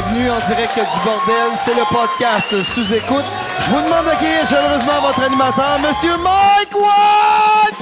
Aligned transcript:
Bienvenue 0.00 0.30
en 0.30 0.38
direct 0.46 0.76
du 0.76 1.00
bordel, 1.04 1.56
c'est 1.56 1.74
le 1.74 1.82
podcast 1.92 2.62
sous 2.62 2.94
écoute. 2.94 3.24
Je 3.62 3.68
vous 3.68 3.82
demande 3.82 4.06
d'accueillir 4.06 4.46
chaleureusement 4.46 5.00
votre 5.00 5.20
animateur, 5.22 5.80
Monsieur 5.80 6.16
Mike 6.18 6.72
Watt! 6.76 7.74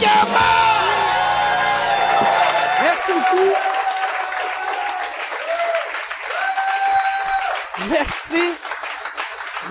Merci 2.83 3.13
beaucoup. 3.13 3.53
Merci. 7.91 8.55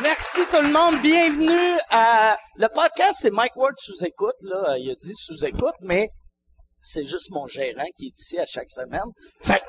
Merci 0.04 0.42
tout 0.52 0.62
le 0.62 0.72
monde. 0.72 1.02
Bienvenue 1.02 1.80
à 1.90 2.38
le 2.58 2.68
podcast. 2.68 3.22
C'est 3.24 3.32
Mike 3.32 3.56
Ward 3.56 3.74
sous 3.80 4.06
écoute. 4.06 4.36
Là, 4.42 4.78
il 4.78 4.92
a 4.92 4.94
dit 4.94 5.16
sous 5.16 5.44
écoute, 5.46 5.74
mais 5.82 6.12
c'est 6.84 7.06
juste 7.06 7.32
mon 7.32 7.48
gérant 7.48 7.88
qui 7.98 8.06
est 8.06 8.20
ici 8.20 8.38
à 8.38 8.46
chaque 8.46 8.70
semaine. 8.70 9.10
Fait 9.42 9.64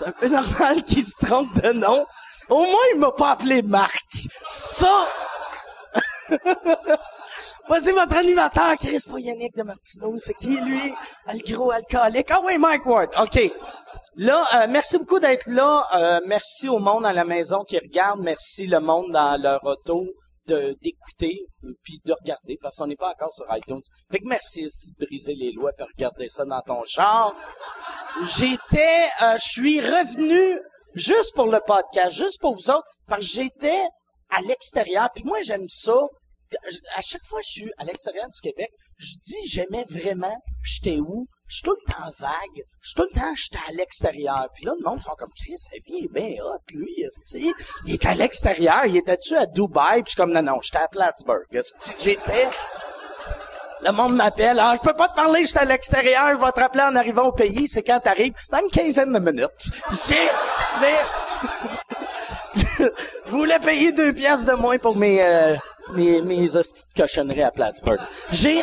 c'est 0.00 0.08
un 0.08 0.12
peu 0.12 0.28
normal 0.28 0.82
qu'il 0.84 1.04
se 1.04 1.14
trompe 1.20 1.60
de 1.60 1.72
nom. 1.72 2.06
Au 2.48 2.58
moins, 2.58 2.86
il 2.94 3.00
m'a 3.00 3.12
pas 3.12 3.32
appelé 3.32 3.62
Marc. 3.62 4.04
Ça. 4.48 5.06
Voici 7.68 7.92
votre 7.92 8.16
animateur, 8.16 8.76
Chris 8.76 9.04
Yannick 9.18 9.56
de 9.56 9.62
Martineau. 9.62 10.14
C'est 10.16 10.34
qui, 10.34 10.58
lui? 10.60 10.94
Le 11.28 11.52
gros 11.52 11.70
alcoolique. 11.70 12.30
Ah 12.30 12.40
oui, 12.44 12.56
Mike 12.58 12.86
Ward. 12.86 13.10
OK. 13.20 13.52
Là, 14.16 14.44
euh, 14.54 14.66
merci 14.68 14.98
beaucoup 14.98 15.20
d'être 15.20 15.46
là. 15.46 15.86
Euh, 15.94 16.20
merci 16.26 16.68
au 16.68 16.78
monde 16.78 17.04
à 17.04 17.12
la 17.12 17.24
maison 17.24 17.62
qui 17.62 17.78
regarde. 17.78 18.20
Merci 18.20 18.66
le 18.66 18.80
monde 18.80 19.12
dans 19.12 19.40
leur 19.40 19.64
auto 19.64 20.06
d'écouter 20.80 21.46
euh, 21.64 21.72
puis 21.82 22.00
de 22.04 22.12
regarder 22.12 22.58
parce 22.60 22.76
qu'on 22.76 22.86
n'est 22.86 22.96
pas 22.96 23.10
encore 23.10 23.32
sur 23.32 23.44
iTunes. 23.50 23.82
Fait 24.10 24.18
que 24.18 24.28
merci 24.28 24.64
de 24.64 25.06
briser 25.06 25.34
les 25.34 25.52
lois 25.52 25.70
et 25.78 25.82
regarder 25.82 26.28
ça 26.28 26.44
dans 26.44 26.60
ton 26.62 26.82
char. 26.84 27.34
J'étais, 28.36 29.08
euh, 29.22 29.36
je 29.38 29.48
suis 29.48 29.80
revenu 29.80 30.60
juste 30.94 31.34
pour 31.34 31.46
le 31.46 31.60
podcast, 31.66 32.16
juste 32.16 32.40
pour 32.40 32.54
vous 32.54 32.70
autres, 32.70 32.88
parce 33.06 33.20
que 33.20 33.42
j'étais 33.42 33.82
à 34.30 34.40
l'extérieur. 34.42 35.08
Puis 35.14 35.24
moi, 35.24 35.40
j'aime 35.42 35.68
ça. 35.68 35.96
À 36.96 37.00
chaque 37.00 37.22
fois 37.24 37.40
que 37.40 37.46
je 37.46 37.52
suis 37.52 37.72
à 37.78 37.84
l'extérieur 37.84 38.26
du 38.28 38.40
Québec, 38.40 38.70
je 38.96 39.14
dis 39.24 39.46
j'aimais 39.46 39.84
vraiment 39.88 40.36
j'étais 40.62 40.98
où. 40.98 41.26
Je 41.50 41.56
suis 41.56 41.62
tout 41.64 41.76
le 41.84 41.92
temps 41.92 42.10
vague. 42.20 42.64
Je 42.80 42.88
suis 42.88 42.94
tout 42.94 43.08
le 43.12 43.20
temps 43.20 43.34
j'étais 43.34 43.58
à 43.68 43.72
l'extérieur. 43.72 44.46
Puis 44.54 44.64
là, 44.66 44.72
le 44.78 44.88
monde 44.88 45.00
fait 45.02 45.10
comme 45.18 45.32
Chris, 45.36 45.58
sa 45.58 45.76
vie 45.84 46.04
est 46.04 46.12
bien 46.12 46.40
hot, 46.44 46.60
lui, 46.76 46.94
esti. 47.02 47.52
Il 47.86 47.94
est 47.94 48.06
à 48.06 48.14
l'extérieur. 48.14 48.86
Il 48.86 48.96
était-tu 48.96 49.36
à 49.36 49.46
Dubaï? 49.46 50.02
Puis 50.02 50.04
je 50.06 50.10
suis 50.10 50.16
comme 50.16 50.32
non, 50.32 50.42
non, 50.42 50.60
j'étais 50.62 50.78
à 50.78 50.86
Plattsburgh. 50.86 51.44
J'étais. 51.98 52.48
Le 53.82 53.90
monde 53.90 54.14
m'appelle. 54.14 54.60
Ah, 54.60 54.76
je 54.76 54.80
peux 54.80 54.94
pas 54.94 55.08
te 55.08 55.16
parler, 55.16 55.44
j'étais 55.44 55.58
à 55.58 55.64
l'extérieur, 55.64 56.34
je 56.34 56.44
vais 56.44 56.52
te 56.52 56.60
rappeler 56.60 56.82
en 56.82 56.94
arrivant 56.94 57.24
au 57.24 57.32
pays, 57.32 57.66
c'est 57.66 57.82
quand 57.82 57.98
t'arrives. 57.98 58.34
Dans 58.50 58.58
une 58.58 58.70
quinzaine 58.70 59.12
de 59.12 59.18
minutes. 59.18 59.72
J'ai, 59.90 60.28
mais, 60.80 61.00
je 63.26 63.30
voulais 63.30 63.58
payer 63.58 63.90
deux 63.92 64.12
pièces 64.12 64.44
de 64.44 64.52
moins 64.52 64.78
pour 64.78 64.96
mes, 64.96 65.24
euh, 65.24 65.56
mes, 65.94 66.20
mes 66.22 66.54
hosties 66.54 66.84
de 66.94 67.02
cochonneries 67.02 67.42
à 67.42 67.50
Plattsburgh. 67.50 68.00
J'ai, 68.30 68.62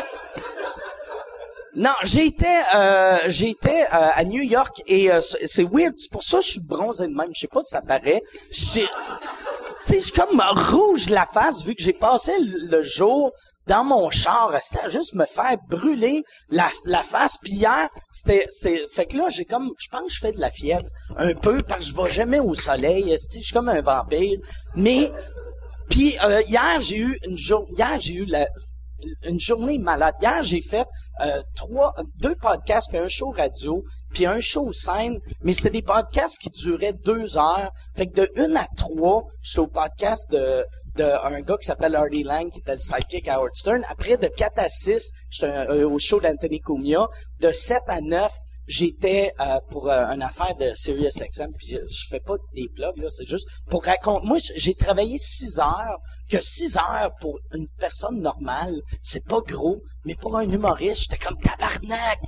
non, 1.78 1.94
j'étais 2.04 2.60
euh, 2.74 3.18
j'étais 3.28 3.84
euh, 3.84 4.10
à 4.16 4.24
New 4.24 4.42
York 4.42 4.82
et 4.88 5.12
euh, 5.12 5.22
c'est 5.22 5.64
weird, 5.64 5.94
c'est 5.98 6.12
pour 6.12 6.24
ça 6.24 6.40
que 6.40 6.44
je 6.44 6.50
suis 6.50 6.68
bronzé 6.68 7.08
de 7.08 7.14
même, 7.14 7.30
je 7.36 7.42
sais 7.42 7.48
pas 7.48 7.62
si 7.62 7.70
ça 7.70 7.82
paraît. 7.82 8.24
Je 8.50 10.00
suis 10.00 10.12
comme 10.12 10.42
rouge 10.72 11.10
la 11.10 11.28
face 11.28 11.64
vu 11.64 11.76
que 11.76 11.84
j'ai 11.84 11.94
passé 11.94 12.32
le 12.40 12.82
jour 12.82 13.32
dans 13.68 13.84
mon 13.84 14.10
char, 14.10 14.52
à 14.56 14.90
juste 14.90 15.14
me 15.14 15.26
faire 15.26 15.56
brûler 15.70 16.24
la, 16.50 16.68
la 16.86 17.04
face. 17.04 17.38
Puis 17.44 17.52
hier, 17.52 17.90
c'était, 18.12 18.48
c'est, 18.50 18.88
fait 18.88 19.06
que 19.06 19.18
là, 19.18 19.26
j'ai 19.30 19.46
comme, 19.46 19.72
je 19.78 19.90
pense 19.90 20.08
que 20.08 20.14
je 20.14 20.20
fais 20.20 20.32
de 20.32 20.40
la 20.40 20.50
fièvre 20.50 20.88
un 21.16 21.36
peu 21.36 21.62
parce 21.62 21.82
que 21.82 21.86
je 21.92 22.02
vais 22.02 22.10
jamais 22.10 22.40
au 22.40 22.56
soleil. 22.56 23.12
Je 23.12 23.40
suis 23.40 23.54
comme 23.54 23.70
un 23.70 23.82
vampire. 23.82 24.40
Mais, 24.76 25.12
puis 25.92 26.18
euh, 26.24 26.42
hier, 26.48 26.82
j'ai 26.82 26.98
eu 26.98 27.20
une 27.28 27.38
journée, 27.38 27.74
hier, 27.78 28.00
j'ai 28.00 28.14
eu 28.14 28.26
la, 28.26 28.48
une 29.24 29.40
journée 29.40 29.78
malade. 29.78 30.16
Hier, 30.22 30.44
j'ai 30.44 30.62
fait 30.62 30.88
euh, 31.22 31.42
trois, 31.56 31.94
deux 32.20 32.36
podcasts, 32.36 32.90
puis 32.90 32.98
un 32.98 33.08
show 33.08 33.30
radio, 33.32 33.84
puis 34.12 34.26
un 34.26 34.40
show 34.40 34.72
scène, 34.72 35.20
mais 35.42 35.54
c'était 35.54 35.70
des 35.70 35.82
podcasts 35.82 36.40
qui 36.40 36.50
duraient 36.50 36.94
deux 36.94 37.38
heures. 37.38 37.72
Fait 37.96 38.08
que 38.08 38.22
de 38.22 38.32
une 38.36 38.58
à 38.58 38.68
trois, 38.76 39.24
j'étais 39.42 39.60
au 39.60 39.68
podcast 39.68 40.32
de, 40.32 40.66
de 40.96 41.04
un 41.04 41.42
gars 41.42 41.58
qui 41.58 41.68
s'appelle 41.68 41.96
Hardy 41.96 42.24
Lang, 42.24 42.50
qui 42.52 42.60
était 42.60 42.76
le 42.76 42.82
sidekick 42.82 43.28
à 43.28 43.36
Howard 43.36 43.56
Stern. 43.56 43.84
Après, 43.90 44.18
de 44.18 44.28
4 44.28 44.60
à 44.60 44.70
6, 44.70 45.14
j'étais 45.30 45.48
euh, 45.48 45.90
au 45.90 46.00
show 46.00 46.20
d'Anthony 46.20 46.60
Cumia. 46.60 47.08
De 47.40 47.52
7 47.52 47.82
à 47.88 48.02
9, 48.02 48.32
j'étais 48.68 49.34
euh, 49.40 49.60
pour 49.72 49.90
euh, 49.90 50.06
une 50.08 50.22
affaire 50.22 50.56
de 50.56 50.74
Sirius 50.76 51.16
XM, 51.16 51.52
puis 51.58 51.78
je, 51.88 52.08
fais 52.10 52.20
pas 52.20 52.36
des 52.54 52.68
plugs, 52.76 52.98
là, 52.98 53.10
c'est 53.10 53.28
juste 53.28 53.48
pour 53.70 53.84
raconter. 53.84 54.28
Moi, 54.28 54.38
j'ai 54.56 54.76
travaillé 54.76 55.18
six 55.18 55.60
heures, 55.60 56.00
que 56.30 56.42
six 56.42 56.78
heures 56.78 57.12
pour 57.22 57.40
une 57.54 57.68
personne 57.80 58.22
normale, 58.22 58.82
c'est 59.02 59.26
pas 59.28 59.40
gros, 59.40 59.82
mais 60.06 60.16
pour 60.16 60.38
un 60.38 60.50
humoriste, 60.50 61.04
j'étais 61.10 61.26
comme 61.26 61.38
tabarnak. 61.42 62.20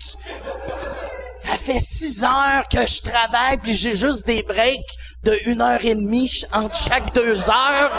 Ça 1.37 1.57
fait 1.57 1.79
six 1.79 2.23
heures 2.23 2.67
que 2.69 2.85
je 2.87 3.01
travaille, 3.01 3.57
puis 3.57 3.75
j'ai 3.75 3.93
juste 3.93 4.25
des 4.25 4.43
breaks 4.43 4.97
de 5.23 5.37
une 5.45 5.61
heure 5.61 5.83
et 5.83 5.95
demie 5.95 6.31
entre 6.53 6.75
chaque 6.75 7.13
deux 7.13 7.49
heures. 7.49 7.91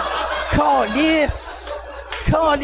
Calice! 0.52 1.74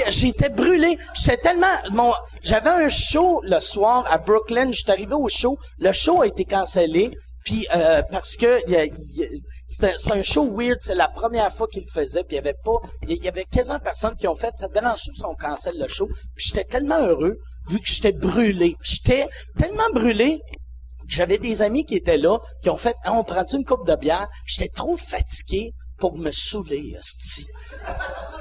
J'étais 0.08 0.48
brûlé. 0.48 0.98
J'étais 1.14 1.36
tellement, 1.38 1.66
mon, 1.92 2.12
j'avais 2.42 2.70
un 2.70 2.88
show 2.88 3.40
le 3.44 3.60
soir 3.60 4.04
à 4.10 4.18
Brooklyn. 4.18 4.72
J'étais 4.72 4.92
arrivé 4.92 5.14
au 5.14 5.28
show. 5.28 5.56
Le 5.78 5.92
show 5.92 6.22
a 6.22 6.26
été 6.26 6.44
cancellé. 6.44 7.10
Puis 7.44 7.66
euh, 7.76 8.02
parce 8.10 8.36
que 8.36 8.60
c'était 9.68 9.94
un 10.12 10.22
show 10.24 10.50
weird, 10.50 10.78
c'est 10.80 10.96
la 10.96 11.06
première 11.06 11.52
fois 11.52 11.68
qu'il 11.68 11.84
le 11.84 11.88
faisait, 11.88 12.24
puis 12.24 12.32
il 12.32 12.36
y 12.36 12.38
avait 12.40 12.56
pas, 12.64 12.74
il 13.06 13.22
y 13.22 13.28
avait 13.28 13.44
quasiment 13.44 13.78
personnes 13.78 14.16
qui 14.16 14.26
ont 14.26 14.34
fait 14.34 14.50
ça 14.56 14.66
dérange 14.66 14.98
si 14.98 15.24
on 15.24 15.36
cancelle 15.36 15.78
le 15.78 15.86
show? 15.86 16.08
Puis 16.34 16.46
j'étais 16.48 16.64
tellement 16.64 17.06
heureux 17.06 17.38
vu 17.68 17.78
que 17.78 17.88
j'étais 17.88 18.10
brûlé. 18.10 18.74
J'étais 18.82 19.28
tellement 19.56 19.88
brûlé 19.94 20.42
j'avais 21.08 21.38
des 21.38 21.62
amis 21.62 21.84
qui 21.84 21.94
étaient 21.94 22.18
là, 22.18 22.38
qui 22.62 22.70
ont 22.70 22.76
fait, 22.76 22.96
Ah, 23.04 23.12
on 23.12 23.24
prend 23.24 23.44
une 23.52 23.64
coupe 23.64 23.86
de 23.86 23.94
bière? 23.94 24.28
J'étais 24.44 24.68
trop 24.68 24.96
fatigué 24.96 25.72
pour 25.98 26.18
me 26.18 26.30
saouler. 26.30 26.96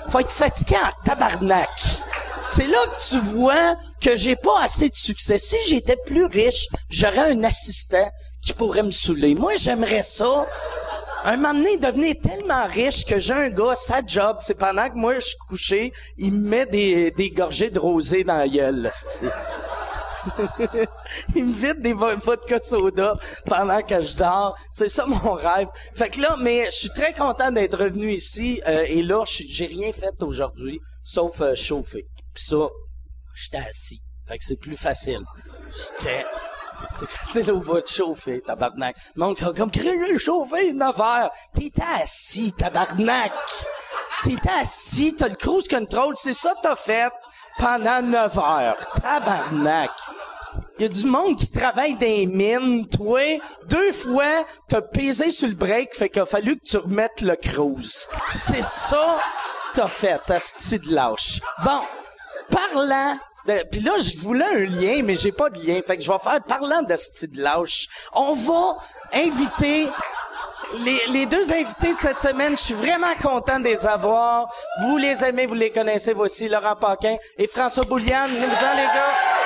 Faut 0.09 0.19
être 0.19 0.31
fatigué 0.31 0.75
en 0.75 1.03
tabarnak. 1.03 1.69
C'est 2.49 2.67
là 2.67 2.77
que 2.77 3.09
tu 3.09 3.19
vois 3.19 3.75
que 4.01 4.15
j'ai 4.15 4.35
pas 4.35 4.61
assez 4.61 4.89
de 4.89 4.95
succès. 4.95 5.39
Si 5.39 5.57
j'étais 5.67 5.97
plus 6.05 6.25
riche, 6.25 6.67
j'aurais 6.89 7.31
un 7.31 7.43
assistant 7.43 8.07
qui 8.41 8.53
pourrait 8.53 8.83
me 8.83 8.91
saouler. 8.91 9.33
Moi, 9.33 9.55
j'aimerais 9.55 10.03
ça. 10.03 10.45
Un 11.23 11.37
moment 11.37 11.55
donné, 11.55 11.77
devenir 11.77 12.15
tellement 12.21 12.65
riche 12.67 13.03
que 13.03 13.17
j'ai 13.17 13.33
un 13.33 13.49
gars, 13.49 13.73
sa 13.73 14.05
job, 14.05 14.37
c'est 14.41 14.59
pendant 14.59 14.87
que 14.87 14.95
moi, 14.95 15.15
je 15.15 15.21
suis 15.21 15.37
couché, 15.49 15.93
il 16.17 16.33
me 16.33 16.49
met 16.49 16.65
des, 16.67 17.33
gorgées 17.35 17.71
de 17.71 17.79
rosée 17.79 18.23
dans 18.23 18.37
la 18.37 18.47
gueule. 18.47 18.91
Il 21.35 21.45
me 21.45 21.53
vide 21.53 21.81
des 21.81 21.93
vo- 21.93 22.15
vodka 22.17 22.59
soda 22.59 23.15
pendant 23.45 23.81
que 23.81 24.01
je 24.01 24.15
dors. 24.15 24.57
C'est 24.71 24.89
ça 24.89 25.05
mon 25.05 25.33
rêve. 25.33 25.67
Fait 25.95 26.09
que 26.09 26.19
là, 26.21 26.35
mais 26.39 26.65
je 26.65 26.71
suis 26.75 26.89
très 26.89 27.13
content 27.13 27.51
d'être 27.51 27.77
revenu 27.77 28.11
ici. 28.13 28.61
euh, 28.67 28.85
et 28.87 29.01
là, 29.03 29.23
j'ai 29.25 29.65
rien 29.67 29.91
fait 29.91 30.21
aujourd'hui, 30.21 30.79
sauf 31.03 31.41
euh, 31.41 31.55
chauffer. 31.55 32.05
Puis 32.33 32.43
ça, 32.45 32.67
j'étais 33.35 33.57
assis. 33.69 34.01
Fait 34.27 34.37
que 34.37 34.43
c'est 34.45 34.59
plus 34.59 34.77
facile. 34.77 35.21
J'étais... 35.99 36.25
C'est 36.91 37.09
facile 37.09 37.51
au 37.51 37.61
bout 37.61 37.79
de 37.81 37.87
chauffer, 37.87 38.41
tabarnak. 38.41 38.95
Donc, 39.15 39.37
t'as 39.37 39.53
comme 39.53 39.71
créé 39.71 40.19
chauffer 40.19 40.69
une 40.69 40.81
affaire. 40.81 41.31
T'étais 41.55 41.81
assis, 42.01 42.51
tabarnak. 42.53 43.31
T'étais 44.23 44.49
assis, 44.61 45.15
t'as 45.15 45.29
le 45.29 45.35
cruise 45.35 45.67
control, 45.67 46.15
c'est 46.17 46.33
ça 46.33 46.51
que 46.55 46.61
t'as 46.63 46.75
fait 46.75 47.11
pendant 47.57 48.01
9 48.01 48.37
heures. 48.37 48.89
Tabarnak. 49.01 49.91
Il 50.77 50.83
y 50.83 50.85
a 50.85 50.89
du 50.89 51.05
monde 51.05 51.37
qui 51.37 51.51
travaille 51.51 51.93
dans 51.93 52.01
les 52.01 52.25
mines. 52.25 52.87
Toi, 52.89 53.39
deux 53.69 53.93
fois, 53.93 54.45
t'as 54.67 54.81
pesé 54.81 55.31
sur 55.31 55.47
le 55.47 55.55
break, 55.55 55.95
fait 55.95 56.09
qu'il 56.09 56.21
a 56.21 56.25
fallu 56.25 56.57
que 56.57 56.63
tu 56.65 56.77
remettes 56.77 57.21
le 57.21 57.35
cruise. 57.35 58.09
C'est 58.29 58.63
ça 58.63 59.19
t'as 59.75 59.87
fait, 59.89 60.31
asti 60.31 60.79
de 60.79 60.95
lâche. 60.95 61.41
Bon, 61.63 61.81
parlant 62.49 63.17
de... 63.45 63.63
Puis 63.69 63.81
là, 63.81 63.91
je 63.97 64.17
voulais 64.19 64.45
un 64.45 64.65
lien, 64.65 65.01
mais 65.03 65.15
j'ai 65.15 65.33
pas 65.33 65.49
de 65.49 65.59
lien. 65.59 65.81
Fait 65.85 65.97
que 65.97 66.03
je 66.03 66.09
vais 66.09 66.19
faire 66.19 66.41
parlant 66.43 66.81
de 66.81 66.87
de 67.27 67.41
lâche. 67.41 67.89
On 68.13 68.33
va 68.33 68.77
inviter 69.13 69.87
les, 70.73 70.99
les 71.09 71.25
deux 71.25 71.51
invités 71.51 71.93
de 71.93 71.99
cette 71.99 72.19
semaine, 72.19 72.57
je 72.57 72.63
suis 72.63 72.73
vraiment 72.73 73.13
content 73.21 73.59
de 73.59 73.65
les 73.65 73.85
avoir. 73.85 74.49
Vous 74.81 74.97
les 74.97 75.23
aimez, 75.23 75.45
vous 75.45 75.53
les 75.53 75.71
connaissez. 75.71 76.13
Voici 76.13 76.49
Laurent 76.49 76.75
Paquin 76.75 77.15
et 77.37 77.47
François 77.47 77.85
Bouliane. 77.85 78.31
Nous 78.31 78.43
en 78.43 78.75
les 78.75 78.85
gars. 78.85 79.44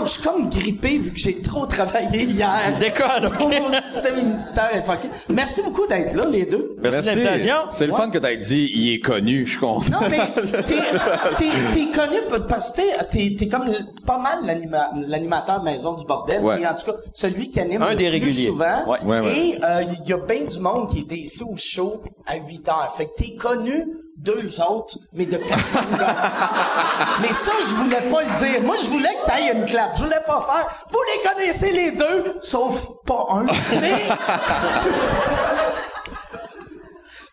Comme, 0.00 0.06
je 0.06 0.12
suis 0.12 0.22
comme 0.22 0.48
grippé 0.50 0.98
vu 0.98 1.12
que 1.12 1.18
j'ai 1.18 1.42
trop 1.42 1.66
travaillé 1.66 2.24
hier. 2.24 2.50
Décolle, 2.78 3.26
ok. 3.26 3.40
Mon 3.40 3.80
système 3.80 4.18
immunitaire 4.18 4.70
est 4.74 4.82
fucké. 4.82 5.08
Merci 5.28 5.62
beaucoup 5.62 5.86
d'être 5.86 6.14
là, 6.14 6.24
les 6.26 6.46
deux. 6.46 6.76
Merci 6.82 7.00
de 7.02 7.06
l'invitation. 7.06 7.54
C'est 7.70 7.86
le 7.86 7.92
fun 7.92 8.10
que 8.10 8.18
t'aies 8.18 8.36
dit, 8.38 8.70
il 8.74 8.94
est 8.94 8.98
connu, 9.00 9.44
je 9.46 9.50
suis 9.52 9.60
content. 9.60 10.00
Non, 10.00 10.08
mais 10.08 10.18
t'es, 10.66 11.86
connu 11.94 12.16
parce 12.48 12.72
que 12.72 13.04
t'es- 13.36 13.48
comme 13.48 13.64
pas 14.06 14.18
mal 14.18 14.38
l'anima- 14.44 14.90
l'animateur 15.06 15.62
maison 15.62 15.94
du 15.94 16.04
bordel. 16.04 16.40
Ouais. 16.42 16.60
Et 16.62 16.66
en 16.66 16.74
tout 16.74 16.86
cas, 16.86 16.96
celui 17.14 17.50
qui 17.50 17.60
anime 17.60 17.82
Un 17.82 17.90
le 17.90 17.96
des 17.96 18.04
plus 18.04 18.12
réguliers. 18.12 18.46
souvent. 18.46 18.84
Ouais. 18.86 18.98
Ouais, 19.04 19.20
ouais. 19.20 19.38
Et 19.38 19.58
euh, 19.64 19.82
il 20.04 20.08
y 20.08 20.12
a 20.12 20.18
bien 20.18 20.44
du 20.44 20.58
monde 20.58 20.88
qui 20.90 21.00
était 21.00 21.16
ici 21.16 21.42
au 21.42 21.56
show 21.56 22.02
à 22.26 22.36
8 22.36 22.68
heures. 22.68 22.92
Fait 22.96 23.06
que 23.06 23.14
t'es 23.16 23.34
connu 23.36 23.86
deux 24.16 24.60
autres, 24.60 24.96
mais 25.14 25.26
de 25.26 25.36
personne. 25.38 25.82
Mais 27.20 27.32
ça, 27.32 27.52
je 27.60 27.74
voulais 27.82 28.00
pas 28.10 28.22
le 28.22 28.38
dire. 28.38 28.62
Moi, 28.62 28.76
je 28.82 28.86
voulais 28.88 29.08
que 29.08 29.26
t'ailles 29.26 29.52
une 29.54 29.64
clap. 29.64 29.90
Je 29.96 30.02
voulais 30.04 30.20
pas 30.26 30.40
faire. 30.50 30.66
Vous 30.90 30.98
les 31.14 31.28
connaissez 31.30 31.70
les 31.72 31.90
deux, 31.92 32.36
sauf 32.40 32.86
pas 33.06 33.26
un. 33.30 33.44
Mais 33.80 34.02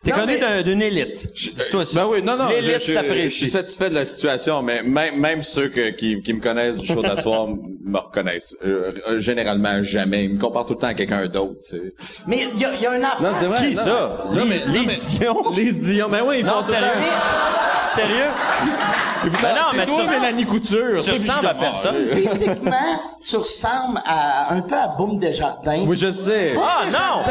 T'es 0.04 0.12
connu 0.14 0.34
mais- 0.34 0.40
d'un- 0.40 0.62
d'une 0.62 0.82
élite. 0.82 1.34
Dis-toi 1.34 1.84
ça. 1.84 2.00
Ben 2.02 2.08
oui, 2.10 2.24
non, 2.24 2.38
non, 2.38 2.46
je, 2.50 2.56
L'élite 2.62 2.82
je- 2.86 3.24
je 3.24 3.28
suis 3.28 3.50
satisfait 3.50 3.90
de 3.90 3.96
la 3.96 4.06
situation, 4.06 4.62
mais 4.62 4.82
même, 4.82 5.18
même 5.20 5.44
ceux 5.44 5.68
que- 5.68 5.90
qui, 5.90 6.22
qui 6.22 6.34
me 6.34 6.40
connaissent 6.40 6.78
du 6.78 6.88
show 6.88 7.02
d'asseoir 7.02 7.48
me 7.84 7.98
reconnaissent. 7.98 8.56
Euh, 8.66 8.94
euh, 9.10 9.20
généralement, 9.20 9.84
jamais. 9.84 10.24
Ils 10.26 10.36
me 10.36 10.40
comparent 10.40 10.66
tout 10.66 10.76
le 10.76 10.80
temps 10.80 10.88
à 10.88 10.94
quelqu'un 10.94 11.26
d'autre, 11.28 11.56
tu 11.62 11.76
sais. 11.78 11.94
mais 12.26 12.48
il 12.54 12.62
y 12.62 12.64
a, 12.66 12.74
il 12.76 12.82
y 12.82 12.86
a 12.86 12.92
un 12.92 13.04
affaire. 13.04 13.22
Non, 13.22 13.38
c'est 13.38 13.46
vrai. 13.48 13.58
Qui 13.70 13.76
non. 13.76 13.84
ça? 13.84 14.26
Non, 14.32 14.44
Les- 14.44 14.46
mais, 14.50 14.60
non, 14.66 14.74
Lise 14.74 14.88
mais- 14.88 15.18
Dion? 15.26 15.50
Lise 15.58 15.78
Dion, 15.80 16.08
ben 16.10 16.22
oui, 16.26 16.36
ils 16.40 16.46
Non, 16.46 16.54
font 16.54 16.62
tout 16.62 16.68
le 16.70 16.74
sérieux? 16.76 16.88
temps. 16.88 17.86
Sérieux? 17.96 18.32
Ben 19.30 19.50
non, 19.56 19.62
mais 19.76 19.86
toi, 19.86 20.02
tu- 20.04 20.10
Mélanie 20.10 20.46
Couture. 20.46 21.04
Tu 21.04 21.12
ressembles 21.14 21.48
à 21.48 21.54
personne. 21.54 21.96
Physiquement, 22.14 23.00
tu 23.26 23.38
ressembles 23.38 24.02
à 24.06 24.54
un 24.54 24.62
peu 24.62 24.76
à 24.76 24.88
Boum 24.88 25.20
Desjardins. 25.20 25.84
Oui, 25.88 25.98
je 25.98 26.12
sais. 26.12 26.54
Boum 26.54 26.64
Ah, 26.66 26.86
non! 26.92 27.24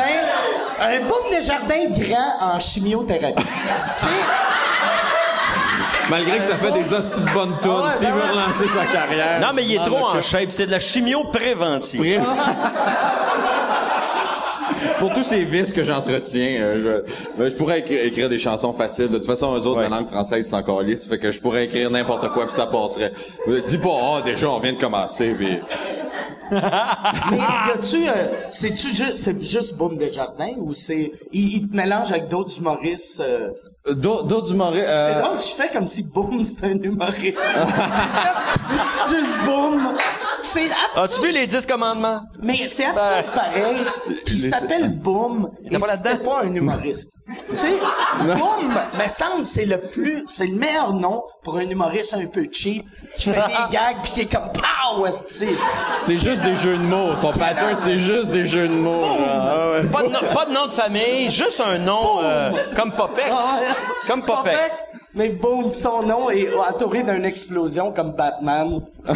Un 0.84 1.00
Boum 1.00 1.31
Desjardins 1.31 1.88
grand 1.90 2.54
en 2.54 2.60
chimiothérapie. 2.60 3.43
C'est... 3.78 4.06
Malgré 6.08 6.38
que 6.38 6.44
ça 6.44 6.54
fait 6.56 6.70
des 6.70 6.93
hosties 6.94 7.20
de 7.22 7.31
bonnes 7.31 7.56
tunes, 7.60 7.72
Ah 7.82 7.87
ouais, 7.87 7.93
s'il 7.93 8.06
ben 8.06 8.14
veut 8.14 8.22
ouais. 8.22 8.31
relancer 8.31 8.69
sa 8.69 8.84
carrière. 8.87 9.40
Non, 9.40 9.49
mais 9.54 9.64
il 9.64 9.75
est 9.75 9.84
trop 9.84 10.06
en 10.06 10.22
shape. 10.22 10.50
C'est 10.50 10.66
de 10.66 10.70
la 10.70 10.78
chimio 10.78 11.25
préventive. 11.25 12.00
Bref. 12.00 12.20
Pour 14.98 15.12
tous 15.12 15.22
ces 15.22 15.44
vices 15.44 15.72
que 15.72 15.84
j'entretiens, 15.84 16.60
euh, 16.60 17.02
je, 17.06 17.38
ben, 17.38 17.48
je 17.48 17.54
pourrais 17.54 17.80
écri- 17.80 18.04
écrire 18.06 18.28
des 18.28 18.38
chansons 18.38 18.72
faciles. 18.72 19.08
De 19.08 19.16
toute 19.18 19.26
façon, 19.26 19.54
eux 19.56 19.66
autres, 19.66 19.80
la 19.80 19.88
langue 19.88 20.06
française, 20.08 20.46
c'est 20.48 20.56
encore 20.56 20.82
lisse. 20.82 21.06
Fait 21.06 21.18
que 21.18 21.30
je 21.32 21.40
pourrais 21.40 21.64
écrire 21.64 21.90
n'importe 21.90 22.28
quoi 22.32 22.46
puis 22.46 22.54
ça 22.54 22.66
passerait. 22.66 23.12
Euh, 23.48 23.60
Dis 23.60 23.78
pas, 23.78 23.98
ah, 24.18 24.22
déjà, 24.24 24.50
on 24.50 24.58
vient 24.58 24.72
de 24.72 24.78
commencer. 24.80 25.34
Puis... 25.36 25.58
Mais 26.50 26.58
y 27.38 27.70
a-tu... 27.74 28.08
euh, 28.08 28.26
c'est-tu 28.50 28.88
juste... 28.94 29.16
C'est 29.18 29.42
juste 29.42 29.76
Boum 29.76 29.96
Desjardins 29.96 30.54
ou 30.58 30.74
c'est... 30.74 31.12
Il, 31.32 31.54
il 31.56 31.68
te 31.68 31.76
mélange 31.76 32.10
avec 32.12 32.28
d'autres 32.28 32.56
humoristes... 32.58 33.20
Euh, 33.20 33.50
D'autres 33.92 34.24
d'autres 34.24 34.52
humoristes... 34.52 34.84
euh, 34.88 35.14
C'est 35.14 35.22
drôle, 35.22 35.38
je 35.38 35.62
fais 35.62 35.68
comme 35.72 35.86
si 35.86 36.02
Boum, 36.12 36.44
c'était 36.44 36.66
un 36.66 36.82
humoriste. 36.82 37.36
c'est 38.84 39.16
juste 39.16 39.36
Boum. 39.44 39.94
C'est 40.42 40.64
absurde. 40.70 40.78
As-tu 40.96 41.20
vu 41.26 41.32
les 41.32 41.46
10 41.46 41.66
commandements? 41.66 42.20
Mais 42.40 42.68
c'est 42.68 42.84
absurde 42.86 43.34
pareil 43.34 43.76
qu'il 44.24 44.38
s'appelle 44.38 44.98
Boom 45.00 45.50
là-dedans? 45.70 45.86
c'était 46.02 46.18
pas 46.18 46.42
un 46.44 46.54
humoriste. 46.54 47.14
tu 47.50 47.58
sais, 47.58 47.72
Boom, 48.20 48.74
me 49.02 49.08
semble 49.08 49.46
c'est 49.46 49.66
le 49.66 49.78
plus, 49.78 50.24
c'est 50.28 50.46
le 50.46 50.54
meilleur 50.56 50.92
nom 50.92 51.22
pour 51.42 51.56
un 51.56 51.68
humoriste 51.68 52.14
un 52.14 52.26
peu 52.26 52.46
cheap 52.50 52.84
qui 53.16 53.30
fait 53.30 53.32
des 53.34 53.38
gags 53.76 53.96
puis 54.02 54.12
qui 54.12 54.20
est 54.22 54.32
comme 54.32 54.50
pow. 54.52 55.06
C'est 56.00 56.16
juste 56.16 56.42
des 56.42 56.56
jeux 56.56 56.76
de 56.76 56.82
mots. 56.82 57.16
Son 57.16 57.32
pattern, 57.32 57.74
c'est 57.74 57.98
juste 57.98 58.30
des 58.30 58.46
jeux 58.46 58.68
de 58.68 58.74
mots. 58.74 59.02
Ah 59.04 59.70
ouais. 59.72 59.84
Pas 59.86 60.02
de, 60.04 60.08
nom, 60.08 60.18
pas 60.32 60.46
de 60.46 60.52
nom 60.52 60.66
de 60.66 60.70
famille, 60.70 61.30
juste 61.30 61.60
un 61.60 61.78
nom 61.78 62.20
euh, 62.22 62.50
comme 62.76 62.92
Popek. 62.92 63.24
Comme 64.06 64.23
Popek. 64.23 64.52
Popek, 64.52 64.73
Mais 65.14 65.31
Boom, 65.31 65.73
son 65.75 66.02
nom 66.02 66.31
est 66.31 66.49
entouré 66.55 67.02
d'une 67.02 67.25
explosion 67.25 67.90
comme 67.93 68.12
Batman. 68.12 68.81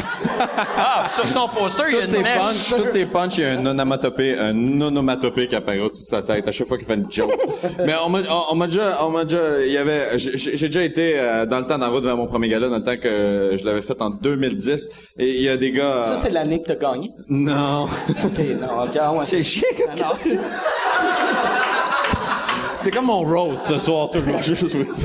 Ah, 0.78 1.08
sur 1.14 1.26
son 1.26 1.48
poster, 1.48 1.82
il 1.90 1.96
y 1.96 2.00
a 2.00 2.04
une 2.04 2.22
mèche. 2.22 2.38
punches, 2.38 2.74
toutes 2.76 2.90
ces 2.90 3.04
punches, 3.06 3.38
il 3.38 3.42
y 3.42 3.44
a 3.46 3.50
un 3.58 3.66
onomatopée, 3.66 4.38
un 4.38 4.80
onomatopée 4.80 5.48
qui 5.48 5.54
apparaît 5.56 5.80
au-dessus 5.80 6.04
de 6.04 6.08
sa 6.08 6.22
tête 6.22 6.46
à 6.48 6.52
chaque 6.52 6.68
fois 6.68 6.78
qu'il 6.78 6.86
fait 6.86 6.94
une 6.94 7.10
joke. 7.10 7.32
Mais 7.84 7.94
on 8.04 8.08
m'a, 8.08 8.20
on, 8.30 8.52
on 8.52 8.54
m'a 8.54 8.66
déjà, 8.66 9.04
on 9.04 9.10
m'a 9.10 9.24
déjà, 9.24 9.60
il 9.64 9.72
y 9.72 9.76
avait, 9.76 10.16
j'ai 10.18 10.36
j'ai 10.56 10.66
déjà 10.68 10.82
été 10.84 11.14
euh, 11.18 11.44
dans 11.44 11.58
le 11.58 11.66
temps 11.66 11.76
d'en 11.76 11.90
route 11.90 12.04
vers 12.04 12.16
mon 12.16 12.26
premier 12.28 12.48
gala, 12.48 12.68
dans 12.68 12.76
le 12.76 12.82
temps 12.82 12.96
que 12.96 13.56
je 13.58 13.64
l'avais 13.66 13.82
fait 13.82 14.00
en 14.00 14.10
2010, 14.10 14.88
et 15.18 15.28
il 15.36 15.42
y 15.42 15.48
a 15.48 15.56
des 15.56 15.72
gars. 15.72 16.02
Ça, 16.04 16.16
c'est 16.16 16.30
l'année 16.30 16.62
que 16.62 16.72
t'as 16.72 16.76
gagné? 16.76 17.10
non, 17.28 17.84
OK, 18.24 18.38
non, 18.60 18.84
OK. 18.84 18.96
ah 19.00 19.12
ouais. 19.12 19.18
C'est 19.24 19.42
chiant 19.42 19.68
comme 19.76 19.86
Ah, 19.90 20.02
non, 20.02 20.99
c'est- 22.82 22.90
comme 22.90 23.06
mon 23.06 23.20
rose 23.22 23.58
ce 23.66 23.78
soir 23.78 24.10
tout 24.10 24.18
le 24.24 24.40
dire. 24.40 24.56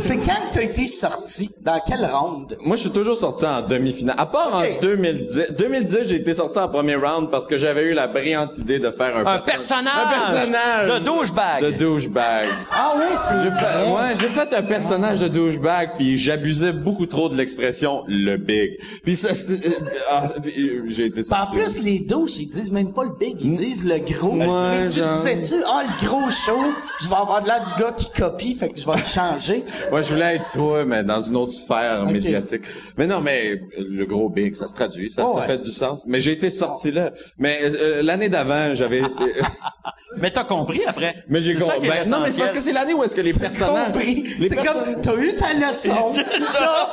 C'est 0.01 0.17
quand 0.17 0.23
que 0.49 0.53
t'as 0.53 0.61
été 0.63 0.87
sorti? 0.87 1.49
Dans 1.61 1.79
quelle 1.85 2.05
ronde? 2.05 2.57
Moi, 2.63 2.75
je 2.75 2.81
suis 2.81 2.89
toujours 2.91 3.17
sorti 3.17 3.45
en 3.45 3.61
demi-finale. 3.61 4.15
À 4.17 4.25
part 4.25 4.59
Ok. 4.59 4.77
en 4.77 4.81
2010. 4.81 5.53
2010, 5.57 5.99
j'ai 6.07 6.15
été 6.15 6.33
sorti 6.33 6.57
en 6.59 6.67
premier 6.67 6.95
round 6.95 7.29
parce 7.31 7.47
que 7.47 7.57
j'avais 7.57 7.83
eu 7.83 7.93
la 7.93 8.07
brillante 8.07 8.57
idée 8.57 8.79
de 8.79 8.91
faire 8.91 9.15
un, 9.17 9.21
Un 9.21 9.39
perso- 9.39 9.51
personnage. 9.51 9.93
Un 10.05 10.31
personnage. 10.31 10.99
De 10.99 11.05
douchebag. 11.05 11.63
De 11.63 11.71
douchebag. 11.71 12.47
Ah 12.71 12.93
oui, 12.97 13.03
c'est 13.15 13.33
fait, 13.33 13.49
vrai. 13.49 13.91
ouais, 13.91 14.13
j'ai 14.19 14.27
fait 14.27 14.53
un 14.55 14.63
personnage 14.63 15.19
de 15.19 15.27
douchebag 15.27 15.91
puis 15.97 16.17
j'abusais 16.17 16.71
beaucoup 16.71 17.05
trop 17.05 17.29
de 17.29 17.35
l'expression 17.35 18.03
le 18.07 18.37
big. 18.37 18.77
Puis 19.03 19.15
ça 19.15 19.33
c'est- 19.33 19.65
euh, 19.65 19.71
ah, 20.11 20.23
euh, 20.45 20.83
j'ai 20.87 21.05
été 21.05 21.21
Ben, 21.21 21.37
en 21.37 21.45
sorti. 21.45 21.55
plus, 21.57 21.83
les 21.83 21.99
douches, 21.99 22.37
ils 22.37 22.49
disent 22.49 22.71
même 22.71 22.93
pas 22.93 23.03
le 23.03 23.11
big, 23.19 23.37
ils 23.41 23.53
disent 23.55 23.85
le 23.85 23.99
gros. 23.99 24.35
Ouais, 24.35 24.45
Mais 24.83 24.87
tu 24.89 24.99
genre. 24.99 25.13
disais-tu, 25.13 25.55
ah, 25.67 25.83
le 25.83 26.07
gros 26.07 26.29
show, 26.29 26.61
je 27.01 27.07
vais 27.07 27.15
avoir 27.15 27.41
de 27.41 27.47
l'air 27.47 27.63
du 27.65 27.81
gars 27.81 27.91
qui 27.97 28.11
copie, 28.11 28.55
fait 28.55 28.69
que 28.69 28.79
je 28.79 28.85
vais 28.85 28.97
le 28.97 29.03
changer. 29.03 29.63
Ouais, 29.91 30.03
je 30.03 30.13
voulais 30.13 30.35
être 30.35 30.49
toi 30.51 30.85
mais 30.85 31.03
dans 31.03 31.21
une 31.21 31.35
autre 31.35 31.51
sphère 31.53 32.05
médiatique. 32.05 32.63
Mais 32.97 33.07
non, 33.07 33.21
mais 33.21 33.61
le 33.77 34.05
gros 34.05 34.29
big, 34.29 34.55
ça 34.55 34.67
se 34.67 34.73
traduit, 34.73 35.09
ça, 35.09 35.23
Oh, 35.27 35.33
ça 35.33 35.41
ouais. 35.41 35.47
fait 35.47 35.63
du 35.63 35.71
sens. 35.71 36.05
Mais 36.07 36.19
j'ai 36.19 36.31
été 36.33 36.49
sorti 36.49 36.91
là. 36.91 37.11
Mais 37.37 37.59
euh, 37.63 38.01
l'année 38.03 38.29
d'avant, 38.29 38.73
j'avais 38.73 38.99
été 38.99 39.33
Mais 40.17 40.31
t'as 40.31 40.43
compris 40.45 40.81
après. 40.87 41.13
Mais 41.27 41.41
j'ai 41.41 41.55
compris. 41.55 41.87
Ben, 41.89 42.07
non, 42.09 42.19
mais 42.23 42.31
c'est 42.31 42.39
parce 42.39 42.53
que 42.53 42.61
c'est 42.61 42.71
l'année 42.71 42.93
où 42.93 43.03
est-ce 43.03 43.15
que 43.15 43.21
les 43.21 43.33
personnages 43.33 43.87
Compris. 43.91 44.23
les 44.39 44.47
C'est 44.49 44.55
personnes- 44.55 44.93
comme, 44.93 45.01
t'as 45.01 45.15
eu 45.17 45.35
ta 45.35 45.53
leçon. 45.53 46.07
C'est 46.09 46.41
ça. 46.43 46.91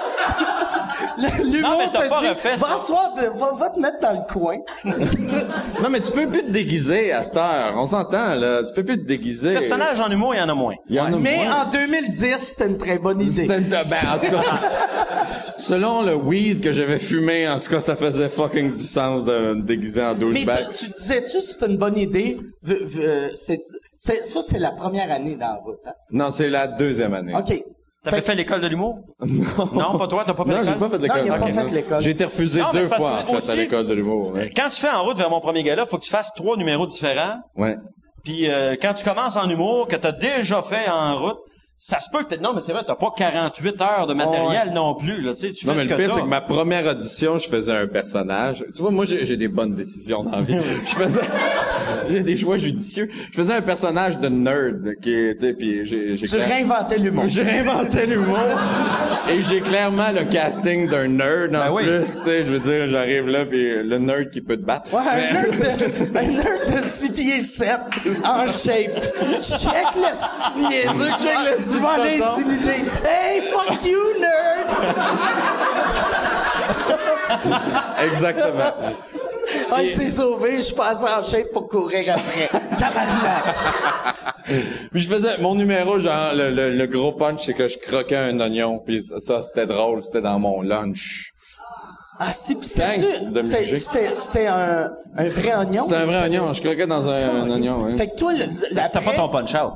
L'humour 1.45 1.71
Non, 1.71 1.79
mais 1.79 1.85
t'as 1.93 2.03
te 2.05 2.09
pas 2.09 2.21
dit, 2.21 2.29
refait 2.29 2.57
ça. 2.57 2.67
va, 2.67 3.71
te 3.71 3.81
mettre 3.81 4.01
dans 4.01 4.13
le 4.13 4.33
coin. 4.33 4.57
Non, 5.83 5.89
mais 5.91 6.01
tu 6.01 6.13
peux 6.13 6.27
plus 6.27 6.43
te 6.45 6.51
déguiser 6.51 7.13
à 7.13 7.23
cette 7.23 7.37
heure. 7.37 7.75
On 7.77 7.87
s'entend, 7.87 8.35
là. 8.35 8.63
Tu 8.65 8.73
peux 8.73 8.85
plus 8.85 9.01
te 9.01 9.07
déguiser. 9.07 9.55
Personnage 9.55 10.01
en 10.01 10.11
humour, 10.11 10.35
il 10.35 10.39
y 10.39 10.43
en 10.43 10.49
a 10.49 10.55
moins. 10.55 10.75
Il 10.89 10.97
y 10.97 11.01
en 11.01 11.07
a 11.07 11.17
Mais 11.17 11.45
moins. 11.45 11.63
en 11.67 11.71
2010, 11.71 12.37
c'était 12.39 12.67
une 12.69 12.79
très 12.79 12.99
bonne 12.99 13.21
idée. 13.21 13.33
C'était 13.43 13.59
une- 13.59 13.69
ben, 13.69 13.83
en 13.83 14.19
tout 14.19 14.31
cas, 14.31 14.43
selon 15.59 16.03
le 16.03 16.15
weed 16.15 16.61
que 16.63 16.73
j'avais 16.73 16.99
fumé, 16.99 17.49
en 17.49 17.59
tout 17.61 17.71
cas, 17.71 17.81
ça 17.81 17.97
faisait 17.97 18.29
fucking 18.29 18.73
du 18.73 18.83
sens 18.83 19.25
de 19.25 19.55
me 19.55 19.63
déguiser 19.63 20.03
en 20.03 20.15
Mais 20.15 20.21
douchebag. 20.21 20.69
tu, 20.75 20.87
tu 20.87 20.93
disais-tu 20.93 21.41
si 21.41 21.53
c'était 21.55 21.67
une 21.67 21.79
bonne 21.79 21.99
idée? 21.99 22.39
V- 22.63 22.79
v- 22.83 23.05
euh, 23.05 23.29
ça, 23.99 24.43
c'est 24.43 24.59
la 24.59 24.71
première 24.73 25.11
année 25.11 25.37
dans 25.37 25.47
la 25.53 25.61
route. 25.65 25.79
Hein? 25.87 25.93
Non, 26.11 26.31
c'est 26.31 26.49
la 26.49 26.67
deuxième 26.67 27.15
année. 27.15 27.35
OK. 27.35 27.63
T'avais 28.05 28.17
Fait- 28.17 28.23
fait, 28.23 28.35
l'école 28.35 28.61
de 28.61 28.67
l'humour? 28.67 28.99
Non. 29.73 29.97
pas 29.97 30.09
toi, 30.09 30.25
t'as 30.27 30.35
pas 30.35 30.45
fait 30.45 30.51
Non, 30.51 30.57
j'ai 30.65 30.73
l'école? 30.73 30.79
pas 30.79 30.89
fait 30.97 31.03
l'école. 31.03 31.19
Non, 31.21 31.25
il 31.25 31.31
a 31.31 31.39
pas 31.39 31.47
fait 31.53 31.63
non. 31.65 31.73
l'école. 31.73 32.01
J'ai 32.03 32.11
été 32.11 32.25
refusé 32.25 32.61
Non, 32.61 32.67
deux 32.73 32.85
fois, 32.89 33.13
en 33.13 33.17
fait, 33.19 33.37
aussi- 33.37 33.51
à 33.53 33.55
l'école 33.55 33.87
de 33.87 33.95
l'humour. 33.95 34.33
Ouais. 34.33 34.51
Quand 34.57 34.69
tu 34.71 34.81
fais 34.81 34.91
en 34.91 35.05
route 35.05 35.17
vers 35.17 35.31
mon 35.31 35.41
premier 35.41 35.63
gala, 35.63 35.87
faut 35.87 35.99
que 35.99 36.05
tu 36.05 36.11
fasses 36.11 36.33
trois 36.35 36.57
numéros 36.57 36.87
différents. 36.87 37.37
ouais. 37.57 37.77
Puis 38.25 38.49
euh, 38.49 38.77
quand 38.81 38.95
tu 38.95 39.05
commences 39.05 39.37
en 39.37 39.49
humour, 39.51 39.89
que 39.89 39.97
t'as 39.97 40.13
déjà 40.13 40.63
fait 40.63 40.89
en 40.89 41.19
route, 41.21 41.39
ça 41.85 41.99
se 41.99 42.09
peut 42.13 42.23
que 42.23 42.29
t'aies... 42.29 42.41
Non, 42.41 42.53
mais 42.55 42.61
c'est 42.61 42.71
vrai, 42.73 42.83
t'as 42.87 42.95
pas 42.95 43.13
48 43.17 43.81
heures 43.83 44.07
de 44.07 44.15
matériel 44.15 44.71
non 44.73 44.95
plus. 44.95 45.21
Là, 45.21 45.33
tu 45.35 45.41
sais, 45.49 45.51
tu 45.53 45.67
Non, 45.67 45.73
fais 45.73 45.79
mais 45.79 45.85
ce 45.85 45.89
le 45.89 45.95
que 45.97 46.01
pire, 46.01 46.09
t'as. 46.11 46.15
c'est 46.15 46.21
que 46.23 46.29
ma 46.29 46.41
première 46.41 46.87
audition, 46.87 47.39
je 47.41 47.49
faisais 47.49 47.73
un 47.77 47.89
personnage. 47.89 48.65
Tu 48.73 48.83
vois, 48.83 48.93
moi, 48.93 49.05
j'ai 49.05 49.25
j'ai 49.25 49.37
des 49.37 49.49
bonnes 49.49 49.75
décisions 49.75 50.23
dans 50.23 50.31
la 50.31 50.43
vie. 50.43 50.59
je 50.87 50.95
faisais... 50.95 51.21
j'ai 52.09 52.23
des 52.23 52.37
choix 52.37 52.57
judicieux. 52.57 53.11
Je 53.33 53.37
faisais 53.37 53.55
un 53.55 53.63
personnage 53.63 54.17
de 54.19 54.29
nerd, 54.29 54.95
qui 55.03 55.11
tu 55.11 55.35
sais, 55.41 55.53
puis 55.55 55.85
j'ai... 55.85 56.17
j'ai 56.17 56.25
Tu 56.29 56.37
clair- 56.37 56.47
réinventais 56.49 56.99
l'humour. 56.99 57.25
J'ai 57.29 57.51
inventé 57.51 58.07
l'humour 58.07 58.39
et 59.29 59.43
j'ai 59.43 59.61
clairement 59.61 60.11
le 60.13 60.25
casting 60.25 60.89
d'un 60.89 61.09
nerd 61.09 61.49
en 61.57 61.59
Ben 61.67 61.73
oui. 61.73 61.83
plus, 61.83 62.05
tu 62.19 62.23
sais, 62.25 62.45
je 62.45 62.53
veux 62.53 62.61
dire, 62.61 62.87
j'arrive 62.87 63.27
là 63.27 63.45
puis 63.45 63.83
le 63.83 63.99
nerd 63.99 64.31
qui 64.31 64.41
peut 64.41 64.57
te 64.57 64.63
battre. 64.65 64.93
Ouais, 64.95 65.01
Mais- 65.17 65.37
un 65.37 65.57
nerd 65.57 65.79
de, 65.81 66.19
un 66.19 66.23
nerd 66.23 66.83
de 66.83 66.87
6 66.87 67.13
pieds 67.13 67.41
7 67.41 67.69
en 68.25 68.47
shape. 68.47 69.03
Check 69.41 69.87
le. 69.97 70.13
Check 71.19 71.37
le 71.45 71.59
style 71.59 71.72
Je 71.73 71.79
vais 71.79 71.87
aller 71.87 72.19
tonton. 72.19 72.33
intimider. 72.41 72.91
Hey, 73.05 73.41
fuck 73.41 73.85
you, 73.85 73.99
nerd! 74.21 74.69
Exactement. 78.05 78.73
Ah, 79.71 79.83
il 79.83 79.89
s'est 79.91 80.09
sauvé, 80.11 80.61
je 80.61 80.75
passe 80.75 81.03
en 81.03 81.23
shape 81.25 81.51
pour 81.53 81.69
courir 81.69 82.15
après. 82.17 82.49
Tabarnak! 82.79 83.45
Puis 84.93 85.01
je 85.03 85.09
faisais 85.09 85.39
mon 85.41 85.55
numéro 85.55 85.99
genre 85.99 86.33
le, 86.35 86.51
le, 86.51 86.71
le 86.77 86.87
gros 86.87 87.13
punch 87.13 87.45
c'est 87.47 87.55
que 87.55 87.69
je 87.69 87.79
croquais 87.79 88.17
un 88.17 88.39
oignon 88.41 88.79
puis 88.85 89.03
ça, 89.03 89.43
c'était 89.43 89.67
drôle, 89.67 90.03
c'était 90.03 90.21
dans 90.21 90.39
mon 90.39 90.63
lunch. 90.63 91.33
Ah, 92.19 92.33
si, 92.33 92.55
pis 92.55 92.67
c'était- 92.69 94.47
un, 94.47 94.91
un 95.17 95.29
vrai 95.29 95.55
oignon? 95.57 95.83
C'était 95.83 95.97
un 95.97 96.05
vrai 96.07 96.23
oignon. 96.23 96.53
Je 96.53 96.61
croquais 96.63 96.87
dans 96.87 97.09
un, 97.09 97.43
un 97.43 97.51
oignon. 97.51 97.97
Fait 97.97 98.09
que 98.09 98.17
toi, 98.17 98.33
le, 98.33 98.45
C'était 98.69 99.01
pas 99.05 99.13
ton 99.17 99.29
punch-out. 99.29 99.73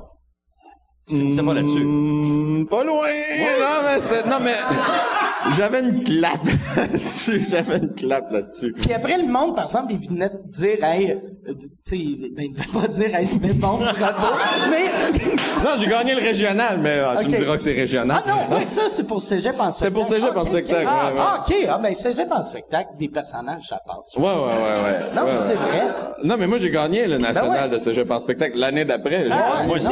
C'est 1.08 1.44
pas 1.44 1.54
là-dessus. 1.54 1.84
Hmm, 1.84 2.64
pas 2.66 2.82
loin. 2.82 3.06
Non, 3.06 3.76
mais 3.84 4.00
c'était, 4.00 4.28
non, 4.28 4.38
mais, 4.42 4.56
j'avais 5.56 5.80
une 5.80 6.02
clap 6.02 6.40
là-dessus. 6.76 7.40
J'avais 7.50 7.76
une 7.78 7.94
clap 7.94 8.28
là-dessus. 8.32 8.72
Puis 8.72 8.92
après, 8.92 9.16
le 9.16 9.28
monde, 9.28 9.54
par 9.54 9.64
exemple, 9.66 9.92
il 9.92 9.98
venait 10.08 10.28
te 10.30 10.48
dire, 10.48 10.82
hey, 10.82 11.12
euh, 11.12 11.52
tu 11.86 11.96
sais, 11.96 12.28
ben, 12.34 12.46
il 12.46 12.52
ne 12.52 12.56
va 12.58 12.80
pas 12.80 12.88
dire, 12.88 13.14
hey, 13.14 13.25
c'était 13.25 13.52
bon, 13.54 13.76
bravo. 13.78 13.94
Mais, 14.70 14.86
Non, 15.62 15.70
j'ai 15.78 15.86
gagné 15.86 16.14
le 16.16 16.20
régional, 16.20 16.78
mais 16.82 16.98
ah, 17.06 17.18
tu 17.22 17.28
me 17.28 17.36
diras 17.36 17.56
que 17.56 17.62
c'est 17.62 17.72
régional. 17.72 18.22
ah 18.26 18.28
non, 18.50 18.56
ouais, 18.56 18.64
ça, 18.64 18.82
c'est 18.88 19.06
pour 19.06 19.22
Cégep 19.22 19.54
en 19.60 19.70
spectacle. 19.70 19.75
C'était 19.78 19.90
pour 19.92 20.04
Cégep 20.04 20.36
en 20.36 20.44
spectacle, 20.44 20.88
Ah, 20.88 21.06
ouais, 21.06 21.12
ouais. 21.12 21.20
ah, 21.25 21.44
ok. 21.48 21.54
Ah, 21.68 21.78
ben, 21.80 21.94
Cégep 21.94 22.32
en 22.32 22.42
spectacle, 22.42 22.90
des 22.98 23.08
personnages, 23.08 23.68
ça 23.68 23.80
passe. 23.86 24.16
Ouais, 24.16 24.25
ouais, 24.25 24.30
ouais, 24.32 24.34
ouais. 24.34 25.14
Non, 25.14 25.22
Ouais, 25.22 25.32
mais 25.34 25.38
c'est 25.38 25.52
ouais. 25.52 25.58
vrai. 25.58 25.86
Non, 26.25 26.34
mais 26.36 26.48
moi, 26.48 26.58
j'ai 26.58 26.70
gagné 26.70 27.06
le 27.06 27.18
national 27.18 27.52
Ben 27.52 27.62
ouais. 27.70 27.75
de 27.76 27.78
Cégep 27.78 28.10
en 28.10 28.18
spectacle 28.18 28.58
l'année 28.58 28.84
d'après. 28.84 29.28
Ah, 29.30 29.62
moi 29.66 29.76
aussi. 29.76 29.88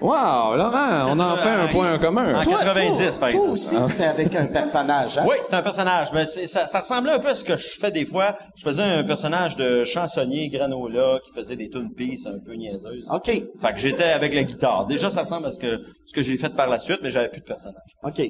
Wow, 0.00 0.56
Laurent, 0.56 1.06
on 1.10 1.18
en 1.20 1.36
fait 1.36 1.48
un 1.48 1.68
point 1.68 1.94
en 1.94 1.98
commun. 1.98 2.40
En 2.40 2.42
Toi, 2.42 2.58
90, 2.64 2.98
toi, 2.98 3.06
par 3.08 3.18
toi 3.18 3.28
exemple. 3.28 3.48
aussi, 3.52 3.76
c'était 3.88 4.04
avec 4.04 4.34
un 4.34 4.46
personnage, 4.46 5.18
hein? 5.18 5.24
Oui, 5.28 5.36
c'est 5.42 5.54
un 5.54 5.62
personnage, 5.62 6.12
mais 6.12 6.26
c'est- 6.26 6.46
ça, 6.46 6.66
ça 6.66 6.80
ressemblait 6.80 7.12
un 7.12 7.18
peu 7.18 7.28
à 7.28 7.34
ce 7.34 7.44
que 7.44 7.56
je 7.56 7.78
fais 7.78 7.90
des 7.90 8.04
fois. 8.04 8.36
Je 8.56 8.64
faisais 8.64 8.82
un 8.82 9.04
personnage 9.04 9.56
de 9.56 9.84
chansonnier 9.84 10.48
granola 10.48 11.20
qui 11.24 11.30
faisait 11.32 11.56
des 11.56 11.70
tunes 11.70 11.90
un 12.26 12.38
peu 12.44 12.54
niaiseuses. 12.54 13.06
OK. 13.10 13.26
Fait 13.26 13.72
que 13.72 13.78
j'étais 13.78 14.04
avec 14.04 14.34
la 14.34 14.42
guitare. 14.44 14.86
Déjà, 14.86 15.10
ça 15.10 15.22
ressemble 15.22 15.46
à 15.46 15.52
ce 15.52 15.58
que 15.58 15.80
ce 16.06 16.12
que 16.14 16.22
j'ai 16.22 16.36
fait 16.36 16.50
par 16.50 16.68
la 16.68 16.78
suite, 16.78 16.98
mais 17.02 17.10
j'avais 17.10 17.28
plus 17.28 17.40
de 17.40 17.46
personnage. 17.46 17.80
OK. 18.02 18.20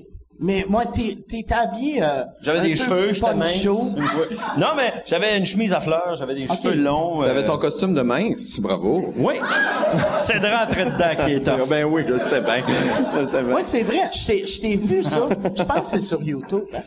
Mais 0.40 0.64
moi, 0.68 0.84
t'es, 0.86 1.16
t'es 1.28 1.44
habillé, 1.54 2.02
euh, 2.02 2.24
J'avais 2.42 2.60
des 2.62 2.70
peu 2.70 2.76
cheveux, 2.76 3.12
j'étais 3.12 3.34
mince. 3.34 3.64
Non, 4.58 4.68
mais 4.76 4.92
j'avais 5.06 5.38
une 5.38 5.46
chemise 5.46 5.72
à 5.72 5.80
fleurs, 5.80 6.16
j'avais 6.18 6.34
des 6.34 6.46
cheveux 6.48 6.74
longs. 6.74 7.22
euh, 7.22 7.26
T'avais 7.28 7.44
ton 7.44 7.56
costume 7.56 7.94
de 7.94 8.02
mince, 8.02 8.60
bravo. 8.60 9.12
Oui. 9.16 9.34
c'est 10.18 10.40
de 10.40 10.46
rentrer 10.46 10.86
dedans 10.86 11.24
qui 11.24 11.32
est 11.34 11.40
tough. 11.44 11.68
Ben 11.68 11.84
oui, 11.84 12.02
je 12.06 12.12
le 12.14 12.18
sais 12.18 12.40
bien. 12.40 12.64
Je 13.14 13.20
le 13.20 13.30
sais 13.30 13.42
bien. 13.42 13.54
Ouais, 13.54 13.62
c'est 13.62 13.82
vrai. 13.82 14.10
Je 14.12 14.26
t'ai, 14.26 14.46
je 14.46 14.60
t'ai 14.60 14.76
vu, 14.76 15.02
ça. 15.02 15.28
Je 15.56 15.62
pense 15.62 15.80
que 15.80 15.86
c'est 15.86 16.00
sur 16.00 16.22
YouTube. 16.22 16.64
hein. 16.74 16.80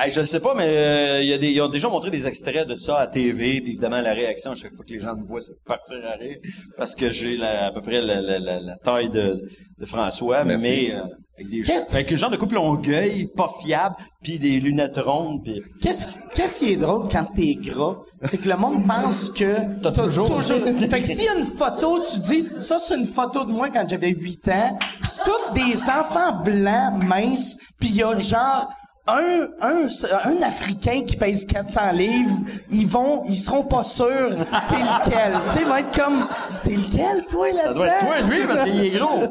Hey, 0.00 0.12
je 0.12 0.20
ne 0.20 0.26
sais 0.26 0.38
pas, 0.38 0.54
mais 0.54 0.62
euh, 0.66 1.20
il 1.22 1.26
y 1.28 1.32
a 1.32 1.38
des, 1.38 1.48
ils 1.50 1.60
ont 1.60 1.68
déjà 1.68 1.88
montré 1.88 2.10
des 2.12 2.28
extraits 2.28 2.68
de 2.68 2.78
ça 2.78 2.98
à 2.98 3.06
TV, 3.08 3.60
puis 3.60 3.70
évidemment 3.72 4.00
la 4.00 4.12
réaction 4.14 4.52
à 4.52 4.54
chaque 4.54 4.72
fois 4.74 4.84
que 4.86 4.92
les 4.92 5.00
gens 5.00 5.16
me 5.16 5.24
voient, 5.26 5.40
c'est 5.40 5.60
partir 5.66 5.96
à 6.06 6.12
rire, 6.16 6.36
parce 6.76 6.94
que 6.94 7.10
j'ai 7.10 7.36
la- 7.36 7.66
à 7.66 7.72
peu 7.72 7.82
près 7.82 8.00
la, 8.00 8.20
la, 8.20 8.38
la, 8.38 8.60
la 8.60 8.76
taille 8.76 9.10
de, 9.10 9.42
de 9.76 9.86
François, 9.86 10.44
Merci. 10.44 10.68
mais 10.70 10.94
euh, 10.94 11.02
avec 11.38 11.50
des 11.50 11.62
Qu'est-ce- 11.62 11.90
avec 11.92 12.12
un 12.12 12.16
genre 12.16 12.30
de 12.30 12.36
couple 12.36 12.54
longueuil, 12.56 13.26
pas 13.36 13.50
fiable, 13.62 13.94
puis 14.22 14.38
des 14.38 14.58
lunettes 14.60 14.98
rondes, 14.98 15.42
puis 15.44 15.62
Qu'est-ce, 15.80 16.06
qu'est-ce 16.34 16.58
qui 16.58 16.72
est 16.72 16.76
drôle 16.76 17.08
quand 17.10 17.24
t'es 17.34 17.54
gras? 17.54 17.96
C'est 18.24 18.38
que 18.38 18.48
le 18.48 18.56
monde 18.56 18.86
pense 18.86 19.30
que 19.30 19.54
T'as 19.82 19.92
toujours- 19.92 20.26
fait 20.42 21.00
que 21.00 21.06
s'il 21.06 21.24
y 21.24 21.28
a 21.28 21.34
une 21.36 21.46
photo, 21.46 22.00
tu 22.02 22.18
dis, 22.20 22.44
ça 22.60 22.78
c'est 22.78 22.96
une 22.96 23.06
photo 23.06 23.44
de 23.44 23.52
moi 23.52 23.68
quand 23.68 23.86
j'avais 23.88 24.10
8 24.10 24.48
ans, 24.48 24.78
pis 25.02 25.08
c'est 25.08 25.22
tous 25.24 25.54
des 25.54 25.88
enfants 25.88 26.42
blancs, 26.44 27.04
minces, 27.04 27.58
pis 27.78 27.88
il 27.90 27.96
y 27.96 28.02
a 28.02 28.18
genre 28.18 28.68
un, 29.08 29.48
un, 29.62 29.88
un 30.24 30.42
Africain 30.42 31.02
qui 31.06 31.16
pèse 31.16 31.46
400 31.46 31.92
livres, 31.92 32.36
ils 32.70 32.86
vont, 32.86 33.24
ils 33.28 33.36
seront 33.36 33.62
pas 33.64 33.82
sûrs 33.84 34.30
t'es 34.68 34.76
lequel. 34.76 35.32
Tu 35.46 35.50
sais, 35.58 35.64
vont 35.64 35.76
être 35.76 35.98
comme, 35.98 36.26
t'es 36.64 36.72
lequel, 36.72 37.24
toi, 37.30 37.46
là-dedans? 37.48 37.68
ça 37.68 37.72
doit 37.74 37.86
être 37.88 37.98
toi, 37.98 38.20
lui, 38.28 38.46
parce 38.46 38.64
qu'il 38.64 38.84
est 38.84 38.90
gros. 38.90 39.18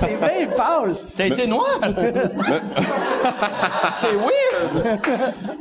T'es 0.00 0.16
bien 0.16 0.46
pâle. 0.56 0.94
T'as 1.16 1.26
été 1.26 1.46
noir? 1.46 1.66
c'est 3.92 4.14
weird. 4.14 5.00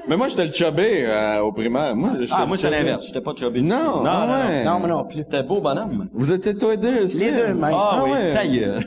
Mais 0.08 0.18
moi, 0.18 0.28
j'étais 0.28 0.46
le 0.46 0.54
chubby 0.54 0.82
euh, 0.84 1.40
au 1.42 1.52
primaire. 1.52 1.96
Moi, 1.96 2.12
j'étais 2.20 2.34
Ah, 2.36 2.46
moi, 2.46 2.58
c'est 2.58 2.70
l'inverse. 2.70 3.06
J'étais 3.08 3.22
pas 3.22 3.32
chubby. 3.38 3.62
Non, 3.62 4.02
non, 4.04 4.10
ah 4.10 4.26
non, 4.28 4.34
ouais. 4.50 4.64
Non, 4.64 4.80
moi 4.80 4.88
non 4.90 5.04
plus. 5.06 5.26
T'es 5.26 5.44
beau 5.44 5.62
bonhomme. 5.62 6.08
Vous 6.14 6.32
étiez 6.32 6.54
les 6.54 6.78
deux, 6.78 7.04
aussi? 7.06 7.26
Les 7.26 7.32
deux 7.32 7.54
minces. 7.54 7.74
Ah, 7.76 7.90
Ah 7.94 8.00
oui, 8.04 8.12
ouais. 8.12 8.32
ta 8.32 8.46
gueule. 8.48 8.80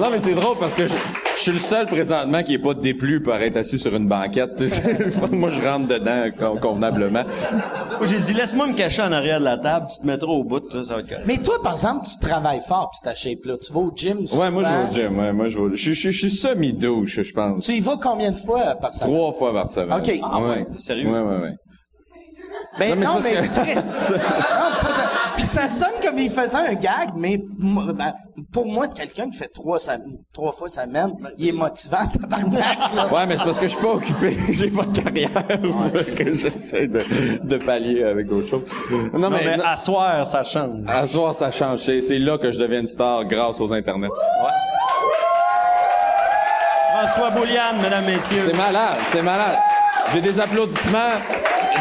Non, 0.00 0.08
mais 0.10 0.18
c'est 0.20 0.34
drôle 0.34 0.56
parce 0.58 0.74
que 0.74 0.86
je, 0.86 0.94
je 1.36 1.40
suis 1.42 1.52
le 1.52 1.58
seul 1.58 1.86
présentement 1.86 2.42
qui 2.42 2.54
est 2.54 2.58
pas 2.58 2.72
déplu 2.74 3.22
par 3.22 3.40
être 3.42 3.58
assis 3.58 3.78
sur 3.78 3.94
une 3.94 4.08
banquette. 4.08 4.54
tu 4.56 4.68
sais. 4.68 4.98
moi, 5.30 5.50
je 5.50 5.60
rentre 5.60 5.86
dedans 5.88 6.22
con- 6.38 6.56
convenablement. 6.60 7.22
Moi, 7.98 8.06
j'ai 8.06 8.18
dit, 8.18 8.32
laisse-moi 8.32 8.68
me 8.68 8.74
cacher 8.74 9.02
en 9.02 9.12
arrière 9.12 9.40
de 9.40 9.44
la 9.44 9.58
table, 9.58 9.86
tu 9.94 10.00
te 10.00 10.06
mettras 10.06 10.32
au 10.32 10.42
bout, 10.42 10.62
là, 10.72 10.84
ça 10.84 10.94
va 10.94 11.00
être 11.00 11.08
correct. 11.08 11.24
Mais 11.26 11.36
toi, 11.38 11.60
par 11.62 11.72
exemple, 11.72 12.06
tu 12.08 12.18
travailles 12.26 12.62
fort 12.66 12.90
pis 12.90 13.00
ta 13.04 13.14
shape-là. 13.14 13.56
Tu 13.64 13.72
vas 13.72 13.80
au 13.80 13.92
gym 13.94 14.20
Ouais, 14.32 14.50
moi, 14.50 14.62
je 14.64 14.68
vais 14.68 14.74
souvent. 14.74 14.88
au 14.88 14.92
gym. 15.10 15.18
Ouais, 15.18 15.32
moi, 15.34 15.48
je 15.48 15.56
vais 15.58 15.64
au- 15.64 15.74
Je, 15.74 15.92
je, 15.92 16.10
je 16.10 16.18
suis 16.18 16.30
semi-douche, 16.30 17.20
je 17.22 17.32
pense. 17.32 17.64
Tu 17.66 17.72
y 17.72 17.80
vas 17.80 17.98
combien 18.02 18.30
de 18.30 18.38
fois 18.38 18.74
par 18.76 18.94
semaine? 18.94 19.12
Trois 19.14 19.32
fois 19.34 19.52
par 19.52 19.68
semaine. 19.68 20.00
Ok. 20.00 20.18
Ah 20.22 20.40
ouais, 20.40 20.66
sérieux? 20.78 21.08
Ouais, 21.10 21.20
ouais, 21.20 21.42
ouais. 21.42 21.54
Ben 22.78 22.98
Non, 22.98 23.14
non, 23.14 23.20
mais 23.22 23.30
mais, 23.32 23.34
c'est 23.42 23.48
parce 23.48 23.66
que- 23.66 23.70
Christ. 23.72 24.10
Non, 24.12 24.16
pas 24.80 24.88
de- 24.88 25.09
Puis 25.09 25.09
ça 25.50 25.66
sonne 25.66 26.00
comme 26.02 26.18
il 26.18 26.30
faisait 26.30 26.56
un 26.56 26.74
gag, 26.74 27.10
mais 27.16 27.38
ben, 27.58 28.14
pour 28.52 28.66
moi, 28.66 28.88
quelqu'un 28.88 29.28
qui 29.30 29.36
fait 29.36 29.48
trois, 29.52 29.78
trois 30.32 30.52
fois 30.52 30.68
semaine, 30.68 31.12
il 31.36 31.48
est 31.48 31.52
motivant, 31.52 32.06
tabarnak, 32.20 32.78
là. 32.94 33.12
Ouais, 33.12 33.26
mais 33.26 33.36
c'est 33.36 33.44
parce 33.44 33.58
que 33.58 33.66
je 33.66 33.72
suis 33.74 33.82
pas 33.84 33.94
occupé. 33.94 34.36
J'ai 34.52 34.70
pas 34.70 34.84
de 34.84 34.98
carrière. 35.00 35.30
Que 36.16 36.32
j'essaie 36.34 36.86
de, 36.86 37.02
de 37.44 37.56
pallier 37.56 38.04
avec 38.04 38.28
d'autres 38.28 38.48
choses. 38.48 38.62
Non, 39.12 39.18
Non, 39.18 39.30
mais, 39.30 39.42
mais 39.44 39.56
non, 39.56 39.64
à 39.66 39.76
soir, 39.76 40.24
ça 40.26 40.44
change. 40.44 40.84
à 40.86 41.06
soir, 41.06 41.34
ça 41.34 41.50
change. 41.50 41.80
C'est, 41.80 42.00
c'est 42.02 42.18
là 42.18 42.38
que 42.38 42.50
je 42.52 42.58
deviens 42.58 42.80
une 42.80 42.86
star 42.86 43.24
grâce 43.24 43.60
aux 43.60 43.72
internets. 43.72 44.08
François 46.92 47.30
Bouliane, 47.30 47.76
mesdames, 47.82 48.04
messieurs. 48.04 48.44
C'est 48.50 48.56
malade, 48.56 48.96
c'est 49.06 49.22
malade. 49.22 49.58
J'ai 50.12 50.20
des 50.20 50.38
applaudissements 50.38 50.98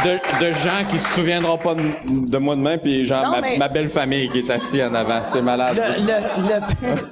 de, 0.06 0.46
de 0.46 0.52
gens 0.52 0.84
qui 0.90 0.98
se 1.00 1.08
souviendront 1.16 1.58
pas 1.58 1.76
de, 1.76 1.82
de 2.30 2.38
moi 2.38 2.56
demain, 2.56 2.78
puis 2.78 3.06
genre 3.06 3.24
Non, 3.26 3.58
ma, 3.58 3.68
belle 3.68 3.90
famille 3.90 4.30
qui 4.30 4.40
est 4.40 4.50
assise 4.50 4.82
en 4.82 4.94
avant. 4.94 5.22
C'est 5.24 5.42
malade. 5.42 5.76
Le, 5.76 6.04
le, 6.06 6.48
le, 6.48 6.96
pire, 6.96 7.10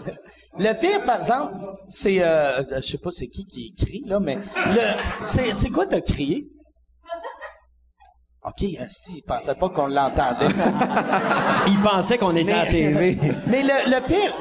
le 0.60 0.80
pire, 0.80 1.04
par 1.04 1.18
exemple, 1.18 1.54
c'est, 1.88 2.22
euh, 2.22 2.64
je 2.78 2.82
sais 2.82 2.98
pas 2.98 3.12
c'est 3.12 3.28
qui 3.28 3.46
qui 3.46 3.74
écrit, 3.78 4.04
là, 4.06 4.20
mais 4.20 4.36
le, 4.36 4.82
c'est, 5.26 5.54
c'est 5.54 5.70
quoi 5.70 5.86
t'as 5.86 6.02
crié? 6.02 6.46
OK, 8.48 8.66
si, 8.88 9.18
il 9.18 9.24
pensait 9.24 9.56
pas 9.56 9.68
qu'on 9.68 9.88
l'entendait. 9.88 10.46
Il 11.68 11.82
pensait 11.82 12.18
qu'on 12.18 12.34
était 12.34 12.54
à 12.54 12.66
TV. 12.66 13.18
mais 13.48 13.62
le, 13.62 13.92
le 13.92 14.08
pire, 14.08 14.34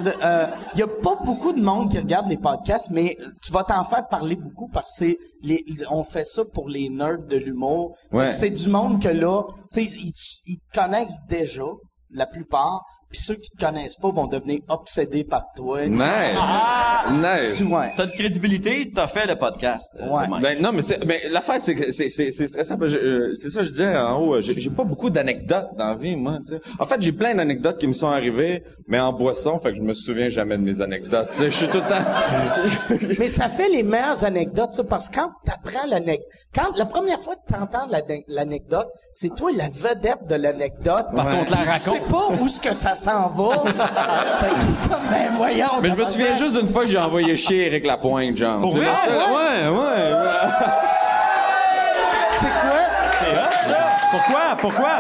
il 0.74 0.78
y 0.78 0.82
a 0.82 0.86
pas 0.86 1.16
beaucoup 1.24 1.52
de 1.52 1.60
monde 1.60 1.90
qui 1.90 1.98
regarde 1.98 2.28
les 2.28 2.36
podcasts, 2.36 2.90
mais 2.90 3.16
tu 3.42 3.50
vas 3.50 3.64
t'en 3.64 3.82
faire 3.82 4.06
parler 4.06 4.36
beaucoup 4.36 4.68
parce 4.68 5.00
que 5.00 5.16
les, 5.42 5.64
on 5.90 6.04
fait 6.04 6.24
ça 6.24 6.42
pour 6.54 6.68
les 6.68 6.88
nerds 6.88 7.26
de 7.28 7.36
l'humour. 7.36 7.96
Ouais. 8.12 8.30
C'est 8.30 8.50
du 8.50 8.68
monde 8.68 9.02
que 9.02 9.08
là, 9.08 9.42
tu 9.72 9.84
sais, 9.84 9.98
ils, 9.98 10.12
ils 10.46 10.58
te 10.58 10.78
connaissent 10.78 11.26
déjà, 11.28 11.64
la 12.10 12.26
plupart, 12.26 12.84
puis 13.16 13.24
ceux 13.24 13.34
qui 13.36 13.50
te 13.50 13.64
connaissent 13.64 13.96
pas 13.96 14.10
vont 14.10 14.26
devenir 14.26 14.60
obsédés 14.68 15.24
par 15.24 15.42
toi. 15.56 15.86
Nice. 15.86 16.38
Nice. 17.10 17.62
Ouais. 17.70 17.92
T'as 17.96 18.04
de 18.06 18.10
crédibilité, 18.12 18.92
t'as 18.94 19.06
fait 19.06 19.26
le 19.26 19.36
podcast. 19.36 19.96
euh, 20.00 20.08
Ouais. 20.08 20.26
Ben 20.42 20.60
non, 20.60 20.70
mais 20.72 20.82
c'est, 20.82 21.04
mais 21.06 21.20
l'affaire 21.30 21.60
c'est 21.60 21.74
que 21.74 21.92
c'est 21.92 22.08
c'est 22.08 22.30
c'est 22.32 22.48
stressant. 22.48 22.76
je- 22.82 22.96
euh, 22.96 23.34
C'est 23.40 23.50
ça 23.50 23.60
que 23.60 23.66
je 23.66 23.70
disais 23.70 23.96
en 23.96 24.18
haut. 24.20 24.40
J'ai 24.40 24.58
j'ai 24.60 24.70
pas 24.70 24.84
beaucoup 24.84 25.08
d'anecdotes 25.10 25.68
dans 25.78 25.88
la 25.90 25.94
vie, 25.94 26.16
moi. 26.16 26.38
tu 26.44 26.52
sais. 26.54 26.60
En 26.78 26.86
fait, 26.86 27.00
j'ai 27.00 27.12
plein 27.12 27.34
d'anecdotes 27.34 27.78
qui 27.78 27.86
me 27.86 27.92
sont 27.92 28.08
arrivées, 28.08 28.62
mais 28.88 29.00
en 29.00 29.12
boisson, 29.12 29.58
fait 29.60 29.70
que 29.70 29.76
je 29.76 29.82
me 29.82 29.94
souviens 29.94 30.28
jamais 30.28 30.56
de 30.58 30.62
mes 30.62 30.80
anecdotes. 30.80 31.28
tu 31.32 31.38
sais. 31.38 31.50
Je 31.50 31.56
suis 31.56 31.68
tout 31.68 31.78
le 31.78 31.88
temps. 31.88 33.06
Mais 33.18 33.28
ça 33.28 33.48
fait 33.48 33.68
les 33.68 33.82
meilleures 33.82 34.24
anecdotes, 34.24 34.72
ça, 34.72 34.84
parce 34.84 35.08
que 35.08 35.16
quand 35.16 35.30
t'apprends 35.44 35.86
l'anecdote, 35.88 36.26
quand 36.54 36.76
la 36.76 36.86
première 36.86 37.20
fois 37.20 37.34
que 37.36 37.52
t'entends 37.52 37.86
l'ane- 37.86 38.22
l'anecdote, 38.28 38.88
c'est 39.12 39.34
toi 39.34 39.50
la 39.56 39.68
vedette 39.68 40.26
de 40.28 40.34
l'anecdote. 40.34 41.06
Parce 41.14 41.28
qu'on 41.28 41.44
te 41.44 41.50
la 41.52 41.56
Tu 41.74 41.78
sais 41.80 41.90
raconte. 41.90 42.08
pas 42.08 42.28
où 42.40 42.48
ce 42.48 42.60
que 42.60 42.74
ça 42.74 42.94
s'en 43.06 43.28
va. 43.28 43.50
fait 44.40 44.48
que, 44.48 44.88
comme, 44.88 45.06
ben 45.10 45.28
voyons. 45.36 45.66
Mais 45.82 45.90
je 45.90 45.94
me 45.94 46.04
souviens 46.04 46.34
juste 46.34 46.58
d'une 46.58 46.68
fois 46.68 46.82
que 46.82 46.88
j'ai 46.88 46.98
envoyé 46.98 47.36
chier 47.36 47.66
Eric 47.66 47.86
Lapointe, 47.86 48.36
genre. 48.36 48.60
Pour 48.60 48.76
vrai? 48.76 48.86
seule- 49.06 49.18
Ah, 49.18 49.32
ouais, 49.32 49.78
ouais. 49.78 50.12
C'est 52.30 52.46
quoi? 52.46 52.80
C'est 53.18 53.68
ça. 53.70 53.78
Pourquoi? 54.10 54.56
Pourquoi? 54.60 54.90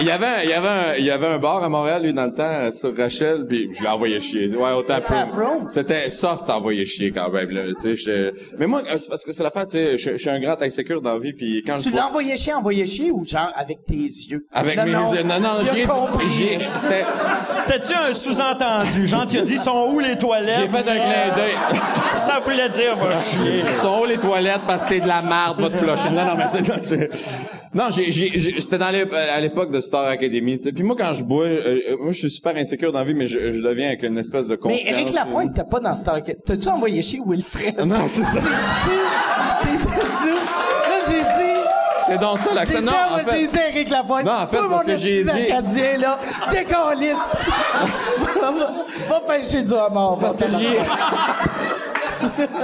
Il 0.00 0.06
y 0.06 0.10
avait, 0.10 0.26
un- 0.26 0.42
il 0.42 0.50
y 0.50 0.52
avait, 0.52 0.68
un, 0.68 0.94
il 0.98 1.04
y 1.04 1.10
avait 1.12 1.26
un 1.28 1.38
bar 1.38 1.62
à 1.62 1.68
Montréal, 1.68 2.02
lui, 2.02 2.12
dans 2.12 2.24
le 2.26 2.34
temps, 2.34 2.72
sur 2.72 2.96
Rachel, 2.96 3.46
puis 3.48 3.70
je 3.72 3.80
l'ai 3.82 3.88
envoyé 3.88 4.20
chier. 4.20 4.48
Ouais, 4.48 4.72
au 4.72 4.82
tap 4.82 5.06
Tap 5.06 5.32
room. 5.32 5.68
C'était 5.70 6.10
soft 6.10 6.50
envoyé 6.50 6.84
chier 6.84 7.12
quand 7.12 7.30
même, 7.30 7.50
là, 7.50 7.62
tu 7.68 7.74
sais. 7.80 7.96
je- 7.96 8.32
Mais 8.58 8.66
moi, 8.66 8.82
euh, 8.90 8.96
c'est 8.98 9.08
parce 9.08 9.24
que 9.24 9.32
c'est 9.32 9.44
l'affaire, 9.44 9.68
tu 9.68 9.76
sais, 9.78 9.96
je, 9.96 10.10
je 10.12 10.16
suis 10.16 10.28
un 10.30 10.40
grand 10.40 10.60
insécure 10.60 11.00
dans 11.00 11.12
la 11.14 11.18
vie, 11.20 11.32
puis 11.32 11.62
quand 11.64 11.78
je 11.78 11.90
Tu 11.90 11.94
l'as 11.94 12.08
envoyé 12.08 12.36
chier, 12.36 12.54
envoyé 12.54 12.86
chier 12.88 13.12
ou 13.12 13.24
genre 13.24 13.52
avec 13.54 13.84
tes 13.86 13.94
yeux? 13.94 14.46
Avec 14.52 14.76
mes 14.84 14.90
non, 14.90 15.12
yeux. 15.12 15.22
Non, 15.22 15.38
non, 15.40 15.50
j'ai, 15.72 15.82
compris. 15.84 16.26
j'ai, 16.28 16.58
c'était, 16.58 17.04
C'était-tu 17.54 17.92
un 17.94 18.12
sous-entendu? 18.12 19.06
Genre, 19.06 19.26
tu 19.26 19.38
as 19.38 19.42
dit, 19.42 19.58
sont 19.58 19.90
où 19.92 20.00
les 20.00 20.18
toilettes? 20.18 20.58
j'ai 20.60 20.66
fait 20.68 20.78
un 20.78 20.82
clin 20.96 21.34
d'œil. 21.36 21.54
Ça 22.16 22.40
voulait 22.44 22.68
dire, 22.68 22.96
va 22.96 23.16
chier. 23.16 23.62
Ils 23.70 23.76
sont 23.76 24.00
où 24.02 24.06
les 24.06 24.16
toilettes 24.18 24.62
parce 24.66 24.82
que 24.82 24.88
t'es 24.88 25.00
de 25.00 25.06
la 25.08 25.22
merde, 25.22 25.60
va 25.60 25.70
te 25.70 25.76
flusher. 25.76 26.10
Non, 26.10 26.24
non, 26.24 26.34
mais 26.36 26.44
c'est, 26.82 27.10
non, 27.74 27.84
j'ai, 27.90 28.10
j'ai, 28.10 28.30
j'ai- 28.38 28.60
c'était 28.60 28.78
dans 28.78 28.90
l'ép- 28.90 29.12
à 29.14 29.40
l'époque 29.40 29.70
de 29.70 29.80
Star 29.84 30.06
Academy. 30.06 30.58
Puis 30.58 30.82
moi, 30.82 30.96
quand 30.98 31.14
je 31.14 31.22
bois, 31.22 31.44
euh, 31.46 31.80
euh, 31.90 31.96
moi, 31.98 32.12
je 32.12 32.18
suis 32.18 32.30
super 32.30 32.56
insécure 32.56 32.92
dans 32.92 32.98
la 33.00 33.04
vie, 33.04 33.14
mais 33.14 33.26
je, 33.26 33.52
je 33.52 33.60
deviens 33.60 33.88
avec 33.88 34.02
une 34.02 34.18
espèce 34.18 34.48
de 34.48 34.56
confiance. 34.56 34.80
Mais 34.84 34.90
Éric 34.90 35.14
Lapointe, 35.14 35.54
t'es 35.54 35.64
pas 35.64 35.80
dans 35.80 35.96
Star 35.96 36.16
Academy. 36.16 36.42
T'as-tu 36.44 36.68
envoyé 36.68 37.02
chez 37.02 37.20
Wilfred? 37.24 37.80
Non, 37.86 38.06
c'est 38.08 38.24
ça. 38.24 38.40
C'est 38.40 38.40
dessus. 38.40 39.00
T'es 39.62 40.02
dessus. 40.02 40.30
Là, 40.30 40.98
j'ai 41.08 41.20
dit... 41.22 41.60
C'est 42.06 42.18
donc 42.20 42.38
ça, 42.38 42.52
l'accent. 42.54 42.82
Non, 42.82 42.92
en 42.92 43.30
j'ai 43.32 43.46
dit 43.46 43.58
Éric 43.70 43.88
Lapointe. 43.90 44.26
Non, 44.26 44.32
en 44.32 44.46
fait, 44.46 44.58
parce 44.68 44.84
que 44.84 44.96
j'ai 44.96 45.22
dit- 45.24 45.96
là, 45.98 46.18
décalisse. 46.52 47.36
va, 48.40 48.50
va 49.08 49.20
pêcher 49.26 49.62
du 49.62 49.72
homard. 49.72 50.14
c'est 50.16 50.20
parce 50.20 50.36
que 50.36 50.48
j'y 50.48 50.64
ai... 50.64 50.78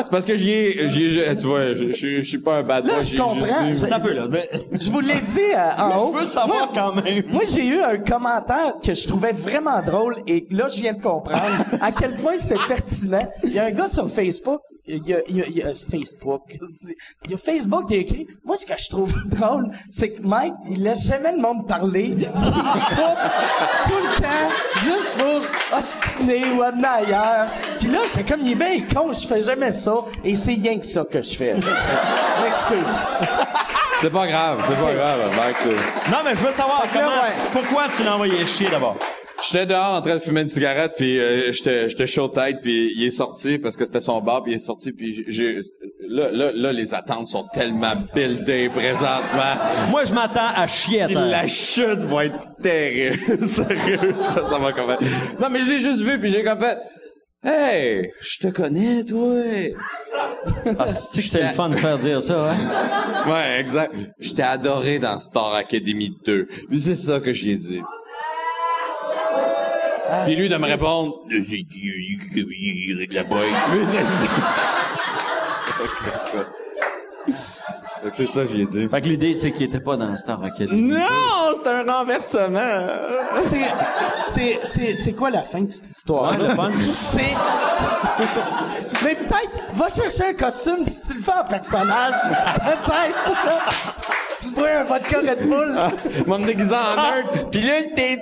C'est 0.03 0.11
parce 0.11 0.25
que 0.25 0.37
j'y 0.37 0.51
ai, 0.51 0.89
j'y 0.89 1.19
ai- 1.21 1.37
tu 1.37 1.47
vois, 1.47 1.75
je, 1.75 1.93
je, 1.93 2.21
je 2.21 2.23
suis 2.23 2.39
pas 2.39 2.59
un 2.59 2.63
bad 2.63 2.87
Là, 2.87 2.95
boy, 2.95 3.03
je 3.03 3.09
j'ai 3.11 3.17
comprends. 3.19 3.67
juste 3.69 3.87
Je- 3.89 3.93
Un 3.95 4.01
peu, 4.01 4.13
là. 4.15 4.27
Mais, 4.31 4.49
Je 4.81 4.91
vous 4.91 5.01
l'ai 5.01 5.21
dit 5.27 5.41
euh, 5.57 5.83
en 5.83 5.99
haut. 5.99 6.13
je 6.13 6.19
veux 6.19 6.23
le 6.25 6.29
savoir 6.29 6.71
quand 6.75 6.95
même. 7.03 7.25
Moi, 7.29 7.43
j'ai 7.53 7.67
eu 7.67 7.81
un 7.81 7.99
commentaire 7.99 8.75
que 8.83 8.95
je 8.95 9.09
trouvais 9.09 9.33
vraiment 9.33 9.83
drôle 9.83 10.17
et 10.27 10.47
là, 10.51 10.69
je 10.69 10.81
viens 10.81 10.93
de 10.95 11.03
comprendre 11.03 11.41
à 11.81 11.93
quel 11.93 12.15
point 12.17 12.33
c'était 12.39 12.57
pertinent. 12.69 13.29
Il 13.45 13.53
y 13.53 13.59
a 13.59 13.65
un 13.67 13.71
gars 13.73 13.89
sur 13.89 14.09
Facebook, 14.11 14.61
il 14.97 15.07
y 15.07 15.15
a, 15.15 15.19
il 15.29 15.37
y 15.37 15.43
a- 15.43 15.47
il 15.47 15.57
y 15.59 15.63
a- 15.63 15.75
Facebook, 15.75 16.59
il 17.25 17.31
y 17.31 17.35
a 17.35 17.39
Facebook 17.39 17.89
qui 17.89 17.95
a 17.95 17.99
écrit, 17.99 18.27
moi, 18.45 18.57
ce 18.57 18.67
que 18.67 18.73
je 18.79 18.89
trouve 18.89 19.13
drôle, 19.27 19.71
c'est 19.91 20.11
que 20.11 20.23
Mike, 20.23 20.55
il 20.69 20.83
laisse 20.83 21.07
jamais 21.07 21.33
le 21.33 21.39
monde 21.39 21.67
parler. 21.69 22.15
Il 22.17 22.27
tout 23.87 23.97
le 23.97 24.21
temps, 24.21 24.49
juste 24.83 25.17
pour 25.19 25.77
ostiner 25.79 26.45
ou 26.57 26.63
amener 26.63 26.87
ailleurs. 26.87 27.47
Puis 27.79 27.89
là, 27.89 28.01
c'est 28.07 28.25
comme, 28.29 28.41
il 28.43 28.53
est 28.53 28.55
bien 28.55 28.81
con, 28.95 29.13
je 29.13 29.27
fais 29.27 29.41
jamais 29.41 29.73
ça 29.73 29.95
et 30.25 30.37
c'est 30.37 30.53
rien 30.55 30.79
que 30.79 30.87
ça 30.87 31.05
que 31.05 31.23
je 31.23 31.35
fais. 31.37 31.55
Excuse. 32.49 32.79
C'est 34.01 34.09
pas 34.11 34.27
grave, 34.27 34.65
c'est 34.67 34.77
pas 34.83 34.95
grave, 34.95 35.31
Mike. 35.37 35.77
non, 36.11 36.19
mais 36.25 36.31
je 36.31 36.41
veux 36.41 36.53
savoir 36.53 36.85
comment, 36.91 37.05
ouais. 37.07 37.35
pourquoi 37.53 37.83
tu 37.95 38.03
l'as 38.03 38.15
envoyé 38.15 38.47
chier 38.47 38.67
d'abord? 38.71 38.97
J'étais 39.43 39.67
dehors 39.67 39.95
en 39.95 40.03
train 40.03 40.15
de 40.15 40.21
fumer 40.21 40.43
une 40.43 40.49
cigarette 40.49 40.93
puis 40.97 41.19
euh, 41.19 41.53
j'étais 41.53 42.07
chaud 42.07 42.29
tête 42.29 42.59
puis 42.63 42.93
il 42.97 43.05
est 43.05 43.11
sorti 43.11 43.59
parce 43.59 43.77
que 43.77 43.85
c'était 43.85 44.01
son 44.01 44.21
bar 44.21 44.43
puis 44.43 44.53
il 44.53 44.57
est 44.57 44.59
sorti 44.59 44.93
puis 44.93 45.25
j'ai 45.29 45.59
là 46.09 46.31
là 46.33 46.53
là 46.55 46.73
les 46.73 46.93
attentes 46.95 47.29
sont 47.29 47.45
tellement 47.53 47.95
buildées 48.15 48.69
présentement. 48.69 49.55
Moi, 49.91 50.05
je 50.05 50.13
m'attends 50.15 50.53
à 50.55 50.67
chier 50.67 51.03
à 51.03 51.07
Puis 51.07 51.15
terre. 51.15 51.27
la 51.27 51.47
chute 51.47 52.01
va 52.01 52.27
être 52.27 52.39
terrible. 52.63 53.45
Sérieux, 53.47 54.15
ça, 54.15 54.47
ça 54.47 54.59
va 54.59 54.73
comme 54.73 54.91
Non, 55.41 55.49
mais 55.51 55.61
je 55.61 55.69
l'ai 55.69 55.81
juste 55.81 56.03
vu, 56.03 56.19
puis 56.19 56.31
j'ai 56.31 56.43
comme 56.45 56.61
fait... 56.61 56.79
Hey, 57.43 58.11
je 58.21 58.39
te 58.39 58.49
connais, 58.49 59.03
toi. 59.03 59.43
Ah, 60.79 60.87
c'est 60.87 61.23
que 61.23 61.27
c'est 61.29 61.41
le 61.41 61.49
fun 61.55 61.71
de 61.71 61.75
se 61.75 61.81
faire 61.81 61.97
dire 61.97 62.23
ça, 62.23 62.51
hein? 62.53 63.31
Ouais, 63.31 63.59
exact. 63.59 63.95
Je 64.19 64.33
t'ai 64.35 64.43
adoré 64.43 64.99
dans 64.99 65.17
Star 65.17 65.55
Academy 65.55 66.15
2. 66.27 66.47
Puis 66.69 66.81
c'est 66.81 66.95
ça 66.97 67.19
que 67.19 67.33
j'y 67.33 67.53
ai 67.53 67.57
dit. 67.57 67.81
Puis 70.25 70.37
lui 70.37 70.49
de 70.49 70.57
me 70.57 70.67
répondre... 70.67 71.21
J'ai 71.29 71.63
dit 71.63 73.09
la 73.11 73.25
boy. 73.25 73.49
Mais 73.73 73.85
c'est 73.85 74.05
ça. 74.05 74.27
Fait 78.03 78.11
que 78.11 78.17
c'est 78.17 78.27
ça 78.27 78.43
que 78.43 78.47
j'y 78.49 78.63
ai 78.63 78.67
dit. 78.67 78.89
Fait 78.89 79.01
que 79.01 79.09
l'idée, 79.09 79.35
c'est 79.35 79.53
qu'il 79.53 79.67
était 79.67 79.81
pas 79.81 79.97
dans 79.97 80.17
Star 80.17 80.43
Academy. 80.43 80.91
Non, 80.91 81.53
c'est 81.63 81.69
un 81.69 81.93
renversement. 81.93 82.87
C'est, 83.37 83.67
c'est, 84.23 84.61
c'est, 84.63 84.95
c'est 84.95 85.13
quoi 85.13 85.31
la 85.31 85.43
fin 85.43 85.61
de 85.63 85.71
cette 85.71 85.89
histoire? 85.91 86.35
C'est. 86.81 87.21
Mais 89.05 89.15
peut-être, 89.15 89.51
va 89.75 89.89
chercher 89.91 90.31
un 90.31 90.35
costume 90.35 90.87
si 90.87 91.03
tu 91.03 91.15
le 91.15 91.23
fais 91.23 91.33
en 91.33 91.45
personnage. 91.45 92.15
Peut-être. 92.57 94.20
Tu 94.41 94.51
bois 94.53 94.69
un 94.81 94.85
vodka 94.85 95.19
Red 95.21 95.47
Bull? 95.49 95.75
M'a 96.27 96.39
me 96.39 96.47
déguisé 96.47 96.75
en 96.75 96.97
nerd. 96.97 97.51
Puis 97.51 97.61
là, 97.61 97.75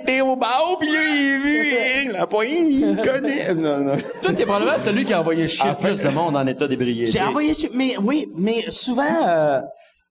t'es 0.05 0.21
au 0.21 0.35
bar, 0.35 0.77
puis 0.79 0.89
là, 0.89 0.99
il 1.03 1.33
a 1.33 1.39
vu 1.39 1.67
Eric 1.67 2.11
Lapointe, 2.13 2.49
il 2.69 2.95
connaît. 3.03 3.53
Non, 3.55 3.77
non. 3.79 3.97
Toi, 4.21 4.33
t'es 4.33 4.43
probablement 4.45 4.77
celui 4.77 5.05
qui 5.05 5.13
a 5.13 5.19
envoyé 5.21 5.47
chier 5.47 5.71
plus 5.79 6.01
de 6.03 6.09
monde 6.09 6.35
en 6.35 6.45
état 6.47 6.67
d'ébriété. 6.67 7.11
J'ai 7.11 7.21
envoyé 7.21 7.53
chez, 7.53 7.69
mais 7.73 7.95
oui, 7.97 8.27
mais 8.35 8.65
souvent, 8.69 9.03
euh, 9.27 9.61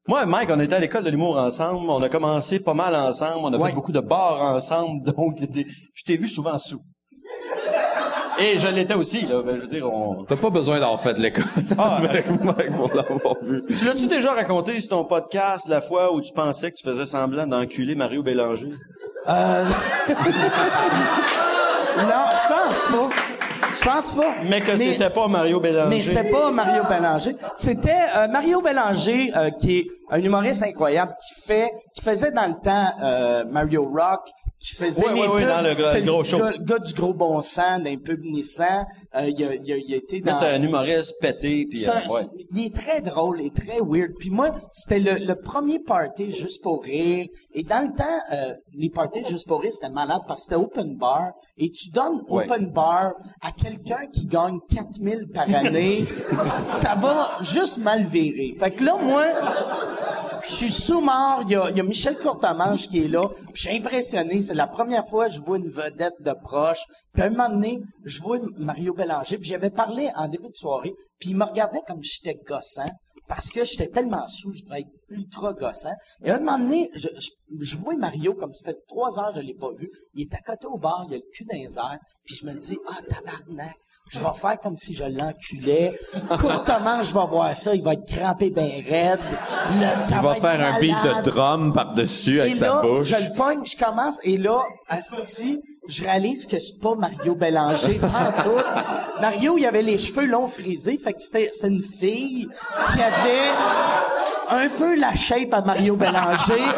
Moi, 0.06 0.24
Mike, 0.24 0.48
on 0.50 0.60
était 0.60 0.74
à 0.76 0.78
l'école 0.78 1.04
de 1.04 1.10
l'humour 1.10 1.36
ensemble. 1.38 1.90
On 1.90 2.02
a 2.02 2.08
commencé 2.08 2.60
pas 2.60 2.72
mal 2.74 2.94
ensemble. 2.94 3.40
On 3.42 3.52
a 3.52 3.58
Ouais. 3.58 3.68
fait 3.70 3.74
beaucoup 3.74 3.92
de 3.92 4.00
bars 4.00 4.40
ensemble. 4.54 5.04
Donc, 5.16 5.36
je 5.94 6.02
t'ai 6.04 6.16
vu 6.16 6.28
souvent 6.28 6.56
sous. 6.58 6.80
Et 8.40 8.58
je 8.58 8.68
l'étais 8.68 8.94
aussi, 8.94 9.26
là. 9.26 9.42
Ben, 9.42 9.56
je 9.56 9.62
veux 9.62 9.66
dire, 9.66 9.92
on... 9.92 10.24
T'as 10.24 10.36
pas 10.36 10.50
besoin 10.50 10.78
d'avoir 10.78 11.00
fait 11.00 11.18
l'école 11.18 11.44
Ah, 11.76 11.96
avec 11.96 12.28
Mike 12.28 12.76
pour 12.76 12.94
l'avoir 12.94 13.34
vu. 13.42 13.62
Tu 13.66 13.84
l'as-tu 13.84 14.06
déjà 14.06 14.32
raconté 14.32 14.80
sur 14.80 14.90
ton 14.90 15.04
podcast 15.04 15.66
la 15.68 15.80
fois 15.80 16.14
où 16.14 16.20
tu 16.20 16.32
pensais 16.32 16.70
que 16.70 16.76
tu 16.76 16.84
faisais 16.84 17.06
semblant 17.06 17.46
d'enculer 17.46 17.94
Mario 17.94 18.22
Bélanger? 18.22 18.70
non, 19.28 19.34
je 21.98 22.48
pense 22.48 22.86
pas. 22.86 23.10
Je 23.74 23.84
pense 23.84 24.12
pas. 24.12 24.34
Mais 24.48 24.60
que 24.60 24.76
c'était 24.76 25.10
pas 25.10 25.28
Mario 25.28 25.60
Bélanger. 25.60 25.88
Mais 25.88 26.00
c'était 26.00 26.30
pas 26.30 26.50
Mario 26.50 26.82
Bélanger. 26.88 27.36
C'était 27.56 27.90
euh, 28.16 28.28
Mario 28.28 28.62
Bélanger, 28.62 29.32
euh, 29.36 29.50
qui 29.50 29.78
est 29.78 29.86
un 30.10 30.22
humoriste 30.22 30.62
incroyable, 30.62 31.14
qui 31.20 31.40
fait, 31.42 31.70
qui 31.94 32.02
faisait 32.02 32.30
dans 32.32 32.46
le 32.46 32.60
temps 32.62 32.90
euh, 33.02 33.44
Mario 33.44 33.84
Rock, 33.84 34.28
qui 34.58 34.74
faisait 34.74 35.06
les 35.14 35.22
pubs. 35.28 35.46
dans 35.48 35.60
le 35.62 35.74
gros- 35.74 35.86
C'est 35.92 36.00
le 36.00 36.06
gros 36.10 36.24
show. 36.24 36.38
Gars, 36.38 36.52
gars 36.60 36.78
du 36.78 36.94
gros 36.94 37.14
bon 37.14 37.40
sang, 37.42 37.78
d'un 37.78 37.96
pub 37.96 38.20
Nissan. 38.24 38.86
Euh, 39.16 39.28
il, 39.28 39.44
a, 39.44 39.54
il, 39.54 39.72
a, 39.72 39.76
il 39.76 39.94
a 39.94 39.96
été 39.96 40.20
dans... 40.20 40.32
C'était 40.34 40.46
un 40.52 40.62
humoriste 40.62 41.14
pété, 41.20 41.66
puis 41.68 41.78
C'est 41.80 41.90
euh, 41.90 41.94
un- 41.94 42.08
ouais. 42.12 42.22
Il 42.52 42.66
est 42.66 42.74
très 42.74 43.00
drôle 43.00 43.40
et 43.40 43.50
très 43.50 43.78
weird. 43.80 44.12
Puis 44.18 44.30
moi, 44.30 44.50
c'était 44.72 44.98
le, 44.98 45.24
le 45.24 45.34
premier 45.34 45.78
party 45.80 46.30
juste 46.30 46.62
pour 46.62 46.82
rire. 46.82 47.26
Et 47.54 47.62
dans 47.62 47.86
le 47.88 47.94
temps, 47.94 48.04
euh, 48.32 48.54
les 48.74 48.90
parties 48.90 49.24
juste 49.28 49.46
pour 49.46 49.60
rire, 49.62 49.72
c'était 49.72 49.90
malade 49.90 50.22
parce 50.26 50.40
que 50.40 50.44
c'était 50.54 50.56
open 50.62 50.96
bar. 50.96 51.32
Et 51.56 51.70
tu 51.70 51.90
donnes 51.90 52.22
open 52.28 52.70
bar 52.72 53.12
à 53.42 53.52
quelqu'un 53.52 54.06
qui 54.12 54.26
gagne 54.26 54.58
4000 54.74 55.28
par 55.32 55.44
année, 55.54 56.04
ça 56.40 56.94
va 56.94 57.30
juste 57.42 57.78
mal 57.78 58.04
virer. 58.04 58.56
Fait 58.58 58.70
que 58.72 58.82
là, 58.84 58.96
moi, 59.00 59.24
je 60.42 60.50
suis 60.50 60.70
sous-mort. 60.70 61.42
Il 61.42 61.52
y 61.52 61.56
a, 61.56 61.70
y 61.70 61.80
a 61.80 61.82
Michel 61.82 62.18
Courtemanche 62.18 62.88
qui 62.88 63.04
est 63.04 63.08
là. 63.08 63.28
Je 63.54 63.62
suis 63.62 63.76
impressionné. 63.76 64.42
C'est 64.42 64.54
la 64.54 64.66
première 64.66 65.06
fois 65.06 65.26
que 65.26 65.32
je 65.32 65.40
vois 65.40 65.58
une 65.58 65.70
vedette 65.70 66.20
de 66.20 66.32
proche. 66.32 66.80
Puis 67.12 67.22
à 67.22 67.26
un 67.26 67.30
moment 67.30 67.48
donné, 67.48 67.80
je 68.04 68.20
vois 68.20 68.38
Mario 68.56 68.94
Bélanger. 68.94 69.38
Puis 69.38 69.48
j'avais 69.48 69.70
parlé 69.70 70.10
en 70.16 70.28
début 70.28 70.48
de 70.48 70.56
soirée. 70.56 70.94
Puis 71.18 71.30
il 71.30 71.36
me 71.36 71.44
regardait 71.44 71.82
comme 71.86 72.02
j'étais 72.02 72.38
gossant. 72.46 72.90
Parce 73.26 73.50
que 73.50 73.62
j'étais 73.62 73.88
tellement 73.88 74.26
sous, 74.26 74.52
je 74.52 74.64
devais 74.64 74.80
être 74.80 74.90
ultra 75.10 75.52
gossant. 75.52 75.94
Et 76.24 76.30
à 76.30 76.36
un 76.36 76.38
moment 76.38 76.58
donné, 76.58 76.90
je, 76.94 77.08
je, 77.60 77.76
vois 77.76 77.94
Mario 77.94 78.32
comme 78.32 78.54
ça 78.54 78.72
fait 78.72 78.78
trois 78.88 79.18
heures 79.18 79.34
que 79.34 79.42
je 79.42 79.46
l'ai 79.46 79.54
pas 79.54 79.70
vu. 79.72 79.90
Il 80.14 80.22
est 80.22 80.34
à 80.34 80.40
côté 80.40 80.66
au 80.66 80.78
bar, 80.78 81.04
il 81.08 81.14
a 81.14 81.18
le 81.18 81.24
cul 81.30 81.44
dans 81.44 81.54
les. 81.54 81.98
Puis 82.24 82.36
je 82.36 82.46
me 82.46 82.54
dis, 82.54 82.78
ah, 82.88 83.02
tabarnak. 83.06 83.76
Je 84.10 84.18
vais 84.18 84.38
faire 84.40 84.58
comme 84.60 84.76
si 84.76 84.94
je 84.94 85.04
l'enculais. 85.04 85.98
Courtement, 86.38 87.02
je 87.02 87.12
vais 87.12 87.26
voir 87.26 87.56
ça. 87.56 87.74
Il 87.74 87.82
va 87.82 87.92
être 87.94 88.06
crampé 88.06 88.50
ben 88.50 88.64
raide. 88.88 89.18
Le- 89.80 90.04
ça 90.04 90.16
Il 90.16 90.22
va 90.22 90.34
faire 90.34 90.74
un 90.74 90.78
beat 90.80 90.96
de 91.04 91.30
drum 91.30 91.72
par-dessus 91.72 92.40
avec 92.40 92.56
sa 92.56 92.80
bouche. 92.80 93.08
je 93.08 93.16
le 93.16 93.34
pogne, 93.36 93.64
je 93.64 93.76
commence, 93.76 94.18
et 94.22 94.36
là, 94.36 94.60
asti, 94.88 95.60
je 95.88 96.02
réalise 96.02 96.46
que 96.46 96.58
c'est 96.60 96.78
pas 96.80 96.94
Mario 96.94 97.34
Bélanger, 97.34 97.94
pas 98.00 98.42
tout. 98.42 98.50
Mario, 99.20 99.56
il 99.58 99.66
avait 99.66 99.82
les 99.82 99.98
cheveux 99.98 100.26
longs 100.26 100.46
frisés, 100.46 100.98
fait 101.02 101.12
que 101.14 101.20
c'était, 101.22 101.50
c'était 101.52 101.68
une 101.68 101.82
fille 101.82 102.48
qui 102.92 103.00
avait 103.02 103.50
un 104.50 104.68
peu 104.68 104.94
la 104.96 105.14
shape 105.14 105.52
à 105.52 105.60
Mario 105.62 105.96
Bélanger. 105.96 106.62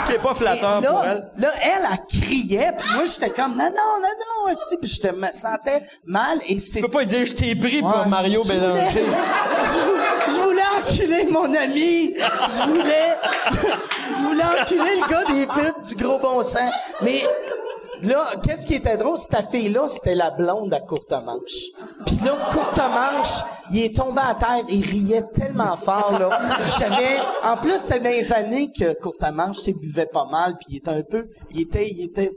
Ce 0.00 0.04
qui 0.06 0.12
est 0.12 0.18
pas 0.18 0.32
Et 0.32 0.34
flatteur 0.34 0.80
là, 0.82 0.90
pour 0.90 1.04
elle. 1.04 1.30
Là, 1.38 1.48
elle, 1.62 1.88
elle 1.90 2.20
criait, 2.20 2.72
puis 2.78 2.88
moi, 2.94 3.04
j'étais 3.06 3.30
comme, 3.30 3.52
non, 3.52 3.64
non, 3.64 4.00
non, 4.02 4.46
non, 4.48 4.54
puis 4.80 4.88
je 4.88 5.00
te- 5.00 5.14
me 5.14 5.26
sentais 5.32 5.82
mal, 6.06 6.38
et 6.46 6.58
c'est... 6.58 6.80
Tu 6.80 6.84
peux 6.84 6.90
pas 6.90 7.04
dire, 7.06 7.24
je 7.24 7.32
t'ai 7.32 7.54
pris 7.54 7.80
pour. 7.80 8.06
Mario 8.06 8.42
Je 8.44 8.52
voulais- 8.52 8.60
Bélanger. 8.60 9.04
Je, 9.64 9.78
vou- 9.80 9.96
je 10.30 10.40
voulais 10.40 10.62
enculer 10.78 11.26
mon 11.30 11.52
ami. 11.54 12.14
Je 12.14 12.62
voulais, 12.68 13.16
je 13.50 14.22
voulais 14.22 14.44
enculer 14.44 15.00
le 15.00 15.08
gars 15.08 15.24
des 15.24 15.46
pubs 15.46 15.82
du 15.84 15.96
gros 15.96 16.18
bon 16.18 16.42
sang. 16.42 16.70
Mais 17.02 17.22
là, 18.02 18.26
qu'est-ce 18.42 18.66
qui 18.66 18.74
était 18.74 18.96
drôle, 18.96 19.18
cette 19.18 19.50
fille-là, 19.50 19.88
c'était 19.88 20.14
la 20.14 20.30
blonde 20.30 20.72
à 20.74 20.80
courte 20.80 21.12
manche. 21.12 21.66
Puis 22.06 22.18
là, 22.24 22.32
courte 22.52 22.76
manche, 22.76 23.42
il 23.70 23.84
est 23.84 23.96
tombé 23.96 24.20
à 24.24 24.34
terre, 24.34 24.64
il 24.68 24.84
riait 24.84 25.24
tellement 25.34 25.76
fort 25.76 26.18
là. 26.18 26.30
J'avais, 26.78 27.18
en 27.44 27.56
plus, 27.56 27.78
c'était 27.78 28.00
dans 28.00 28.10
les 28.10 28.32
années 28.32 28.70
que 28.76 28.94
courte 29.00 29.22
manche, 29.32 29.58
tu 29.58 29.64
sais, 29.64 29.72
buvait 29.72 30.06
pas 30.06 30.26
mal, 30.26 30.54
puis 30.58 30.66
il 30.70 30.76
était 30.78 30.90
un 30.90 31.02
peu, 31.02 31.26
il 31.50 31.62
était, 31.62 31.88
il 31.88 32.04
était 32.04 32.32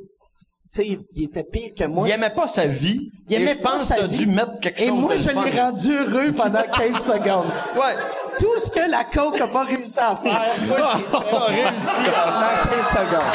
tu 0.74 0.84
sais, 0.84 1.00
il 1.16 1.24
était 1.26 1.44
pire 1.44 1.72
que 1.78 1.84
moi. 1.84 2.08
Il 2.08 2.12
aimait 2.12 2.30
pas 2.30 2.48
sa 2.48 2.66
vie. 2.66 3.10
Il 3.28 3.34
et 3.34 3.42
aimait 3.42 3.56
je 3.58 3.62
pas 3.62 3.72
pense 3.72 3.90
que 3.90 3.94
t'as 3.94 4.08
dû 4.08 4.26
mettre 4.26 4.58
quelque 4.62 4.82
Et 4.82 4.88
chose 4.88 5.00
moi, 5.00 5.12
de 5.16 5.20
je 5.20 5.30
l'ai 5.32 5.60
rendu 5.60 5.94
heureux 5.98 6.32
pendant 6.32 6.62
15 6.78 7.06
secondes. 7.08 7.52
Ouais. 7.76 7.94
Tout 8.40 8.58
ce 8.58 8.72
que 8.72 8.90
la 8.90 9.04
coke 9.04 9.42
a 9.42 9.48
pas 9.48 9.66
réussi 9.66 10.00
à 10.00 10.16
faire, 10.16 10.46
moi, 10.70 10.78
j'ai 10.96 11.04
T'as 11.12 11.46
réussi. 11.48 12.02
pendant 12.06 12.72
15 12.78 12.88
secondes. 12.88 13.34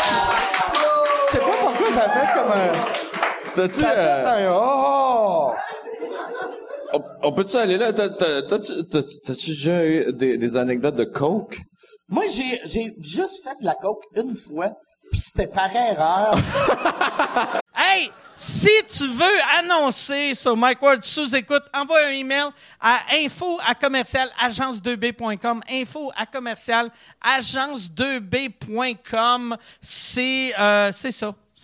Je 1.31 1.39
pas 1.39 1.45
pourquoi 1.45 1.66
ça 1.97 2.09
fait 2.11 2.35
comme 2.35 2.53
un... 2.53 2.73
T'as-tu, 3.55 3.81
Ça 3.81 3.91
euh, 3.91 4.37
fait 4.37 4.45
un... 4.45 4.53
Oh! 4.53 5.53
on, 6.93 7.03
on 7.23 7.33
peut-tu 7.33 7.57
aller 7.57 7.79
là? 7.79 7.93
T'as- 7.93 8.11
t'as- 8.11 8.43
T'as-tu 8.43 9.51
déjà 9.51 9.85
eu 9.87 10.13
des, 10.13 10.37
des 10.37 10.57
anecdotes 10.57 10.97
de 10.97 11.05
coke? 11.05 11.59
Moi, 12.09 12.25
j'ai, 12.31 12.61
j'ai 12.67 12.95
juste 13.01 13.43
fait 13.45 13.57
de 13.61 13.65
la 13.65 13.75
coke 13.75 14.03
une 14.15 14.37
fois, 14.37 14.71
puis 15.11 15.19
c'était 15.21 15.47
par 15.49 15.75
erreur. 15.75 16.35
Hey, 17.79 18.11
si 18.35 18.71
tu 18.89 19.07
veux 19.07 19.39
annoncer 19.59 20.35
sur 20.35 20.57
Mike 20.57 20.81
Ward 20.81 21.05
sous 21.05 21.37
écoute, 21.37 21.63
envoie 21.75 22.07
un 22.07 22.11
email 22.11 22.47
à 22.81 23.01
info 23.13 23.59
à 23.69 23.75
commercial 23.75 24.31
agence2b.com. 24.43 25.61
Info 25.71 26.11
à 26.17 26.25
commercial 26.25 26.91
agence2b.com. 27.23 29.59
C'est 29.83 30.55
euh, 30.59 30.91
c'est 30.91 31.13
ça, 31.13 31.35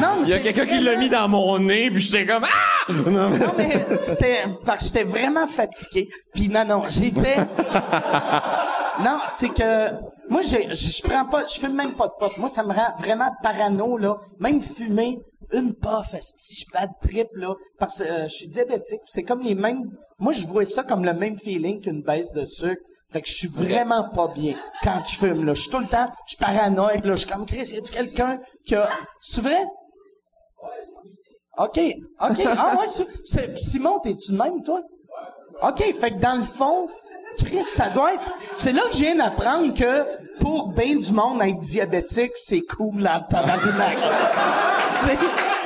Non, 0.00 0.16
mais 0.20 0.22
Il 0.24 0.28
y 0.28 0.32
a 0.32 0.38
quelqu'un 0.38 0.66
qui 0.66 0.80
l'a 0.80 0.96
mis 0.96 1.08
dans 1.08 1.28
mon 1.28 1.58
nez, 1.58 1.90
puis 1.90 2.00
j'étais 2.00 2.26
comme 2.26 2.44
ah! 2.44 2.92
Non, 2.92 3.28
mais- 3.30 3.38
Non, 3.38 3.52
mais 3.56 3.86
c'était 4.02 4.44
parce 4.64 4.78
que 4.78 4.84
j'étais 4.86 5.04
vraiment 5.04 5.46
fatigué. 5.46 6.08
Puis 6.34 6.48
non, 6.48 6.64
non, 6.64 6.84
j'étais. 6.88 7.36
Non, 9.04 9.18
c'est 9.28 9.48
que 9.48 9.90
moi, 10.28 10.42
j'ai- 10.42 10.68
je 10.70 10.90
je 10.90 11.02
prends 11.02 11.24
pas, 11.26 11.46
je 11.46 11.58
fume 11.58 11.74
même 11.74 11.94
pas 11.94 12.06
de 12.08 12.12
pot. 12.18 12.30
Moi, 12.38 12.48
ça 12.48 12.62
me 12.62 12.72
rend 12.72 12.92
vraiment 12.98 13.30
parano 13.42 13.96
là. 13.96 14.16
Même 14.38 14.60
fumer 14.60 15.18
une 15.52 15.74
puff, 15.74 16.14
esti, 16.14 16.64
je 16.66 16.72
bad 16.72 16.90
trip 17.02 17.28
là, 17.34 17.54
parce 17.78 17.98
que 18.00 18.04
euh, 18.04 18.22
je 18.24 18.34
suis 18.34 18.48
diabétique. 18.48 19.00
C'est 19.06 19.22
comme 19.22 19.42
les 19.42 19.54
mêmes. 19.54 19.84
Moi, 20.18 20.32
je 20.32 20.46
vois 20.46 20.64
ça 20.66 20.82
comme 20.84 21.04
le 21.04 21.14
même 21.14 21.38
feeling 21.38 21.80
qu'une 21.80 22.02
baisse 22.02 22.32
de 22.34 22.44
sucre. 22.44 22.82
Fait 23.12 23.22
que 23.22 23.28
je 23.28 23.34
suis 23.34 23.48
vraiment 23.48 24.08
pas 24.10 24.28
bien 24.28 24.54
quand 24.84 25.02
je 25.04 25.16
fume 25.16 25.44
là. 25.44 25.54
Je 25.54 25.62
suis 25.62 25.70
tout 25.70 25.78
le 25.80 25.86
temps, 25.86 26.08
je 26.26 26.34
suis 26.36 26.44
paranoïaque 26.44 27.04
là. 27.04 27.12
Je 27.16 27.20
suis 27.24 27.28
comme 27.30 27.44
Chris, 27.46 27.70
y 27.74 27.78
a-tu 27.78 27.92
quelqu'un 27.92 28.38
qui 28.64 28.74
a. 28.76 28.88
C'est 29.20 29.40
vrai? 29.42 29.60
OK. 31.58 31.78
OK. 32.20 32.40
Ah 32.56 32.76
ouais, 32.78 32.86
c'est- 32.88 33.06
c'est, 33.24 33.58
Simon, 33.58 33.98
t'es-tu 34.00 34.32
de 34.32 34.36
même, 34.38 34.62
toi? 34.62 34.80
OK. 35.62 35.82
Fait 35.94 36.12
que 36.12 36.18
dans 36.20 36.36
le 36.36 36.42
fond, 36.44 36.88
Chris, 37.44 37.64
ça 37.64 37.90
doit 37.90 38.14
être... 38.14 38.22
C'est 38.56 38.72
là 38.72 38.82
que 38.88 38.92
je 38.94 39.00
viens 39.02 39.16
d'apprendre 39.16 39.74
que 39.74 40.06
pour 40.40 40.68
bien 40.68 40.96
du 40.96 41.12
monde, 41.12 41.42
être 41.42 41.58
diabétique, 41.58 42.32
c'est 42.34 42.62
cool 42.62 43.06
en 43.06 43.20
tabarnak. 43.22 43.98
c'est... 44.84 45.18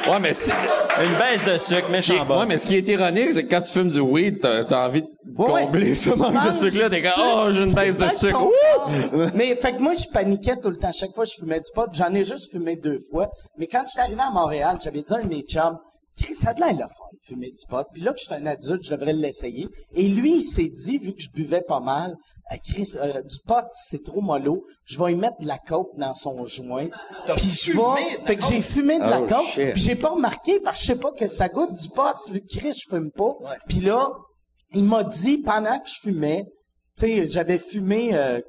Ouais, 0.07 0.21
mais 0.21 0.35
si, 0.35 0.51
Une 0.51 1.15
baisse 1.19 1.45
de 1.45 1.59
sucre, 1.59 1.89
est- 1.93 2.25
bas. 2.27 2.41
ouais, 2.41 2.47
mais 2.47 2.59
ce 2.59 2.67
qui 2.67 2.77
est 2.77 2.87
ironique, 2.89 3.33
c'est 3.33 3.45
que 3.45 3.51
quand 3.55 3.63
tu 3.63 3.73
fumes 3.73 3.89
du 3.91 4.01
weed, 4.01 4.41
t'as, 4.41 4.65
t'as 4.65 4.87
envie 4.87 5.03
de 5.03 5.09
Ouais, 5.37 5.65
combler 5.65 5.89
ouais. 5.91 5.95
ce 5.95 6.11
manque 6.11 6.47
de 6.47 6.53
sucre-là. 6.53 6.91
T'es 6.91 7.01
comme, 7.03 7.13
oh, 7.19 7.47
j'ai 7.51 7.63
une 7.65 7.75
baisse 7.75 7.97
de 7.97 8.09
sucre. 8.11 8.39
Mais 9.35 9.57
fait 9.57 9.73
que 9.77 9.81
moi, 9.81 9.95
je 9.95 10.07
paniquais 10.13 10.57
tout 10.63 10.71
le 10.71 10.77
temps. 10.77 10.93
Chaque 10.93 11.15
fois, 11.15 11.25
je 11.25 11.33
fumais 11.39 11.59
du 11.61 11.71
pot. 11.75 11.87
J'en 11.93 12.13
ai 12.15 12.23
juste 12.25 12.51
fumé 12.53 12.77
deux 12.77 12.99
fois. 13.11 13.31
Mais 13.59 13.67
quand 13.67 13.83
je 13.87 13.93
suis 13.93 14.01
arrivé 14.01 14.21
à 14.21 14.31
Montréal, 14.31 14.77
j'avais 14.83 14.99
dit 15.03 15.13
à 15.13 15.17
un 15.17 15.23
de 15.23 15.29
mes 15.29 15.43
chums, 15.43 15.79
Chris, 16.17 16.35
ça 16.37 16.51
a 16.51 16.55
de 16.55 16.61
l'air 16.61 16.73
le 16.73 16.79
fun, 16.79 17.05
de 17.13 17.19
fumer 17.23 17.51
du 17.51 17.67
pot? 17.69 17.87
Puis 17.93 18.03
là 18.03 18.13
que 18.13 18.19
je 18.21 18.25
suis 18.25 18.35
un 18.35 18.47
adulte, 18.47 18.83
je 18.85 18.91
devrais 18.95 19.13
l'essayer. 19.13 19.69
Et 19.95 20.09
lui, 20.09 20.37
il 20.37 20.43
s'est 20.43 20.69
dit, 20.69 20.99
vu 20.99 21.13
que 21.13 21.21
je 21.21 21.31
buvais 21.31 21.63
pas 21.63 21.81
mal, 21.81 22.15
Ah, 22.51 22.59
Chris, 22.59 22.93
euh, 22.97 23.21
du 23.23 23.39
pot, 23.47 23.65
c'est 23.73 24.05
trop 24.05 24.21
mollo. 24.21 24.63
Je 24.85 25.03
vais 25.03 25.13
y 25.13 25.17
mettre 25.17 25.39
de 25.41 25.47
la 25.47 25.59
coke 25.59 25.89
dans 25.97 26.15
son 26.15 26.45
joint. 26.45 26.89
Puis 27.35 27.45
je 27.65 27.73
vais... 27.73 28.25
Fait 28.25 28.37
que 28.37 28.45
j'ai 28.45 28.61
fumé 28.61 28.99
de 28.99 29.05
la 29.05 29.23
Oh, 29.23 29.27
coke. 29.27 29.47
shit. 29.47 29.73
Puis 29.73 29.81
j'ai 29.83 29.97
pas 29.97 30.11
remarqué 30.11 30.61
parce 30.61 30.77
que 30.81 30.87
je 30.87 30.93
sais 30.93 30.99
pas 31.01 31.11
que 31.13 31.27
ça 31.27 31.49
goûte 31.49 31.75
du 31.75 31.89
pot. 31.89 32.15
Vu 32.31 32.41
que 32.43 32.59
Chris, 32.59 32.73
je 32.75 32.89
fume 32.89 33.11
pas. 33.11 33.35
Puis 33.69 33.81
là, 33.81 34.09
il 34.73 34.85
m'a 34.85 35.03
dit, 35.05 35.39
pendant 35.39 35.79
que 35.79 35.89
je 35.89 36.01
fumais, 36.03 36.45
tu 36.99 37.07
sais, 37.07 37.27
j'avais 37.29 37.59
fumé, 37.59 38.11
euh, 38.15 38.41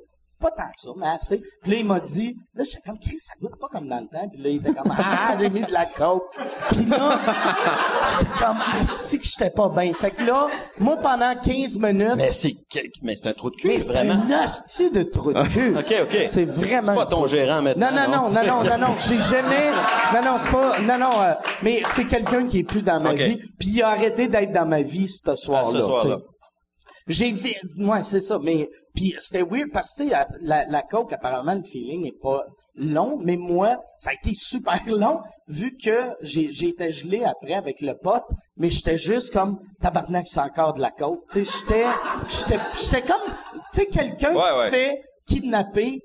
pas 0.45 0.51
tant 0.51 0.69
que 0.75 0.81
ça, 0.81 0.89
mais 0.97 1.07
assez. 1.07 1.41
Puis 1.61 1.71
là, 1.71 1.77
il 1.77 1.85
m'a 1.85 1.99
dit, 1.99 2.35
là, 2.53 2.63
j'étais 2.63 2.81
comme, 2.85 2.99
Chris, 2.99 3.17
ça 3.19 3.33
goûte 3.41 3.59
pas 3.59 3.67
comme 3.71 3.87
dans 3.87 3.99
le 3.99 4.07
temps. 4.07 4.27
Puis 4.31 4.41
là, 4.41 4.49
il 4.49 4.55
était 4.57 4.73
comme, 4.73 4.93
ah, 4.97 5.35
j'ai 5.39 5.49
mis 5.49 5.63
de 5.63 5.71
la 5.71 5.85
coke. 5.85 6.23
Puis 6.69 6.85
là, 6.85 7.19
j'étais 8.09 8.31
comme, 8.39 8.57
asti 8.79 9.19
que 9.19 9.25
j'étais 9.25 9.49
pas 9.49 9.69
bien. 9.69 9.93
Fait 9.93 10.11
que 10.11 10.23
là, 10.23 10.47
moi, 10.77 10.97
pendant 10.97 11.33
15 11.35 11.77
minutes, 11.79 12.15
Mais 12.17 12.33
c'est, 12.33 12.53
mais 13.01 13.15
c'est 13.15 13.29
un 13.29 13.33
trou 13.33 13.49
de 13.49 13.55
cul, 13.55 13.67
mais 13.69 13.79
c'est 13.79 13.93
vraiment. 13.93 14.23
un 14.29 14.43
hostie 14.43 14.91
de 14.91 15.03
trou 15.03 15.33
de 15.33 15.41
cul. 15.47 15.75
OK, 15.77 15.93
OK. 16.03 16.25
C'est 16.27 16.45
vraiment. 16.45 16.81
C'est 16.81 16.95
pas 16.95 17.05
ton 17.07 17.25
gérant 17.25 17.61
maintenant, 17.61 17.91
Non, 17.91 18.07
non, 18.07 18.29
non, 18.29 18.29
non? 18.29 18.43
non, 18.43 18.63
non, 18.63 18.77
non. 18.87 18.95
J'ai 18.99 19.17
jamais. 19.17 19.71
Non, 20.13 20.21
non, 20.23 20.37
c'est 20.37 20.51
pas. 20.51 20.79
Non, 20.81 20.97
non. 20.97 21.21
euh, 21.21 21.33
mais 21.63 21.81
c'est 21.85 22.05
quelqu'un 22.05 22.45
qui 22.45 22.59
est 22.59 22.63
plus 22.63 22.81
dans 22.81 22.99
ma 23.01 23.13
vie. 23.13 23.37
Puis 23.59 23.69
il 23.69 23.81
a 23.83 23.89
arrêté 23.89 24.27
d'être 24.27 24.51
dans 24.51 24.65
ma 24.67 24.81
vie 24.81 25.07
ce 25.07 25.35
soir-là. 25.35 25.71
ce 25.71 25.81
soir-là. 25.81 26.17
J'ai 27.07 27.31
vu, 27.31 27.51
ouais, 27.77 28.01
c'est 28.01 28.21
ça, 28.21 28.39
mais, 28.39 28.67
puis 28.95 29.13
c'était 29.19 29.43
weird 29.43 29.69
parce 29.71 29.95
que, 29.95 30.05
la, 30.41 30.65
la 30.65 30.81
coke, 30.81 31.13
apparemment, 31.13 31.53
le 31.53 31.61
feeling 31.61 32.07
est 32.07 32.19
pas 32.19 32.43
long, 32.73 33.19
mais 33.21 33.37
moi, 33.37 33.79
ça 33.99 34.09
a 34.09 34.13
été 34.13 34.33
super 34.33 34.81
long, 34.87 35.19
vu 35.47 35.77
que 35.77 36.09
j'ai, 36.21 36.49
été 36.67 36.91
gelé 36.91 37.23
après 37.23 37.53
avec 37.53 37.81
le 37.81 37.93
pote, 37.95 38.25
mais 38.57 38.71
j'étais 38.71 38.97
juste 38.97 39.31
comme, 39.33 39.59
tabarnak, 39.81 40.27
c'est 40.27 40.39
encore 40.39 40.73
de 40.73 40.81
la 40.81 40.89
coke, 40.89 41.21
tu 41.29 41.45
sais, 41.45 41.59
j'étais, 41.59 41.85
j'étais, 42.27 42.59
j'étais 42.73 43.01
comme, 43.03 43.33
tu 43.71 43.81
sais, 43.81 43.85
quelqu'un 43.85 44.33
Ouais, 44.33 44.41
qui 44.41 44.49
se 44.49 44.69
fait 44.71 45.01
kidnapper 45.27 46.01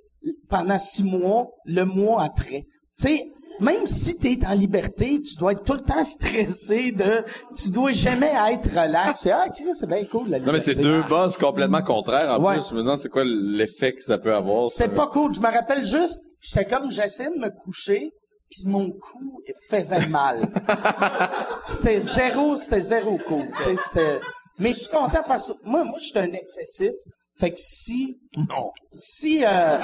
pendant 0.50 0.78
six 0.78 1.04
mois, 1.04 1.48
le 1.64 1.84
mois 1.84 2.24
après. 2.24 2.66
Tu 2.98 3.08
sais, 3.08 3.32
même 3.60 3.86
si 3.86 4.18
t'es 4.18 4.38
en 4.46 4.54
liberté, 4.54 5.20
tu 5.22 5.36
dois 5.36 5.52
être 5.52 5.64
tout 5.64 5.74
le 5.74 5.80
temps 5.80 6.04
stressé 6.04 6.92
de, 6.92 7.24
tu 7.54 7.70
dois 7.70 7.92
jamais 7.92 8.32
être 8.52 8.68
relax. 8.70 9.20
Tu 9.20 9.28
fais, 9.28 9.32
ah, 9.34 9.46
c'est 9.74 9.86
bien 9.88 10.04
cool, 10.04 10.28
la 10.30 10.38
liberté. 10.38 10.46
Non, 10.46 10.52
mais 10.52 10.60
c'est 10.60 10.74
deux 10.74 11.02
bases 11.02 11.36
complètement 11.36 11.82
contraires. 11.82 12.38
En 12.38 12.42
Ouais. 12.42 12.54
plus, 12.54 12.68
je 12.70 12.74
me 12.74 12.80
demande 12.80 13.00
c'est 13.00 13.08
quoi 13.08 13.24
l'effet 13.24 13.94
que 13.94 14.02
ça 14.02 14.18
peut 14.18 14.34
avoir. 14.34 14.70
C'était 14.70 14.88
pas 14.94 15.06
cool. 15.08 15.34
Je 15.34 15.40
me 15.40 15.46
rappelle 15.52 15.84
juste, 15.84 16.24
j'étais 16.40 16.64
comme, 16.66 16.90
j'essayais 16.90 17.30
de 17.30 17.38
me 17.38 17.50
coucher, 17.50 18.10
puis 18.50 18.62
mon 18.66 18.90
cou 18.90 19.42
faisait 19.68 20.06
mal. 20.08 20.40
c'était 21.66 22.00
zéro, 22.00 22.56
c'était 22.56 22.80
zéro 22.80 23.18
cool. 23.26 23.46
Tu 23.58 23.62
sais, 23.64 23.76
c'était, 23.76 24.20
mais 24.58 24.70
je 24.70 24.80
suis 24.80 24.90
content 24.90 25.22
parce 25.26 25.48
que 25.48 25.52
moi, 25.64 25.84
moi, 25.84 25.98
je 26.00 26.06
suis 26.06 26.18
un 26.18 26.32
excessif. 26.32 26.92
Fait 27.40 27.50
que 27.52 27.56
si, 27.58 28.18
non, 28.36 28.70
si, 28.92 29.42
euh, 29.46 29.78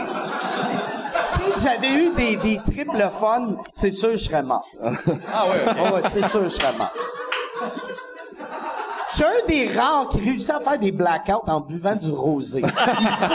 si 1.19 1.63
j'avais 1.65 1.91
eu 1.95 2.11
des, 2.15 2.37
des 2.37 2.59
triples 2.59 3.09
fun, 3.19 3.57
c'est 3.73 3.93
sûr 3.93 4.11
que 4.11 4.17
je 4.17 4.25
serais 4.25 4.43
mort. 4.43 4.67
Ah 5.33 5.49
ouais, 5.49 5.57
ok. 5.67 5.75
Ah 5.79 5.95
ouais, 5.95 6.01
c'est 6.11 6.25
sûr 6.29 6.41
que 6.43 6.49
je 6.51 6.55
serais 6.55 6.75
mort. 6.77 6.93
Je 9.11 9.15
suis 9.15 9.25
un 9.25 9.47
des 9.49 9.69
rares 9.79 10.09
qui 10.11 10.21
réussit 10.21 10.51
à 10.51 10.61
faire 10.61 10.79
des 10.79 10.93
blackouts 10.93 11.49
en 11.49 11.61
buvant 11.61 11.97
du 11.97 12.11
rosé. 12.11 12.61
Il 12.61 12.69
faut, 12.69 13.35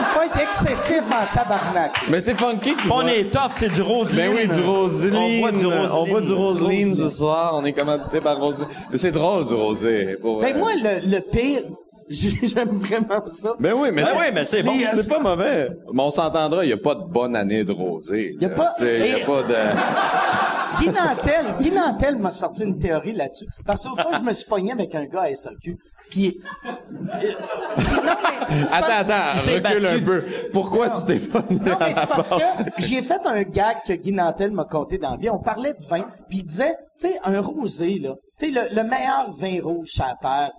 il 0.00 0.04
faut 0.10 0.22
être 0.22 0.40
excessif 0.40 1.02
en 1.12 1.32
tabarnak. 1.36 1.96
Mais 2.08 2.20
c'est 2.20 2.34
funky 2.34 2.74
que 2.74 2.82
tu 2.82 2.90
On 2.90 3.06
est 3.06 3.30
tough, 3.30 3.50
c'est 3.52 3.68
du 3.72 3.82
Roseline. 3.82 4.32
Ben 4.34 4.36
oui, 4.36 4.48
du 4.48 4.60
Roseline. 4.66 5.16
On 5.16 5.40
boit 5.42 5.52
du 5.52 5.66
Roseline. 5.66 5.90
On 5.92 6.06
boit 6.08 6.20
du 6.22 6.32
Roseline 6.32 6.96
ce 6.96 7.08
soir. 7.10 7.52
On 7.54 7.64
est 7.64 7.72
commandité 7.72 8.20
par 8.20 8.38
Roseline. 8.40 8.66
Mais 8.90 8.98
c'est 8.98 9.12
drôle, 9.12 9.46
du 9.46 9.54
rosé. 9.54 10.16
pour 10.20 10.40
Mais 10.40 10.52
vrai. 10.52 10.58
moi, 10.58 10.70
le, 10.74 11.06
le 11.08 11.20
pire, 11.20 11.62
j'aime 12.10 12.68
vraiment 12.70 13.24
ça. 13.28 13.54
Ben 13.58 13.72
oui, 13.74 13.88
mais 13.92 14.02
Ben 14.02 14.08
c'est- 14.12 14.18
oui, 14.18 14.24
mais 14.34 14.44
c'est 14.44 14.62
bon. 14.62 14.76
Les- 14.76 14.84
c'est 14.84 15.08
pas 15.08 15.18
mauvais. 15.20 15.70
Mais 15.92 16.02
on 16.02 16.10
s'entendra, 16.10 16.64
il 16.64 16.70
y 16.70 16.72
a 16.72 16.76
pas 16.76 16.94
de 16.94 17.04
bonne 17.04 17.34
année 17.36 17.64
de 17.64 17.72
rosé. 17.72 18.36
Y 18.40 18.44
a 18.44 18.48
là. 18.48 18.54
pas- 18.54 18.72
y 18.80 18.84
a 19.12 19.18
et- 19.18 19.24
pas 19.24 19.42
de... 19.42 19.54
Guy 20.78 20.88
Nantel, 20.90 21.54
Guy 21.58 21.70
Nantel 21.70 22.16
m'a 22.16 22.30
sorti 22.30 22.62
une 22.64 22.78
théorie 22.78 23.12
là-dessus. 23.12 23.46
Parce 23.64 23.82
qu'au 23.84 23.96
fois, 23.96 24.10
je 24.18 24.20
me 24.20 24.32
suis 24.34 24.46
pogné 24.46 24.72
avec 24.72 24.94
un 24.94 25.06
gars 25.06 25.22
à 25.22 25.34
SAQ, 25.34 25.78
puis... 26.10 26.38
euh, 26.66 26.70
non, 26.92 28.12
mais 28.52 28.62
Attends, 28.72 28.86
attends, 29.00 29.38
s'est 29.38 29.54
recule 29.58 29.62
battu. 29.62 29.86
un 29.86 29.98
peu. 30.00 30.24
Pourquoi 30.52 30.90
tu 30.90 31.06
t'es 31.06 31.18
pas 31.18 31.42
mis 31.48 31.56
Non, 31.56 31.76
mais 31.80 31.94
c'est 31.94 32.06
parce 32.08 32.30
que 32.30 32.64
j'ai 32.78 33.00
fait 33.02 33.20
un 33.24 33.42
gag 33.42 33.76
que 33.86 33.92
Guy 33.94 34.12
Nantel 34.12 34.50
m'a 34.50 34.64
conté 34.64 34.98
dans 34.98 35.12
la 35.12 35.16
vie. 35.16 35.30
On 35.30 35.38
parlait 35.38 35.72
de 35.74 35.82
vin, 35.88 36.04
puis 36.28 36.38
il 36.38 36.44
disait, 36.46 36.74
tu 36.98 37.08
sais, 37.08 37.14
un 37.24 37.40
rosé, 37.40 37.98
là, 37.98 38.14
tu 38.38 38.46
sais, 38.46 38.50
le, 38.52 38.74
le 38.74 38.82
meilleur 38.82 39.30
vin 39.32 39.62
rouge 39.62 39.94
à 40.00 40.08
la 40.08 40.14
terre 40.16 40.50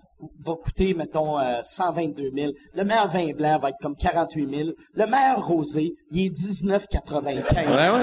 va 0.44 0.56
coûter, 0.56 0.94
mettons, 0.94 1.40
euh, 1.40 1.62
122 1.64 2.32
000. 2.36 2.52
Le 2.74 2.84
meilleur 2.84 3.08
vin 3.08 3.32
blanc 3.34 3.60
va 3.60 3.70
être 3.70 3.78
comme 3.82 3.96
48 3.96 4.56
000. 4.56 4.70
Le 4.94 5.06
meilleur 5.06 5.46
rosé, 5.46 5.96
il 6.12 6.26
est 6.26 6.30
19,95. 6.30 7.56
Ouais, 7.56 7.76
ouais. 7.76 8.00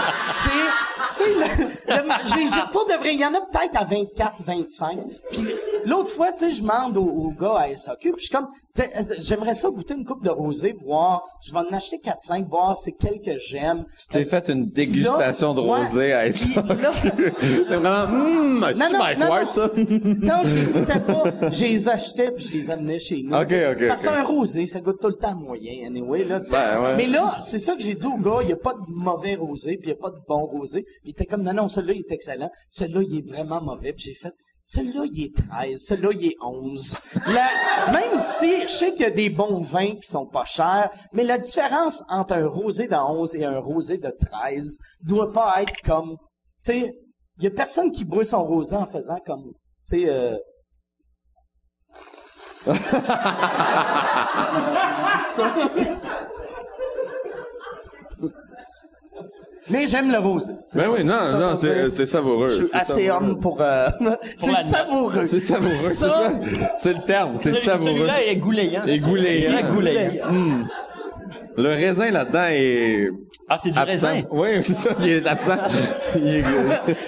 C'est, 0.00 0.50
tu 1.16 1.24
sais, 1.24 2.46
j'ai, 2.46 2.72
pas 2.72 2.84
de 2.94 2.98
vrai, 2.98 3.14
il 3.14 3.20
y 3.20 3.24
en 3.24 3.34
a 3.34 3.40
peut-être 3.40 3.76
à 3.80 3.84
24, 3.84 4.34
25. 4.44 4.98
Puis 5.32 5.40
l'autre 5.84 6.10
fois, 6.10 6.32
tu 6.32 6.38
sais, 6.38 6.50
je 6.50 6.62
demande 6.62 6.96
au, 6.96 7.02
au 7.04 7.30
gars 7.30 7.56
à 7.58 7.76
SAQ, 7.76 8.12
puis 8.12 8.14
je 8.18 8.24
suis 8.26 8.34
comme, 8.34 8.48
euh, 8.78 8.82
j'aimerais 9.18 9.54
ça 9.54 9.70
goûter 9.70 9.94
une 9.94 10.04
coupe 10.04 10.22
de 10.24 10.30
rosé, 10.30 10.76
voir, 10.84 11.24
je 11.42 11.52
vais 11.52 11.58
en 11.60 11.72
acheter 11.74 11.98
4, 11.98 12.20
5, 12.20 12.46
voir 12.46 12.76
c'est 12.76 12.92
quel 12.92 13.20
que 13.20 13.38
j'aime. 13.38 13.84
Tu 13.98 14.08
t'es 14.08 14.24
fait 14.24 14.48
une 14.50 14.66
dégustation 14.68 15.54
de 15.54 15.60
Ouais. 15.60 15.78
rosé 15.80 16.12
à 16.12 16.26
là- 16.26 16.32
T'es 17.68 17.76
vraiment, 17.76 18.04
hum, 18.12 18.66
c'est 18.74 18.92
Mike 18.92 19.18
non, 19.18 19.28
Ward, 19.28 19.44
non. 19.46 19.50
ça? 19.50 19.70
Non, 19.76 20.34
je 20.44 20.56
les 20.56 20.72
goûtais 20.72 21.00
pas. 21.00 21.50
Je 21.50 21.64
les 21.64 21.88
achetais 21.88 22.30
puis 22.30 22.44
je 22.48 22.52
les 22.52 22.70
amenais 22.70 22.98
chez 22.98 23.22
nous. 23.22 23.34
Ok, 23.36 23.52
ok, 23.52 23.88
Parce 23.88 24.06
ok. 24.06 24.12
qu'un 24.12 24.22
rosé, 24.24 24.66
ça 24.66 24.80
goûte 24.80 25.00
tout 25.00 25.08
le 25.08 25.14
temps 25.14 25.34
moyen, 25.34 25.86
anyway, 25.86 26.24
là, 26.24 26.40
tu 26.40 26.50
sais. 26.50 26.56
Ben, 26.56 26.82
ouais. 26.82 26.96
Mais 26.96 27.06
là, 27.06 27.36
c'est 27.40 27.58
ça 27.58 27.74
que 27.74 27.82
j'ai 27.82 27.94
dit 27.94 28.06
au 28.06 28.18
gars, 28.18 28.38
il 28.42 28.50
y 28.50 28.52
a 28.52 28.56
pas 28.56 28.74
de 28.74 28.80
mauvais 28.88 29.34
rosé 29.36 29.76
puis 29.78 29.88
il 29.88 29.90
y 29.90 29.92
a 29.92 29.96
pas 29.96 30.10
de 30.10 30.18
bon 30.28 30.44
rosé. 30.46 30.84
Il 31.06 31.10
était 31.10 31.24
comme, 31.24 31.42
non, 31.42 31.54
non, 31.54 31.68
celui-là, 31.68 31.94
il 31.94 32.00
est 32.00 32.12
excellent. 32.12 32.50
Celui-là, 32.68 33.02
il 33.08 33.18
est 33.18 33.28
vraiment 33.28 33.62
mauvais. 33.62 33.92
Puis 33.92 34.04
j'ai 34.06 34.14
fait, 34.14 34.32
celui-là, 34.64 35.04
il 35.12 35.24
est 35.24 35.36
13, 35.36 35.80
celui-là, 35.86 36.10
il 36.12 36.26
est 36.26 36.36
11. 36.42 36.98
La- 37.28 37.92
même 37.92 38.18
si 38.20 38.62
je 38.62 38.66
sais 38.66 38.90
qu'il 38.92 39.02
y 39.02 39.04
a 39.04 39.10
des 39.10 39.30
bons 39.30 39.60
vins 39.60 39.94
qui 39.94 40.02
sont 40.08 40.26
pas 40.26 40.44
chers, 40.44 40.90
mais 41.12 41.22
la 41.22 41.38
différence 41.38 42.02
entre 42.08 42.34
un 42.34 42.46
rosé 42.48 42.88
de 42.88 42.96
11 42.96 43.36
et 43.36 43.44
un 43.44 43.60
rosé 43.60 43.98
de 43.98 44.10
13 44.10 44.78
doit 45.02 45.32
pas 45.32 45.62
être 45.62 45.80
comme, 45.84 46.16
tu 46.64 46.72
sais, 46.72 46.92
il 47.38 47.44
y 47.44 47.46
a 47.46 47.50
personne 47.50 47.92
qui 47.92 48.04
boit 48.04 48.24
son 48.24 48.44
rosé 48.44 48.74
en 48.74 48.86
faisant 48.86 49.20
comme, 49.24 49.52
tu 49.88 50.00
sais, 50.00 50.08
euh, 50.08 50.36
Mais 59.68 59.86
j'aime 59.86 60.12
le 60.12 60.18
rosé. 60.18 60.52
C'est 60.66 60.78
Ben 60.78 60.84
ça. 60.84 60.90
oui, 60.92 61.04
non, 61.04 61.14
Ça 61.24 61.38
non, 61.38 61.56
c'est 61.90 62.06
savoureux. 62.06 62.48
Je 62.48 62.54
suis 62.54 62.66
c'est 62.66 62.76
assez 62.76 63.06
savoureux. 63.06 63.30
homme 63.30 63.40
pour... 63.40 63.58
euh, 63.60 63.88
c'est 64.36 64.54
savoureux. 64.54 65.26
C'est 65.26 65.40
savoureux, 65.40 65.68
c'est 65.70 65.94
Ça. 65.94 66.32
C'est 66.78 66.92
le 66.94 67.02
terme, 67.02 67.32
c'est 67.36 67.54
savoureux. 67.56 67.90
Celui-là 67.92 68.24
est 68.24 68.36
goulayant. 68.36 68.84
Égoulayant. 68.86 69.52
Très 69.52 69.62
goulayant. 69.64 70.26
Le 71.58 71.68
raisin 71.70 72.10
là-dedans 72.10 72.44
est 72.50 73.08
Ah, 73.48 73.56
c'est 73.58 73.70
du 73.70 73.78
absent. 73.78 74.08
raisin. 74.08 74.22
Oui, 74.32 74.48
c'est 74.64 74.74
ça, 74.74 74.90
il 75.00 75.08
est 75.08 75.26
absent. 75.26 75.56
il 76.16 76.26
est... 76.26 76.42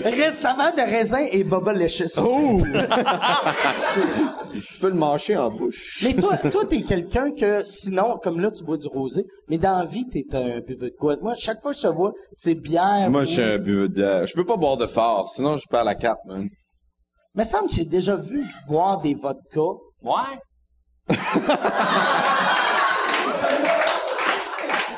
Rais- 0.05 0.33
saveur 0.33 0.72
de 0.72 0.83
raisin 0.83 1.27
et 1.33 1.42
Bubba 1.42 1.72
Licious. 1.72 2.07
Oh! 2.22 2.61
tu 4.53 4.79
peux 4.81 4.88
le 4.88 4.94
mâcher 4.94 5.37
en 5.37 5.51
bouche. 5.51 6.01
Mais 6.05 6.14
toi, 6.14 6.37
toi, 6.38 6.64
t'es 6.64 6.83
quelqu'un 6.83 7.33
que, 7.33 7.64
sinon, 7.64 8.18
comme 8.22 8.38
là, 8.40 8.51
tu 8.53 8.62
bois 8.62 8.77
du 8.79 8.87
rosé, 8.87 9.24
mais 9.48 9.59
dans 9.59 9.79
la 9.81 9.85
vie, 9.85 10.07
t'es 10.07 10.24
un 10.33 10.61
buveux 10.61 10.90
de 10.90 10.96
quoi? 10.96 11.16
Moi, 11.20 11.35
chaque 11.37 11.61
fois 11.61 11.72
que 11.72 11.77
je 11.79 11.83
te 11.83 11.88
vois, 11.88 12.12
c'est 12.35 12.55
bière. 12.55 13.11
Moi, 13.11 13.22
ou- 13.22 13.24
je 13.24 13.31
suis 13.33 13.42
un 13.42 13.59
buveur 13.59 13.88
de 13.88 13.94
bière. 13.94 14.27
Je 14.27 14.35
peux 14.35 14.44
pas 14.44 14.57
boire 14.57 14.77
de 14.77 14.87
fort, 14.87 15.27
sinon 15.29 15.57
je 15.57 15.64
perds 15.68 15.85
la 15.85 15.96
carte, 15.96 16.20
man. 16.27 16.48
Me 17.35 17.42
semble 17.44 17.68
que 17.68 17.74
j'ai 17.74 17.85
déjà 17.85 18.14
vu 18.16 18.44
boire 18.68 19.01
des 19.01 19.14
vodkas. 19.14 19.74
Ouais. 20.03 20.38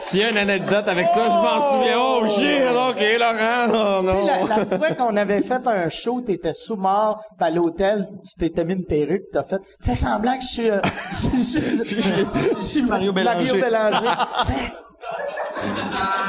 S'il 0.02 0.20
y 0.20 0.24
a 0.24 0.30
une 0.30 0.38
anecdote 0.38 0.88
avec 0.88 1.08
ça, 1.10 1.24
je 1.24 1.34
m'en 1.36 1.70
souviens. 1.70 1.96
Oh, 1.98 2.26
shit, 2.26 2.62
ok, 2.88 3.02
Laurent, 3.18 3.66
oh, 3.68 4.00
Tu 4.00 4.06
sais, 4.08 4.14
non. 4.14 4.46
la, 4.48 4.56
la 4.56 4.64
fois 4.78 4.94
qu'on 4.94 5.16
avait 5.16 5.42
fait 5.42 5.66
un 5.68 5.90
show, 5.90 6.22
t'étais 6.22 6.54
sous 6.54 6.76
mort, 6.76 7.22
pis 7.38 7.44
à 7.44 7.50
l'hôtel, 7.50 8.08
tu 8.24 8.38
t'étais 8.40 8.64
mis 8.64 8.74
une 8.74 8.86
perruque, 8.86 9.24
t'as 9.32 9.42
fait, 9.42 9.60
fais 9.84 9.94
semblant 9.94 10.36
que 10.38 10.42
je 10.42 10.48
suis, 10.48 10.70
euh, 10.70 10.80
je, 11.12 11.28
je- 11.38 11.84
je- 11.84 12.00
je- 12.00 12.58
je 12.60 12.64
suis 12.64 12.82
Mario 12.82 13.12
Bélanger. 13.12 13.60
Bélanger. 13.60 14.06
Fais- 14.46 14.72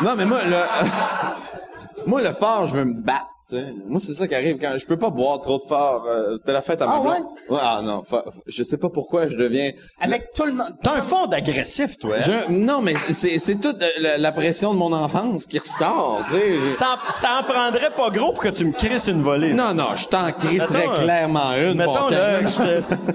Non, 0.04 0.16
mais 0.18 0.26
moi, 0.26 0.40
le... 0.44 2.06
moi, 2.08 2.22
le 2.22 2.32
fort, 2.34 2.68
je 2.68 2.74
veux 2.74 2.86
me 2.86 3.02
battre. 3.02 3.26
Moi, 3.88 4.00
c'est 4.00 4.14
ça 4.14 4.28
qui 4.28 4.36
arrive 4.36 4.58
quand 4.60 4.74
je 4.78 4.86
peux 4.86 4.98
pas 4.98 5.10
boire 5.10 5.40
trop 5.42 5.58
de 5.60 5.64
fort. 5.64 6.06
euh, 6.08 6.36
C'était 6.38 6.54
la 6.54 6.62
fête 6.62 6.82
à 6.82 6.88
ma 6.88 6.96
Ah 6.96 7.00
blonde. 7.00 7.26
Ouais, 7.50 7.60
ah 7.62 7.82
non, 7.84 8.04
fa- 8.04 8.24
fa- 8.26 8.42
je 8.48 8.64
sais 8.64 8.78
pas 8.78 8.90
pourquoi 8.90 9.28
je 9.28 9.36
deviens. 9.36 9.72
avec 10.00 10.34
tout 10.34 10.44
le 10.46 10.54
monde. 10.54 10.74
T'as 10.84 10.96
un 10.98 11.02
fond 11.02 11.28
d'agressif, 11.28 11.98
toi. 11.98 12.16
hein? 12.18 12.22
Je, 12.48 12.52
non, 12.54 12.82
mais 12.82 12.96
c'est 12.96 13.40
c'est 13.40 13.56
toute 13.56 13.82
euh, 13.82 13.88
la, 14.00 14.18
la 14.18 14.32
pression 14.32 14.74
de 14.74 14.80
mon 14.80 14.94
enfance 14.94 15.46
qui 15.48 15.60
ressort. 15.60 16.24
Tu 16.28 16.34
sais. 16.34 16.60
Je- 16.60 16.68
Ça, 16.68 16.98
ça 17.10 17.40
en 17.42 17.44
prendrait 17.44 17.92
pas 17.92 18.10
gros 18.10 18.32
pour 18.34 18.44
que 18.44 18.50
tu 18.50 18.66
me 18.66 18.72
crisses 18.72 19.08
une 19.08 19.22
volée. 19.22 19.54
Non, 19.54 19.74
non, 19.74 19.96
je 19.96 20.08
t'en 20.08 20.32
crisserais 20.32 20.80
Mettons, 20.80 20.92
euh, 20.94 21.04
clairement 21.04 21.52
une. 21.54 21.74
Mettons, 21.76 21.94
bon, 21.94 22.10
là, 22.10 22.40
quand- 22.40 22.46
que 22.46 22.52
je 22.52 22.58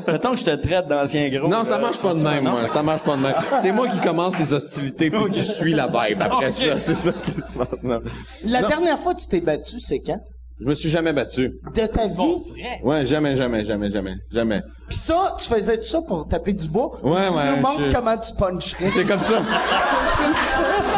te, 0.07 0.11
mettons 0.13 0.31
que 0.33 0.37
je 0.39 0.45
te 0.45 0.55
traite 0.57 0.89
d'ancien 0.89 1.29
gros. 1.31 1.49
Non, 1.49 1.65
ça 1.65 1.79
marche 1.79 2.03
pas 2.03 2.15
de 2.15 2.21
même, 2.23 2.45
moi. 2.45 2.69
Ça 2.69 2.83
marche 2.83 3.03
pas 3.03 3.17
de 3.17 3.23
même. 3.23 3.35
C'est 3.61 3.73
moi 3.73 3.89
qui 3.89 3.99
commence 4.01 4.39
les 4.39 4.53
hostilités 4.53 5.11
puis 5.11 5.21
tu 5.33 5.41
suis 5.43 5.73
la 5.73 5.87
vibe 5.87 6.21
après 6.23 6.51
ça. 6.53 6.79
C'est 6.79 6.95
ça 6.95 7.13
qui 7.13 7.31
se 7.33 7.55
passe. 7.57 7.67
Non. 7.83 8.01
La 8.45 8.63
Non. 8.63 8.69
dernière 8.69 8.99
fois 8.99 9.15
que 9.15 9.21
tu 9.21 9.29
t'es 9.29 9.41
battu, 9.41 9.81
c'est 9.81 10.01
quand? 10.01 10.21
Je 10.59 10.65
me 10.65 10.73
suis 10.75 10.89
jamais 10.89 11.13
battu. 11.13 11.53
De 11.75 11.87
ta 11.87 12.07
vie? 12.07 12.83
Ouais, 12.83 13.05
jamais, 13.05 13.37
jamais, 13.37 13.63
jamais, 13.65 13.91
jamais, 13.91 14.15
jamais. 14.33 14.63
Pis 14.89 14.97
ça, 14.97 15.37
tu 15.39 15.47
faisais 15.49 15.77
tout 15.77 15.85
ça 15.85 16.01
pour 16.01 16.27
taper 16.27 16.55
du 16.55 16.67
bois? 16.69 16.93
Ouais, 17.03 17.11
Ou 17.11 17.15
tu 17.15 17.37
ouais, 17.37 17.57
nous 17.57 17.61
montres 17.63 17.85
je- 17.85 17.93
comment 17.95 18.17
tu 18.17 18.33
puncherais? 18.39 18.89
C'est 18.89 19.05
comme 19.05 19.19
ça. 19.19 19.43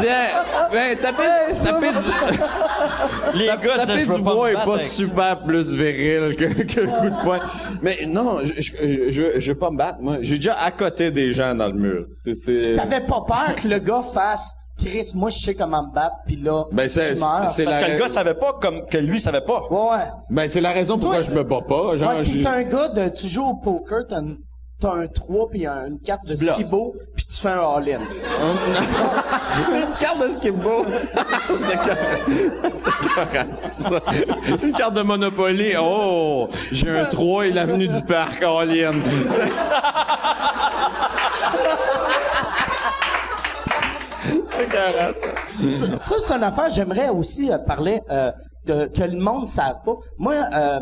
C'est, 0.01 0.73
ben, 0.73 0.97
taper, 0.99 1.55
taper 1.65 1.89
du, 1.89 3.39
Les 3.39 3.47
gars, 3.47 3.79
ça, 3.79 3.87
taper 3.87 4.03
du 4.03 4.07
pas 4.07 4.19
bois 4.19 4.51
est 4.53 4.65
pas 4.65 4.79
super 4.79 5.43
plus 5.43 5.73
viril 5.75 6.37
que, 6.37 6.45
que 6.63 6.81
le 6.81 6.87
coup 6.87 7.11
de 7.11 7.23
poing. 7.25 7.41
Mais 7.83 7.99
non, 8.07 8.39
je, 8.45 8.53
je, 8.61 9.11
je, 9.11 9.41
je 9.41 9.53
veux 9.53 9.59
pas 9.59 9.71
me 9.71 9.77
battre, 9.77 9.99
moi. 10.01 10.19
J'ai 10.21 10.37
déjà 10.37 10.55
à 10.55 10.71
côté 10.71 11.11
des 11.11 11.33
gens 11.33 11.55
dans 11.57 11.67
le 11.67 11.73
mur. 11.75 12.07
C'est, 12.13 12.37
c'est, 12.37 12.75
T'avais 12.75 13.01
pas 13.01 13.23
peur 13.27 13.55
que 13.57 13.67
le 13.67 13.79
gars 13.81 14.03
fasse 14.03 14.55
Chris, 14.79 15.11
moi 15.15 15.29
je 15.31 15.39
sais 15.39 15.55
comment 15.55 15.83
me 15.89 15.93
battre, 15.93 16.17
pis 16.27 16.37
là, 16.37 16.65
Ben, 16.73 16.89
c'est- 16.89 17.15
tu 17.15 17.21
meurs. 17.21 17.51
c'est 17.51 17.65
Parce 17.65 17.81
la 17.81 17.87
que 17.87 17.93
le 17.93 17.99
gars 17.99 18.09
savait 18.09 18.35
pas 18.35 18.53
comme 18.61 18.87
que 18.87 18.99
lui 18.99 19.19
savait 19.21 19.41
pas. 19.41 19.63
Ouais, 19.71 19.91
ouais. 19.91 20.05
ben, 20.31 20.49
c'est 20.49 20.61
la 20.61 20.71
raison 20.71 20.99
pourquoi 20.99 21.23
je 21.23 21.31
me 21.31 21.43
bats 21.43 21.61
pas. 21.67 21.97
Genre, 21.97 22.11
ouais, 22.17 22.23
pis 22.23 22.41
t'es 22.41 22.47
un 22.47 22.63
gars 22.63 22.89
de, 22.89 23.09
tu 23.09 23.27
joues 23.29 23.45
au 23.45 23.55
poker, 23.57 24.05
t'as, 24.09 24.21
une- 24.21 24.39
t'as 24.81 24.93
un 24.95 25.09
3 25.09 25.49
pis 25.51 25.67
un- 25.67 25.87
une 25.87 25.99
carte 26.01 26.25
de 26.27 26.37
skibo, 26.37 26.95
pis 27.17 27.27
tu 27.27 27.35
fais 27.35 27.49
un 27.49 27.59
all-in. 27.77 27.99
une 29.75 29.95
carte 29.99 30.21
de 30.27 30.29
skipbo. 30.33 30.85
C'était. 31.49 31.99
Une 34.63 34.73
carte 34.73 34.95
de 34.95 35.03
Monopoly? 35.03 35.73
Oh, 35.81 36.49
j'ai 36.71 36.89
un 36.91 37.05
3 37.07 37.47
et 37.47 37.51
l'avenue 37.51 37.89
du 37.89 38.03
parc, 38.03 38.43
all-in. 38.43 38.93
Ça. 44.59 46.19
c'est 46.21 46.35
une 46.35 46.43
affaire, 46.43 46.71
j'aimerais 46.71 47.09
aussi 47.09 47.51
euh, 47.51 47.59
parler 47.59 48.01
euh, 48.11 48.33
de 48.67 48.87
que 48.87 49.03
le 49.05 49.19
monde 49.19 49.43
ne 49.43 49.47
savent 49.47 49.83
pas. 49.85 49.95
Moi, 50.19 50.35
euh, 50.53 50.81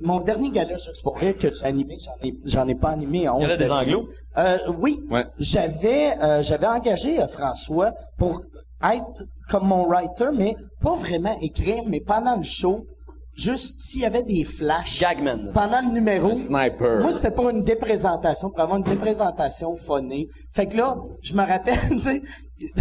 mon 0.00 0.20
dernier 0.20 0.50
gala 0.50 0.76
juste 0.76 1.02
pour 1.02 1.16
rire 1.18 1.36
que 1.38 1.48
j'ai 1.52 1.64
animé, 1.64 1.98
j'en 2.02 2.26
ai, 2.26 2.34
j'en 2.44 2.68
ai 2.68 2.74
pas 2.74 2.90
animé 2.90 3.28
en 3.28 3.38
Gala 3.38 3.56
des 3.56 3.70
Anglos? 3.70 4.08
Euh, 4.36 4.58
oui. 4.78 5.00
Ouais. 5.10 5.24
J'avais, 5.38 6.16
euh, 6.22 6.42
j'avais 6.42 6.66
engagé 6.66 7.20
euh, 7.20 7.26
François 7.28 7.92
pour 8.18 8.42
être 8.82 9.24
comme 9.48 9.66
mon 9.66 9.86
writer, 9.86 10.28
mais 10.34 10.54
pas 10.82 10.94
vraiment 10.94 11.36
écrire, 11.40 11.82
mais 11.86 12.00
pendant 12.00 12.36
le 12.36 12.44
show, 12.44 12.86
juste 13.34 13.80
s'il 13.80 14.02
y 14.02 14.04
avait 14.04 14.22
des 14.22 14.44
flashs. 14.44 15.00
Gagman. 15.00 15.52
Pendant 15.52 15.80
le 15.80 15.92
numéro. 15.92 16.34
sniper. 16.34 17.00
Moi, 17.00 17.12
c'était 17.12 17.30
pas 17.30 17.50
une 17.50 17.62
déprésentation, 17.62 18.50
pour 18.50 18.60
avoir 18.60 18.78
une 18.78 18.84
déprésentation 18.84 19.74
phonée. 19.74 20.28
Fait 20.52 20.66
que 20.66 20.76
là, 20.76 20.96
je 21.22 21.34
me 21.34 21.44
rappelle, 21.46 21.78
tu 21.88 21.98
sais, 21.98 22.22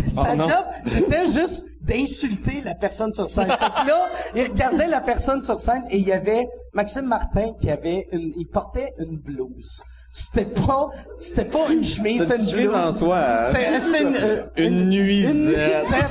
sa 0.08 0.30
Oh 0.34 0.36
non. 0.36 0.44
job, 0.50 0.66
c'était 0.86 1.26
juste 1.26 1.68
d'insulter 1.82 2.62
la 2.66 2.74
personne 2.76 3.14
sur 3.14 3.30
scène. 3.30 3.48
Fait 3.50 3.56
que 3.58 3.88
là, 3.88 4.10
il 4.36 4.44
regardait 4.44 4.88
la 4.88 5.02
personne 5.02 5.44
sur 5.44 5.60
scène 5.60 5.84
et 5.92 5.98
il 5.98 6.08
y 6.08 6.12
avait 6.12 6.48
Maxime 6.74 7.06
Martin 7.06 7.54
qui 7.60 7.70
avait 7.70 8.08
une, 8.12 8.32
il 8.38 8.46
portait 8.52 8.94
une 9.00 9.18
blouse. 9.20 9.82
C'était 10.12 10.46
pas, 10.46 10.88
c'était 11.20 11.46
pas 11.46 11.72
une 11.72 11.84
chemise, 11.84 12.26
C'est 12.26 12.38
c'était 12.38 12.40
une 12.40 12.42
une 12.46 12.50
chemise 12.50 12.68
blouse. 12.70 12.78
en 12.88 12.94
soi, 12.94 13.18
hein? 13.20 13.44
C'est- 13.44 13.80
C'était 13.80 14.02
une, 14.04 14.16
euh, 14.16 14.44
Une 14.58 14.90
nuisette. 14.90 15.34
Une 15.36 15.44
nuisette. 15.44 16.08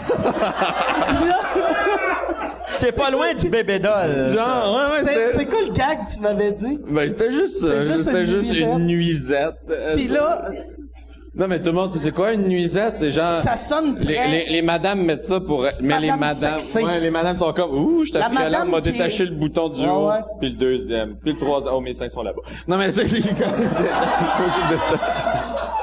Puis 1.09 1.29
là, 1.29 1.38
C'est 2.72 2.92
pas 2.92 3.11
loin 3.11 3.33
du 3.33 3.48
bébé 3.48 3.79
doll. 3.79 4.35
Genre, 4.35 4.76
ouais, 4.76 5.05
ouais, 5.07 5.12
c'est 5.35 5.46
quoi 5.46 5.61
le 5.62 5.72
gag 5.72 6.05
que 6.07 6.12
tu 6.14 6.20
m'avais 6.20 6.52
dit? 6.52 6.79
Ben, 6.88 7.09
c'était 7.09 7.33
juste 7.33 7.64
juste 7.85 8.05
C'était 8.05 8.20
une 8.20 8.26
juste 8.26 8.48
nuisette. 8.50 8.68
une 8.79 8.87
nuisette. 8.87 9.55
Euh, 9.70 9.94
Puis 9.94 10.09
là, 10.09 10.50
Non, 11.38 11.49
mais 11.49 11.61
tout 11.61 11.68
le 11.68 11.75
monde, 11.75 11.92
sait 11.92 11.99
c'est 11.99 12.12
quoi 12.12 12.33
une 12.33 12.49
nuisette? 12.49 12.94
C'est 12.99 13.11
genre... 13.11 13.35
ça 13.35 13.59
sonne 13.59 13.99
Les, 14.01 14.16
les, 14.29 14.46
les 14.49 14.62
madames 14.62 15.03
mettent 15.05 15.22
ça 15.22 15.38
pour... 15.38 15.66
Mais 15.83 16.01
les 16.01 16.07
madame 16.09 16.20
madames... 16.20 16.61
sexy. 16.61 16.79
Ouais, 16.87 16.99
les 16.99 17.11
madames 17.11 17.37
sont 17.37 17.53
comme... 17.53 17.72
Ouh, 17.75 18.05
je 18.07 18.12
t'appuie 18.12 18.35
la 18.37 18.42
madame 18.44 18.70
m'a 18.70 18.81
détaché 18.81 19.25
est- 19.25 19.27
le 19.27 19.35
bouton 19.37 19.68
du 19.68 19.85
haut. 19.87 20.09
ouais. 20.09 20.20
Puis 20.40 20.49
le 20.51 20.57
deuxième. 20.57 21.18
Puis 21.18 21.33
le 21.33 21.38
troisième. 21.38 21.75
Oh, 21.75 21.81
mes 21.83 21.92
seins 21.92 22.09
sont 22.09 22.22
là-bas. 22.22 22.40
Non, 22.66 22.79
mais 22.79 22.90
c'est... 22.90 23.05
les 23.12 23.20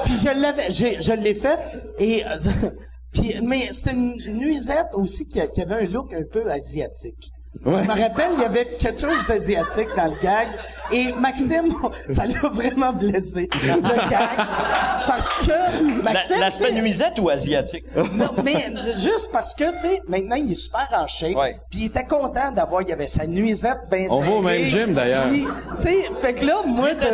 Puis 0.06 0.14
je 0.16 0.42
l'avais, 0.42 0.70
je 0.72 1.14
l'ai 1.14 1.34
fait 1.34 1.60
et 2.00 2.24
puis 3.14 3.36
mais 3.44 3.70
c'était 3.72 3.94
une 3.94 4.16
nuisette 4.38 4.88
aussi 4.94 5.28
qui, 5.28 5.40
a- 5.40 5.48
qui 5.48 5.62
avait 5.62 5.76
un 5.86 5.88
look 5.88 6.14
un 6.14 6.24
peu 6.32 6.50
asiatique. 6.50 7.30
Je 7.66 7.70
me 7.70 7.88
rappelle, 7.88 8.32
il 8.36 8.42
y 8.42 8.46
avait 8.46 8.66
quelque 8.80 9.00
chose 9.02 9.26
d'asiatique 9.28 9.88
dans 9.96 10.06
le 10.06 10.20
gag 10.20 10.48
et 10.92 11.14
Maxime, 11.14 11.72
ça 12.10 12.26
l'a 12.26 12.50
vraiment 12.50 12.92
blessé 12.92 13.48
le 13.64 14.10
gag 14.10 14.48
parce 15.08 15.36
que 15.38 16.02
Maxime, 16.02 16.40
L'aspect 16.40 16.72
nuisette 16.72 17.20
ou 17.20 17.30
asiatique? 17.30 17.86
non, 17.96 18.30
mais 18.44 18.66
juste 18.98 19.30
parce 19.32 19.54
que, 19.54 19.72
tu 19.74 19.80
sais, 19.80 20.02
maintenant, 20.08 20.36
il 20.36 20.52
est 20.52 20.56
super 20.56 20.88
en 20.94 21.08
shape. 21.08 21.38
Puis 21.70 21.82
il 21.82 21.86
était 21.86 22.06
content 22.06 22.52
d'avoir, 22.52 22.82
il 22.82 22.90
y 22.90 22.94
avait 22.94 23.08
sa 23.08 23.28
nuisette 23.28 23.80
bien 23.92 24.08
On 24.10 24.22
va 24.22 24.32
au 24.32 24.42
même 24.42 24.68
gym, 24.68 24.94
d'ailleurs. 24.94 25.26
Puis, 25.28 25.46
tu 25.78 25.84
sais, 25.84 25.98
fait 26.22 26.34
que 26.34 26.46
là, 26.46 26.56
moi, 26.66 26.94
de, 26.94 27.06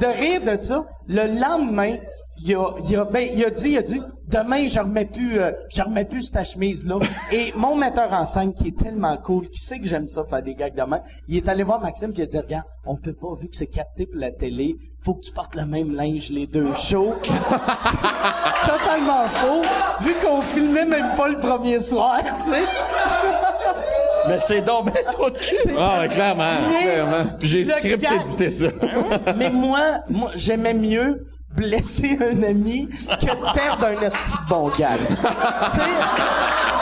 de 0.00 0.06
rire 0.06 0.40
de 0.40 0.62
ça, 0.62 0.84
le 1.08 1.38
lendemain, 1.38 1.96
il 2.44 2.54
a, 2.56 2.70
il 2.86 2.96
a, 2.96 3.04
ben, 3.04 3.26
il 3.32 3.42
a 3.42 3.48
dit, 3.48 3.70
il 3.70 3.78
a 3.78 3.82
dit, 3.82 4.02
demain, 4.28 4.68
je 4.68 4.78
remets 4.78 5.06
plus, 5.06 5.40
euh, 5.40 5.50
je 5.74 5.80
remets 5.80 6.04
plus 6.04 6.22
cette 6.22 6.46
chemise-là. 6.46 6.98
Et 7.32 7.52
mon 7.56 7.74
metteur 7.74 8.12
en 8.12 8.26
scène, 8.26 8.52
qui 8.52 8.68
est 8.68 8.78
tellement 8.78 9.16
cool, 9.16 9.48
qui 9.48 9.58
sait 9.58 9.78
que 9.78 9.86
j'aime 9.86 10.10
ça, 10.10 10.24
faire 10.24 10.42
des 10.42 10.54
gags 10.54 10.74
demain, 10.74 11.00
il 11.26 11.38
est 11.38 11.48
allé 11.48 11.62
voir 11.62 11.80
Maxime, 11.80 12.12
il 12.14 12.22
a 12.22 12.26
dit, 12.26 12.38
regarde, 12.38 12.66
on 12.84 12.96
peut 12.96 13.14
pas, 13.14 13.34
vu 13.40 13.48
que 13.48 13.56
c'est 13.56 13.68
capté 13.68 14.04
pour 14.04 14.20
la 14.20 14.30
télé, 14.30 14.76
faut 15.00 15.14
que 15.14 15.22
tu 15.22 15.32
portes 15.32 15.56
le 15.56 15.64
même 15.64 15.94
linge 15.94 16.30
les 16.30 16.46
deux 16.46 16.74
shows. 16.74 17.14
totalement 18.66 19.26
faux, 19.28 19.62
vu 20.02 20.12
qu'on 20.22 20.42
filmait 20.42 20.84
même 20.84 21.14
pas 21.16 21.28
le 21.28 21.38
premier 21.38 21.78
soir, 21.78 22.20
tu 22.44 22.50
sais. 22.50 22.60
Mais 24.28 24.38
c'est 24.38 24.62
donc 24.62 24.86
ben 24.86 25.04
trop 25.12 25.28
de 25.28 25.36
cul. 25.36 25.56
Ah, 25.76 26.00
ouais, 26.00 26.08
clairement, 26.08 26.56
clairement. 26.80 27.30
J'ai 27.42 27.64
script 27.64 28.06
édité 28.10 28.48
ça. 28.48 28.68
Mais 29.36 29.50
moi, 29.50 29.80
moi, 30.08 30.30
j'aimais 30.34 30.72
mieux 30.72 31.26
blesser 31.56 32.18
un 32.20 32.42
ami 32.42 32.88
que 32.88 33.52
perdre 33.54 33.86
un 33.86 34.00
esti 34.02 34.32
de 34.32 34.48
bon 34.48 34.70
tu 34.70 34.82
sais, 34.82 35.80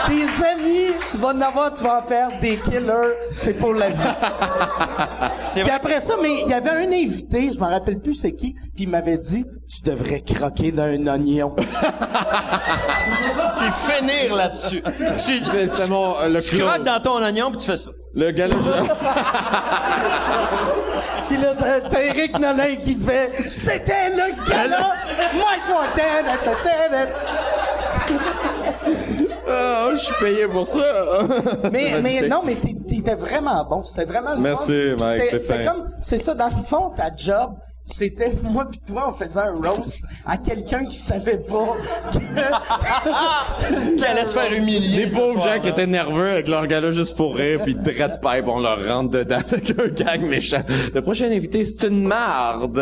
des 0.09 0.43
amis, 0.43 0.91
tu 1.09 1.17
vas 1.17 1.29
en 1.29 1.41
avoir, 1.41 1.73
tu 1.73 1.83
vas 1.83 1.99
en 1.99 2.01
perdre. 2.01 2.33
Des 2.41 2.57
killers, 2.57 3.13
c'est 3.31 3.57
pour 3.57 3.73
la 3.73 3.89
vie. 3.89 3.95
C'est 5.45 5.63
Puis 5.63 5.71
après 5.71 6.01
ça, 6.01 6.15
mais 6.21 6.41
il 6.41 6.49
y 6.49 6.53
avait 6.53 6.71
un 6.71 6.91
invité, 6.91 7.51
je 7.53 7.59
me 7.59 7.65
rappelle 7.65 7.99
plus 7.99 8.15
c'est 8.15 8.35
qui, 8.35 8.53
puis 8.53 8.83
il 8.83 8.89
m'avait 8.89 9.17
dit, 9.17 9.45
tu 9.67 9.89
devrais 9.89 10.21
croquer 10.21 10.71
d'un 10.71 11.07
oignon. 11.07 11.51
Puis 11.55 11.65
finir 13.71 14.35
là-dessus. 14.35 14.83
Tu, 15.25 15.41
mon, 15.89 16.19
euh, 16.19 16.29
le 16.29 16.41
tu 16.41 16.55
clone. 16.55 16.69
croques 16.69 16.83
dans 16.83 16.99
ton 17.01 17.23
oignon 17.23 17.49
puis 17.49 17.59
tu 17.59 17.67
fais 17.67 17.77
ça. 17.77 17.91
Le 18.13 18.31
gars 18.31 18.47
Puis 21.33 21.41
là, 21.41 21.51
c'est- 21.55 21.99
Eric 21.99 22.37
Nolin 22.37 22.75
qui 22.75 22.95
fait, 22.95 23.31
c'était 23.49 24.09
le 24.09 24.35
gala, 24.47 24.91
Mike 25.33 25.67
Ward, 25.73 25.89
ah, 29.47 29.89
je 29.91 29.97
suis 29.97 30.13
payé 30.19 30.47
pour 30.47 30.65
ça. 30.65 30.79
Mais, 31.71 32.01
mais 32.01 32.27
non, 32.27 32.41
mais 32.45 32.55
t'étais 32.55 33.15
vraiment 33.15 33.65
bon. 33.65 33.83
C'était 33.83 34.05
vraiment 34.05 34.33
le 34.35 34.41
Merci, 34.41 34.91
fun. 34.97 35.05
Mike, 35.05 35.21
C'était- 35.23 35.39
c'est 35.39 35.63
comme, 35.63 35.85
c'est 36.01 36.17
ça, 36.17 36.33
dans 36.33 36.47
le 36.47 36.63
fond, 36.63 36.89
ta 36.95 37.09
job, 37.15 37.51
c'était 37.83 38.31
moi 38.43 38.65
pis 38.69 38.79
toi, 38.79 39.09
on 39.09 39.13
faisait 39.13 39.39
un 39.39 39.55
roast 39.61 39.99
à 40.25 40.37
quelqu'un 40.37 40.85
qui 40.85 40.95
savait 40.95 41.37
pas 41.37 41.75
que... 42.11 42.17
Qui 43.97 44.05
allait 44.05 44.25
se 44.25 44.33
faire 44.33 44.51
humilier. 44.51 45.05
Des 45.05 45.15
pauvres 45.15 45.41
gens 45.43 45.59
qui 45.61 45.69
étaient 45.69 45.87
nerveux 45.87 46.31
avec 46.31 46.47
leur 46.47 46.65
gars 46.67 46.91
juste 46.91 47.15
pour 47.17 47.35
rire, 47.35 47.61
puis 47.63 47.75
dread 47.75 48.19
pipe, 48.21 48.47
on 48.47 48.59
leur 48.59 48.85
rentre 48.87 49.11
dedans 49.11 49.37
avec 49.37 49.71
un 49.79 49.87
gag 49.87 50.21
méchant. 50.21 50.63
Le 50.93 51.01
prochain 51.01 51.25
invité, 51.31 51.65
c'est 51.65 51.87
une 51.87 52.05
marde. 52.05 52.77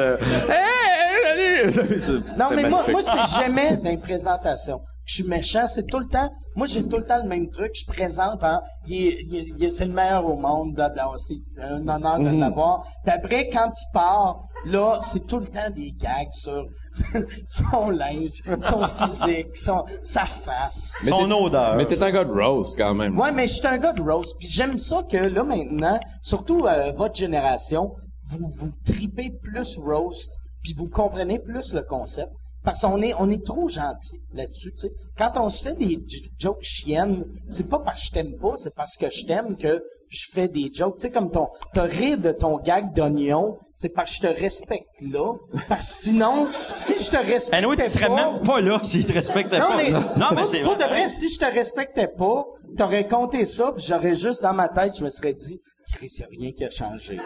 Hey, 0.49 1.71
salut! 1.71 2.21
Non, 2.37 2.45
mais 2.55 2.63
moi, 2.69 2.83
magnifique. 2.87 2.91
moi, 2.91 3.01
c'est 3.01 3.41
jamais 3.43 3.77
dans 3.77 3.89
les 3.89 3.97
présentations. 3.97 4.81
Je 5.11 5.15
suis 5.15 5.23
méchant, 5.29 5.67
c'est 5.67 5.85
tout 5.87 5.99
le 5.99 6.05
temps. 6.05 6.31
Moi, 6.55 6.67
j'ai 6.67 6.87
tout 6.87 6.95
le 6.97 7.03
temps 7.05 7.21
le 7.21 7.27
même 7.27 7.49
truc. 7.49 7.71
Je 7.75 7.85
présente, 7.85 8.41
hein, 8.45 8.61
il 8.87 9.07
est, 9.07 9.17
il 9.27 9.35
est- 9.35 9.47
il 9.57 9.63
est- 9.65 9.69
c'est 9.69 9.83
le 9.85 9.91
meilleur 9.91 10.25
au 10.25 10.37
monde, 10.37 10.73
blablabla. 10.73 11.17
C'est 11.17 11.35
un 11.61 11.85
honneur 11.85 12.17
de 12.17 12.39
l'avoir. 12.39 12.87
Puis 13.03 13.13
après, 13.13 13.49
quand 13.49 13.69
il 13.77 13.91
part, 13.93 14.39
là, 14.65 14.99
c'est 15.01 15.27
tout 15.27 15.39
le 15.39 15.47
temps 15.47 15.69
des 15.75 15.91
gags 15.91 16.31
sur 16.31 16.65
son 17.49 17.89
linge, 17.89 18.41
son 18.61 18.87
physique, 18.87 19.57
son, 19.57 19.83
sa 20.01 20.23
face. 20.25 20.95
Son 21.03 21.29
odeur. 21.29 21.75
Mais 21.75 21.85
t'es 21.85 22.01
un 22.01 22.11
gars 22.11 22.23
de 22.23 22.31
roast, 22.31 22.77
quand 22.77 22.93
même. 22.95 23.19
Ouais, 23.19 23.33
mais 23.33 23.47
je 23.47 23.55
suis 23.55 23.67
un 23.67 23.79
gars 23.79 23.91
de 23.91 24.01
roast. 24.01 24.37
Puis 24.39 24.47
j'aime 24.47 24.77
ça 24.77 25.03
que 25.09 25.17
là 25.17 25.43
maintenant, 25.43 25.99
surtout 26.21 26.65
euh, 26.67 26.93
votre 26.93 27.15
génération, 27.15 27.91
vous 28.29 28.47
vous 28.47 28.71
tripez 28.85 29.31
plus 29.43 29.77
roast, 29.77 30.31
puis 30.63 30.73
vous 30.73 30.87
comprenez 30.87 31.37
plus 31.39 31.73
le 31.73 31.81
concept. 31.83 32.31
Parce 32.63 32.81
qu'on 32.81 33.01
est 33.01 33.13
on 33.17 33.29
est 33.29 33.43
trop 33.43 33.67
gentil 33.69 34.21
là-dessus, 34.33 34.71
tu 34.73 34.87
sais. 34.87 34.93
Quand 35.17 35.31
on 35.37 35.49
se 35.49 35.63
fait 35.63 35.73
des 35.73 35.99
jokes 36.39 36.63
chiennes, 36.63 37.25
c'est 37.49 37.69
pas 37.69 37.79
parce 37.79 38.01
que 38.01 38.07
je 38.07 38.11
t'aime 38.11 38.37
pas, 38.37 38.53
c'est 38.57 38.75
parce 38.75 38.97
que 38.97 39.09
je 39.09 39.25
t'aime 39.25 39.57
que 39.57 39.83
je 40.11 40.25
fais 40.31 40.47
des 40.47 40.69
jokes. 40.73 40.97
Tu 40.97 41.03
sais, 41.03 41.11
comme 41.11 41.31
ton, 41.31 41.47
t'as 41.73 41.83
rire 41.83 42.17
de 42.17 42.31
ton 42.31 42.57
gag 42.57 42.93
d'oignon, 42.93 43.57
c'est 43.75 43.89
parce 43.89 44.19
que 44.19 44.27
je 44.27 44.33
te 44.33 44.39
respecte 44.39 45.01
là. 45.09 45.33
Parce 45.69 45.87
que 45.87 45.93
sinon, 46.03 46.49
si 46.73 46.93
je 46.93 47.09
te 47.09 47.17
respectais 47.17 47.55
Anyway, 47.55 47.77
tu 47.77 47.83
serais 47.83 48.07
pas, 48.07 48.31
même 48.33 48.43
pas 48.43 48.61
là 48.61 48.79
s'il 48.83 49.05
te 49.05 49.13
respectait 49.13 49.57
non, 49.57 49.69
pas. 49.69 49.77
mais, 49.77 49.91
non, 49.91 50.27
mais 50.35 50.45
c'est 50.45 50.61
pour 50.61 50.75
de 50.75 50.83
vrai, 50.83 51.07
si 51.07 51.29
je 51.29 51.39
te 51.39 51.45
respectais 51.45 52.09
pas, 52.09 52.45
t'aurais 52.77 53.07
compté 53.07 53.45
ça, 53.45 53.71
puis 53.75 53.85
j'aurais 53.87 54.15
juste 54.15 54.43
dans 54.43 54.53
ma 54.53 54.67
tête, 54.67 54.97
je 54.97 55.03
me 55.03 55.09
serais 55.09 55.33
dit, 55.33 55.59
Chris, 55.97 56.17
y 56.19 56.23
a 56.23 56.27
rien 56.31 56.51
qui 56.51 56.63
a 56.65 56.69
changé. 56.69 57.19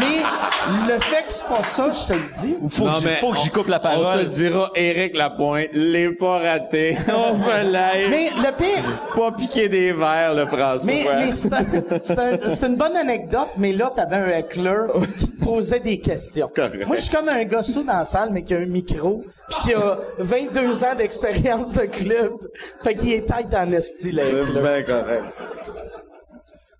mais 0.00 0.22
le 0.92 0.98
fait 1.00 1.26
que 1.26 1.32
c'est 1.32 1.48
pas 1.48 1.64
ça, 1.64 1.90
je 1.92 2.06
te 2.06 2.12
le 2.12 2.20
dis. 2.40 2.56
Faut, 2.70 2.84
Non, 2.84 2.92
que, 3.00 3.08
faut 3.08 3.32
que 3.32 3.38
j'y 3.38 3.50
coupe 3.50 3.68
la 3.68 3.80
On 3.84 3.90
se 3.90 3.98
le 3.98 4.02
parole. 4.02 4.28
dira, 4.28 4.70
Éric 4.74 5.16
Lapointe, 5.16 5.68
l'est 5.72 6.12
pas 6.12 6.38
raté. 6.38 6.96
On 7.08 7.34
va 7.38 7.62
live. 7.64 8.08
Mais 8.10 8.30
le 8.30 8.56
pire, 8.56 9.00
Pas 9.14 9.32
piquer 9.32 9.68
des 9.68 9.92
verres, 9.92 10.34
le 10.34 10.46
François. 10.46 10.86
mais, 10.86 11.04
mais 11.26 11.32
c'est 11.32 11.52
un- 11.52 11.66
c'est 12.02 12.18
un- 12.18 12.48
c'est 12.48 12.66
une 12.66 12.76
bonne 12.76 12.96
anecdote, 12.96 13.48
mais 13.58 13.72
là, 13.72 13.92
t'avais 13.94 14.16
un 14.16 14.28
heckler 14.28 14.86
qui 15.18 15.26
te 15.28 15.44
posait 15.44 15.80
des 15.80 16.00
questions. 16.00 16.50
Correct. 16.54 16.86
Moi, 16.86 16.96
je 16.96 17.02
suis 17.02 17.14
comme 17.14 17.28
un 17.28 17.44
gars 17.44 17.62
sous 17.62 17.82
dans 17.82 17.98
la 17.98 18.04
salle, 18.04 18.30
mais 18.32 18.42
qui 18.42 18.54
a 18.54 18.58
un 18.58 18.66
micro, 18.66 19.24
puis 19.50 19.58
qui 19.64 19.74
a 19.74 19.98
22 20.18 20.84
ans 20.84 20.94
d'expérience 20.96 21.72
de 21.72 21.86
club. 21.86 22.32
Fait 22.82 22.94
qu'il 22.94 23.12
est 23.12 23.26
tête 23.26 23.54
en 23.54 23.70
esti, 23.72 24.12
le 24.12 24.22
C'est 24.44 24.50
heckler. 24.50 24.60
bien 24.60 24.82
correct. 24.82 25.24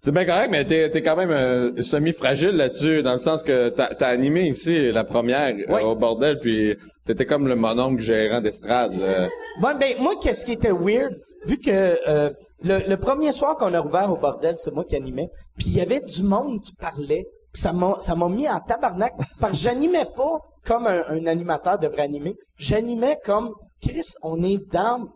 C'est 0.01 0.13
bien 0.13 0.25
correct, 0.25 0.49
mais 0.51 0.65
t'es, 0.65 0.89
t'es 0.91 1.03
quand 1.03 1.17
même 1.17 1.33
euh, 1.33 1.83
semi-fragile 1.83 2.53
là-dessus, 2.53 3.03
dans 3.03 3.15
le 3.15 3.19
sens 3.19 3.43
que 3.43 3.69
t'as, 3.69 3.89
t'as 3.89 4.07
animé 4.09 4.43
ici 4.49 4.93
la 4.93 5.03
première 5.03 5.57
euh, 5.69 5.81
au 5.81 5.97
bordel, 5.97 6.39
puis 6.39 6.77
t'étais 7.05 7.27
comme 7.27 7.49
le 7.49 7.57
mononcle 7.57 8.01
gérant 8.01 8.41
d'estrade. 8.41 8.93
là. 8.95 9.29
Bon, 9.61 9.77
ben 9.77 9.95
moi, 9.99 10.15
qu'est-ce 10.23 10.45
qui 10.47 10.53
était 10.53 10.71
weird, 10.71 11.15
vu 11.47 11.59
que 11.59 11.99
euh, 12.09 12.31
le, 12.63 12.89
le 12.89 12.97
premier 12.97 13.33
soir 13.33 13.57
qu'on 13.57 13.75
a 13.75 13.81
ouvert 13.81 14.09
au 14.13 14.17
bordel, 14.17 14.55
c'est 14.57 14.73
moi 14.73 14.85
qui 14.85 14.95
animais, 14.95 15.29
puis 15.57 15.67
il 15.71 15.77
y 15.77 15.81
avait 15.81 16.01
du 16.01 16.23
monde 16.23 16.61
qui 16.61 16.75
parlait, 16.75 17.27
puis 17.53 17.61
ça 17.61 17.73
m'a 17.73 17.97
ça 18.01 18.15
m'a 18.15 18.29
mis 18.29 18.49
en 18.49 18.61
tabarnak, 18.61 19.15
parce 19.41 19.53
que 19.53 19.59
j'animais 19.59 20.07
pas 20.17 20.39
comme 20.65 20.87
un, 20.87 21.03
un 21.09 21.27
animateur 21.27 21.77
devrait 21.77 22.03
animer, 22.03 22.37
j'animais 22.57 23.19
comme 23.25 23.51
Chris, 23.83 24.07
on 24.23 24.43
est 24.45 24.59
dans 24.73 25.09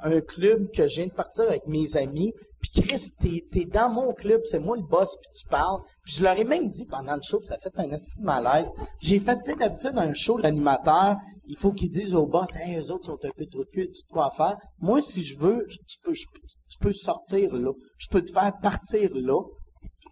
un 0.00 0.20
club 0.20 0.70
que 0.70 0.86
je 0.88 0.96
viens 0.96 1.06
de 1.06 1.12
partir 1.12 1.44
avec 1.44 1.66
mes 1.66 1.96
amis, 1.96 2.32
puis 2.60 2.82
Chris, 2.82 3.02
t'es, 3.20 3.46
t'es 3.50 3.64
dans 3.64 3.88
mon 3.90 4.12
club, 4.12 4.40
c'est 4.44 4.58
moi 4.58 4.76
le 4.76 4.82
boss, 4.82 5.16
puis 5.20 5.30
tu 5.40 5.48
parles. 5.48 5.80
Puis 6.04 6.14
je 6.16 6.22
leur 6.22 6.36
ai 6.38 6.44
même 6.44 6.68
dit 6.68 6.86
pendant 6.86 7.14
le 7.14 7.22
show, 7.22 7.38
puis 7.38 7.48
ça 7.48 7.58
fait 7.58 7.72
un 7.78 7.90
esti 7.90 8.20
de 8.20 8.24
malaise. 8.24 8.72
J'ai 9.00 9.18
fait, 9.18 9.36
tu 9.36 9.50
sais, 9.52 9.56
d'habitude, 9.56 9.92
un 9.96 10.14
show, 10.14 10.38
l'animateur, 10.38 11.16
il 11.46 11.56
faut 11.56 11.72
qu'ils 11.72 11.90
disent 11.90 12.14
au 12.14 12.26
boss, 12.26 12.56
hey, 12.56 12.76
eux 12.78 12.90
autres 12.90 13.06
sont 13.06 13.24
un 13.24 13.30
peu 13.36 13.46
trop 13.46 13.64
de 13.64 13.70
cul, 13.70 13.88
tu 13.88 13.94
sais 13.94 14.06
quoi 14.10 14.30
faire. 14.30 14.56
Moi, 14.80 15.00
si 15.00 15.22
je 15.22 15.38
veux, 15.38 15.66
tu 15.86 15.98
peux- 16.02 16.12
tu 16.12 16.78
peux 16.80 16.92
sortir 16.92 17.54
là. 17.54 17.72
Je 17.98 18.08
peux 18.08 18.22
te 18.22 18.32
faire 18.32 18.52
partir 18.60 19.10
là 19.14 19.40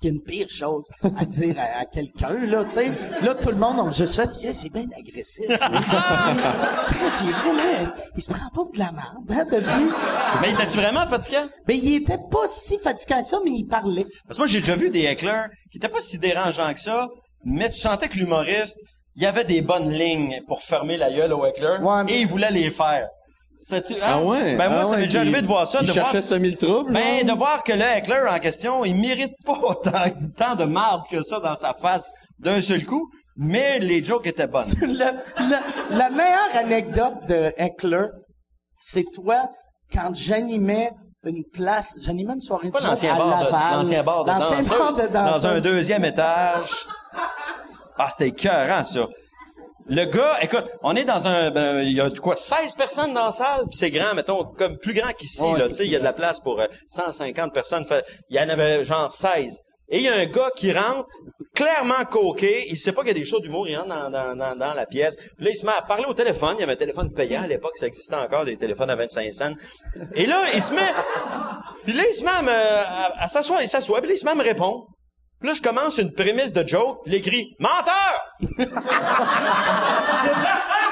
qu'il 0.05 0.11
y 0.13 0.13
a 0.13 0.17
une 0.17 0.23
pire 0.23 0.47
chose 0.51 0.85
à 1.19 1.25
dire 1.25 1.55
à, 1.59 1.81
à 1.81 1.85
quelqu'un, 1.87 2.35
là, 2.47 2.65
tu 2.65 2.71
sais. 2.71 2.93
Là, 3.23 3.35
tout 3.35 3.49
le 3.51 3.57
monde, 3.57 3.77
on 3.81 3.91
juste 3.91 4.17
fait, 4.17 4.29
Chris, 4.31 4.55
c'est 4.55 4.73
bien 4.73 4.87
agressif. 4.99 5.49
là. 5.49 5.71
Chris, 6.87 7.23
il 7.23 7.29
est 7.29 7.33
vraiment, 7.33 7.93
il 8.17 8.23
se 8.23 8.31
prend 8.33 8.49
pas 8.55 8.71
de 8.73 8.79
la 8.79 8.93
merde, 8.93 9.31
hein, 9.31 9.45
depuis. 9.51 9.93
Mais 10.41 10.53
étais-tu 10.53 10.77
vraiment 10.79 11.07
fatiguant? 11.07 11.47
Ben, 11.67 11.79
il 11.83 11.95
était 11.97 12.19
pas 12.31 12.47
si 12.47 12.79
fatigant 12.79 13.23
que 13.23 13.29
ça, 13.29 13.39
mais 13.45 13.53
il 13.53 13.65
parlait. 13.65 14.07
Parce 14.27 14.37
que 14.39 14.43
moi, 14.43 14.47
j'ai 14.47 14.61
déjà 14.61 14.77
vu 14.77 14.91
des 14.91 15.03
hecklers 15.05 15.49
qui 15.71 15.79
étaient 15.79 15.89
pas 15.89 16.01
si 16.01 16.19
dérangeants 16.19 16.73
que 16.75 16.81
ça, 16.81 17.09
mais 17.45 17.71
tu 17.71 17.79
sentais 17.79 18.09
que 18.09 18.17
l'humoriste, 18.19 18.79
il 19.17 19.23
y 19.23 19.27
avait 19.27 19.45
des 19.45 19.63
bonnes 19.63 19.91
lignes 19.93 20.41
pour 20.47 20.61
fermer 20.63 20.97
la 20.97 21.11
gueule 21.13 21.33
au 21.33 21.45
heckler, 21.47 21.79
Ouais, 21.83 22.05
mais- 22.05 22.13
et 22.13 22.21
il 22.21 22.27
voulait 22.27 22.51
les 22.51 22.71
faire. 22.71 23.09
Hein? 23.71 23.81
Ah 24.03 24.21
ouais? 24.23 24.57
Ben 24.57 24.69
moi, 24.69 24.79
ah 24.81 24.85
ça 24.85 24.91
ouais, 24.93 24.97
m'est 24.99 25.05
déjà 25.07 25.21
arrivé 25.21 25.41
de 25.43 25.47
voir 25.47 25.67
ça, 25.67 25.79
Il 25.81 25.89
de 25.89 25.93
voir... 25.93 26.11
cherchait 26.11 26.39
le 26.39 26.55
trouble. 26.55 26.93
Ben, 26.93 27.27
de 27.27 27.33
voir 27.33 27.63
que 27.65 27.73
le 27.73 27.83
heckler 27.83 28.21
en 28.29 28.39
question, 28.39 28.85
il 28.85 28.95
mérite 28.97 29.33
pas 29.45 29.59
autant, 29.63 30.05
tant 30.37 30.55
de 30.55 30.65
marde 30.65 31.03
que 31.11 31.23
ça 31.23 31.41
dans 31.41 31.55
sa 31.55 31.73
face 31.73 32.11
d'un 32.39 32.61
seul 32.61 32.85
coup, 32.85 33.09
mais 33.37 33.79
les 33.79 34.05
jokes 34.05 34.27
étaient 34.27 34.47
bonnes. 34.47 34.69
Le- 34.81 34.89
le- 34.89 35.97
la 35.97 36.11
meilleure 36.11 36.55
anecdote 36.57 37.27
de 37.29 37.53
Heckler, 37.57 38.07
c'est 38.81 39.05
toi, 39.15 39.49
quand 39.93 40.15
j'animais 40.15 40.91
une 41.25 41.45
place, 41.53 41.99
j'animais 42.03 42.35
une 42.35 42.41
soirée 42.41 42.71
Pas 42.71 42.81
monde 42.81 42.91
l'ancien 42.91 43.15
à 43.15 43.19
bar, 43.19 43.39
de, 43.41 43.45
Laval. 43.45 43.77
l'ancien 43.79 44.03
bar 44.03 44.25
de 44.25 44.27
bar 44.27 44.39
de 44.93 45.07
dans 45.09 45.47
un 45.47 45.55
danseuse. 45.59 45.63
deuxième 45.63 46.05
étage. 46.05 46.87
Ah, 47.97 48.09
c'était 48.11 48.29
écœurant, 48.29 48.85
ça. 48.85 49.07
Le 49.87 50.05
gars, 50.07 50.39
écoute, 50.41 50.65
on 50.83 50.97
est 50.97 51.05
dans 51.05 51.27
un, 51.27 51.51
ben, 51.51 51.81
il 51.83 51.93
y 51.93 52.01
a 52.01 52.09
quoi, 52.11 52.37
16 52.37 52.75
personnes 52.75 53.13
dans 53.13 53.27
la 53.27 53.31
salle, 53.33 53.65
puis 53.69 53.77
c'est 53.79 53.91
grand, 53.91 54.15
mettons, 54.15 54.45
comme 54.45 54.79
plus 54.79 54.95
grand 54.95 55.13
qu'ici, 55.13 55.43
Ouais, 55.43 55.59
là, 55.59 55.69
tu 55.69 55.75
sais, 55.75 55.85
il 55.85 55.93
y 55.93 55.97
a 55.97 55.99
de 55.99 56.05
la 56.05 56.15
place 56.15 56.41
pour 56.41 56.59
euh, 56.61 56.67
150 56.89 57.53
personnes, 57.53 57.85
fait, 57.85 58.03
il 58.31 58.37
y 58.37 58.41
en 58.41 58.49
avait 58.49 58.85
genre 58.85 59.13
16. 59.13 59.63
Et 59.91 59.99
il 59.99 60.03
y 60.05 60.09
a 60.09 60.15
un 60.15 60.25
gars 60.25 60.51
qui 60.57 60.73
rentre, 60.73 61.07
clairement 61.55 62.03
coqué, 62.11 62.65
il 62.71 62.79
sait 62.79 62.93
pas 62.93 63.03
qu'il 63.03 63.09
y 63.09 63.17
a 63.17 63.19
des 63.21 63.27
shows 63.27 63.41
d'humour, 63.41 63.69
il 63.69 63.77
rentre 63.77 63.89
dans, 63.91 64.11
dans, 64.11 64.35
dans, 64.35 64.57
dans 64.57 64.73
la 64.73 64.87
pièce. 64.87 65.17
Puis 65.37 65.45
là, 65.45 65.51
il 65.51 65.57
se 65.57 65.67
met 65.67 65.73
à 65.77 65.83
parler 65.83 66.07
au 66.09 66.15
téléphone, 66.15 66.55
il 66.57 66.61
y 66.61 66.63
avait 66.63 66.73
un 66.73 66.77
téléphone 66.77 67.13
payant 67.13 67.43
à 67.43 67.47
l'époque, 67.47 67.77
ça 67.77 67.87
existait 67.87 68.15
encore, 68.17 68.47
des 68.47 68.57
téléphones 68.57 68.89
à 68.89 68.97
25 68.97 69.31
cents. 69.35 69.53
Et 70.15 70.25
là, 70.25 70.39
il 70.55 70.63
se 70.63 70.73
met, 70.73 70.81
puis 71.85 71.93
là, 71.93 72.03
il 72.09 72.15
se 72.15 72.25
met 72.25 72.31
à, 72.31 72.43
me- 72.43 72.49
à, 72.51 73.23
à 73.25 73.29
s'asseoir, 73.29 73.61
il 73.61 73.69
s'assoit, 73.69 73.99
puis 74.01 74.09
là, 74.09 74.15
il 74.15 74.19
se 74.19 74.25
met 74.25 74.31
à 74.31 74.35
me 74.35 74.43
répondre. 74.43 74.87
Puis 75.41 75.49
là, 75.49 75.55
je 75.55 75.63
commence 75.63 75.99
une 75.99 76.13
prémisse 76.13 76.53
de 76.53 76.67
joke, 76.67 77.01
il 77.07 77.15
écrit 77.15 77.55
«Menteur!» 77.59 78.35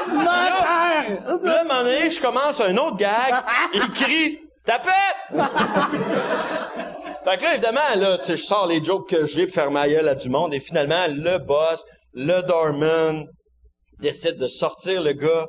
Menteur! 0.09 1.43
Là, 1.43 1.59
à 1.59 1.61
un 1.61 1.65
moment 1.65 1.83
donné, 1.85 2.11
je 2.11 2.21
commence 2.21 2.61
un 2.61 2.77
autre 2.77 2.97
gag, 2.97 3.35
il 3.73 3.89
crie 3.93 4.41
«Tapette!» 4.65 4.95
Fait 7.25 7.37
que 7.37 7.45
là, 7.45 7.53
évidemment, 7.55 7.81
là, 7.97 8.19
tu 8.19 8.27
sais, 8.27 8.37
je 8.37 8.45
sors 8.45 8.67
les 8.67 8.83
jokes 8.83 9.09
que 9.09 9.27
j'ai 9.27 9.47
pour 9.47 9.55
faire 9.55 9.71
ma 9.71 9.89
gueule 9.89 10.09
à 10.09 10.17
du 10.17 10.29
monde, 10.29 10.53
et 10.55 10.61
finalement, 10.61 11.07
le 11.09 11.39
boss, 11.39 11.87
le 12.13 12.43
doorman, 12.43 13.27
décide 14.01 14.39
de 14.39 14.49
sortir 14.49 15.03
le 15.03 15.13
gars. 15.13 15.47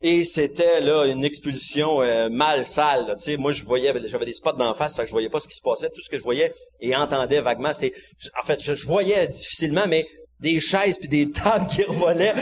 Et 0.00 0.24
c'était 0.24 0.80
là 0.80 1.06
une 1.06 1.24
expulsion 1.24 2.02
euh, 2.02 2.28
mal 2.28 2.64
sale. 2.64 3.14
Tu 3.18 3.24
sais, 3.24 3.36
moi 3.36 3.52
je 3.52 3.64
voyais, 3.64 3.92
j'avais 4.06 4.26
des 4.26 4.32
spots 4.32 4.52
d'en 4.52 4.74
face, 4.74 4.94
fait 4.94 5.02
que 5.02 5.08
je 5.08 5.12
voyais 5.12 5.28
pas 5.28 5.40
ce 5.40 5.48
qui 5.48 5.56
se 5.56 5.62
passait. 5.62 5.90
Tout 5.90 6.00
ce 6.00 6.08
que 6.08 6.18
je 6.18 6.22
voyais 6.22 6.52
et 6.80 6.94
entendais 6.94 7.40
vaguement, 7.40 7.72
c'était, 7.74 7.96
en 8.40 8.44
fait, 8.44 8.62
je, 8.62 8.74
je 8.74 8.86
voyais 8.86 9.26
difficilement, 9.26 9.86
mais 9.88 10.06
des 10.40 10.60
chaises 10.60 10.98
puis 10.98 11.08
des 11.08 11.30
tables 11.32 11.66
qui 11.66 11.82
revolaient. 11.82 12.34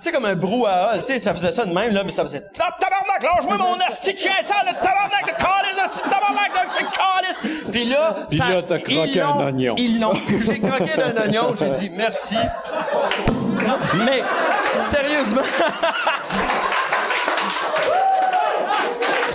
Tu 0.00 0.04
sais, 0.08 0.12
comme 0.12 0.24
un 0.26 0.34
brouhaha, 0.34 0.96
tu 0.96 1.02
sais, 1.02 1.18
ça 1.18 1.32
faisait 1.34 1.50
ça 1.50 1.64
de 1.64 1.72
même, 1.72 1.92
là, 1.92 2.02
mais 2.04 2.10
ça 2.12 2.22
faisait 2.22 2.44
«Ah, 2.60 2.74
tabarnak, 2.78 3.22
lâche-moi 3.22 3.56
mon 3.58 3.78
asti 3.86 4.12
de 4.14 4.18
chien 4.18 4.32
le 4.40 4.72
tabarnak 4.74 5.26
de 5.26 5.30
calice, 5.32 5.84
asti 5.84 5.98
de 5.98 6.10
tabarnak, 6.10 6.54
là, 6.54 6.62
c'est 6.68 6.84
calice!» 6.84 7.64
Puis 7.72 7.84
là, 7.84 8.14
Puis 8.28 8.38
ça- 8.38 8.48
là, 8.48 8.62
t'as 8.62 8.78
croqué 8.78 9.20
un 9.20 9.46
oignon. 9.46 9.74
Ils 9.76 10.00
l'ont. 10.00 10.12
J'ai 10.44 10.60
croqué 10.60 10.96
d'un 10.96 11.16
oignon, 11.22 11.54
j'ai 11.58 11.70
dit 11.70 11.90
«Merci.» 11.94 12.36
Non, 13.66 13.76
mais, 14.04 14.22
sérieusement... 14.78 15.42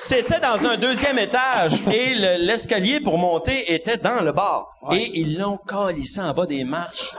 C'était 0.06 0.40
dans 0.40 0.66
un 0.68 0.76
deuxième 0.76 1.18
étage 1.18 1.74
et 1.92 2.14
le- 2.16 2.46
l'escalier 2.46 3.00
pour 3.00 3.18
monter 3.18 3.74
était 3.74 3.96
dans 3.98 4.22
le 4.22 4.32
bar. 4.34 4.68
Et 4.92 5.12
ils 5.20 5.38
l'ont 5.38 5.58
calissé 5.58 6.20
en 6.20 6.34
bas 6.34 6.46
des 6.46 6.64
marches. 6.66 7.14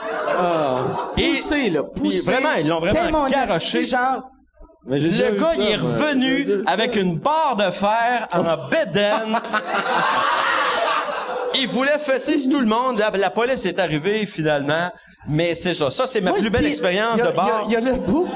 Et 1.17 1.31
Poussé, 1.31 1.71
là, 1.71 1.83
poussé. 1.83 2.31
vraiment, 2.31 2.53
ils 2.55 2.69
l'ont 2.69 2.81
vraiment 2.81 3.27
garoché. 3.29 3.87
genre, 3.87 4.23
Mais 4.87 4.99
Le 4.99 5.09
gars, 5.31 5.47
ça, 5.47 5.55
il 5.57 5.63
est 5.71 5.77
revenu 5.77 6.63
avec 6.67 6.97
une 6.97 7.17
barre 7.17 7.57
de 7.57 7.71
fer 7.71 8.29
en 8.33 8.43
bédaine. 8.69 9.41
Il 11.57 11.69
voulait 11.69 11.99
fesser 11.99 12.39
sur 12.39 12.51
tout 12.51 12.61
le 12.61 12.67
monde. 12.67 12.99
La, 12.99 13.11
la 13.11 13.31
police 13.31 13.65
est 13.67 13.79
arrivée 13.79 14.27
finalement. 14.27 14.91
Mais 15.29 15.55
c'est 15.55 15.73
ça. 15.75 15.89
Ça, 15.91 16.07
c'est 16.07 16.21
ma 16.21 16.31
Moi, 16.31 16.39
plus 16.39 16.51
belle 16.51 16.67
expérience 16.67 17.17
de 17.19 17.31
bar. 17.31 17.65
Il 17.67 17.73
y, 17.73 17.77
a- 17.77 17.81
il 17.81 17.85
y 17.87 17.89
a 17.89 17.93
le 17.93 18.01
bout 18.01 18.29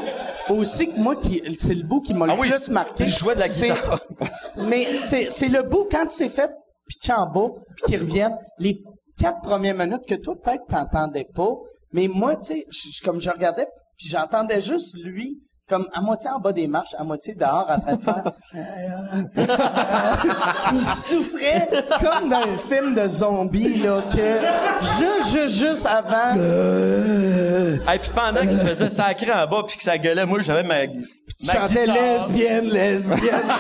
aussi 0.51 0.91
que 0.93 0.99
moi 0.99 1.17
qui 1.17 1.43
c'est 1.59 1.75
le 1.75 1.83
bout 1.83 2.01
qui 2.01 2.15
m'a 2.15 2.27
Ah 2.29 2.35
le 2.35 2.41
oui, 2.41 2.49
plus 2.51 2.69
marqué. 2.71 3.05
il 3.05 3.11
jouait 3.11 3.35
de 3.35 3.41
la 3.41 3.49
guitare. 3.49 4.01
mais 4.57 4.87
c'est 5.01 5.31
c'est 5.31 5.49
le 5.49 5.63
bout 5.63 5.87
quand 5.91 6.07
c'est 6.11 6.31
fait 6.31 6.51
pitcher 6.87 7.13
en 7.13 7.27
bas 7.27 7.49
puis 7.77 7.85
qu'ils 7.93 8.01
reviennent 8.01 8.37
les 8.59 8.79
quatre 9.19 9.43
premières 9.43 9.75
minutes 9.75 10.07
que 10.09 10.15
toi 10.15 10.35
peut-être 10.43 10.65
t'entendais 10.69 11.27
pas, 11.35 11.51
mais 11.93 12.09
moi 12.09 12.37
tu 12.37 12.47
sais 12.55 12.67
je- 12.71 12.89
je- 12.97 13.03
comme 13.05 13.21
je 13.21 13.29
regardais 13.29 13.67
puis 13.99 14.09
j'entendais 14.09 14.61
juste 14.63 14.97
lui 14.97 15.39
comme 15.69 15.87
à 15.93 16.01
moitié 16.01 16.31
en 16.31 16.39
bas 16.41 16.53
des 16.53 16.67
marches, 16.67 16.95
à 16.99 17.05
moitié 17.05 17.35
dehors 17.35 17.67
en 17.69 17.79
train 17.79 17.97
de 17.97 18.01
faire. 18.01 18.25
Il 20.73 20.81
souffrait 20.81 21.69
comme 22.01 22.31
dans 22.31 22.39
un 22.39 22.57
film 22.57 22.95
de 22.95 23.07
zombies 23.07 23.83
là 23.83 24.03
que 24.11 24.41
juste 24.81 25.33
juste 25.33 25.59
juste 25.67 25.87
avant. 25.87 26.35
Et 26.35 27.99
puis 27.99 28.11
pendant 28.15 28.41
qu'il 28.41 28.57
se 28.57 28.67
faisait 28.67 28.89
sacrer 28.91 29.33
en 29.33 29.47
bas 29.47 29.63
puis 29.67 29.77
que 29.77 29.83
ça 29.83 29.99
gueulait, 29.99 30.25
moi, 30.27 30.39
j'avais 30.41 30.63
ma, 30.63 30.87
tu 30.87 31.03
ma 31.47 31.53
chantais 31.53 31.85
guitare. 31.85 31.97
lesbienne 31.97 32.65
lesbienne 32.69 33.43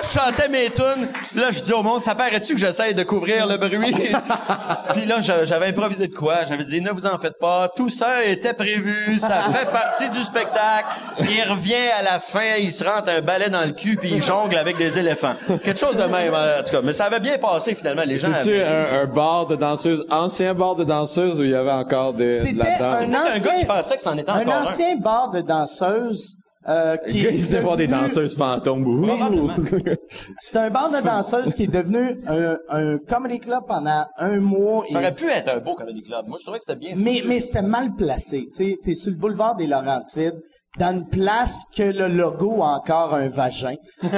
Là, 0.00 0.08
je 0.08 0.18
chantais 0.18 0.48
mes 0.48 0.70
tunes. 0.70 1.08
Là, 1.34 1.50
je 1.50 1.60
dis 1.60 1.72
au 1.72 1.82
monde, 1.82 2.02
ça 2.02 2.14
paraît-tu 2.14 2.54
que 2.54 2.60
j'essaye 2.60 2.94
de 2.94 3.02
couvrir 3.02 3.46
le 3.46 3.56
bruit? 3.56 3.94
Puis 4.94 5.04
là, 5.06 5.20
j'a- 5.20 5.44
j'avais 5.44 5.66
improvisé 5.66 6.06
de 6.08 6.14
quoi? 6.14 6.44
J'avais 6.48 6.64
dit, 6.64 6.80
ne 6.80 6.90
vous 6.90 7.06
en 7.06 7.18
faites 7.18 7.38
pas. 7.38 7.68
Tout 7.76 7.88
ça 7.90 8.24
était 8.24 8.54
prévu. 8.54 9.18
Ça 9.18 9.40
fait 9.52 9.70
partie 9.72 10.08
du 10.10 10.18
spectacle. 10.20 10.88
Il 11.20 11.42
revient 11.50 11.74
à 11.98 12.02
la 12.02 12.20
fin, 12.20 12.56
il 12.58 12.72
se 12.72 12.82
rentre 12.84 13.10
un 13.10 13.20
balai 13.20 13.50
dans 13.50 13.60
le 13.64 13.72
cul 13.72 13.96
puis 13.96 14.10
il 14.14 14.22
jongle 14.22 14.56
avec 14.56 14.76
des 14.78 14.98
éléphants. 14.98 15.34
Quelque 15.62 15.78
chose 15.78 15.96
de 15.96 16.02
même, 16.04 16.32
en 16.34 16.62
tout 16.64 16.70
cas. 16.70 16.80
Mais 16.82 16.92
ça 16.92 17.04
avait 17.06 17.20
bien 17.20 17.36
passé, 17.38 17.74
finalement. 17.74 18.02
Les 18.06 18.18
gens 18.18 18.28
C'est-tu 18.38 18.54
avaient- 18.60 18.64
un, 18.64 19.02
un 19.02 19.06
bar 19.06 19.46
de 19.46 19.56
danseuses, 19.56 20.06
ancien 20.10 20.54
bar 20.54 20.76
de 20.76 20.84
danseuses 20.84 21.38
où 21.40 21.44
il 21.44 21.50
y 21.50 21.54
avait 21.54 21.70
encore 21.70 22.14
des, 22.14 22.26
de 22.26 22.30
C'était 22.30 22.64
la 22.64 22.78
danse? 22.78 23.00
un 23.02 23.10
C'est 23.10 23.16
un 23.16 23.20
ancien, 23.36 23.52
gars 23.52 23.58
qui 23.58 23.64
pensait 23.66 23.96
que 23.96 24.02
c'en 24.02 24.16
était 24.16 24.30
un 24.30 24.40
encore 24.40 24.54
un. 24.54 24.62
ancien 24.62 24.96
bar 24.96 25.30
de 25.30 25.40
danseuses 25.42 26.36
euh, 26.68 26.96
Le 27.06 27.10
qui 27.10 27.22
gars, 27.22 27.30
est 27.30 27.34
il 27.34 27.44
venait 27.44 27.60
voir 27.60 27.76
des 27.76 27.86
devenu- 27.88 28.02
danseuses 28.02 28.36
fantômes. 28.36 28.84
C'est 30.40 30.58
un 30.58 30.70
bar 30.70 30.90
de 30.90 31.02
danseuses 31.02 31.54
qui 31.54 31.64
est 31.64 31.72
devenu 31.72 32.20
un, 32.26 32.58
un 32.68 32.98
comedy 32.98 33.38
club 33.40 33.60
pendant 33.66 34.04
un 34.18 34.40
mois. 34.40 34.84
Ça 34.90 34.98
et- 35.00 35.02
aurait 35.02 35.14
pu 35.14 35.28
être 35.30 35.48
un 35.48 35.58
beau 35.60 35.74
comedy 35.74 36.02
club. 36.02 36.26
Moi, 36.28 36.36
je 36.38 36.44
trouvais 36.44 36.58
que 36.58 36.64
c'était 36.66 36.78
bien 36.78 36.92
mais 36.96 37.22
mais 37.26 37.40
c'était 37.40 37.62
mal 37.62 37.94
placé. 37.94 38.46
Tu 38.54 38.64
sais, 38.70 38.76
t'es 38.84 38.94
sur 38.94 39.10
le 39.12 39.16
boulevard 39.16 39.56
des 39.56 39.66
Laurentides, 39.66 40.38
dans 40.78 40.92
une 40.96 41.08
place 41.08 41.64
que 41.76 41.82
le 41.82 42.08
logo 42.08 42.62
a 42.62 42.76
encore 42.76 43.14
un 43.14 43.28
vagin. 43.28 43.74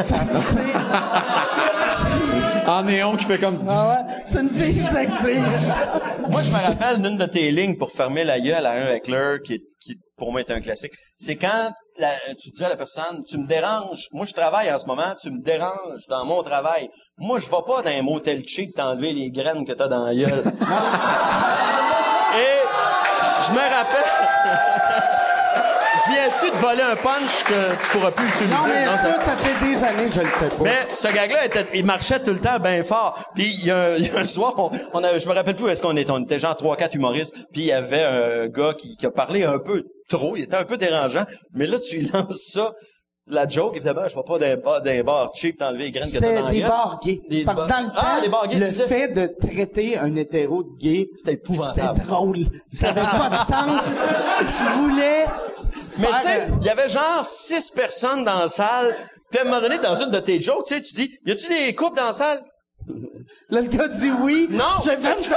En 2.67 2.83
néon 2.85 3.17
qui 3.17 3.25
fait 3.25 3.39
comme... 3.39 3.65
ah 3.69 3.89
ouais, 3.91 4.15
c'est 4.25 4.41
une 4.41 4.51
fille 4.51 4.81
sexy. 4.81 5.35
Moi, 6.31 6.43
je 6.43 6.51
me 6.51 6.59
rappelle 6.65 7.03
d'une 7.03 7.17
de 7.17 7.27
tes 7.27 7.51
lignes 7.51 7.77
pour 7.77 7.91
fermer 7.91 8.25
la 8.25 8.39
gueule 8.41 8.65
à 8.67 8.73
un 8.73 8.93
heckler 8.95 9.39
qui, 9.45 9.61
qui 9.81 9.97
pour 10.17 10.31
moi 10.33 10.41
est 10.41 10.51
un 10.51 10.61
classique. 10.61 10.93
C'est 11.17 11.37
quand 11.37 11.73
la- 11.99 12.19
tu 12.41 12.51
dis 12.51 12.65
à 12.65 12.69
la 12.69 12.77
personne, 12.77 13.23
tu 13.29 13.37
me 13.39 13.47
déranges. 13.47 14.07
Moi, 14.13 14.25
je 14.27 14.33
travaille 14.33 14.73
en 14.73 14.79
ce 14.79 14.87
moment, 14.87 15.15
tu 15.21 15.31
me 15.31 15.43
déranges 15.43 16.07
dans 16.09 16.25
mon 16.25 16.43
travail. 16.43 16.89
Moi, 17.19 17.39
je 17.41 17.47
vais 17.47 17.57
pas 17.67 17.83
dans 17.83 17.91
un 17.91 18.03
motel 18.03 18.43
chic 18.47 18.75
t'enlever 18.75 19.13
les 19.13 19.31
graines 19.31 19.67
que 19.67 19.73
t'as 19.73 19.89
dans 19.89 20.05
la 20.05 20.15
gueule. 20.15 20.43
Et 22.35 22.59
je 23.47 23.53
me 23.53 23.59
rappelle... 23.59 25.19
Viens-tu 26.09 26.51
de 26.51 26.57
voler 26.57 26.83
un 26.83 26.97
punch 26.97 27.45
que 27.45 27.83
tu 27.83 27.89
pourras 27.91 28.11
plus 28.11 28.27
utiliser? 28.27 28.55
Non, 28.55 28.67
mais 28.67 28.85
Non, 28.87 28.97
ça, 28.97 29.19
ça 29.21 29.37
fait 29.37 29.65
des 29.67 29.85
années 29.85 30.07
que 30.07 30.13
je 30.13 30.21
le 30.21 30.27
fais 30.27 30.49
pas. 30.49 30.63
mais 30.65 30.87
ce 30.95 31.09
gag-là, 31.09 31.45
était- 31.47 31.67
il 31.75 31.85
marchait 31.85 32.19
tout 32.21 32.31
le 32.33 32.41
temps 32.41 32.59
bien 32.59 32.83
fort. 32.83 33.23
Puis 33.35 33.45
il 33.61 33.67
y, 33.67 33.71
a 33.71 33.79
un- 33.79 33.95
il 33.99 34.07
y 34.07 34.11
a 34.11 34.19
un 34.21 34.27
soir, 34.27 34.55
on, 34.59 34.71
on 34.95 35.05
avait, 35.05 35.21
je 35.21 35.29
me 35.29 35.35
rappelle 35.35 35.55
plus 35.55 35.67
où 35.67 35.69
est-ce 35.69 35.83
qu'on 35.83 35.97
était. 35.97 36.11
On 36.11 36.23
était 36.23 36.39
genre 36.39 36.57
trois, 36.57 36.77
quatre 36.77 36.95
humoristes. 36.95 37.35
Puis 37.53 37.63
il 37.63 37.67
y 37.67 37.73
avait 37.73 38.03
un 38.03 38.49
gars 38.49 38.75
qui, 38.75 38.97
qui 38.97 39.07
a 39.07 39.11
parlé 39.11 39.45
un 39.45 39.59
peu 39.59 39.85
trop. 40.09 40.37
Il 40.37 40.43
était 40.43 40.57
un 40.57 40.65
peu 40.65 40.77
dérangeant. 40.77 41.25
Mais 41.55 41.67
là, 41.67 41.79
tu 41.79 42.01
lances 42.13 42.51
ça. 42.53 42.73
La 43.29 43.47
joke, 43.49 43.77
évidemment, 43.77 44.09
je 44.09 44.17
vais 44.17 44.23
pas 44.27 44.37
d'un 44.41 44.57
bar, 44.57 44.83
d'un 44.83 45.01
bar 45.05 45.31
cheap 45.33 45.57
t'enlever 45.57 45.85
les 45.85 45.91
graines 45.93 46.09
que 46.11 46.19
t'as 46.19 46.27
C'était 46.27 46.41
dans 46.43 46.49
des 46.49 46.63
bars 46.63 46.99
gays. 47.05 47.21
Des 47.31 47.45
Parce 47.45 47.67
que 47.67 47.71
dans 47.71 47.81
le 47.81 47.87
Ah, 47.95 48.19
temps, 48.25 48.31
bars 48.31 48.49
gays, 48.49 48.59
le 48.59 48.73
fait 48.73 49.09
de 49.09 49.31
traiter 49.41 49.97
un 49.97 50.17
hétéro 50.17 50.65
de 50.65 50.77
gay, 50.81 51.07
C'était 51.17 51.35
épouvantable. 51.35 51.95
C'était 52.01 52.09
drôle. 52.11 52.39
Ça 52.69 52.89
avait 52.89 53.01
pas 53.03 53.31
de 53.31 53.37
sens. 53.37 54.01
Tu 54.41 54.73
voulais. 54.81 55.25
Mais 55.99 56.07
tu 56.07 56.23
sais, 56.23 56.49
il 56.61 56.67
y 56.67 56.71
avait 56.71 56.89
genre 56.89 57.25
six 57.25 57.71
personnes 57.71 58.25
dans 58.25 58.41
la 58.41 58.49
salle. 58.49 58.97
Puis 59.31 59.39
à 59.39 59.43
un 59.43 59.45
moment 59.45 59.61
donné, 59.61 59.79
dans 59.79 59.97
une 59.97 60.11
de 60.11 60.19
tes 60.21 60.41
jokes, 60.41 60.67
tu 60.67 60.75
sais, 60.75 60.83
tu 60.83 60.95
dis, 60.95 61.19
y 61.25 61.33
a-tu 61.33 61.49
des 61.49 61.75
couples 61.75 61.97
dans 61.97 62.07
la 62.07 62.13
salle? 62.13 62.43
Là, 63.49 63.61
le 63.61 63.69
gars 63.69 63.89
dit 63.89 64.11
oui. 64.11 64.49
Non, 64.51 64.71
c'est 64.83 64.97
ferme 64.97 65.21
ça. 65.21 65.37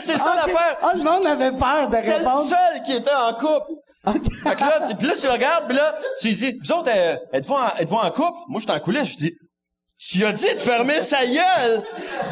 C'est 0.00 0.18
ça 0.18 0.34
l'affaire. 0.36 0.78
Ah, 0.82 0.92
le 0.94 1.02
monde 1.02 1.26
avait 1.26 1.52
peur 1.52 1.88
de 1.88 1.96
C'était 1.96 2.10
le 2.10 2.16
répondre. 2.18 2.44
seul 2.44 2.82
qui 2.84 2.92
était 2.92 3.10
en 3.12 3.32
couple. 3.34 3.72
Fait 4.42 4.54
que 4.54 4.60
là, 4.60 4.80
tu, 4.88 4.94
puis 4.94 5.06
là, 5.06 5.14
tu 5.20 5.26
regardes, 5.26 5.66
puis 5.66 5.76
là, 5.76 5.94
tu 6.20 6.32
dis, 6.32 6.60
vous 6.62 6.72
autres, 6.72 6.90
euh, 6.94 7.16
êtes-vous 7.32 7.54
en, 7.54 8.06
en 8.06 8.10
couple? 8.10 8.38
Moi, 8.48 8.60
je 8.60 8.66
suis 8.66 8.72
en 8.72 8.78
coulisses, 8.78 9.10
je 9.12 9.16
dis, 9.16 9.34
tu 9.98 10.24
as 10.24 10.32
dit 10.32 10.54
de 10.54 10.60
fermer 10.60 11.00
sa 11.02 11.26
gueule 11.26 11.82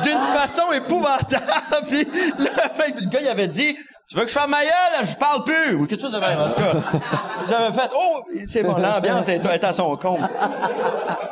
d'une 0.05 0.19
façon 0.19 0.71
épouvantable. 0.73 1.43
puis 1.89 2.05
là, 2.39 2.69
fait 2.69 2.95
le 3.01 3.09
gars, 3.09 3.21
il 3.21 3.29
avait 3.29 3.49
dit, 3.49 3.77
tu 4.09 4.17
veux 4.17 4.23
que 4.23 4.29
je 4.29 4.35
ferme 4.35 4.51
ma 4.51 4.63
gueule? 4.63 5.07
Je 5.07 5.17
parle 5.17 5.45
plus! 5.45 5.75
Ou 5.77 5.87
quelque 5.87 6.01
chose 6.01 6.13
de 6.13 6.19
même, 6.19 6.39
en 6.39 6.49
tout 6.49 6.57
cas. 6.57 6.73
J'avais 7.49 7.73
fait, 7.73 7.91
oh, 7.95 8.21
c'est 8.47 8.63
bon, 8.63 8.77
l'ambiance 8.77 9.29
est, 9.29 9.65
à 9.65 9.73
son 9.73 9.97
compte. 9.97 10.21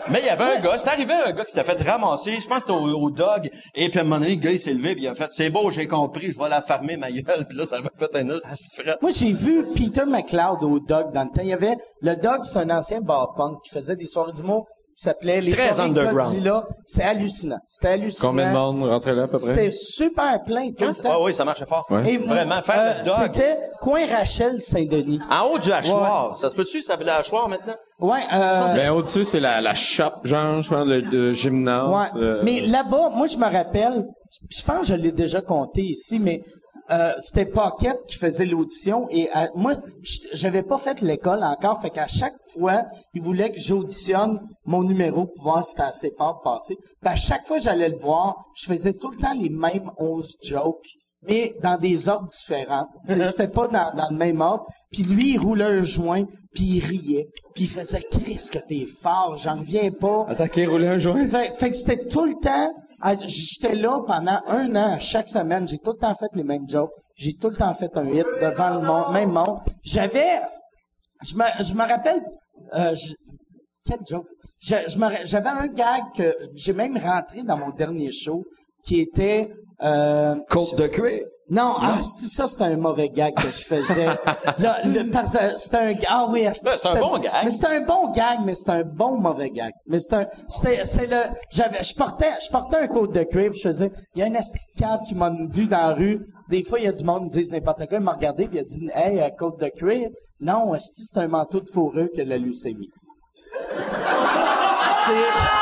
Mais 0.08 0.20
il 0.20 0.26
y 0.26 0.28
avait 0.30 0.56
un 0.56 0.60
gars, 0.60 0.76
c'est 0.76 0.88
arrivé 0.88 1.12
un 1.12 1.32
gars 1.32 1.44
qui 1.44 1.52
s'était 1.52 1.64
fait 1.64 1.88
ramasser, 1.88 2.32
je 2.40 2.46
pense 2.48 2.64
que 2.64 2.72
c'était 2.72 2.72
au, 2.72 3.10
dog, 3.10 3.50
et 3.74 3.88
puis 3.88 3.98
à 3.98 4.02
un 4.02 4.04
moment 4.04 4.18
donné, 4.18 4.34
le 4.34 4.40
gars, 4.40 4.50
il 4.50 4.58
s'est 4.58 4.74
levé, 4.74 4.94
puis 4.94 5.04
il 5.04 5.08
a 5.08 5.14
fait, 5.14 5.28
c'est 5.30 5.50
beau, 5.50 5.70
j'ai 5.70 5.86
compris, 5.86 6.32
je 6.32 6.38
vais 6.38 6.48
la 6.48 6.62
fermer, 6.62 6.96
ma 6.96 7.10
gueule. 7.10 7.46
Puis 7.48 7.56
là, 7.56 7.64
ça 7.64 7.80
m'a 7.80 7.90
fait 7.96 8.14
un 8.16 8.24
de 8.24 8.36
fret. 8.74 8.96
Moi, 9.00 9.10
j'ai 9.14 9.32
vu 9.32 9.64
Peter 9.74 10.04
McLeod 10.06 10.62
au 10.62 10.80
Dog 10.80 11.12
dans 11.12 11.24
le 11.24 11.28
temps. 11.28 11.42
Il 11.42 11.48
y 11.48 11.52
avait, 11.52 11.76
le 12.00 12.16
Dog, 12.16 12.44
c'est 12.44 12.58
un 12.58 12.70
ancien 12.70 13.00
bar 13.00 13.34
punk 13.34 13.62
qui 13.62 13.70
faisait 13.70 13.96
des 13.96 14.06
soirées 14.06 14.32
d'humour 14.32 14.66
qui 14.66 14.81
s'appelait 14.94 15.40
les 15.40 15.52
Très 15.52 15.72
soirées 15.72 15.90
underground. 15.90 16.28
Godzilla. 16.30 16.64
C'est 16.84 17.02
hallucinant. 17.02 17.58
C'était 17.68 17.88
hallucinant. 17.88 18.28
Combien 18.28 18.48
de 18.50 18.56
monde 18.56 18.82
rentrait 18.84 19.14
là, 19.14 19.22
à 19.24 19.28
peu 19.28 19.38
près? 19.38 19.48
C'était 19.48 19.70
super 19.70 20.42
plein. 20.44 20.70
Ah 21.04 21.20
oui, 21.20 21.32
ça 21.34 21.44
marchait 21.44 21.66
fort. 21.66 21.86
Ouais. 21.90 22.10
Et 22.12 22.18
Vraiment, 22.18 22.62
faire 22.62 22.96
euh, 22.96 22.98
le 23.00 23.04
dog. 23.04 23.14
C'était 23.22 23.58
Coin 23.80 24.06
Rachel 24.06 24.60
Saint-Denis. 24.60 25.20
En 25.30 25.46
haut 25.48 25.58
du 25.58 25.72
hachoir. 25.72 26.36
Ça 26.38 26.48
se 26.50 26.54
peut-tu, 26.54 26.82
ça 26.82 26.92
s'appelle 26.92 27.06
le 27.06 27.12
hachoir 27.12 27.48
maintenant? 27.48 27.74
Ouais, 28.00 28.20
euh, 28.32 28.74
Ben, 28.74 28.90
au-dessus, 28.92 29.24
c'est 29.24 29.38
la, 29.40 29.60
la 29.60 29.74
shop, 29.74 30.10
genre, 30.24 30.60
je 30.62 30.68
pense, 30.68 30.86
le, 30.86 31.00
le 31.00 31.32
gymnase. 31.32 32.14
Ouais. 32.16 32.22
euh, 32.22 32.40
Mais 32.42 32.60
là-bas, 32.60 33.10
moi, 33.14 33.26
je 33.28 33.36
me 33.36 33.44
rappelle, 33.50 34.04
je 34.50 34.62
pense 34.64 34.80
que 34.80 34.86
je 34.86 34.94
l'ai 34.94 35.12
déjà 35.12 35.40
compté 35.40 35.82
ici, 35.82 36.18
mais 36.18 36.42
euh, 36.92 37.12
c'était 37.18 37.46
Pocket 37.46 38.06
qui 38.06 38.16
faisait 38.16 38.44
l'audition 38.44 39.08
et 39.10 39.28
euh, 39.34 39.46
moi, 39.54 39.74
j'avais 40.32 40.62
pas 40.62 40.78
fait 40.78 41.00
l'école 41.00 41.42
encore, 41.42 41.80
fait 41.80 41.90
qu'à 41.90 42.06
chaque 42.06 42.36
fois, 42.52 42.84
il 43.14 43.22
voulait 43.22 43.50
que 43.50 43.58
j'auditionne 43.58 44.40
mon 44.64 44.82
numéro 44.82 45.26
pour 45.26 45.44
voir 45.44 45.64
si 45.64 45.72
c'était 45.72 45.82
assez 45.82 46.12
fort 46.16 46.40
pour 46.42 46.52
passer. 46.54 46.76
Puis 46.76 47.12
à 47.12 47.16
chaque 47.16 47.44
fois 47.46 47.58
j'allais 47.58 47.88
le 47.88 47.96
voir, 47.96 48.36
je 48.54 48.66
faisais 48.66 48.92
tout 48.92 49.10
le 49.10 49.16
temps 49.16 49.34
les 49.34 49.48
mêmes 49.48 49.90
11 49.98 50.36
jokes 50.42 50.98
mais 51.22 51.54
dans 51.62 51.78
des 51.78 52.08
ordres 52.08 52.26
différents. 52.26 52.88
C'était 53.04 53.48
pas 53.48 53.68
dans, 53.68 53.92
dans 53.94 54.08
le 54.10 54.16
même 54.16 54.40
ordre. 54.40 54.66
Puis 54.90 55.02
lui, 55.02 55.34
il 55.34 55.38
roulait 55.38 55.64
un 55.64 55.82
joint, 55.82 56.24
puis 56.54 56.64
il 56.64 56.84
riait. 56.84 57.28
Puis 57.54 57.64
il 57.64 57.70
faisait 57.70 58.02
«Chris, 58.10 58.48
que 58.52 58.58
t'es 58.58 58.86
fort, 58.86 59.36
j'en 59.38 59.58
reviens 59.58 59.90
pas.» 59.90 60.26
Attaquer, 60.28 60.66
rouler 60.66 60.88
un 60.88 60.98
joint? 60.98 61.26
Fait, 61.28 61.54
fait 61.54 61.70
que 61.70 61.76
c'était 61.76 62.06
tout 62.06 62.24
le 62.24 62.34
temps. 62.34 62.72
À- 63.02 63.16
J'étais 63.26 63.74
là 63.74 63.98
pendant 64.06 64.40
un 64.46 64.74
an, 64.76 64.98
chaque 65.00 65.28
semaine. 65.28 65.66
J'ai 65.68 65.78
tout 65.78 65.92
le 65.92 65.98
temps 65.98 66.14
fait 66.14 66.30
les 66.34 66.44
mêmes 66.44 66.68
jokes. 66.68 66.92
J'ai 67.16 67.34
tout 67.34 67.50
le 67.50 67.56
temps 67.56 67.74
fait 67.74 67.94
un 67.96 68.06
hit 68.06 68.26
devant 68.40 68.70
le 68.80 68.86
monde, 68.86 69.12
même 69.12 69.30
monde. 69.32 69.58
J'avais 69.84 70.40
je 71.24 71.34
me, 71.36 71.44
je 71.64 71.74
me 71.74 71.86
rappelle, 71.86 72.22
euh, 72.74 72.94
je- 72.94 73.14
quel 73.84 73.98
joke? 74.08 74.26
Je, 74.60 74.74
je 74.88 74.96
j'avais 75.24 75.48
un 75.48 75.66
gag 75.68 76.02
que 76.16 76.34
j'ai 76.56 76.72
même 76.72 76.96
rentré 76.96 77.42
dans 77.42 77.58
mon 77.58 77.70
dernier 77.70 78.10
show 78.12 78.44
qui 78.84 79.00
était, 79.00 79.50
euh, 79.82 80.36
Côte 80.48 80.76
de 80.76 80.86
cuir. 80.86 81.22
Non, 81.50 81.74
ah, 81.78 81.98
c'est- 82.00 82.28
ça, 82.28 82.46
c'était 82.46 82.64
un 82.64 82.76
mauvais 82.76 83.08
gag 83.08 83.34
que 83.34 83.48
je 83.48 83.64
faisais. 83.64 84.06
Que 84.56 85.58
c'était 85.58 85.76
un, 85.76 85.94
ah 86.08 86.26
oui, 86.30 86.46
c'est 86.52 86.86
un 86.88 87.00
bon 87.00 87.18
gag. 87.18 87.32
Mais 87.44 87.50
c'était 87.50 87.66
un 87.66 87.80
bon 87.80 88.10
gag, 88.10 88.38
mais 88.44 88.54
c'était 88.54 88.70
un 88.70 88.84
bon 88.84 89.18
mauvais 89.18 89.50
gag. 89.50 89.72
Mais 89.86 89.98
c'était 89.98 90.16
un, 90.16 90.26
c'est 90.48 91.06
le, 91.06 91.16
j'avais, 91.50 91.82
je 91.82 91.94
portais, 91.94 92.32
je 92.44 92.50
portais 92.50 92.76
un 92.76 92.86
côte 92.88 93.12
de 93.12 93.22
cuir, 93.24 93.50
puis 93.50 93.60
je 93.60 93.68
faisais, 93.68 93.90
il 94.14 94.20
y 94.20 94.22
a 94.22 94.26
un 94.26 94.34
asti 94.34 94.58
de 94.74 94.80
cave 94.80 95.00
qui 95.06 95.14
m'a 95.14 95.30
vu 95.30 95.66
dans 95.66 95.88
la 95.88 95.94
rue. 95.94 96.24
Des 96.48 96.62
fois, 96.62 96.78
il 96.78 96.84
y 96.84 96.88
a 96.88 96.92
du 96.92 97.04
monde 97.04 97.30
qui 97.30 97.38
me 97.38 97.44
dit 97.44 97.50
n'importe 97.50 97.86
quoi, 97.88 97.98
il 97.98 98.04
m'a 98.04 98.12
regardé, 98.12 98.46
puis 98.46 98.58
il 98.58 98.60
a 98.60 98.64
dit, 98.64 98.88
hey, 98.94 99.20
euh, 99.20 99.28
côte 99.36 99.58
de 99.60 99.68
cuir. 99.68 100.08
Non, 100.40 100.72
asti, 100.72 101.04
c'est 101.06 101.18
un 101.18 101.28
manteau 101.28 101.60
de 101.60 101.68
fourrure 101.68 102.08
que 102.14 102.22
la 102.22 102.38
leucémie? 102.38 102.90
c'est, 105.06 105.61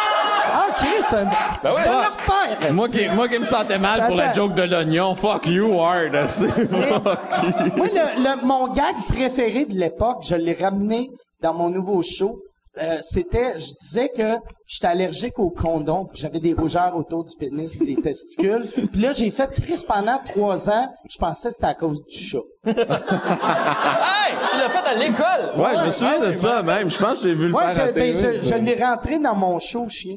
ah, 0.53 0.67
Chris, 0.77 0.87
je 1.11 1.17
vais 1.17 1.23
le 1.23 1.69
refaire. 1.69 2.59
asti. 2.61 2.73
Moi 2.73 2.89
qui, 2.89 3.09
moi 3.09 3.29
qui 3.29 3.39
me 3.39 3.45
sentais 3.45 3.79
mal 3.79 4.07
pour 4.07 4.17
la 4.17 4.33
joke 4.33 4.55
de 4.55 4.63
l'oignon, 4.63 5.15
fuck 5.15 5.47
you, 5.47 5.79
hard. 5.79 6.13
Moi, 7.77 7.87
le, 7.93 8.23
le- 8.23 8.45
mon 8.47 8.69
gag 8.73 8.95
préféré 9.09 9.65
de 9.65 9.75
l'époque, 9.75 10.19
je 10.29 10.35
l'ai 10.37 10.55
ramené 10.55 11.11
dans 11.43 11.55
mon 11.55 11.69
nouveau 11.69 12.03
show. 12.03 12.41
Euh, 12.81 12.99
c'était, 13.03 13.59
je 13.59 13.73
disais 13.81 14.09
que 14.17 14.37
j'étais 14.65 14.87
allergique 14.87 15.39
aux 15.41 15.51
condoms, 15.51 16.05
puis 16.07 16.21
j'avais 16.23 16.39
des 16.39 16.53
rougeurs 16.55 16.95
autour 16.95 17.25
du 17.25 17.35
pénis, 17.37 17.79
des 17.81 17.97
testicules. 17.97 18.63
Puis 18.93 19.01
là, 19.01 19.11
j'ai 19.11 19.31
fait 19.33 19.51
Chris 19.61 19.85
pendant 19.87 20.19
trois 20.25 20.71
ans. 20.71 20.89
Je 21.11 21.19
pensais 21.19 21.49
que 21.49 21.55
c'était 21.55 21.67
à 21.67 21.75
cause 21.75 22.05
du 22.07 22.17
chat. 22.17 22.39
Hey! 22.65 24.37
Tu 24.51 24.57
l'as 24.59 24.69
fait 24.69 24.89
à 24.89 24.95
l'école! 24.95 25.61
Ouais, 25.61 25.77
je 25.81 25.85
me 25.87 25.91
souviens 25.91 26.31
de 26.31 26.37
ça 26.37 26.63
même. 26.63 26.89
Je 26.91 26.99
pense 26.99 27.15
que 27.23 27.29
j'ai 27.29 27.35
vu 27.35 27.49
le 27.49 27.55
Ouais, 27.55 27.73
faire 27.73 27.85
à 27.85 27.89
je, 27.89 27.93
ben, 27.93 28.15
je, 28.15 28.41
je 28.49 28.55
l'ai 28.55 28.83
rentré 28.83 29.19
dans 29.19 29.35
mon 29.35 29.59
show, 29.59 29.89
chien. 29.89 30.17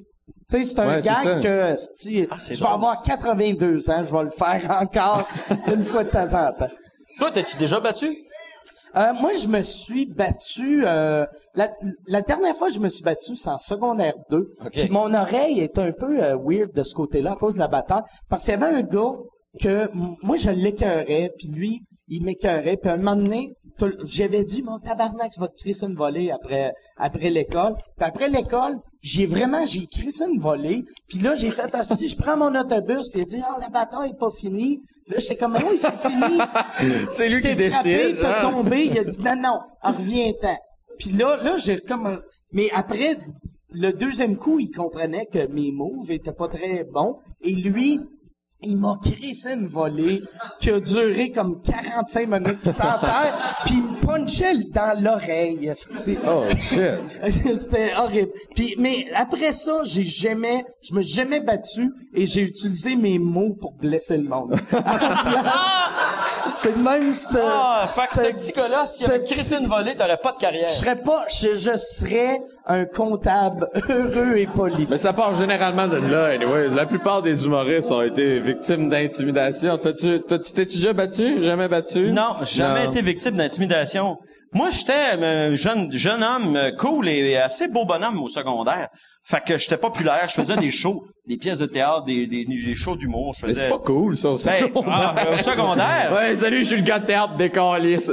Tu 0.53 0.63
sais, 0.63 0.69
c'est 0.75 0.79
un 0.81 0.87
Ouais, 0.87 1.01
gag 1.01 1.41
que, 1.41 1.73
Ah, 1.73 1.75
je 2.37 2.49
vais 2.49 2.55
drôle. 2.57 2.73
avoir 2.73 3.01
82 3.01 3.89
ans, 3.89 4.03
je 4.05 4.15
vais 4.15 4.23
le 4.23 4.29
faire 4.29 4.77
encore 4.81 5.27
une 5.73 5.83
fois 5.83 6.03
de 6.03 6.09
temps 6.09 6.33
en 6.33 6.53
temps. 6.53 6.69
Toi, 7.19 7.31
t'es-tu 7.31 7.57
déjà 7.57 7.79
battu? 7.79 8.15
Euh, 8.95 9.13
moi, 9.19 9.31
je 9.33 9.47
me 9.47 9.61
suis 9.63 10.05
battu. 10.05 10.83
euh, 10.85 11.25
la, 11.55 11.69
la 12.05 12.21
dernière 12.21 12.55
fois 12.55 12.67
que 12.67 12.73
je 12.75 12.79
me 12.79 12.89
suis 12.89 13.03
battu, 13.03 13.35
c'est 13.35 13.49
en 13.49 13.57
secondaire 13.57 14.13
2. 14.29 14.51
Puis 14.71 14.89
mon 14.89 15.11
oreille 15.15 15.59
est 15.61 15.79
un 15.79 15.91
peu 15.91 16.23
euh, 16.23 16.37
weird 16.39 16.71
de 16.73 16.83
ce 16.83 16.93
côté-là 16.93 17.31
à 17.31 17.35
cause 17.35 17.55
de 17.55 17.59
la 17.59 17.67
bataille. 17.67 18.03
Parce 18.29 18.43
qu'il 18.45 18.51
y 18.51 18.63
avait 18.63 18.75
un 18.75 18.81
gars 18.83 19.13
que 19.59 19.89
moi, 20.21 20.35
je 20.37 20.51
l'écœurais, 20.51 21.31
puis 21.37 21.47
lui, 21.47 21.81
il 22.07 22.23
m'écœurait. 22.23 22.77
Puis 22.77 22.91
à 22.91 22.93
un 22.93 22.97
moment 22.97 23.15
donné, 23.15 23.55
j'avais 24.03 24.43
dit, 24.43 24.61
mon 24.61 24.79
tabarnak, 24.79 25.31
je 25.35 25.41
vais 25.41 25.47
te 25.47 25.59
crisser 25.59 25.85
une 25.85 25.95
volée 25.95 26.31
après, 26.31 26.73
après 26.97 27.29
l'école. 27.29 27.75
Puis 27.97 28.07
après 28.07 28.29
l'école, 28.29 28.79
j'ai 29.01 29.25
vraiment, 29.25 29.65
j'ai 29.65 29.87
crissé 29.87 30.25
une 30.25 30.39
volée. 30.39 30.83
Puis 31.07 31.19
là, 31.19 31.35
j'ai 31.35 31.49
fait, 31.49 31.69
ah, 31.73 31.83
si 31.83 32.07
je 32.07 32.17
prends 32.17 32.37
mon 32.37 32.55
autobus, 32.59 33.09
puis 33.09 33.21
il 33.21 33.23
a 33.23 33.25
dit, 33.25 33.41
ah, 33.43 33.57
la 33.59 33.69
bataille 33.69 34.11
est 34.11 34.19
pas 34.19 34.29
finie. 34.31 34.81
Là, 35.07 35.17
j'étais 35.19 35.35
comme, 35.35 35.55
ah 35.55 35.63
oui, 35.69 35.77
c'est 35.77 35.97
fini. 35.97 36.39
C'est 37.09 37.29
lui 37.29 37.41
qui 37.41 37.55
frappé, 37.55 37.95
décide. 38.05 38.19
T'as 38.21 38.39
hein. 38.39 38.51
tombé, 38.51 38.85
il 38.85 38.97
a 38.97 39.03
dit 39.03 39.19
non, 39.21 39.35
non, 39.35 39.59
reviens-t'en. 39.81 40.55
Puis 40.97 41.11
là, 41.11 41.37
là, 41.43 41.57
j'ai 41.57 41.79
comme 41.79 42.21
Mais 42.51 42.69
après, 42.73 43.17
le 43.71 43.91
deuxième 43.91 44.37
coup, 44.37 44.59
il 44.59 44.69
comprenait 44.69 45.25
que 45.25 45.47
mes 45.47 45.71
moves 45.71 46.11
étaient 46.11 46.31
pas 46.31 46.47
très 46.47 46.83
bons. 46.83 47.17
Et 47.41 47.51
lui, 47.51 47.99
il 48.65 48.77
m'a 48.77 48.97
crissé 49.01 49.53
une 49.53 49.67
volée 49.67 50.21
qui 50.59 50.69
a 50.69 50.79
duré 50.79 51.31
comme 51.31 51.61
45 51.61 52.27
minutes 52.27 52.61
tout 52.63 52.69
en 52.69 52.99
terre, 52.99 53.61
puis 53.65 53.75
il 53.75 53.83
me 53.83 53.99
punchait 53.99 54.53
dans 54.71 55.01
l'oreille. 55.01 55.71
Oh, 56.27 56.43
shit. 56.57 57.21
C'était 57.55 57.93
horrible. 57.95 58.31
Puis, 58.55 58.75
mais 58.77 59.07
après 59.15 59.51
ça, 59.51 59.81
j'ai 59.83 60.03
jamais, 60.03 60.65
je 60.81 60.93
me 60.93 61.01
suis 61.01 61.15
jamais 61.15 61.39
battu 61.39 61.91
et 62.13 62.25
j'ai 62.25 62.41
utilisé 62.41 62.95
mes 62.95 63.19
mots 63.19 63.55
pour 63.59 63.73
blesser 63.73 64.17
le 64.17 64.27
monde. 64.29 64.55
C'est 66.63 66.77
de 66.77 66.81
même, 66.81 67.13
c'était... 67.13 67.39
Ah, 67.45 67.87
fait 67.89 68.07
que 68.07 68.13
ce 68.13 68.21
c'était- 68.21 68.33
petit 68.33 68.51
gars-là, 68.53 68.85
s'il 68.85 69.05
avait 69.07 69.21
crissé 69.23 69.57
une 69.59 69.67
volée, 69.67 69.95
t'aurais 69.95 70.15
pas 70.17 70.31
de 70.31 70.37
carrière. 70.37 70.69
Je 70.69 70.73
serais 70.75 70.95
pas, 70.95 71.25
je, 71.29 71.55
je 71.55 71.77
serais 71.77 72.39
un 72.65 72.85
comptable 72.85 73.67
heureux 73.89 74.37
et 74.37 74.47
poli. 74.47 74.87
Mais 74.89 74.97
ça 74.97 75.11
part 75.11 75.35
généralement 75.35 75.87
de 75.89 75.97
là, 75.97 76.27
anyways. 76.27 76.69
La 76.73 76.85
plupart 76.85 77.21
des 77.21 77.43
humoristes 77.45 77.91
ont 77.91 78.01
été 78.01 78.39
victimes 78.39 78.87
d'intimidation. 78.89 79.77
T'as-tu, 79.77 80.21
t'as-tu, 80.21 80.53
t'es-tu 80.53 80.77
déjà 80.77 80.93
battu? 80.93 81.43
Jamais 81.43 81.67
battu? 81.67 82.11
Non, 82.11 82.29
j'ai 82.41 82.59
jamais 82.59 82.85
Non. 82.85 82.91
été 82.91 83.01
victime 83.01 83.35
d'intimidation. 83.35 84.17
Moi, 84.53 84.69
j'étais 84.69 84.93
un 85.23 85.55
jeune 85.55 85.91
jeune 85.91 86.23
homme 86.23 86.55
euh, 86.55 86.71
cool 86.71 87.09
et 87.09 87.37
assez 87.37 87.67
beau 87.69 87.85
bonhomme 87.85 88.19
au 88.21 88.29
secondaire. 88.29 88.89
Fait 89.25 89.41
que 89.43 89.57
j'étais 89.57 89.77
populaire, 89.77 90.27
je 90.27 90.33
faisais 90.33 90.57
des 90.57 90.69
shows, 90.69 91.05
des 91.27 91.37
pièces 91.37 91.59
de 91.59 91.65
théâtre, 91.65 92.03
des, 92.05 92.27
des, 92.27 92.45
des 92.45 92.75
shows 92.75 92.95
d'humour. 92.97 93.33
Je 93.33 93.45
Mais 93.45 93.53
faisais... 93.53 93.63
c'est 93.65 93.69
pas 93.69 93.79
cool, 93.79 94.15
ça, 94.17 94.29
au 94.29 94.33
Ben, 94.33 94.37
secondaire. 94.67 95.15
ah, 95.17 95.25
au 95.33 95.37
secondaire. 95.41 96.11
Ouais, 96.13 96.35
salut, 96.35 96.57
je 96.59 96.63
suis 96.63 96.75
le 96.75 96.81
gars 96.83 96.99
de 96.99 97.05
théâtre 97.05 97.35
des. 97.35 97.49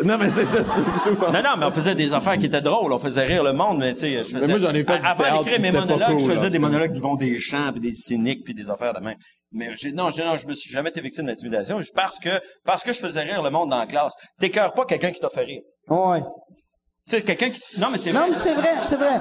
Non, 0.04 0.16
mais 0.18 0.30
c'est 0.30 0.44
ça, 0.46 0.62
c'est 0.62 0.98
souvent. 0.98 1.32
Non, 1.32 1.42
non, 1.42 1.56
mais 1.58 1.66
on 1.66 1.72
faisait 1.72 1.94
des 1.96 2.14
affaires 2.14 2.38
qui 2.38 2.46
étaient 2.46 2.60
drôles, 2.60 2.92
on 2.92 2.98
faisait 2.98 3.24
rire 3.24 3.42
le 3.42 3.52
monde, 3.52 3.78
mais 3.78 3.92
tu 3.94 4.00
sais, 4.00 4.18
je 4.18 4.36
faisais... 4.36 4.46
moi, 4.46 4.58
j'en 4.58 4.72
ai 4.74 4.84
fait 4.84 4.98
du 4.98 5.06
Avant 5.06 5.22
théâtre, 5.24 5.44
d'écrire 5.44 5.60
mes 5.60 5.72
monologues, 5.78 6.08
cool, 6.16 6.20
je 6.20 6.32
faisais 6.32 6.50
des 6.50 6.58
monologues 6.58 6.92
qui 6.92 7.00
vont 7.00 7.16
des 7.16 7.38
chants, 7.40 7.72
puis 7.72 7.80
des 7.80 7.92
cyniques, 7.92 8.44
puis 8.44 8.54
des 8.54 8.70
affaires 8.70 8.94
de 8.94 9.00
même. 9.00 9.16
Mais 9.52 9.70
j'ai, 9.74 9.90
non, 9.90 10.10
j'ai- 10.10 10.22
non, 10.24 10.36
je 10.36 10.46
me 10.46 10.52
suis 10.54 10.70
jamais 10.70 10.90
été 10.90 11.00
victime 11.00 11.26
d'intimidation, 11.26 11.80
parce 11.96 12.20
que, 12.20 12.30
parce 12.64 12.84
que 12.84 12.92
je 12.92 13.00
faisais 13.00 13.22
rire 13.22 13.42
le 13.42 13.50
monde 13.50 13.70
dans 13.70 13.80
la 13.80 13.86
classe. 13.86 14.14
T'écœures 14.38 14.72
pas 14.72 14.84
quelqu'un 14.84 15.10
qui 15.10 15.18
t'a 15.18 15.28
fait 15.28 15.42
rire. 15.42 15.62
Ouais. 15.90 16.20
Tu 16.20 17.16
sais, 17.16 17.22
quelqu'un 17.22 17.50
qui... 17.50 17.60
Non, 17.80 17.88
mais 17.90 17.98
c'est 17.98 18.12
Non, 18.12 18.20
vrai. 18.20 18.28
mais 18.30 18.34
c'est 18.36 18.54
vrai, 18.54 18.70
c'est 18.82 18.96
vrai. 18.96 19.20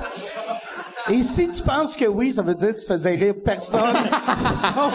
Et 1.12 1.24
si 1.24 1.50
tu 1.50 1.64
penses 1.64 1.98
que 1.98 2.06
oui, 2.06 2.32
ça 2.32 2.44
veut 2.44 2.54
dire 2.54 2.76
que 2.76 2.80
tu 2.80 2.86
faisais 2.86 3.16
rire 3.16 3.34
personne. 3.44 3.82
sauf 4.38 4.94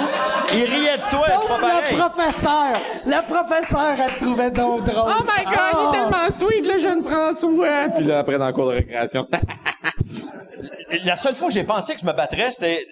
Il 0.52 0.62
riait 0.64 0.96
de 0.98 1.10
toi, 1.10 1.26
c'est 1.26 1.34
sauf 1.34 1.48
pas 1.48 1.58
pareil. 1.60 1.96
le 1.96 1.98
professeur. 1.98 2.80
Le 3.06 3.32
professeur, 3.32 3.96
elle 3.98 4.14
te 4.14 4.24
trouvait 4.24 4.50
donc 4.52 4.84
drôle. 4.84 5.10
Oh 5.18 5.22
my 5.24 5.44
god, 5.44 5.74
il 5.74 5.88
est 5.88 5.92
tellement 6.00 6.30
sweet, 6.30 6.72
le 6.72 6.78
jeune 6.78 7.02
François! 7.02 7.88
Puis 7.96 8.04
là, 8.04 8.20
après, 8.20 8.38
dans 8.38 8.46
le 8.46 8.52
cours 8.52 8.66
de 8.68 8.74
récréation. 8.74 9.26
La 11.04 11.16
seule 11.16 11.34
fois 11.34 11.48
où 11.48 11.50
j'ai 11.50 11.64
pensé 11.64 11.94
que 11.94 12.00
je 12.00 12.06
me 12.06 12.12
battrais, 12.12 12.52
c'était 12.52 12.86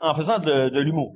en 0.00 0.14
faisant 0.14 0.38
de, 0.38 0.68
de 0.68 0.80
l'humour. 0.80 1.14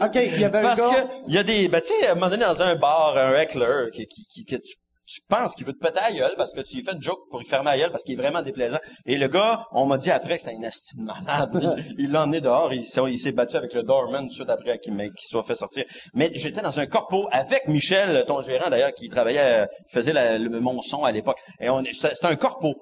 OK, 0.00 0.14
il 0.14 0.38
y 0.40 0.44
avait 0.44 0.58
un 0.58 0.62
Parce 0.62 0.80
gars... 0.80 0.88
que 1.02 1.12
il 1.26 1.34
y 1.34 1.38
a 1.38 1.42
des, 1.42 1.66
ben 1.68 1.80
tu 1.80 1.88
sais, 1.88 2.06
à 2.06 2.12
un 2.12 2.14
moment 2.14 2.28
donné 2.30 2.44
dans 2.44 2.62
un 2.62 2.76
bar, 2.76 3.16
un 3.16 3.32
heckler 3.34 3.86
qui, 3.92 4.06
qui, 4.06 4.24
qui 4.26 4.44
que 4.44 4.56
tu, 4.56 4.76
tu 5.06 5.20
penses 5.28 5.54
qu'il 5.54 5.66
veut 5.66 5.72
te 5.74 5.78
péter 5.78 6.00
la 6.00 6.12
gueule 6.12 6.34
parce 6.36 6.52
que 6.54 6.60
tu 6.62 6.76
lui 6.76 6.82
fais 6.84 6.92
une 6.92 7.02
joke 7.02 7.18
pour 7.30 7.38
lui 7.38 7.46
fermer 7.46 7.70
la 7.72 7.78
gueule 7.78 7.90
parce 7.90 8.04
qu'il 8.04 8.14
est 8.14 8.22
vraiment 8.22 8.42
déplaisant. 8.42 8.78
Et 9.04 9.18
le 9.18 9.28
gars, 9.28 9.66
on 9.72 9.86
m'a 9.86 9.98
dit 9.98 10.10
après 10.10 10.36
que 10.38 10.42
c'était 10.44 10.56
un 10.56 10.62
asti 10.62 10.96
de 10.98 11.02
malade. 11.02 11.84
Il 11.98 12.10
l'a 12.10 12.22
emmené 12.22 12.40
dehors, 12.40 12.72
il, 12.72 12.86
s'est- 12.86 13.00
il 13.08 13.18
s'est 13.18 13.32
battu 13.32 13.56
avec 13.56 13.74
le 13.74 13.82
doorman 13.82 14.22
tout 14.22 14.28
de 14.28 14.32
suite 14.32 14.50
après 14.50 14.78
qu'il 14.78 15.10
soit 15.20 15.42
fait 15.44 15.54
sortir. 15.54 15.84
Mais 16.14 16.30
j'étais 16.34 16.62
dans 16.62 16.78
un 16.80 16.86
corpo 16.86 17.28
avec 17.32 17.68
Michel, 17.68 18.24
ton 18.26 18.40
gérant 18.42 18.70
d'ailleurs, 18.70 18.92
qui 18.92 19.08
travaillait, 19.08 19.62
euh, 19.64 19.66
qui 19.88 19.94
faisait 19.94 20.12
la- 20.12 20.38
le, 20.38 20.48
mon 20.60 20.80
son 20.82 21.04
à 21.04 21.12
l'époque. 21.12 21.38
Et 21.60 21.68
on, 21.68 21.82
c'était 21.92 22.26
un 22.26 22.36
corpo 22.36 22.74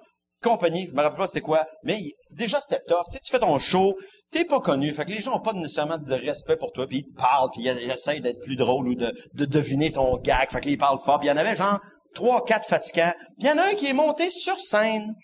compagnie, 0.43 0.89
je 0.89 0.93
me 0.95 1.01
rappelle 1.03 1.19
pas 1.19 1.27
c'était 1.29 1.41
quoi, 1.41 1.65
mais 1.85 1.99
il- 1.99 2.15
déjà 2.31 2.61
c'était 2.61 2.83
tough. 2.87 3.05
Tu 3.11 3.13
sais, 3.15 3.21
tu 3.25 3.31
fais 3.31 3.39
ton 3.39 3.59
show, 3.59 3.95
t'es 4.33 4.45
pas 4.45 4.61
connu, 4.61 4.93
fait 4.93 5.05
que 5.05 5.13
les 5.13 5.21
gens 5.21 5.37
ont 5.37 5.41
pas 5.41 5.53
nécessairement 5.53 5.99
de 5.99 6.15
respect 6.15 6.57
pour 6.57 6.73
toi, 6.73 6.87
puis 6.87 6.99
ils 7.07 7.13
te 7.13 7.17
parlent, 7.21 7.49
puis 7.53 7.63
ils, 7.63 7.91
essayent 7.91 8.21
d'être 8.21 8.41
plus 8.41 8.57
drôle 8.57 8.89
ou 8.89 8.95
de, 8.95 9.13
de 9.35 9.45
deviner 9.45 9.93
ton 9.93 10.17
gag, 10.19 10.51
fait 10.51 10.61
que 10.61 10.69
ils 10.69 10.79
parlent 10.79 10.99
fort. 11.05 11.19
Puis 11.21 11.29
il 11.29 11.31
y 11.31 11.33
en 11.33 11.37
avait 11.37 11.55
genre 11.57 11.79
trois, 12.15 12.45
quatre 12.45 12.67
fatigants. 12.69 13.13
Puis 13.17 13.27
il 13.41 13.47
y 13.47 13.51
en 13.51 13.59
a 13.59 13.63
un 13.71 13.75
qui 13.75 13.87
est 13.89 13.93
monté 13.93 14.31
sur 14.31 14.59
scène 14.61 15.15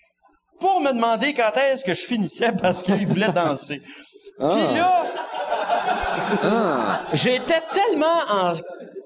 pour 0.61 0.81
me 0.81 0.93
demander 0.93 1.35
quand 1.35 1.53
est-ce 1.57 1.85
que 1.85 1.95
je 1.95 2.03
finissais 2.05 2.53
parce 2.53 2.83
qu'il 2.83 3.07
voulait 3.07 3.33
danser. 3.33 3.81
Puis 4.39 4.77
là, 4.77 5.07
j'étais 7.13 7.61
tellement 7.73 8.07
en 8.31 8.53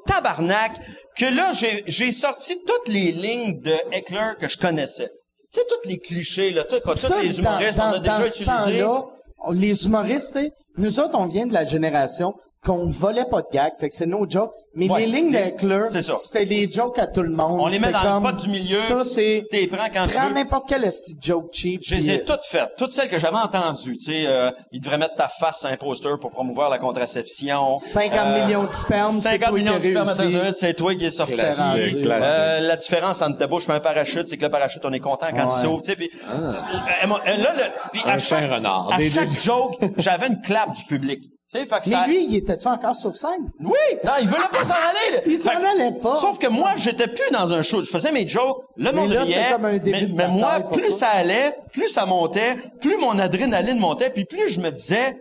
tabarnak 0.07 0.73
que 1.17 1.27
là, 1.27 1.53
j'ai, 1.53 1.85
j'ai 1.87 2.13
sorti 2.13 2.57
toutes 2.67 2.89
les 2.89 3.13
lignes 3.13 3.61
de 3.61 3.75
Heckler 3.93 4.33
que 4.41 4.49
je 4.49 4.59
connaissais. 4.59 5.11
Tu 5.53 5.61
sais, 5.61 5.67
tous 5.69 5.89
les 5.89 5.99
clichés, 5.99 6.51
là, 6.51 6.65
tout, 6.65 6.81
tous 6.81 6.97
Ça, 6.97 7.21
les 7.23 7.39
humoristes, 7.39 7.79
dans, 7.79 7.91
on 7.91 7.95
a 7.95 7.99
dans- 7.99 8.19
déjà 8.19 8.27
utilisé. 8.27 8.85
on- 8.85 9.51
les 9.51 9.85
humoristes, 9.87 10.33
tu 10.35 10.41
sais, 10.41 10.51
nous 10.79 11.01
autres, 11.01 11.15
on 11.19 11.27
vient 11.27 11.47
de 11.47 11.53
la 11.53 11.65
génération 11.65 12.33
qu'on 12.65 12.87
volait 12.87 13.25
pas 13.25 13.43
de 13.43 13.49
gags, 13.53 13.73
fait 13.79 13.89
que 13.89 13.95
c'est 13.95 14.07
nos 14.07 14.29
jokes. 14.29 14.53
Mais 14.75 14.89
Ouais, 14.89 15.01
les 15.01 15.07
lignes 15.07 15.33
les- 15.33 15.43
d'Eckler, 15.51 15.85
c'est 15.89 16.01
ça. 16.01 16.15
c'était 16.17 16.45
les 16.47 16.71
jokes 16.71 16.99
à 16.99 17.07
tout 17.07 17.21
le 17.23 17.31
monde. 17.31 17.61
On 17.61 17.67
les 17.67 17.79
met 17.79 17.91
dans 17.93 18.01
comme, 18.01 18.25
le 18.27 18.31
pot 18.33 18.43
du 18.43 18.49
milieu. 18.49 18.77
Ça, 18.79 19.05
c'est... 19.05 19.45
T'es 19.51 19.67
prends 19.67 19.89
quand 19.93 20.07
tu 20.07 20.15
Prends 20.15 20.31
n'importe 20.31 20.65
quel 20.69 20.89
joke 21.21 21.49
cheap. 21.53 21.83
Je 21.85 21.97
les 21.97 22.11
ai 22.11 22.21
euh, 22.21 22.25
toutes 22.25 22.45
faites, 22.45 22.71
toutes 22.79 22.93
celles 22.93 23.11
que 23.11 23.19
j'avais 23.19 23.37
entendues. 23.37 23.97
Tu 23.99 24.05
sais, 24.13 24.25
euh, 24.27 24.51
ils 24.71 24.81
devraient 24.81 24.97
mettre 24.97 25.17
ta 25.17 25.29
face 25.29 25.61
sur 25.61 25.69
un 25.71 25.77
poster 25.77 26.17
pour 26.21 26.31
promouvoir 26.31 26.71
la 26.71 26.79
contraception. 26.79 27.77
50 27.79 28.19
Euh, 28.19 28.45
millions 28.47 28.65
de 28.65 28.73
sperme, 28.73 29.13
c'est 29.17 29.29
50 29.31 29.39
toi 29.41 29.59
qui 29.59 29.65
millions 29.65 29.79
de 29.79 29.83
spermatozoïdes, 29.83 30.55
c'est 30.57 30.75
toi 30.75 30.95
qui 30.95 31.05
es 31.05 31.11
sorti. 31.11 31.35
Classique, 31.35 32.03
classique. 32.03 32.25
Euh, 32.25 32.61
la 32.61 32.77
différence 32.77 33.21
entre 33.23 33.39
ta 33.39 33.47
bouche 33.49 33.69
et 33.69 33.73
un 33.73 33.81
parachute, 33.81 34.29
c'est 34.29 34.37
que 34.39 34.45
le 34.45 34.51
parachute, 34.51 34.83
on 34.85 34.93
est 34.93 35.01
content 35.01 35.27
quand 35.35 35.45
il 35.49 35.51
s'ouvre, 35.51 35.83
tu 35.83 35.91
sais, 35.91 35.97
puis 35.97 36.11
euh, 36.33 36.53
euh, 36.55 37.37
là, 37.37 37.55
le, 37.57 37.91
puis 37.93 38.03
à 38.07 38.13
Un 38.13 38.19
chaque, 38.19 38.51
renard. 38.51 38.91
à 38.93 39.01
chaque 39.01 39.39
joke, 39.39 39.77
j'avais 39.99 40.29
une 40.29 40.41
clap 40.41 40.73
du 40.73 40.85
public. 40.85 41.25
Fait 41.53 41.67
que 41.67 41.75
Mais 41.85 41.97
ça... 41.97 42.07
lui, 42.07 42.25
il 42.25 42.37
était-tu 42.37 42.67
encore 42.67 42.97
sur 42.97 43.15
scène? 43.15 43.51
Oui! 43.61 43.77
Non, 44.05 44.13
il 44.21 44.27
voulait 44.27 44.41
pas 44.51 44.65
s'en 44.65 44.73
aller! 44.73 45.17
là. 45.17 45.23
Il 45.27 45.37
s'en 45.37 45.51
allait 45.51 46.01
pas. 46.01 46.15
Sauf 46.15 46.39
que 46.39 46.47
moi, 46.47 46.71
j'étais 46.77 47.09
plus 47.09 47.31
dans 47.31 47.53
un 47.53 47.63
show. 47.63 47.83
Je 47.83 47.91
faisais 47.91 48.11
mes 48.11 48.27
jokes, 48.27 48.63
le 48.77 48.91
monde 48.91 49.13
là, 49.13 49.23
riait. 49.23 49.49
comme 49.53 49.67
un 49.67 49.77
début 49.77 49.91
mais, 49.91 50.07
de 50.07 50.15
mais 50.15 50.29
moi, 50.29 50.61
plus 50.61 50.91
ça 50.91 51.09
allait, 51.09 51.55
plus 51.73 51.89
ça 51.91 52.07
montait, 52.07 52.57
plus 52.81 52.97
mon 52.97 53.19
adrénaline 53.19 53.79
montait, 53.79 54.09
puis 54.09 54.25
plus 54.25 54.49
je 54.49 54.61
me 54.61 54.71
disais, 54.71 55.21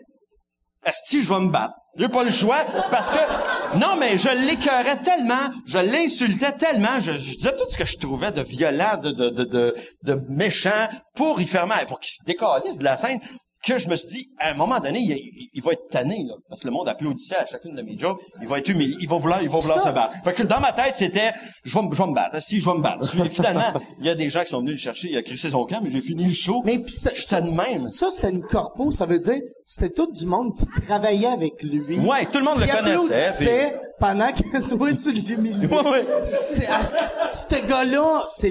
Asti, 0.85 1.21
je 1.21 1.33
vais 1.33 1.39
me 1.41 1.51
battre. 1.51 1.73
J'ai 1.97 2.07
pas 2.07 2.23
le 2.23 2.31
choix, 2.31 2.63
parce 2.89 3.09
que, 3.09 3.77
non, 3.77 3.97
mais 3.99 4.17
je 4.17 4.29
l'écœurais 4.47 5.01
tellement, 5.03 5.49
je 5.67 5.77
l'insultais 5.79 6.53
tellement, 6.53 7.01
je, 7.01 7.11
je 7.11 7.35
disais 7.35 7.53
tout 7.57 7.65
ce 7.69 7.77
que 7.77 7.83
je 7.83 7.97
trouvais 7.97 8.31
de 8.31 8.41
violent, 8.41 8.95
de, 8.95 9.11
de, 9.11 9.29
de, 9.29 9.43
de, 9.43 9.75
de 10.03 10.21
méchant, 10.29 10.87
pour 11.15 11.41
y 11.41 11.45
faire 11.45 11.67
mal, 11.67 11.87
pour 11.87 11.99
qu'il 11.99 12.13
se 12.13 12.23
décalisse 12.25 12.77
de 12.77 12.85
la 12.85 12.95
scène, 12.95 13.19
que 13.63 13.77
je 13.79 13.87
me 13.89 13.95
suis 13.95 14.07
dit, 14.09 14.29
à 14.39 14.49
un 14.49 14.53
moment 14.55 14.79
donné, 14.79 14.99
il, 14.99 15.11
il- 15.11 15.49
il 15.53 15.61
va 15.61 15.73
être 15.73 15.89
tanné, 15.89 16.23
là. 16.27 16.33
Parce 16.49 16.61
que 16.61 16.67
le 16.67 16.73
monde 16.73 16.89
applaudissait 16.89 17.35
à 17.35 17.45
chacune 17.45 17.75
de 17.75 17.81
mes 17.81 17.97
jokes. 17.97 18.19
Il 18.41 18.47
va 18.47 18.57
être 18.59 18.69
humilié. 18.69 18.95
Il 18.99 19.07
va 19.07 19.17
vouloir, 19.17 19.41
il 19.41 19.49
va 19.49 19.59
vouloir 19.59 19.79
Ça, 19.81 19.89
se 19.89 19.93
battre. 19.93 20.15
Fait 20.23 20.41
que 20.43 20.47
dans 20.47 20.59
ma 20.59 20.71
tête, 20.71 20.95
c'était, 20.95 21.31
je 21.63 21.77
vais, 21.77 21.85
me- 21.85 21.93
je 21.93 22.01
vais 22.01 22.09
me 22.09 22.15
battre. 22.15 22.41
Si, 22.41 22.59
je 22.59 22.65
vais 22.65 22.75
me 22.77 22.81
battre. 22.81 23.09
Puis 23.11 23.29
Finalement, 23.29 23.73
il 23.99 24.05
y 24.05 24.09
a 24.09 24.15
des 24.15 24.29
gens 24.29 24.41
qui 24.43 24.49
sont 24.49 24.59
venus 24.61 24.71
le 24.73 24.77
chercher. 24.77 25.09
Il 25.11 25.17
a 25.17 25.21
crissé 25.23 25.49
son 25.51 25.65
camp, 25.65 25.79
mais 25.83 25.89
j'ai 25.91 26.01
fini 26.01 26.25
le 26.25 26.33
show. 26.33 26.61
Mais 26.65 26.79
pis 26.79 26.91
ça- 26.93 27.13
suis 27.13 27.35
de 27.35 27.49
même. 27.51 27.91
Ça, 27.91 28.09
c'était 28.09 28.29
une 28.31 28.41
corpo, 28.43 28.89
ça 28.91 29.05
veut 29.05 29.19
dire 29.19 29.39
c'était 29.65 29.93
tout 29.93 30.11
du 30.11 30.25
monde 30.25 30.53
qui 30.55 30.65
travaillait 30.81 31.27
avec 31.27 31.61
lui. 31.63 31.99
Ouais, 31.99 32.25
tout 32.25 32.39
le 32.39 32.43
monde 32.45 32.59
le 32.59 32.65
connaissait, 32.67 33.25
applaudissait 33.25 33.75
pendant 33.99 34.31
que 34.31 34.69
toi, 34.75 34.93
tu 34.93 35.11
l'humiliais. 35.11 35.67
Ouais, 35.67 35.89
ouais. 35.91 36.05
Ce 36.25 37.67
gars-là, 37.67 38.25
c'est 38.27 38.49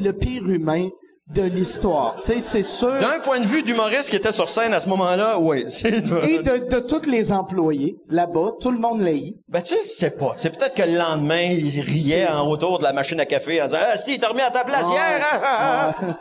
le 0.00 0.12
pire 0.12 0.46
humain 0.48 0.88
de 1.28 1.42
l'histoire. 1.42 2.16
Tu 2.18 2.26
sais, 2.26 2.40
c'est 2.40 2.62
sûr. 2.62 3.00
D'un 3.00 3.18
point 3.20 3.40
de 3.40 3.46
vue 3.46 3.62
d'humoriste 3.62 4.10
qui 4.10 4.16
était 4.16 4.32
sur 4.32 4.48
scène 4.48 4.74
à 4.74 4.80
ce 4.80 4.88
moment-là, 4.90 5.38
oui, 5.38 5.64
Et 5.84 6.38
de, 6.38 6.68
de 6.68 6.80
tous 6.80 7.08
les 7.08 7.32
employés, 7.32 7.96
là-bas, 8.10 8.52
tout 8.60 8.70
le 8.70 8.78
monde 8.78 9.00
l'a 9.00 9.12
eu. 9.12 9.32
Ben, 9.48 9.62
tu 9.62 9.74
le 9.74 9.82
sais 9.82 10.10
pas. 10.10 10.32
C'est 10.36 10.50
peut-être 10.56 10.74
que 10.74 10.82
le 10.82 10.98
lendemain, 10.98 11.40
il 11.40 11.80
riait 11.80 12.28
en 12.28 12.46
autour 12.46 12.78
de 12.78 12.84
la 12.84 12.92
machine 12.92 13.18
à 13.20 13.26
café 13.26 13.62
en 13.62 13.66
disant, 13.66 13.78
ah, 13.80 13.96
si, 13.96 14.20
t'as 14.20 14.28
remis 14.28 14.42
à 14.42 14.50
ta 14.50 14.64
place 14.64 14.86
hier, 14.88 15.26
hein, 15.32 15.40
ah, 15.42 15.94
ah. 15.96 16.14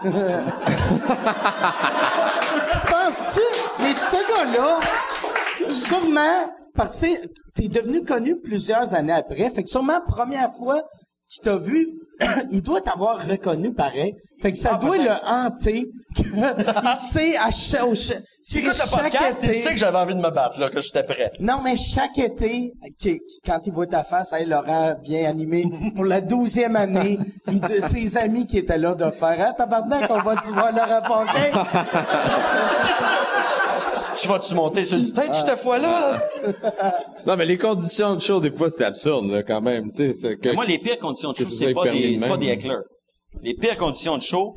Tu 2.71 2.87
penses-tu? 2.87 3.41
Mais 3.83 3.93
ce 3.93 4.09
gars-là, 4.11 4.79
sûrement, 5.69 6.53
parce 6.75 7.01
que 7.01 7.07
t'es 7.53 7.67
devenu 7.67 8.03
connu 8.03 8.39
plusieurs 8.39 8.93
années 8.93 9.13
après, 9.13 9.49
fait 9.49 9.63
que 9.63 9.69
sûrement, 9.69 9.99
première 10.07 10.49
fois 10.49 10.83
qu'il 11.33 11.43
t'a 11.43 11.57
vu, 11.57 11.87
il 12.51 12.61
doit 12.61 12.81
t'avoir 12.81 13.19
reconnu 13.27 13.73
pareil. 13.73 14.15
Fait 14.41 14.51
que 14.51 14.57
ça 14.57 14.71
Ah, 14.73 14.77
doit 14.77 14.97
le 14.97 15.09
hanter. 15.25 15.89
que 16.15 16.21
il 16.91 16.95
sait 16.95 17.35
à 17.37 17.49
chaque, 17.51 17.83
au 17.85 17.95
cha- 17.95 18.15
Si 18.41 18.59
écoute 18.59 18.69
le 18.69 18.75
chaque 18.75 19.03
podcast, 19.03 19.39
il 19.43 19.49
été- 19.49 19.59
sait 19.59 19.71
que 19.71 19.77
j'avais 19.77 19.97
envie 19.97 20.15
de 20.15 20.19
me 20.21 20.29
battre, 20.29 20.59
là, 20.59 20.69
que 20.69 20.79
j'étais 20.81 21.03
prêt. 21.03 21.31
Non, 21.39 21.61
mais 21.63 21.75
chaque 21.77 22.17
été, 22.17 22.73
qui- 22.99 23.19
qui- 23.19 23.39
quand 23.45 23.59
il 23.65 23.73
voit 23.73 23.87
ta 23.87 24.03
face, 24.03 24.33
hey, 24.33 24.45
Laurent 24.45 24.95
vient 25.01 25.29
animer 25.29 25.65
pour 25.95 26.05
la 26.05 26.21
douzième 26.21 26.75
année, 26.75 27.17
il 27.47 27.59
de 27.61 27.79
ses 27.79 28.17
amis 28.17 28.45
qui 28.45 28.57
étaient 28.59 28.77
là 28.77 28.93
de 28.95 29.09
faire, 29.09 29.37
ah, 29.49 29.53
tabarnak, 29.53 30.09
on 30.09 30.21
va-tu 30.21 30.51
voir 30.53 30.71
Laurent 30.71 31.01
Fontaine? 31.05 31.53
Tu 34.23 34.29
vas-tu 34.29 34.55
monter 34.55 34.85
sur 34.85 34.95
le 34.95 35.03
stage 35.03 35.35
cette 35.45 35.59
fois-là? 35.59 36.13
Non, 37.27 37.35
mais 37.35 37.45
les 37.45 37.57
conditions 37.57 38.15
de 38.15 38.21
show, 38.21 38.39
des 38.39 38.51
fois, 38.51 38.69
c'est 38.69 38.85
absurde, 38.85 39.29
là, 39.29 39.43
quand 39.43 39.59
même. 39.59 39.91
Tu 39.91 39.97
sais, 39.97 40.13
c'est 40.13 40.37
que... 40.37 40.53
Moi, 40.53 40.65
les 40.65 40.79
pires 40.79 40.97
conditions 40.97 41.33
de 41.33 41.37
show, 41.37 41.43
c'est 41.45 41.73
pas 41.73 41.89
des, 41.89 42.17
pas 42.19 42.37
des 42.37 42.47
éclairs. 42.47 42.83
Les 43.41 43.53
pires 43.55 43.75
conditions 43.75 44.17
de 44.17 44.21
show, 44.23 44.55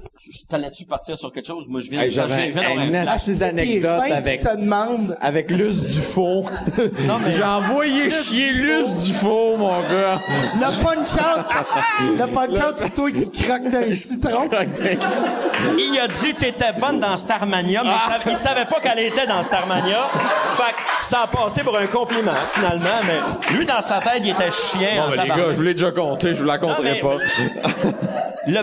t'allais-tu 0.48 0.84
partir 0.84 1.18
sur 1.18 1.32
quelque 1.32 1.46
chose? 1.46 1.64
Moi, 1.68 1.80
je 1.80 1.90
viens 1.90 2.02
Hey, 2.02 2.10
je 2.10 2.20
viens- 2.20 2.28
j'avais 2.28 2.46
je 2.48 2.52
viens 2.52 2.62
d'avoir 2.62 2.78
un 2.78 2.86
un 2.86 2.90
flash. 3.04 3.08
assez 3.16 3.32
Qui 3.32 3.36
est 3.36 3.40
d'anecdotes 3.40 4.00
fin, 4.08 4.14
avec, 4.14 4.40
te 4.42 4.56
demande, 4.56 5.16
avec 5.20 5.50
Luce 5.50 5.76
Dufaux. 5.82 6.44
mais- 6.78 7.32
J'ai 7.32 7.42
envoyé 7.42 8.10
chier 8.10 8.52
Luce 8.52 8.92
Dufaux, 9.04 9.56
mon 9.56 9.70
gars. 9.80 10.20
le 10.54 10.82
punch-out, 10.84 11.46
le 12.18 12.26
punch-out, 12.26 12.74
c'est 12.76 12.94
toi 12.94 13.10
qui 13.10 13.30
croque 13.42 13.70
d'un 13.70 13.90
citron. 13.90 14.48
Il 15.78 15.98
a 15.98 16.06
dit 16.06 16.34
t'étais 16.34 16.72
bonne 16.78 17.00
dans 17.00 17.16
Starmania, 17.16 17.82
mais 17.82 17.90
il, 17.90 18.12
savait, 18.12 18.30
il 18.30 18.36
savait 18.36 18.64
pas 18.66 18.78
qu'elle 18.80 19.00
était 19.04 19.26
dans 19.26 19.42
Starmania. 19.42 20.02
Fait 20.54 20.72
que 20.72 21.04
ça 21.04 21.22
a 21.22 21.26
passé 21.26 21.62
pour 21.64 21.76
un 21.76 21.86
compliment, 21.86 22.32
finalement, 22.52 22.84
mais 23.06 23.56
lui, 23.56 23.66
dans 23.66 23.80
sa 23.80 23.98
tête, 24.00 24.20
il 24.22 24.30
était 24.30 24.50
chien 24.52 25.02
en 25.04 25.08
Bon, 25.10 25.16
ben, 25.16 25.22
les 25.24 25.28
gars, 25.28 25.36
je 25.50 25.54
vous 25.56 25.62
l'ai 25.62 25.74
déjà 25.74 25.90
compté, 25.90 26.34
je 26.34 26.40
vous 26.40 26.46
la 26.46 26.58
compterai 26.58 26.92
mais- 26.92 27.00
pas. 27.00 27.16
Le 28.48 28.62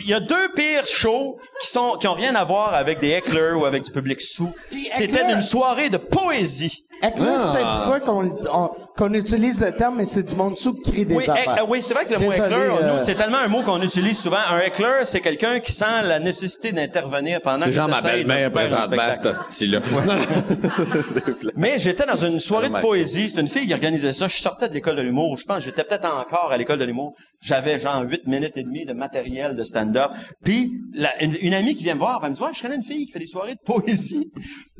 il 0.00 0.06
y 0.06 0.14
a 0.14 0.20
deux 0.20 0.48
pires 0.54 0.86
shows 0.86 1.38
qui 1.60 1.66
sont 1.66 1.96
qui 1.98 2.06
ont 2.06 2.14
rien 2.14 2.34
à 2.34 2.44
voir 2.44 2.74
avec 2.74 2.98
des 2.98 3.10
hecklers 3.10 3.58
ou 3.58 3.64
avec 3.64 3.84
du 3.84 3.92
public 3.92 4.20
sous. 4.20 4.52
C'était 4.84 5.30
une 5.32 5.42
soirée 5.42 5.90
de 5.90 5.96
poésie. 5.98 6.84
Ça 7.00 7.10
fait 7.10 7.62
Ah. 7.64 7.72
dix 7.74 7.82
fois 7.86 8.00
qu'on 8.00 8.36
on- 8.52 8.70
qu'on 8.96 9.14
utilise 9.14 9.62
le 9.64 9.72
terme, 9.72 9.96
mais 9.98 10.04
c'est 10.04 10.24
du 10.24 10.34
monde 10.34 10.58
sous 10.58 10.74
qui 10.74 10.90
crie 10.90 11.06
des 11.06 11.14
Oui, 11.14 11.24
heck- 11.24 11.30
affaires. 11.30 11.62
euh, 11.62 11.66
oui, 11.68 11.80
c'est 11.80 11.94
vrai 11.94 12.04
que 12.06 12.12
le 12.14 12.18
mot 12.18 12.30
Désolé, 12.30 12.48
heckler, 12.48 12.68
euh, 12.82 12.92
nous, 12.98 13.04
c'est 13.04 13.14
tellement 13.14 13.36
un 13.38 13.48
mot 13.48 13.62
qu'on 13.62 13.80
utilise 13.82 14.18
souvent. 14.18 14.38
Un 14.50 14.58
heckler, 14.58 15.02
c'est 15.04 15.20
quelqu'un 15.20 15.60
qui 15.60 15.70
sent 15.72 15.84
la 16.04 16.18
nécessité 16.18 16.72
d'intervenir 16.72 17.40
pendant 17.40 17.64
C'est 17.64 17.70
que 17.70 17.76
genre 17.76 17.88
ma 17.88 17.96
j'essaye 17.96 18.24
de 18.24 18.28
belle-mère 18.28 18.52
faire 18.52 18.78
un 18.78 18.88
présentement, 18.88 19.12
spectacle. 19.14 19.36
ce 19.46 19.52
style-là. 19.52 19.80
Mais 21.56 21.78
j'étais 21.78 22.06
dans 22.06 22.16
une 22.16 22.40
soirée 22.40 22.68
de 22.68 22.80
poésie. 22.80 23.28
C'est 23.30 23.40
une 23.40 23.48
fille 23.48 23.66
qui 23.66 23.74
organisait 23.74 24.12
ça. 24.12 24.28
Je 24.28 24.36
sortais 24.36 24.68
de 24.68 24.74
l'école 24.74 24.96
de 24.96 25.02
l'humour. 25.02 25.36
Je 25.38 25.44
pense 25.44 25.58
que 25.58 25.64
j'étais 25.64 25.84
peut-être 25.84 26.04
encore 26.06 26.50
à 26.52 26.56
l'école 26.56 26.78
de 26.78 26.84
l'humour. 26.84 27.14
J'avais 27.40 27.78
genre 27.78 28.02
8 28.02 28.26
minutes 28.26 28.56
et 28.56 28.62
demie 28.64 28.84
de 28.84 28.92
matériel 28.92 29.54
de 29.54 29.62
stand-up. 29.62 30.10
Puis 30.44 30.72
la- 30.94 31.22
une, 31.22 31.36
une 31.40 31.54
amie 31.54 31.74
qui 31.74 31.84
vient 31.84 31.94
me 31.94 32.00
voir, 32.00 32.20
elle 32.24 32.30
me 32.30 32.34
dit, 32.34 32.42
ouais, 32.42 32.48
je 32.52 32.62
connais 32.62 32.76
une 32.76 32.82
fille 32.82 33.06
qui 33.06 33.12
fait 33.12 33.18
des 33.20 33.26
soirées 33.26 33.54
de 33.54 33.60
poésie. 33.64 34.32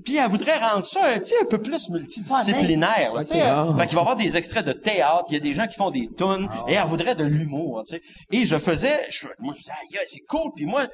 Puis 0.04 0.16
elle 0.16 0.30
voudrait 0.30 0.58
rendre 0.58 0.84
ça 0.84 1.04
un, 1.06 1.18
tu 1.18 1.26
sais, 1.26 1.34
un 1.42 1.46
peu 1.46 1.58
plus 1.60 1.88
multidisciplinaire. 1.90 3.12
là, 3.14 3.24
sais. 3.24 3.40
Ah. 3.40 3.66
Fait 3.76 3.86
qu'il 3.86 3.94
va 3.96 4.00
y 4.00 4.04
avoir 4.04 4.16
des 4.16 4.36
extraits 4.36 4.64
de 4.64 4.72
théâtre. 4.72 5.24
Il 5.28 5.34
y 5.34 5.36
a 5.36 5.40
des 5.40 5.54
gens 5.54 5.66
qui 5.66 5.76
font 5.76 5.90
des 5.90 6.08
tunes. 6.16 6.48
Et 6.68 6.74
elle 6.74 6.86
voudrait 6.86 7.14
de 7.14 7.24
l'humour, 7.24 7.82
tu 7.88 7.96
sais. 7.96 8.02
Et 8.32 8.44
je 8.44 8.56
faisais, 8.58 9.06
je, 9.10 9.26
moi, 9.38 9.52
je 9.54 9.60
disais, 9.60 9.72
aïe, 9.72 10.06
c'est 10.06 10.20
cool. 10.28 10.50
Puis 10.56 10.66
moi, 10.66 10.86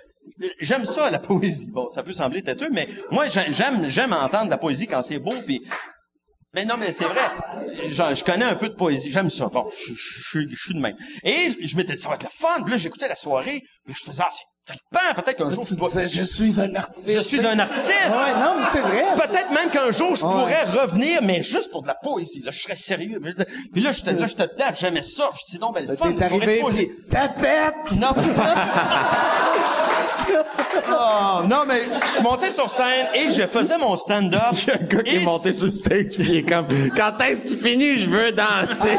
j'aime 0.61 0.85
ça, 0.87 1.11
la 1.11 1.19
poésie. 1.19 1.71
Bon, 1.73 1.89
ça 1.91 2.03
peut 2.03 2.13
sembler 2.13 2.43
têteux, 2.43 2.69
mais 2.73 2.89
moi, 3.11 3.29
j'ai- 3.29 3.53
j'aime, 3.53 3.89
j'aime 3.89 4.13
entendre 4.13 4.51
la 4.51 4.59
poésie 4.59 4.87
quand 4.87 5.03
c'est 5.03 5.19
beau. 5.19 5.33
Puis 5.47 5.63
mais 6.55 6.65
non, 6.65 6.77
mais 6.79 6.93
c'est 6.93 7.07
vrai. 7.07 7.31
Genre, 7.89 8.15
je 8.15 8.23
connais 8.23 8.45
un 8.45 8.55
peu 8.55 8.69
de 8.69 8.75
poésie. 8.75 9.11
J'aime 9.11 9.29
ça. 9.29 9.49
Bon, 9.49 9.69
je, 9.71 9.93
je, 9.93 9.95
je, 9.95 10.29
suis- 10.29 10.51
je 10.51 10.57
suis 10.67 10.75
de 10.75 10.79
même. 10.79 10.95
Et 11.25 11.53
je 11.61 11.77
m'étais 11.77 11.95
dit, 11.95 12.01
ça 12.01 12.09
va 12.09 12.15
être 12.15 12.23
le 12.23 12.29
fun. 12.31 12.63
Puis 12.63 12.71
là, 12.71 12.77
j'écoutais 12.79 13.09
la 13.09 13.17
soirée. 13.17 13.61
Puis 13.85 13.95
je 13.99 14.05
faisais, 14.05 14.23
ah, 14.25 14.29
c'est 14.31 14.45
trippant. 14.67 15.23
Peut-être 15.23 15.37
qu'un 15.39 15.51
jour, 15.51 15.65
Tu 15.65 15.75
je, 15.75 15.79
dois- 15.79 15.89
disais, 15.89 16.09
je 16.09 16.25
suis 16.25 16.61
un 16.61 16.75
artiste. 16.75 17.13
je 17.13 17.21
suis 17.21 17.47
un 17.47 17.59
artiste. 17.59 17.91
Ouais, 17.91 18.33
non, 18.41 18.55
mais 18.59 18.67
c'est 18.73 18.81
vrai. 18.81 19.05
Peut-être 19.17 19.51
même 19.51 19.71
qu'un 19.71 19.91
jour, 19.91 20.15
je 20.17 20.23
pourrais 20.23 20.65
revenir, 20.65 21.21
mais 21.23 21.43
juste 21.43 21.71
pour 21.71 21.83
de 21.83 21.89
la 21.89 21.95
poésie. 21.95 22.43
Là, 22.45 22.51
je 22.51 22.61
serais 22.61 22.77
sérieux. 22.77 23.21
Puis 23.73 23.83
là, 23.83 23.93
j'étais 23.93 24.13
là, 24.13 24.27
j'étais 24.27 24.49
dedans, 24.49 24.71
j'aimais 24.79 25.03
ça. 25.03 25.29
Je 25.35 25.53
dis, 25.53 25.59
non, 25.61 25.71
ben, 25.73 25.87
le 25.87 25.97
fun, 25.97 26.13
T'es 26.13 26.25
arrivé, 26.25 26.63
tapette! 27.09 27.93
Non. 27.99 28.09
Oh, 30.91 31.43
non, 31.49 31.63
mais 31.67 31.81
je 32.03 32.09
suis 32.09 32.23
monté 32.23 32.51
sur 32.51 32.69
scène 32.69 33.09
et 33.15 33.31
je 33.31 33.47
faisais 33.47 33.79
mon 33.79 33.97
stand-up. 33.97 34.41
Il 34.53 34.69
y 34.69 34.71
a 34.71 34.75
un 34.75 34.79
gars 34.79 35.03
qui 35.03 35.17
est 35.17 35.21
monté 35.21 35.53
sur 35.53 35.67
le 35.67 35.71
stage 35.71 36.17
pis 36.17 36.23
il 36.23 36.37
est 36.39 36.43
comme 36.43 36.67
Quand 36.97 37.21
est-ce 37.23 37.43
que 37.43 37.49
tu 37.51 37.57
finis? 37.57 37.99
Je 37.99 38.11
veux 38.11 38.33
danser? 38.33 38.99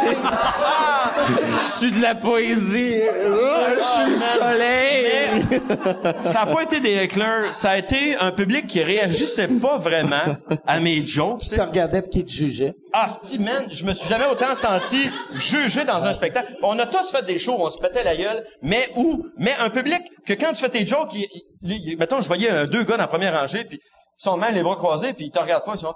Je 1.63 1.77
suis 1.79 1.91
de 1.91 2.01
la 2.01 2.15
poésie. 2.15 3.01
Oh, 3.27 3.37
je 3.77 3.83
suis 3.83 4.11
le 4.11 4.17
soleil. 4.17 5.54
ça 6.23 6.45
n'a 6.45 6.53
pas 6.53 6.63
été 6.63 6.79
des 6.79 6.97
éclairs, 7.03 7.53
ça 7.53 7.71
a 7.71 7.77
été 7.77 8.15
un 8.17 8.31
public 8.31 8.67
qui 8.67 8.81
réagissait 8.83 9.47
pas 9.47 9.77
vraiment 9.77 10.37
à 10.67 10.79
mes 10.79 11.05
jokes. 11.05 11.43
sais. 11.43 11.57
te 11.57 11.61
regardais 11.61 12.01
pis 12.01 12.09
qui 12.09 12.25
te 12.25 12.31
jugeait. 12.31 12.73
Ah, 12.93 13.07
sti, 13.09 13.39
man, 13.39 13.67
je 13.71 13.83
me 13.85 13.93
suis 13.93 14.07
jamais 14.07 14.25
autant 14.25 14.55
senti 14.55 15.09
jugé 15.33 15.83
dans 15.85 16.05
un 16.05 16.13
spectacle. 16.13 16.55
On 16.63 16.77
a 16.79 16.85
tous 16.85 17.11
fait 17.11 17.25
des 17.25 17.37
shows 17.39 17.55
où 17.57 17.65
on 17.65 17.69
se 17.69 17.77
pétait 17.79 18.03
la 18.03 18.15
gueule, 18.15 18.45
mais 18.61 18.89
où, 18.95 19.25
mais 19.37 19.53
un 19.59 19.69
public 19.69 20.01
que 20.25 20.33
quand 20.33 20.53
tu 20.53 20.61
fais 20.61 20.69
tes 20.69 20.85
jokes, 20.85 21.13
il, 21.13 21.27
il- 21.63 21.89
il- 21.91 21.97
mettons, 21.97 22.21
je 22.21 22.27
voyais 22.27 22.51
euh, 22.51 22.67
deux 22.67 22.83
gars 22.83 22.97
dans 22.97 23.03
la 23.03 23.07
première 23.07 23.37
rangée, 23.39 23.63
puis 23.65 23.79
ils 23.81 24.23
sont 24.23 24.37
même 24.37 24.53
les 24.55 24.63
bras 24.63 24.75
croisés, 24.77 25.13
puis 25.13 25.25
ils 25.25 25.31
te 25.31 25.39
regardent 25.39 25.65
pas, 25.65 25.73
ils 25.75 25.79
sont... 25.79 25.93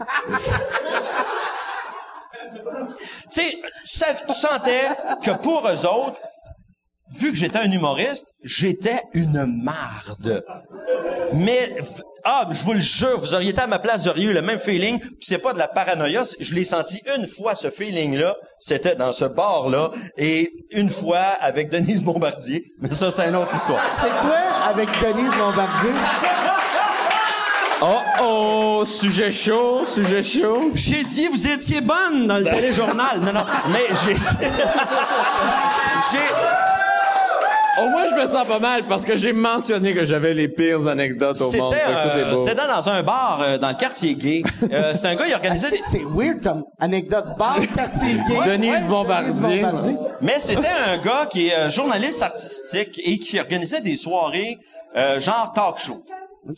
tu 3.30 3.42
sais, 3.84 4.06
tu 4.26 4.34
sentais 4.34 4.88
que 5.22 5.30
pour 5.32 5.68
eux 5.68 5.86
autres, 5.86 6.20
vu 7.18 7.32
que 7.32 7.36
j'étais 7.36 7.58
un 7.58 7.70
humoriste, 7.70 8.34
j'étais 8.42 9.02
une 9.14 9.44
marde. 9.62 10.44
Mais, 11.32 11.76
ah, 12.24 12.46
je 12.50 12.62
vous 12.64 12.72
le 12.72 12.80
jure, 12.80 13.18
vous 13.18 13.34
auriez 13.34 13.50
été 13.50 13.60
à 13.60 13.66
ma 13.66 13.78
place, 13.78 14.02
vous 14.02 14.08
auriez 14.08 14.26
eu 14.26 14.32
le 14.32 14.42
même 14.42 14.58
feeling, 14.58 14.98
puis 14.98 15.16
c'est 15.20 15.38
pas 15.38 15.52
de 15.52 15.58
la 15.58 15.68
paranoïa, 15.68 16.22
je 16.38 16.54
l'ai 16.54 16.64
senti 16.64 17.00
une 17.16 17.26
fois, 17.26 17.54
ce 17.54 17.70
feeling-là, 17.70 18.36
c'était 18.58 18.96
dans 18.96 19.12
ce 19.12 19.24
bar-là, 19.24 19.90
et 20.16 20.52
une 20.70 20.88
fois 20.88 21.18
avec 21.40 21.70
Denise 21.70 22.02
Bombardier, 22.02 22.72
mais 22.80 22.90
ça, 22.90 23.10
c'est 23.10 23.28
une 23.28 23.36
autre 23.36 23.54
histoire. 23.54 23.90
C'est 23.90 24.10
quoi 24.10 24.38
avec 24.68 24.88
Denise 25.00 25.34
Bombardier? 25.34 25.90
Oh 27.82 28.02
oh, 28.20 28.84
sujet 28.84 29.30
chaud, 29.30 29.86
sujet 29.86 30.22
chaud. 30.22 30.70
J'ai 30.74 31.02
dit, 31.02 31.28
vous 31.28 31.48
étiez 31.48 31.80
bonne 31.80 32.26
dans 32.26 32.36
le 32.36 32.44
téléjournal. 32.44 33.20
Non, 33.20 33.32
non, 33.32 33.44
mais 33.72 33.86
j'ai... 34.04 34.14
j'ai... 36.12 36.59
au 37.78 37.88
moins, 37.88 38.04
je 38.10 38.14
me 38.22 38.26
sens 38.26 38.46
pas 38.46 38.58
mal 38.58 38.82
parce 38.84 39.04
que 39.04 39.16
j'ai 39.16 39.32
mentionné 39.32 39.94
que 39.94 40.04
j'avais 40.04 40.34
les 40.34 40.48
pires 40.48 40.86
anecdotes 40.88 41.40
au 41.40 41.52
monde. 41.52 41.74
Euh, 41.74 42.36
c'était 42.36 42.54
dans, 42.54 42.66
dans 42.66 42.88
un 42.88 43.02
bar 43.02 43.40
euh, 43.42 43.58
dans 43.58 43.68
le 43.70 43.74
quartier 43.76 44.14
gay. 44.14 44.42
Euh, 44.72 44.92
c'était 44.94 45.08
un 45.08 45.14
gars, 45.14 45.26
il 45.26 45.32
Ah, 45.32 45.36
organisait 45.36 45.68
c'est 45.70 45.76
des... 45.78 45.82
c'est 45.82 46.04
weird 46.04 46.42
comme 46.42 46.64
anecdote. 46.78 47.24
Bar, 47.38 47.58
quartier 47.74 48.14
gay. 48.28 48.38
Denise 48.46 48.86
Bombardier. 48.86 49.60
Bombardier. 49.62 49.96
Mais 50.20 50.36
c'était 50.40 50.68
un 50.88 50.98
gars 50.98 51.26
qui 51.30 51.48
est 51.48 51.54
euh, 51.54 51.70
journaliste 51.70 52.22
artistique 52.22 53.00
et 53.04 53.18
qui 53.18 53.38
organisait 53.38 53.80
des 53.80 53.96
soirées 53.96 54.58
euh, 54.96 55.20
genre 55.20 55.52
talk 55.54 55.78
show. 55.78 56.02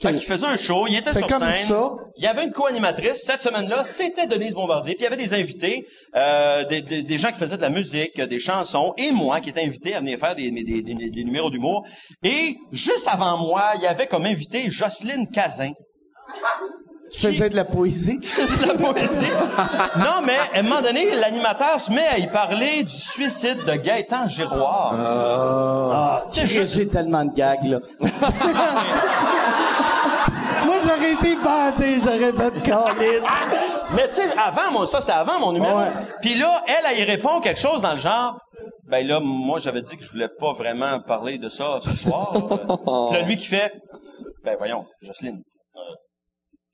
Fait 0.00 0.10
qu'il 0.10 0.20
faisait 0.22 0.46
un 0.46 0.56
show, 0.56 0.86
il 0.88 0.96
était 0.96 1.12
sur 1.12 1.26
comme 1.26 1.40
scène. 1.40 1.66
ça. 1.66 1.90
Il 2.16 2.22
y 2.24 2.26
avait 2.28 2.44
une 2.44 2.52
co-animatrice. 2.52 3.22
Cette 3.24 3.42
semaine-là, 3.42 3.82
c'était 3.84 4.26
Denise 4.28 4.54
Bombardier. 4.54 4.94
Puis 4.94 5.00
il 5.02 5.04
y 5.04 5.06
avait 5.08 5.16
des 5.16 5.34
invités, 5.34 5.84
euh, 6.14 6.64
des, 6.64 6.82
des- 6.82 7.02
des 7.02 7.18
gens 7.18 7.30
qui 7.32 7.38
faisaient 7.38 7.56
de 7.56 7.62
la 7.62 7.68
musique, 7.68 8.20
des 8.20 8.38
chansons, 8.38 8.94
et 8.96 9.10
moi 9.10 9.40
qui 9.40 9.50
étais 9.50 9.64
invité 9.64 9.94
à 9.94 9.98
venir 10.00 10.18
faire 10.18 10.34
des, 10.36 10.50
des, 10.52 10.82
des- 10.82 11.10
des 11.10 11.24
numéros 11.24 11.50
d'humour. 11.50 11.84
Et 12.22 12.56
juste 12.70 13.08
avant 13.10 13.36
moi, 13.38 13.72
il 13.76 13.82
y 13.82 13.86
avait 13.88 14.06
comme 14.06 14.24
invité 14.24 14.70
Jocelyne 14.70 15.26
Cazin. 15.28 15.72
Tu 17.12 17.26
faisais 17.26 17.50
de 17.50 17.56
la 17.56 17.66
poésie. 17.66 18.18
C'est 18.22 18.62
de 18.62 18.68
la 18.68 18.74
poésie. 18.74 19.26
Non, 19.98 20.22
mais 20.24 20.36
à 20.54 20.60
un 20.60 20.62
moment 20.62 20.80
donné, 20.80 21.10
l'animateur 21.14 21.78
se 21.78 21.90
met 21.92 22.06
à 22.06 22.18
y 22.18 22.26
parler 22.30 22.84
du 22.84 22.92
suicide 22.96 23.58
de 23.66 23.74
Gaëtan 23.74 24.28
Giroir. 24.28 24.92
Ah, 24.94 26.24
juste- 26.32 26.74
j'ai 26.76 26.88
tellement 26.88 27.24
de 27.26 27.34
gags, 27.34 27.64
là. 27.66 27.80
J'aurais 31.03 31.14
été 31.14 31.36
bandé, 31.36 31.98
j'aurais 31.98 32.32
fait 32.32 32.62
calice. 32.62 33.26
Mais 33.94 34.09
tu 34.09 34.14
sais, 34.14 34.38
avant, 34.38 34.70
moi, 34.70 34.86
ça, 34.86 35.00
c'était 35.00 35.12
avant 35.12 35.40
mon 35.40 35.53
numéro. 35.53 35.80
Puis 36.20 36.34
là, 36.34 36.62
elle, 36.68 36.92
elle 36.92 37.00
y 37.00 37.03
répond 37.03 37.40
quelque 37.40 37.59
chose 37.61 37.82
dans 37.82 37.94
le 37.94 37.98
genre, 37.98 38.38
ben 38.84 39.07
là, 39.07 39.18
moi, 39.20 39.59
j'avais 39.59 39.82
dit 39.82 39.96
que 39.96 40.05
je 40.05 40.11
voulais 40.11 40.28
pas 40.28 40.53
vraiment 40.53 41.00
parler 41.00 41.38
de 41.38 41.48
ça 41.48 41.80
ce 41.82 41.96
soir. 41.96 42.32
Puis 43.11 43.18
là, 43.18 43.22
lui 43.22 43.36
qui 43.36 43.46
fait, 43.46 43.72
ben 44.44 44.57
voyons, 44.57 44.86
Jocelyne, 45.00 45.42
euh, 45.76 45.80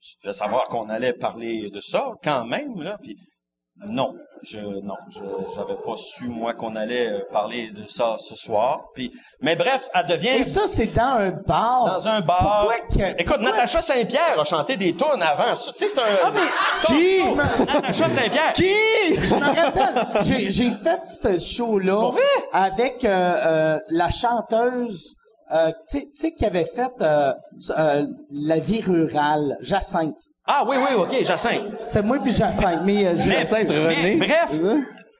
tu 0.00 0.14
devais 0.22 0.34
savoir 0.34 0.64
qu'on 0.68 0.88
allait 0.90 1.14
parler 1.14 1.70
de 1.70 1.80
ça 1.80 2.12
quand 2.22 2.44
même, 2.44 2.82
là. 2.82 2.98
Puis 3.02 3.16
non, 3.86 4.14
je 4.42 4.58
non, 4.58 4.94
je 5.08 5.20
j'avais 5.54 5.74
pas 5.74 5.96
su 5.96 6.26
moi 6.28 6.52
qu'on 6.54 6.74
allait 6.76 7.08
euh, 7.08 7.20
parler 7.32 7.70
de 7.70 7.84
ça 7.88 8.16
ce 8.18 8.34
soir. 8.36 8.80
Puis 8.94 9.12
mais 9.40 9.56
bref, 9.56 9.88
elle 9.94 10.06
devient 10.06 10.28
Et 10.40 10.44
ça, 10.44 10.66
c'est 10.66 10.86
dans 10.94 11.18
un 11.18 11.30
bar. 11.30 11.84
dans 11.86 12.08
un 12.08 12.20
bar. 12.20 12.66
Pourquoi 12.68 12.78
que... 13.14 13.20
Écoute, 13.20 13.40
Natacha 13.40 13.82
Saint-Pierre 13.82 14.38
a 14.38 14.44
chanté 14.44 14.76
des 14.76 14.94
tunes 14.94 15.22
avant. 15.22 15.52
Tu 15.52 15.72
sais, 15.76 15.88
c'est 15.88 15.98
un. 16.00 16.04
Ah, 16.24 16.30
mais... 16.34 16.40
Qui? 16.86 17.34
Natacha 17.34 18.08
Saint-Pierre. 18.08 18.52
Qui? 18.54 18.72
Je 19.14 19.34
me 19.34 19.62
rappelle, 19.62 20.24
j'ai, 20.24 20.50
j'ai 20.50 20.70
fait 20.70 21.00
ce 21.04 21.38
show-là 21.38 21.94
Pour 22.00 22.12
vrai? 22.12 22.22
avec 22.52 23.04
euh, 23.04 23.08
euh, 23.10 23.78
la 23.90 24.08
chanteuse, 24.10 25.14
euh, 25.52 25.70
tu 25.90 25.98
sais- 25.98 26.04
tu 26.04 26.20
sais, 26.20 26.32
qui 26.32 26.44
avait 26.44 26.64
fait 26.66 26.90
euh, 27.00 27.32
euh, 27.76 28.06
la 28.32 28.58
vie 28.58 28.80
rurale, 28.82 29.56
Jacinthe. 29.60 30.16
Ah 30.46 30.64
oui, 30.66 30.76
oui, 30.78 30.94
ok, 30.96 31.24
Jacinthe. 31.24 31.62
C'est 31.80 32.02
moi 32.02 32.18
puis 32.22 32.32
Jacinthe, 32.32 32.80
mais 32.84 33.06
euh, 33.06 33.16
Jacinthe 33.16 33.68
René. 33.70 34.16
Mais, 34.16 34.26
bref, 34.26 34.52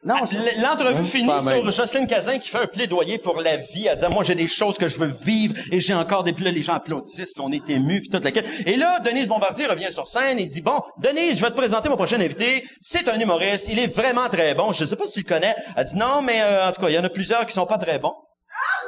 non, 0.05 0.15
Ah, 0.23 0.25
je- 0.31 0.63
l'entrevue 0.63 1.03
finit 1.03 1.27
pas 1.27 1.41
sur. 1.41 1.71
Jocelyne 1.73 2.07
Cazin 2.07 2.39
qui 2.39 2.49
fait 2.49 2.59
un 2.61 2.67
plaidoyer 2.69 3.19
pour 3.19 3.41
la 3.43 3.57
vie. 3.57 3.89
Elle 3.91 3.97
dit 3.99 4.05
moi 4.11 4.23
j'ai 4.23 4.37
des 4.37 4.47
choses 4.47 4.79
que 4.79 4.87
je 4.87 4.97
veux 4.99 5.13
vivre 5.23 5.55
et 5.73 5.81
j'ai 5.81 5.93
encore 5.93 6.23
des 6.23 6.33
puis 6.33 6.45
là 6.45 6.53
les 6.53 6.63
gens 6.63 6.75
applaudissent 6.75 7.33
puis 7.33 7.43
on 7.45 7.51
est 7.51 7.69
ému 7.69 8.01
puis 8.01 8.09
toute 8.09 8.25
la 8.25 8.31
quête. 8.31 8.47
Et 8.65 8.77
là 8.77 9.01
Denise 9.01 9.27
Bombardier 9.27 9.67
revient 9.67 9.91
sur 9.91 10.07
scène 10.07 10.39
et 10.39 10.47
dit 10.47 10.61
bon 10.61 10.81
Denise 10.99 11.37
je 11.39 11.43
vais 11.45 11.51
te 11.51 11.57
présenter 11.57 11.89
mon 11.89 11.97
prochain 11.97 12.21
invité. 12.21 12.65
C'est 12.81 13.09
un 13.09 13.19
humoriste. 13.19 13.69
Il 13.71 13.81
est 13.81 13.89
vraiment 13.95 14.29
très 14.29 14.55
bon. 14.55 14.73
Je 14.73 14.85
sais 14.85 14.97
pas 14.97 15.05
si 15.05 15.15
tu 15.15 15.21
le 15.21 15.29
connais. 15.29 15.55
Elle 15.77 15.85
dit 15.85 15.97
non 15.97 16.23
mais 16.23 16.41
euh, 16.43 16.69
en 16.69 16.73
tout 16.73 16.81
cas 16.81 16.89
il 16.89 16.95
y 16.95 16.99
en 16.99 17.05
a 17.05 17.11
plusieurs 17.11 17.45
qui 17.45 17.53
sont 17.53 17.67
pas 17.67 17.77
très 17.79 17.99
bons. 17.99 18.15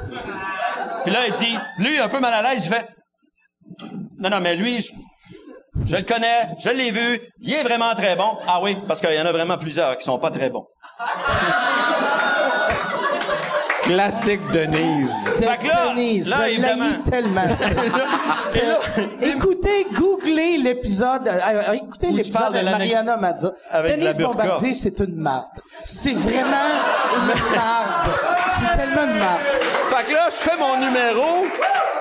Puis 1.02 1.12
là 1.12 1.26
il 1.26 1.32
dit 1.32 1.56
lui 1.78 1.98
un 1.98 2.08
peu 2.08 2.20
mal 2.20 2.34
à 2.34 2.42
l'aise 2.42 2.66
il 2.66 2.70
fait 2.70 2.86
non 4.18 4.30
non 4.30 4.40
mais 4.40 4.54
lui 4.56 4.80
je, 4.80 4.90
je 5.86 5.96
le 5.96 6.02
connais, 6.02 6.48
je 6.62 6.70
l'ai 6.70 6.90
vu, 6.90 7.20
il 7.40 7.52
est 7.54 7.62
vraiment 7.62 7.94
très 7.94 8.16
bon. 8.16 8.36
Ah 8.46 8.60
oui, 8.62 8.76
parce 8.86 9.00
qu'il 9.00 9.14
y 9.14 9.20
en 9.20 9.26
a 9.26 9.32
vraiment 9.32 9.58
plusieurs 9.58 9.96
qui 9.96 10.04
sont 10.04 10.18
pas 10.18 10.30
très 10.30 10.50
bons. 10.50 10.66
Classique 13.82 14.40
Denise. 14.52 15.36
de 15.40 15.44
Fait 15.44 15.56
que 15.58 15.66
là, 15.66 15.88
Denise, 15.94 16.28
là, 16.30 16.36
je 16.46 16.50
évidemment. 16.52 16.84
l'haïs 16.84 17.10
tellement. 17.10 17.42
C'était- 18.38 19.06
écoutez, 19.32 19.86
googlez 19.94 20.58
l'épisode, 20.58 21.26
euh, 21.26 21.38
euh, 21.68 21.72
écoutez 21.72 22.08
tu 22.08 22.12
l'épisode 22.14 22.40
parles 22.40 22.54
de 22.54 22.58
de 22.60 22.64
la 22.64 22.70
Mariana 22.72 23.16
Mazza. 23.16 23.52
Avec 23.70 23.90
la 23.92 23.96
Denise 23.96 24.18
burqa. 24.18 24.42
Bombardier, 24.42 24.74
c'est 24.74 24.98
une 25.00 25.16
marde. 25.16 25.46
C'est 25.84 26.12
vraiment 26.14 26.44
une 27.16 27.26
marde. 27.56 28.10
C'est 28.48 28.76
tellement 28.76 29.12
une 29.12 29.18
marde. 29.18 29.40
Fait 29.88 30.04
que 30.06 30.12
là, 30.12 30.26
je 30.30 30.36
fais 30.36 30.56
mon 30.58 30.76
numéro. 30.76 31.46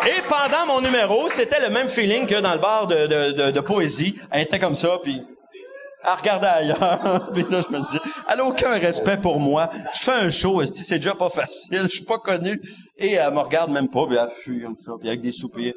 Et 0.05 0.21
pendant 0.29 0.65
mon 0.73 0.81
numéro, 0.81 1.27
c'était 1.29 1.59
le 1.59 1.69
même 1.73 1.89
feeling 1.89 2.25
que 2.25 2.39
dans 2.39 2.53
le 2.53 2.59
bar 2.59 2.87
de, 2.87 3.07
de, 3.07 3.31
de, 3.31 3.51
de 3.51 3.59
poésie. 3.59 4.17
Elle 4.31 4.43
était 4.43 4.59
comme 4.59 4.75
ça, 4.75 4.97
puis 5.03 5.21
elle 6.03 6.13
regardait 6.13 6.47
ailleurs. 6.47 7.29
puis 7.33 7.45
là, 7.49 7.61
je 7.61 7.73
me 7.75 7.79
dis, 7.89 7.99
elle 8.31 8.39
a 8.39 8.45
aucun 8.45 8.71
respect 8.71 9.17
pour 9.17 9.39
moi. 9.39 9.69
Je 9.93 9.99
fais 9.99 10.13
un 10.13 10.29
show, 10.29 10.61
esti, 10.61 10.83
c'est 10.83 10.99
déjà 10.99 11.13
pas 11.13 11.29
facile? 11.29 11.83
Je 11.83 11.87
suis 11.87 12.05
pas 12.05 12.19
connu. 12.19 12.61
Et 12.97 13.13
elle 13.13 13.33
me 13.33 13.39
regarde 13.39 13.71
même 13.71 13.89
pas, 13.89 14.05
puis 14.07 14.17
elle 14.17 14.29
fuit 14.29 14.61
comme 14.61 14.77
ça, 14.77 14.93
puis 14.99 15.09
avec 15.09 15.21
des 15.21 15.31
soupirs. 15.31 15.73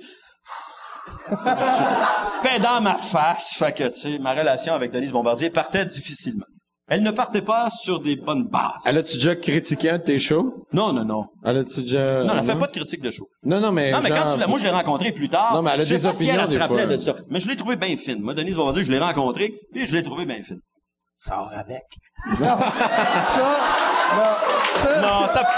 Paix 2.42 2.60
dans 2.60 2.80
ma 2.80 2.98
face. 2.98 3.54
Fait 3.54 3.72
que, 3.72 3.84
tu 3.84 4.00
sais, 4.00 4.18
ma 4.18 4.32
relation 4.32 4.74
avec 4.74 4.92
Denise 4.92 5.12
Bombardier 5.12 5.50
partait 5.50 5.84
difficilement. 5.84 6.46
Elle 6.89 7.03
ne 7.03 7.11
partait 7.11 7.43
pas 7.43 7.70
sur 7.70 8.01
des 8.03 8.16
bonnes 8.16 8.45
bases. 8.49 8.72
Elle 8.85 8.99
a-tu 8.99 9.14
déjà 9.14 9.37
critiqué 9.37 9.89
un 9.91 9.99
de 9.99 10.03
tes 10.03 10.18
shows? 10.18 10.66
Non, 10.72 10.93
non, 10.93 11.05
non. 11.05 11.26
Elle 11.45 11.59
a-tu 11.59 11.83
déjà... 11.83 12.22
Non, 12.24 12.35
elle 12.37 12.45
fait 12.45 12.59
pas 12.59 12.66
de 12.66 12.72
critique 12.72 13.01
de 13.01 13.11
show. 13.11 13.28
Non, 13.45 13.61
non, 13.61 13.70
mais 13.72 13.93
Non, 13.93 14.01
mais 14.03 14.09
genre- 14.09 14.24
quand 14.24 14.35
tu 14.35 14.41
l'as, 14.41 14.47
moi, 14.47 14.59
je 14.59 14.64
l'ai 14.64 14.70
rencontré 14.70 15.12
plus 15.12 15.28
tard. 15.28 15.55
Non, 15.55 15.62
mais 15.62 15.70
elle 15.74 15.80
a 15.80 15.85
je 15.85 15.89
sais 15.89 15.97
des 15.99 16.03
pas 16.09 16.12
si 16.12 16.28
elle, 16.28 16.41
opinions, 16.41 16.53
se 16.53 16.59
rappelait 16.59 16.87
fois. 16.87 16.97
de 16.97 17.01
ça. 17.01 17.14
Mais 17.30 17.41
je 17.41 17.49
l'ai 17.49 17.57
trouvé 17.57 17.76
bien 17.76 17.97
fine. 17.97 18.20
Moi, 18.20 18.35
Denise 18.35 18.57
Bombardier, 18.57 18.85
je 18.85 18.91
l'ai 18.91 18.99
rencontré, 18.99 19.55
puis 19.72 19.87
je 19.87 19.95
l'ai 19.97 20.03
trouvé 20.03 20.26
bien 20.26 20.43
fine. 20.43 20.59
Sors 21.16 21.51
avec. 21.57 21.83
Non, 22.41 22.47
ça, 22.59 23.59
non, 24.16 24.22
ça, 24.74 25.01
Non, 25.01 25.26
ça, 25.28 25.49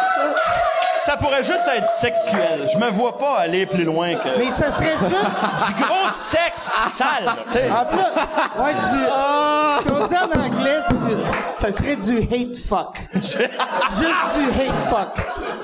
ça 1.05 1.17
pourrait 1.17 1.43
juste 1.43 1.69
être 1.75 1.87
sexuel. 1.87 2.69
Je 2.73 2.79
me 2.79 2.89
vois 2.91 3.19
pas 3.19 3.39
aller 3.39 3.67
plus 3.67 3.85
loin 3.85 4.15
que 4.15 4.29
mais 4.39 4.51
ça 4.51 4.71
serait 4.71 4.97
juste, 4.97 5.11
du 5.11 5.83
gros 5.83 6.09
sexe 6.11 6.71
sale, 6.93 7.35
tu 7.47 7.53
sais. 7.53 7.71
en 7.71 7.85
plus, 7.87 7.99
ouais, 8.63 8.75
du, 8.75 9.05
ce 9.05 9.89
qu'on 9.89 10.07
dit 10.07 10.17
en 10.17 10.41
anglais, 10.41 10.81
du, 10.91 10.97
ça 11.55 11.71
serait 11.71 11.97
du 11.97 12.19
hate 12.19 12.57
fuck. 12.57 12.97
Juste 13.15 14.39
du 14.39 14.45
hate 14.61 14.81
fuck. 14.89 15.15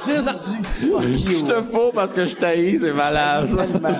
Juste 0.07 0.57
du 0.59 0.65
fuck 0.65 1.05
you. 1.05 1.39
Je 1.39 1.45
te 1.55 1.63
fous 1.63 1.93
parce 1.95 2.13
que 2.15 2.27
je 2.27 2.37
t'haïs, 2.37 2.81
c'est 2.81 2.93
malade. 2.93 3.47
ça. 3.49 3.65
Tellement. 3.67 3.97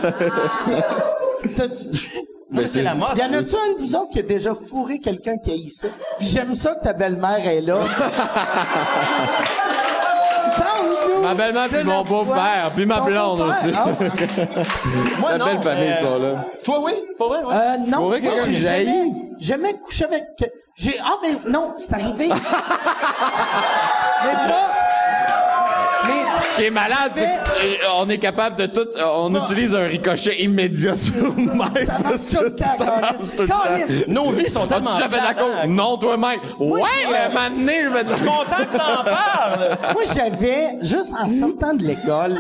T'as-tu- 1.57 2.27
mais 2.53 2.67
c'est 2.67 2.83
la 2.83 2.95
mode. 2.95 3.17
Y 3.17 3.23
en 3.23 3.33
a-tu 3.33 3.55
un 3.55 3.73
de 3.75 3.79
vous 3.79 3.95
autres 3.95 4.09
qui 4.11 4.19
a 4.19 4.23
déjà 4.23 4.55
fourré 4.55 4.99
quelqu'un 4.99 5.39
qui 5.39 5.53
a 5.53 5.55
ici? 5.55 5.87
Puis 6.19 6.27
j'aime 6.29 6.53
ça 6.55 6.75
que 6.75 6.83
ta 6.83 6.93
belle-mère 6.93 7.47
est 7.47 7.61
là. 7.61 7.79
Ma 11.23 11.35
belle-mère 11.35 11.69
puis 11.69 11.85
mon 11.85 12.03
beau-père, 12.03 12.71
puis 12.75 12.87
ma 12.87 13.01
blonde 13.01 13.41
aussi. 13.43 13.71
ah. 13.77 13.87
Moi, 15.21 15.31
La 15.33 15.39
non, 15.39 15.45
belle 15.47 15.61
famille 15.61 15.89
mais- 15.91 15.95
sont 15.95 16.19
là. 16.19 16.45
Toi, 16.65 16.81
oui? 16.83 16.93
Pas 17.19 17.27
vrai, 17.29 17.39
ouais. 17.45 17.55
Euh, 17.55 17.77
non, 17.87 17.99
Fourrer 17.99 18.21
moi, 18.23 18.33
quelqu'un 18.35 18.53
jamais, 18.53 19.13
jamais 19.39 19.75
couché 19.75 20.05
avec... 20.05 20.25
J'ai, 20.77 20.97
ah, 21.05 21.17
mais 21.23 21.51
non, 21.51 21.75
c'est 21.77 21.93
arrivé. 21.95 22.29
mais 22.29 22.35
pas... 24.49 24.71
Ce 26.43 26.55
qui 26.55 26.65
est 26.65 26.71
malade, 26.71 27.13
c'est 27.15 27.29
qu'on 27.87 28.09
est 28.09 28.19
capable 28.19 28.57
de 28.57 28.67
tout. 28.67 28.87
euh, 28.97 29.05
On 29.19 29.35
utilise 29.43 29.75
un 29.75 29.85
ricochet 29.87 30.43
immédiat 30.43 30.97
sur 30.97 31.35
Mike. 31.37 31.85
Ça 31.87 31.99
marche 31.99 32.27
tout 32.31 32.41
le 32.41 32.55
temps, 32.57 32.75
Ça 32.75 32.85
marche 33.01 33.37
tout 33.37 33.43
le 33.43 33.49
temps. 33.49 33.61
Câlisse. 33.67 34.07
Nos 34.09 34.31
vies 34.33 34.49
sont 34.49 34.67
tellement 34.67 34.91
plates, 34.97 35.11
d'accord? 35.11 35.49
hein? 35.63 35.67
Non, 35.69 35.97
toi, 35.99 36.17
Mike. 36.17 36.41
Ouais, 36.59 36.81
mais 37.11 37.29
moment 37.29 37.51
donné, 37.51 37.83
je 37.85 37.89
vais 37.89 38.05
te 38.05 38.19
Content 38.25 38.65
que 38.73 38.77
t'en 38.77 39.05
parles. 39.05 39.79
Moi, 39.93 40.03
j'avais, 40.15 40.69
juste 40.83 41.15
en 41.21 41.29
sortant 41.29 41.75
de 41.75 41.85
l'école, 41.85 42.39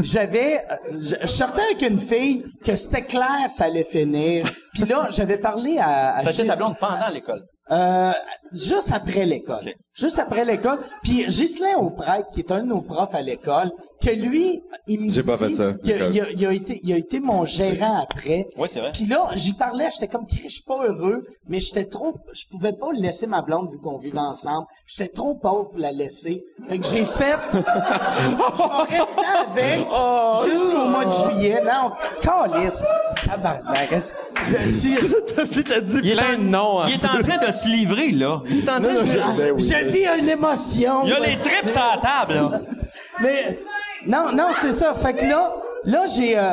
j'avais, 0.00 0.58
euh, 0.70 0.74
je, 1.00 1.14
je 1.22 1.26
sortais 1.26 1.62
avec 1.62 1.82
une 1.82 1.98
fille 1.98 2.44
que 2.64 2.76
c'était 2.76 3.02
clair, 3.02 3.48
ça 3.50 3.64
allait 3.64 3.84
finir. 3.84 4.46
Puis 4.74 4.84
là, 4.84 5.08
j'avais 5.10 5.38
parlé 5.38 5.78
à, 5.78 6.16
à 6.16 6.22
Ça 6.22 6.30
Gilles- 6.32 6.46
ta 6.46 6.56
blonde 6.56 6.76
pendant 6.78 7.08
l'école? 7.12 7.42
euh, 7.70 8.12
juste 8.52 8.92
après 8.94 9.24
l'école. 9.24 9.72
Juste 9.98 10.18
après 10.20 10.44
l'école. 10.44 10.78
Puis 11.02 11.24
Ghislain 11.26 11.76
Auprêtre, 11.78 12.28
qui 12.32 12.40
est 12.40 12.52
un 12.52 12.60
de 12.62 12.66
nos 12.68 12.82
profs 12.82 13.14
à 13.14 13.22
l'école, 13.22 13.72
que 14.00 14.10
lui, 14.10 14.62
il 14.86 15.00
me 15.00 15.10
J'ai 15.10 15.22
dit 15.22 15.26
pas 15.26 15.36
fait 15.36 15.54
ça, 15.54 15.72
qu'il 15.82 15.92
a, 15.92 16.08
l'école. 16.08 16.14
il 16.14 16.20
a- 16.20 16.30
il 16.30 16.46
a 16.46 16.52
été, 16.52 16.80
il 16.84 16.92
a 16.92 16.96
été 16.96 17.18
mon 17.20 17.44
gérant 17.44 18.02
après. 18.02 18.46
Oui, 18.56 18.68
c'est 18.70 18.78
vrai. 18.80 18.92
Puis 18.92 19.06
là, 19.06 19.28
j'y 19.34 19.54
parlais, 19.54 19.88
j'étais 19.92 20.06
comme, 20.08 20.24
je 20.30 20.48
suis 20.48 20.62
pas 20.62 20.86
heureux, 20.86 21.26
mais 21.48 21.58
j'étais 21.60 21.84
trop, 21.86 22.14
je 22.32 22.44
pouvais 22.50 22.72
pas 22.72 22.88
laisser 22.94 23.26
ma 23.26 23.42
blonde 23.42 23.70
vu 23.72 23.78
qu'on 23.78 23.98
vivait 23.98 24.18
ensemble. 24.18 24.66
J'étais 24.86 25.08
trop 25.12 25.34
pauvre 25.34 25.70
pour 25.70 25.78
la 25.80 25.90
laisser. 25.92 26.44
Fait 26.68 26.78
que 26.78 26.86
j'ai 26.86 27.04
fait, 27.04 27.36
je 27.52 27.58
rester 27.58 29.22
avec 29.50 29.86
Oh, 29.90 30.36
jusqu'au 30.48 30.84
mois 30.86 31.04
de 31.06 31.10
juillet. 31.12 31.60
Non, 31.64 31.90
calice. 32.22 32.84
Tabarnak. 33.26 33.88
t'as 35.68 35.80
dit 35.80 36.00
Il 36.02 36.10
est 36.10 36.14
plein 36.14 36.34
en- 36.34 36.38
de 36.38 36.42
noms. 36.44 36.86
Il 36.86 36.94
est 36.94 37.04
en 37.04 37.20
train 37.22 37.46
de 37.46 37.52
se 37.52 37.68
livrer, 37.68 38.12
là. 38.12 38.40
Il 38.48 38.58
est 38.58 38.68
en 38.70 38.80
train 38.80 38.92
de... 38.94 39.36
Ben 39.36 39.52
oui. 39.52 39.62
Vis 39.90 40.06
une 40.18 40.28
émotion. 40.28 41.00
Il 41.04 41.10
y 41.10 41.12
a 41.12 41.20
les 41.20 41.36
trips 41.36 41.76
à 41.76 41.96
la 41.96 42.00
table, 42.00 42.34
là. 42.34 42.60
Mais, 43.22 43.58
Non, 44.06 44.32
non, 44.32 44.48
c'est 44.52 44.72
ça. 44.72 44.94
Fait 44.94 45.12
que 45.14 45.24
là, 45.26 45.52
là, 45.84 46.04
j'ai, 46.06 46.38
euh, 46.38 46.52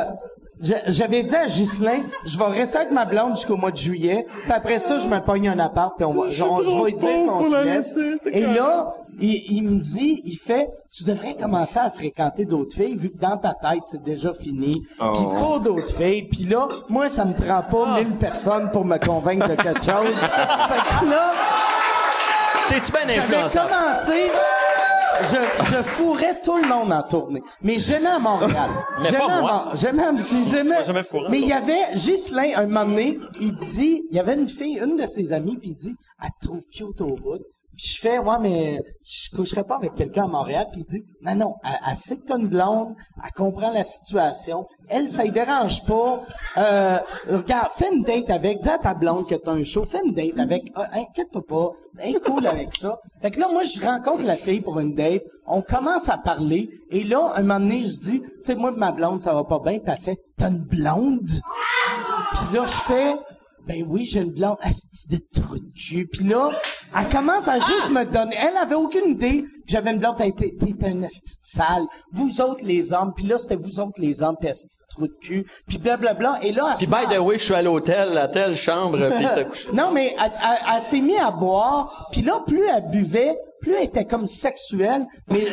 j'a- 0.60 0.82
j'avais 0.88 1.22
dit 1.22 1.34
à 1.36 1.46
Ghislain, 1.46 2.00
je 2.24 2.36
vais 2.36 2.44
rester 2.46 2.78
avec 2.78 2.90
ma 2.90 3.04
blonde 3.04 3.36
jusqu'au 3.36 3.56
mois 3.56 3.70
de 3.70 3.76
juillet, 3.76 4.26
puis 4.42 4.52
après 4.52 4.80
ça, 4.80 4.98
je 4.98 5.06
me 5.06 5.20
pogne 5.20 5.48
un 5.48 5.58
appart, 5.60 5.94
puis 5.96 6.04
on 6.04 6.12
va, 6.12 6.28
genre, 6.28 6.62
je 6.64 6.70
vais 6.70 6.90
lui 6.90 6.94
dire 6.94 7.26
qu'on 7.28 7.44
se 7.44 7.64
laisse. 7.64 7.96
Et 8.32 8.40
là, 8.42 8.88
il, 9.20 9.44
il 9.48 9.62
me 9.62 9.78
dit, 9.78 10.20
il 10.24 10.36
fait, 10.36 10.68
tu 10.90 11.04
devrais 11.04 11.34
commencer 11.34 11.78
à 11.78 11.88
fréquenter 11.88 12.44
d'autres 12.44 12.74
filles, 12.74 12.96
vu 12.96 13.10
que 13.10 13.18
dans 13.18 13.36
ta 13.36 13.54
tête, 13.54 13.82
c'est 13.86 14.02
déjà 14.02 14.34
fini. 14.34 14.72
Puis 14.72 15.08
il 15.20 15.38
faut 15.38 15.60
d'autres 15.60 15.92
filles. 15.92 16.24
Puis 16.24 16.44
là, 16.44 16.66
moi, 16.88 17.08
ça 17.08 17.24
me 17.24 17.32
prend 17.32 17.62
pas 17.62 17.98
mille 18.00 18.16
personnes 18.16 18.70
pour 18.72 18.84
me 18.84 18.98
convaincre 18.98 19.48
de 19.48 19.54
quelque 19.54 19.84
chose. 19.84 20.14
fait 20.18 21.04
que 21.06 21.10
là, 21.10 21.32
T'es-tu 22.68 22.92
bien 22.92 23.06
j'avais 23.06 23.68
commencé, 23.68 24.30
je, 25.22 25.74
je 25.76 25.82
fourrais 25.82 26.40
tout 26.42 26.56
le 26.56 26.68
monde 26.68 26.92
en 26.92 27.02
tournée. 27.02 27.42
Mais 27.62 27.78
j'aimais 27.78 28.08
à 28.08 28.18
Montréal. 28.18 28.68
Mais 28.98 29.08
J'aimais 29.08 29.18
pas 29.18 29.40
moi. 29.40 29.70
J'aimais, 29.74 30.02
j'aimais. 30.50 30.84
jamais 30.84 31.02
fourré 31.04 31.28
Mais 31.30 31.40
il 31.40 31.48
y 31.48 31.52
avait 31.52 31.92
Ghislain, 31.94 32.50
un 32.56 32.66
moment 32.66 32.84
donné, 32.84 33.18
il 33.40 33.54
dit, 33.56 34.02
il 34.10 34.16
y 34.16 34.20
avait 34.20 34.34
une 34.34 34.48
fille, 34.48 34.78
une 34.78 34.96
de 34.96 35.06
ses 35.06 35.32
amies, 35.32 35.56
puis 35.56 35.70
il 35.70 35.76
dit, 35.76 35.94
elle 36.22 36.28
te 36.40 36.46
trouve 36.48 36.62
cute 36.72 37.00
au 37.00 37.16
bout. 37.16 37.40
Je 37.76 37.98
fais, 38.00 38.18
ouais, 38.18 38.38
mais 38.40 38.80
je 39.04 39.36
coucherais 39.36 39.64
pas 39.64 39.76
avec 39.76 39.94
quelqu'un 39.94 40.24
à 40.24 40.28
Montréal. 40.28 40.66
Puis 40.72 40.80
il 40.80 40.86
dit, 40.86 41.04
non, 41.22 41.34
non, 41.34 41.54
elle, 41.62 41.78
elle 41.90 41.96
sait 41.96 42.16
que 42.16 42.26
t'as 42.26 42.38
une 42.38 42.48
blonde, 42.48 42.94
elle 43.22 43.32
comprend 43.32 43.70
la 43.70 43.84
situation. 43.84 44.66
Elle, 44.88 45.10
ça 45.10 45.24
ne 45.24 45.30
dérange 45.30 45.84
pas. 45.84 46.22
Euh, 46.56 46.98
regarde, 47.28 47.70
fais 47.72 47.92
une 47.92 48.02
date 48.02 48.30
avec, 48.30 48.60
dis 48.60 48.68
à 48.68 48.78
ta 48.78 48.94
blonde 48.94 49.26
que 49.26 49.34
t'as 49.34 49.52
un 49.52 49.64
show, 49.64 49.84
fais 49.84 50.00
une 50.04 50.14
date 50.14 50.38
avec, 50.38 50.72
ah, 50.74 50.88
inquiète-toi 50.92 51.42
pas, 51.46 51.70
elle 51.98 52.16
est 52.16 52.20
cool 52.20 52.46
avec 52.46 52.74
ça. 52.74 52.98
Fait 53.20 53.30
que 53.30 53.40
là, 53.40 53.48
moi, 53.50 53.62
je 53.62 53.84
rencontre 53.84 54.24
la 54.24 54.36
fille 54.36 54.60
pour 54.60 54.78
une 54.80 54.94
date, 54.94 55.22
on 55.46 55.62
commence 55.62 56.08
à 56.08 56.18
parler, 56.18 56.70
et 56.90 57.04
là, 57.04 57.32
un 57.36 57.42
moment 57.42 57.60
donné, 57.60 57.84
je 57.84 58.00
dis, 58.00 58.20
tu 58.20 58.28
sais, 58.42 58.54
moi, 58.54 58.70
ma 58.72 58.92
blonde, 58.92 59.22
ça 59.22 59.34
va 59.34 59.44
pas 59.44 59.58
bien, 59.58 59.78
puis 59.78 59.92
elle 59.92 59.98
fait, 59.98 60.18
t'as 60.36 60.48
une 60.48 60.64
blonde? 60.64 61.28
Puis 62.32 62.56
là, 62.56 62.66
je 62.66 62.72
fais, 62.72 63.14
ben 63.66 63.84
oui, 63.88 64.04
j'ai 64.04 64.20
une 64.20 64.32
blonde, 64.32 64.56
asti 64.62 65.08
de 65.08 65.18
trou 65.40 65.56
de 65.58 65.72
cul. 65.74 66.06
Puis 66.06 66.24
là, 66.24 66.50
elle 66.96 67.08
commence 67.08 67.48
à 67.48 67.58
juste 67.58 67.90
me 67.90 68.04
donner, 68.04 68.36
elle 68.40 68.56
avait 68.56 68.74
aucune 68.76 69.10
idée 69.12 69.42
que 69.42 69.48
j'avais 69.66 69.90
une 69.90 69.98
blonde, 69.98 70.16
elle 70.20 70.28
était, 70.28 70.54
t'es 70.58 70.74
un 70.88 71.02
asti 71.02 71.22
de 71.40 71.46
sale. 71.46 71.82
Vous 72.12 72.40
autres, 72.40 72.64
les 72.64 72.92
hommes, 72.92 73.12
puis 73.16 73.26
là, 73.26 73.38
c'était 73.38 73.56
vous 73.56 73.80
autres, 73.80 74.00
les 74.00 74.22
hommes, 74.22 74.36
puis 74.38 74.48
asti 74.48 74.78
de 74.78 74.94
trou 74.94 75.06
de 75.08 75.12
cul. 75.20 75.46
Puis 75.66 75.78
blablabla. 75.78 76.38
Et 76.42 76.52
là, 76.52 76.68
elle 76.70 76.76
Puis 76.76 76.86
by 76.86 77.14
the 77.14 77.18
way, 77.18 77.38
je 77.38 77.44
suis 77.44 77.54
à 77.54 77.62
l'hôtel, 77.62 78.16
à 78.18 78.28
telle 78.28 78.56
chambre, 78.56 78.98
puis 79.10 79.24
t'as 79.24 79.44
couché. 79.44 79.68
non, 79.72 79.90
mais 79.92 80.14
elle, 80.18 80.32
elle- 80.40 80.74
elle 80.76 80.82
s'est 80.82 81.00
mise 81.00 81.18
à 81.20 81.30
boire, 81.30 82.08
puis 82.12 82.22
là, 82.22 82.40
plus 82.46 82.66
elle 82.66 82.88
buvait, 82.90 83.36
plus 83.60 83.74
elle 83.74 83.84
était 83.84 84.04
comme 84.04 84.26
sexuelle, 84.26 85.06
mais, 85.30 85.44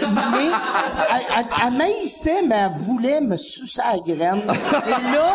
elle, 1.63 1.73
maïssait, 1.73 2.41
mais 2.41 2.55
elle 2.55 2.71
voulait 2.71 3.21
me 3.21 3.37
sucer 3.37 3.81
à 3.81 3.93
la 3.93 3.99
graine. 3.99 4.41
Et 4.41 5.13
là, 5.13 5.33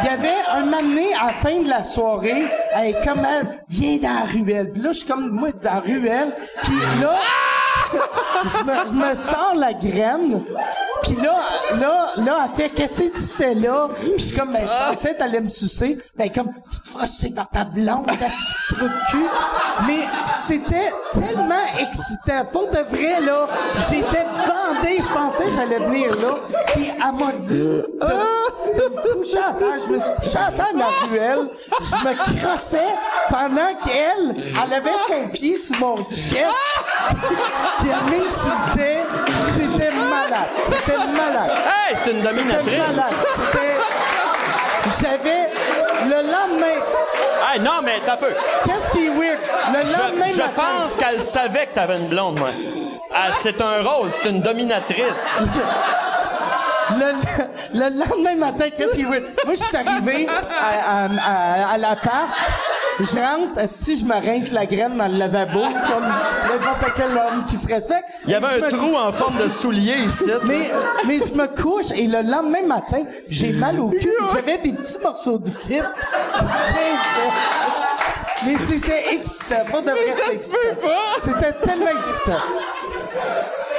il 0.00 0.06
y 0.06 0.08
avait 0.08 0.34
un 0.52 0.64
moment 0.64 0.82
donné, 0.82 1.14
à 1.14 1.26
la 1.26 1.32
fin 1.32 1.60
de 1.60 1.68
la 1.68 1.84
soirée, 1.84 2.44
elle 2.74 2.86
est 2.86 3.04
comme 3.04 3.24
elle, 3.24 3.62
viens 3.68 3.96
dans 3.98 4.14
la 4.14 4.24
ruelle. 4.24 4.72
Puis 4.72 4.82
là, 4.82 4.92
je 4.92 4.98
suis 4.98 5.08
comme, 5.08 5.30
moi, 5.30 5.52
dans 5.52 5.74
la 5.74 5.80
ruelle, 5.80 6.34
puis 6.62 6.76
là, 7.00 7.14
je 8.44 8.92
me, 8.92 9.14
sors 9.14 9.54
la 9.56 9.72
graine. 9.72 10.42
Puis 11.02 11.16
là, 11.16 11.40
là, 11.78 12.12
là, 12.16 12.44
elle 12.44 12.56
fait, 12.56 12.70
qu'est-ce 12.70 13.02
que 13.02 13.14
tu 13.14 13.36
fais 13.36 13.54
là? 13.54 13.88
Puis 13.98 14.12
je 14.18 14.22
suis 14.22 14.36
comme, 14.36 14.52
ben, 14.52 14.66
je 14.66 14.90
pensais 14.90 15.14
que 15.14 15.18
t'allais 15.18 15.40
me 15.40 15.48
sucer. 15.48 15.98
Ben, 16.16 16.30
comme, 16.30 16.50
tu 16.70 16.80
te 16.80 16.88
feras 16.88 17.06
sucer 17.06 17.34
par 17.34 17.48
ta 17.48 17.64
blonde, 17.64 18.06
ta 18.06 18.12
petite 18.14 18.30
trou 18.68 18.86
de 18.86 19.10
cul. 19.10 19.26
Mais 19.86 20.00
c'était 20.34 20.92
tellement 21.12 21.31
excitant. 21.80 22.44
Pour 22.52 22.68
de 22.70 22.78
vrai, 22.78 23.20
là, 23.20 23.46
j'étais 23.78 24.24
bandé. 24.46 24.98
Je 25.00 25.08
pensais 25.12 25.44
que 25.44 25.54
j'allais 25.54 25.78
venir 25.78 26.10
là. 26.16 26.34
Puis 26.68 26.90
elle 26.90 27.12
m'a 27.24 27.32
dit 27.32 27.54
de, 27.54 27.86
de 28.76 28.82
me 28.94 29.14
coucher 29.22 29.38
à 29.38 29.52
terre. 29.52 29.78
Je 29.86 29.92
me 29.92 29.98
suis 29.98 30.14
couché 30.16 30.38
à 30.38 30.50
terre 30.52 30.72
dans 30.72 30.78
la 30.78 31.08
ruelle. 31.10 31.48
Je 31.80 32.08
me 32.08 32.40
crossais 32.40 32.78
pendant 33.30 33.74
qu'elle, 33.84 34.34
elle 34.64 34.72
avait 34.74 34.96
son 35.06 35.28
pied 35.28 35.56
sur 35.56 35.78
mon 35.78 35.96
chest. 36.10 36.46
Puis 37.78 37.88
elle 37.88 38.18
m'insultait. 38.18 39.02
C'était 39.54 39.90
malade. 39.90 40.48
C'était 40.58 40.98
malade. 40.98 41.50
Hey, 41.66 41.96
c'est 42.02 42.10
une 42.10 42.22
C'était 42.22 42.34
dominatrice! 42.34 42.78
malade. 42.78 43.14
C'était... 43.52 43.76
J'avais... 45.00 45.48
Le 46.04 46.16
lendemain... 46.16 46.80
Hey, 47.52 47.60
non, 47.60 47.80
mais 47.82 48.00
t'as 48.04 48.16
peu. 48.16 48.32
Qu'est-ce 48.64 48.90
qui 48.92 49.06
est 49.06 49.10
weird? 49.10 49.38
Le 49.72 49.80
lendemain 49.80 50.26
Je, 50.28 50.32
je 50.34 50.38
matin... 50.38 50.52
pense 50.80 50.96
qu'elle 50.96 51.20
savait 51.22 51.66
que 51.66 51.74
t'avais 51.74 51.96
une 51.98 52.08
blonde, 52.08 52.38
moi. 52.38 52.50
Ah, 53.14 53.28
c'est 53.40 53.60
un 53.60 53.82
rôle, 53.82 54.10
c'est 54.12 54.28
une 54.30 54.40
dominatrice. 54.40 55.36
Le, 56.94 57.12
le 57.78 57.88
lendemain 57.98 58.34
matin, 58.34 58.66
qu'est-ce 58.76 58.94
qui 58.96 59.02
est 59.02 59.04
weird? 59.06 59.22
Moi, 59.46 59.54
je 59.54 59.62
suis 59.62 59.76
arrivé 59.76 60.28
à, 60.28 61.04
à, 61.04 61.04
à, 61.04 61.72
à 61.74 61.78
l'appart. 61.78 62.28
Je 63.00 63.16
rentre, 63.16 63.68
si 63.68 63.96
je 63.96 64.04
me 64.04 64.14
rince 64.14 64.50
la 64.52 64.66
graine 64.66 64.96
dans 64.96 65.08
le 65.08 65.16
lavabo, 65.18 65.60
comme 65.60 66.04
n'importe 66.48 66.92
quel 66.94 67.10
homme 67.12 67.44
qui 67.46 67.56
se 67.56 67.66
respecte. 67.66 68.04
Il 68.26 68.30
y 68.30 68.34
avait 68.34 68.46
un 68.46 68.58
me- 68.58 68.68
trou 68.68 68.96
en 68.96 69.10
forme 69.12 69.38
de 69.42 69.48
soulier 69.48 69.94
ici. 70.06 70.30
Mais, 70.44 70.70
mais 71.06 71.18
je 71.18 71.32
me 71.34 71.46
couche 71.48 71.90
et 71.96 72.06
le 72.06 72.22
lendemain 72.22 72.62
matin, 72.66 73.02
j'ai 73.28 73.52
mal 73.52 73.80
au 73.80 73.88
cul. 73.88 74.08
J'avais 74.32 74.58
des 74.58 74.72
petits 74.72 74.98
morceaux 75.02 75.38
de 75.38 75.50
fit. 75.50 75.80
Mais 78.44 78.56
c'était 78.58 79.14
excitant. 79.14 79.64
Pas 79.70 79.80
de 79.80 79.90
vrai, 79.90 80.00
c'était 80.14 80.36
excitant. 80.36 80.58
C'était 81.22 81.52
tellement 81.64 81.98
excitant. 81.98 82.42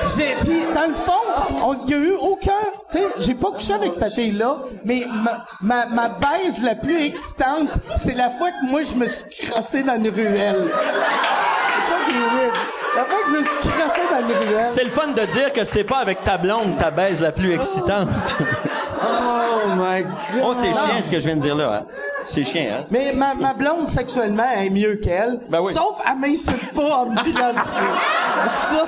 J'ai, 0.06 0.36
puis 0.42 0.64
dans 0.76 0.88
le 0.88 0.94
fond, 0.94 1.74
il 1.86 1.92
y 1.92 1.94
a 1.94 1.98
eu 1.98 2.14
aucun, 2.16 2.52
tu 2.90 2.98
sais, 2.98 3.06
j'ai 3.20 3.36
pas 3.36 3.52
couché 3.52 3.74
avec 3.74 3.96
cette 3.96 4.14
fille-là, 4.14 4.58
mais 4.84 5.06
ma, 5.10 5.46
ma, 5.62 5.86
ma 5.86 6.10
baise 6.10 6.62
la 6.64 6.76
plus 6.76 7.06
excitante, 7.06 7.70
c'est 7.96 8.14
la 8.14 8.30
fois 8.30 8.50
que 8.52 8.66
moi 8.70 8.82
je 8.82 8.96
me 8.96 9.08
suis 9.08 9.48
crassé 9.48 9.84
dans 9.84 9.96
une 9.96 10.10
ruelle. 10.10 10.72
C'est 11.82 11.90
ça 11.90 11.96
qui 12.06 12.16
est 12.16 12.38
weird. 12.38 12.56
La 12.96 13.06
fois 13.06 13.18
que 13.26 13.32
je 13.32 13.38
me 13.38 13.44
suis 13.44 13.70
crassé 13.70 14.02
dans 14.12 14.20
une 14.20 14.50
ruelle. 14.50 14.64
C'est 14.64 14.84
le 14.84 14.92
fun 14.92 15.08
de 15.08 15.26
dire 15.26 15.54
que 15.54 15.64
c'est 15.64 15.84
pas 15.84 15.98
avec 16.00 16.24
ta 16.24 16.38
blonde 16.38 16.78
ta 16.78 16.92
baise 16.92 17.22
la 17.22 17.32
plus 17.32 17.54
excitante. 17.54 18.08
Oh 19.84 19.86
my 19.86 20.04
god. 20.04 20.44
oh, 20.44 20.54
c'est 20.56 20.72
chiant 20.72 21.02
ce 21.02 21.12
que 21.12 21.20
je 21.20 21.26
viens 21.26 21.36
de 21.36 21.42
dire 21.42 21.56
là. 21.56 21.74
Hein? 21.74 21.86
C'est 22.26 22.44
chiant, 22.44 22.64
hein? 22.72 22.84
Mais 22.90 23.12
ma, 23.14 23.34
ma 23.34 23.54
blonde, 23.54 23.88
sexuellement, 23.88 24.46
elle 24.56 24.68
est 24.68 24.70
mieux 24.70 24.96
qu'elle. 24.96 25.40
Ben 25.50 25.60
oui. 25.62 25.74
Sauf, 25.74 26.02
elle 26.10 26.18
m'insulte 26.20 26.74
pas 26.74 26.98
en 26.98 27.06
me 27.08 27.22
pilant 27.24 27.52
dessus. 27.52 27.82
Ça, 28.52 28.86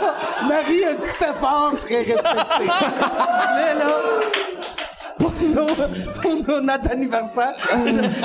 Marie, 0.47 0.85
un 0.85 0.95
petit 0.95 1.23
effort 1.23 1.71
serait 1.73 2.03
respecté. 2.03 2.71
S'il 3.09 3.25
vous 3.25 3.53
plaît, 3.53 3.75
là. 3.79 3.95
Pour, 5.17 5.31
nos, 5.41 5.65
pour 6.43 6.61
notre 6.61 6.91
anniversaire, 6.91 7.53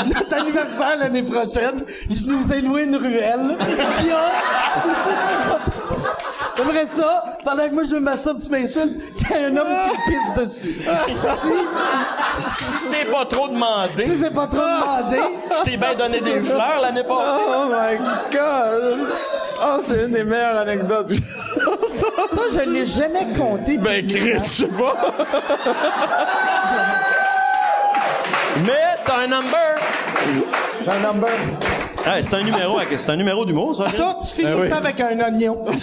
notre 0.06 0.34
anniversaire 0.34 0.96
l'année 0.98 1.22
prochaine, 1.22 1.84
je 2.10 2.26
nous 2.26 2.52
ai 2.52 2.60
loué 2.60 2.82
une 2.82 2.96
ruelle. 2.96 3.56
Puis, 3.58 4.10
J'aimerais 6.60 6.86
ça, 6.86 7.24
pendant 7.42 7.68
que 7.68 7.74
moi 7.74 7.82
je 7.88 7.94
me 7.94 8.00
masturbe, 8.00 8.38
tu 8.42 8.50
m'insultes, 8.50 8.92
qu'il 9.16 9.30
y 9.30 9.34
a 9.34 9.46
un 9.46 9.56
homme 9.56 9.66
qui 10.06 10.12
pisse 10.12 10.34
dessus. 10.34 10.80
Si, 12.38 12.64
C'est 12.90 13.10
pas 13.10 13.24
trop 13.24 13.48
demandé. 13.48 14.04
si 14.04 14.18
c'est 14.18 14.30
pas 14.34 14.46
trop 14.46 14.58
demandé, 14.60 15.18
Je 15.58 15.64
t'ai 15.64 15.76
bien 15.78 15.94
donné 15.94 16.20
des 16.20 16.42
fleurs 16.42 16.80
l'année 16.82 17.02
passée. 17.04 17.40
Oh 17.48 17.66
my 17.70 17.96
god. 18.30 18.98
Oh, 19.62 19.76
c'est 19.82 20.04
une 20.04 20.12
des 20.12 20.24
meilleures 20.24 20.58
anecdotes. 20.58 21.12
Ça, 22.30 22.40
je 22.52 22.60
l'ai 22.70 22.84
jamais 22.84 23.26
compté. 23.38 23.78
ben, 23.78 24.06
Chris, 24.06 24.32
je 24.34 24.38
sais 24.38 24.66
pas. 24.66 25.14
Mais 28.66 28.96
t'as 29.04 29.18
un 29.20 29.26
number. 29.28 29.76
J'ai 30.84 30.90
un 30.90 31.00
number. 31.00 31.28
Hey, 32.06 32.24
c'est 32.24 32.34
un 32.34 32.42
numéro, 32.42 32.78
c'est 32.96 33.10
un 33.10 33.16
numéro 33.16 33.44
d'humour, 33.44 33.76
ça. 33.76 33.84
Ça, 33.88 34.16
tu 34.20 34.34
finis 34.42 34.52
oui. 34.58 34.68
ça 34.68 34.78
avec 34.78 35.00
un 35.00 35.18
oignon. 35.20 35.64
Ouais, 35.66 35.76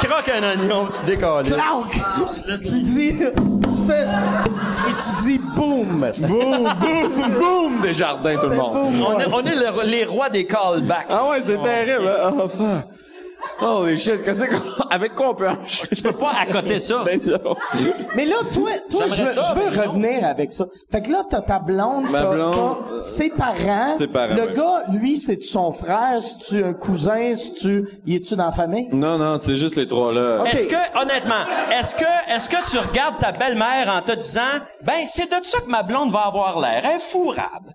tu 0.00 0.06
croques 0.06 0.28
un 0.28 0.42
oignon, 0.50 0.88
tu 0.92 1.04
décolles. 1.06 1.44
Clank! 1.46 2.58
Tu 2.58 2.80
dis, 2.80 3.14
tu 3.18 3.82
fais, 3.86 4.02
et 4.02 4.92
tu 4.94 5.22
dis 5.24 5.38
boum. 5.38 6.06
boum, 6.28 6.74
boum, 6.80 7.30
boum, 7.38 7.80
des 7.82 7.92
jardins, 7.92 8.36
tout 8.36 8.48
le 8.48 8.56
monde. 8.56 8.72
Boum. 8.74 9.06
On 9.06 9.20
est, 9.20 9.26
on 9.32 9.40
est 9.44 9.54
le- 9.54 9.88
les 9.90 10.04
rois 10.04 10.28
des 10.28 10.46
callbacks. 10.46 11.06
Ah 11.08 11.28
ouais, 11.30 11.40
c'est 11.40 11.60
terrible. 11.62 12.10
Oh, 12.34 12.48
fuck. 12.48 12.84
Holy 13.60 13.96
shit, 13.98 14.22
qu'est-ce 14.24 14.44
qu'on... 14.44 14.82
Avec 14.90 15.14
quoi 15.14 15.30
on 15.30 15.34
peut 15.34 15.48
enchaîner? 15.48 15.88
Tu 15.94 16.02
peux 16.02 16.12
pas 16.12 16.32
accoter 16.40 16.80
ça. 16.80 17.02
Ben 17.04 17.20
non. 17.24 17.54
Mais 18.14 18.24
là, 18.24 18.36
toi, 18.52 18.70
toi, 18.90 19.06
je, 19.06 19.22
veux- 19.22 19.32
ça, 19.32 19.42
je 19.42 19.54
veux 19.60 19.70
mais 19.70 19.76
non. 19.76 19.92
revenir 19.92 20.24
avec 20.24 20.52
ça. 20.52 20.64
Fait 20.90 21.00
que 21.02 21.10
là, 21.12 21.24
t'as 21.28 21.40
ta 21.42 21.58
blonde, 21.58 22.10
Ma 22.10 22.22
t'as- 22.22 22.30
blonde, 22.34 22.76
t'as 22.96 23.02
ses 23.02 23.30
parents. 23.30 23.96
ses 23.98 24.08
parents, 24.08 24.34
Le 24.34 24.46
ouais. 24.48 24.52
gars, 24.52 24.82
lui, 24.92 25.16
c'est-tu 25.16 25.46
son 25.46 25.72
frère? 25.72 26.20
C'est-tu 26.20 26.62
un 26.64 26.74
cousin? 26.74 27.34
C'est-tu, 27.36 27.86
il 28.06 28.16
est-tu 28.16 28.34
dans 28.36 28.46
la 28.46 28.52
famille? 28.52 28.88
Non, 28.92 29.16
non, 29.18 29.36
c'est 29.38 29.56
juste 29.56 29.76
les 29.76 29.86
trois 29.86 30.12
là. 30.12 30.44
Est-ce 30.52 30.66
que, 30.66 31.00
honnêtement, 31.00 31.44
est-ce 31.78 31.94
que, 31.94 32.34
est-ce 32.34 32.48
que 32.48 32.70
tu 32.70 32.78
regardes 32.78 33.18
ta 33.20 33.32
belle-mère 33.32 33.88
en 33.96 34.02
te 34.02 34.12
disant, 34.16 34.40
ben, 34.82 35.04
c'est 35.06 35.26
de 35.30 35.44
ça 35.46 35.60
que 35.60 35.70
ma 35.70 35.82
blonde 35.82 36.10
va 36.12 36.20
avoir 36.26 36.58
l'air, 36.60 36.82
infourrable. 36.96 37.72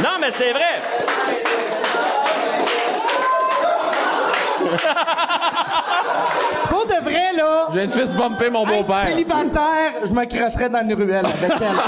Non, 0.00 0.18
mais 0.20 0.30
c'est 0.30 0.52
vrai. 0.52 0.80
Pour 6.68 6.86
de 6.86 6.94
vrai, 7.02 7.32
là, 7.36 7.66
Je 7.72 7.78
viens 7.78 7.86
de 7.86 7.92
fist 7.92 8.14
bumper 8.16 8.50
mon 8.50 8.64
beau-père. 8.66 9.06
célibataire, 9.08 9.92
je 10.04 10.12
me 10.12 10.24
crosserais 10.24 10.68
dans 10.68 10.80
une 10.82 10.94
ruelle 10.94 11.26
avec 11.26 11.52
elle. 11.60 11.76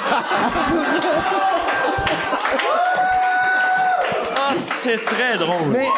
Ah, 4.46 4.52
c'est 4.54 5.02
très 5.04 5.38
drôle. 5.38 5.68
Mais, 5.70 5.88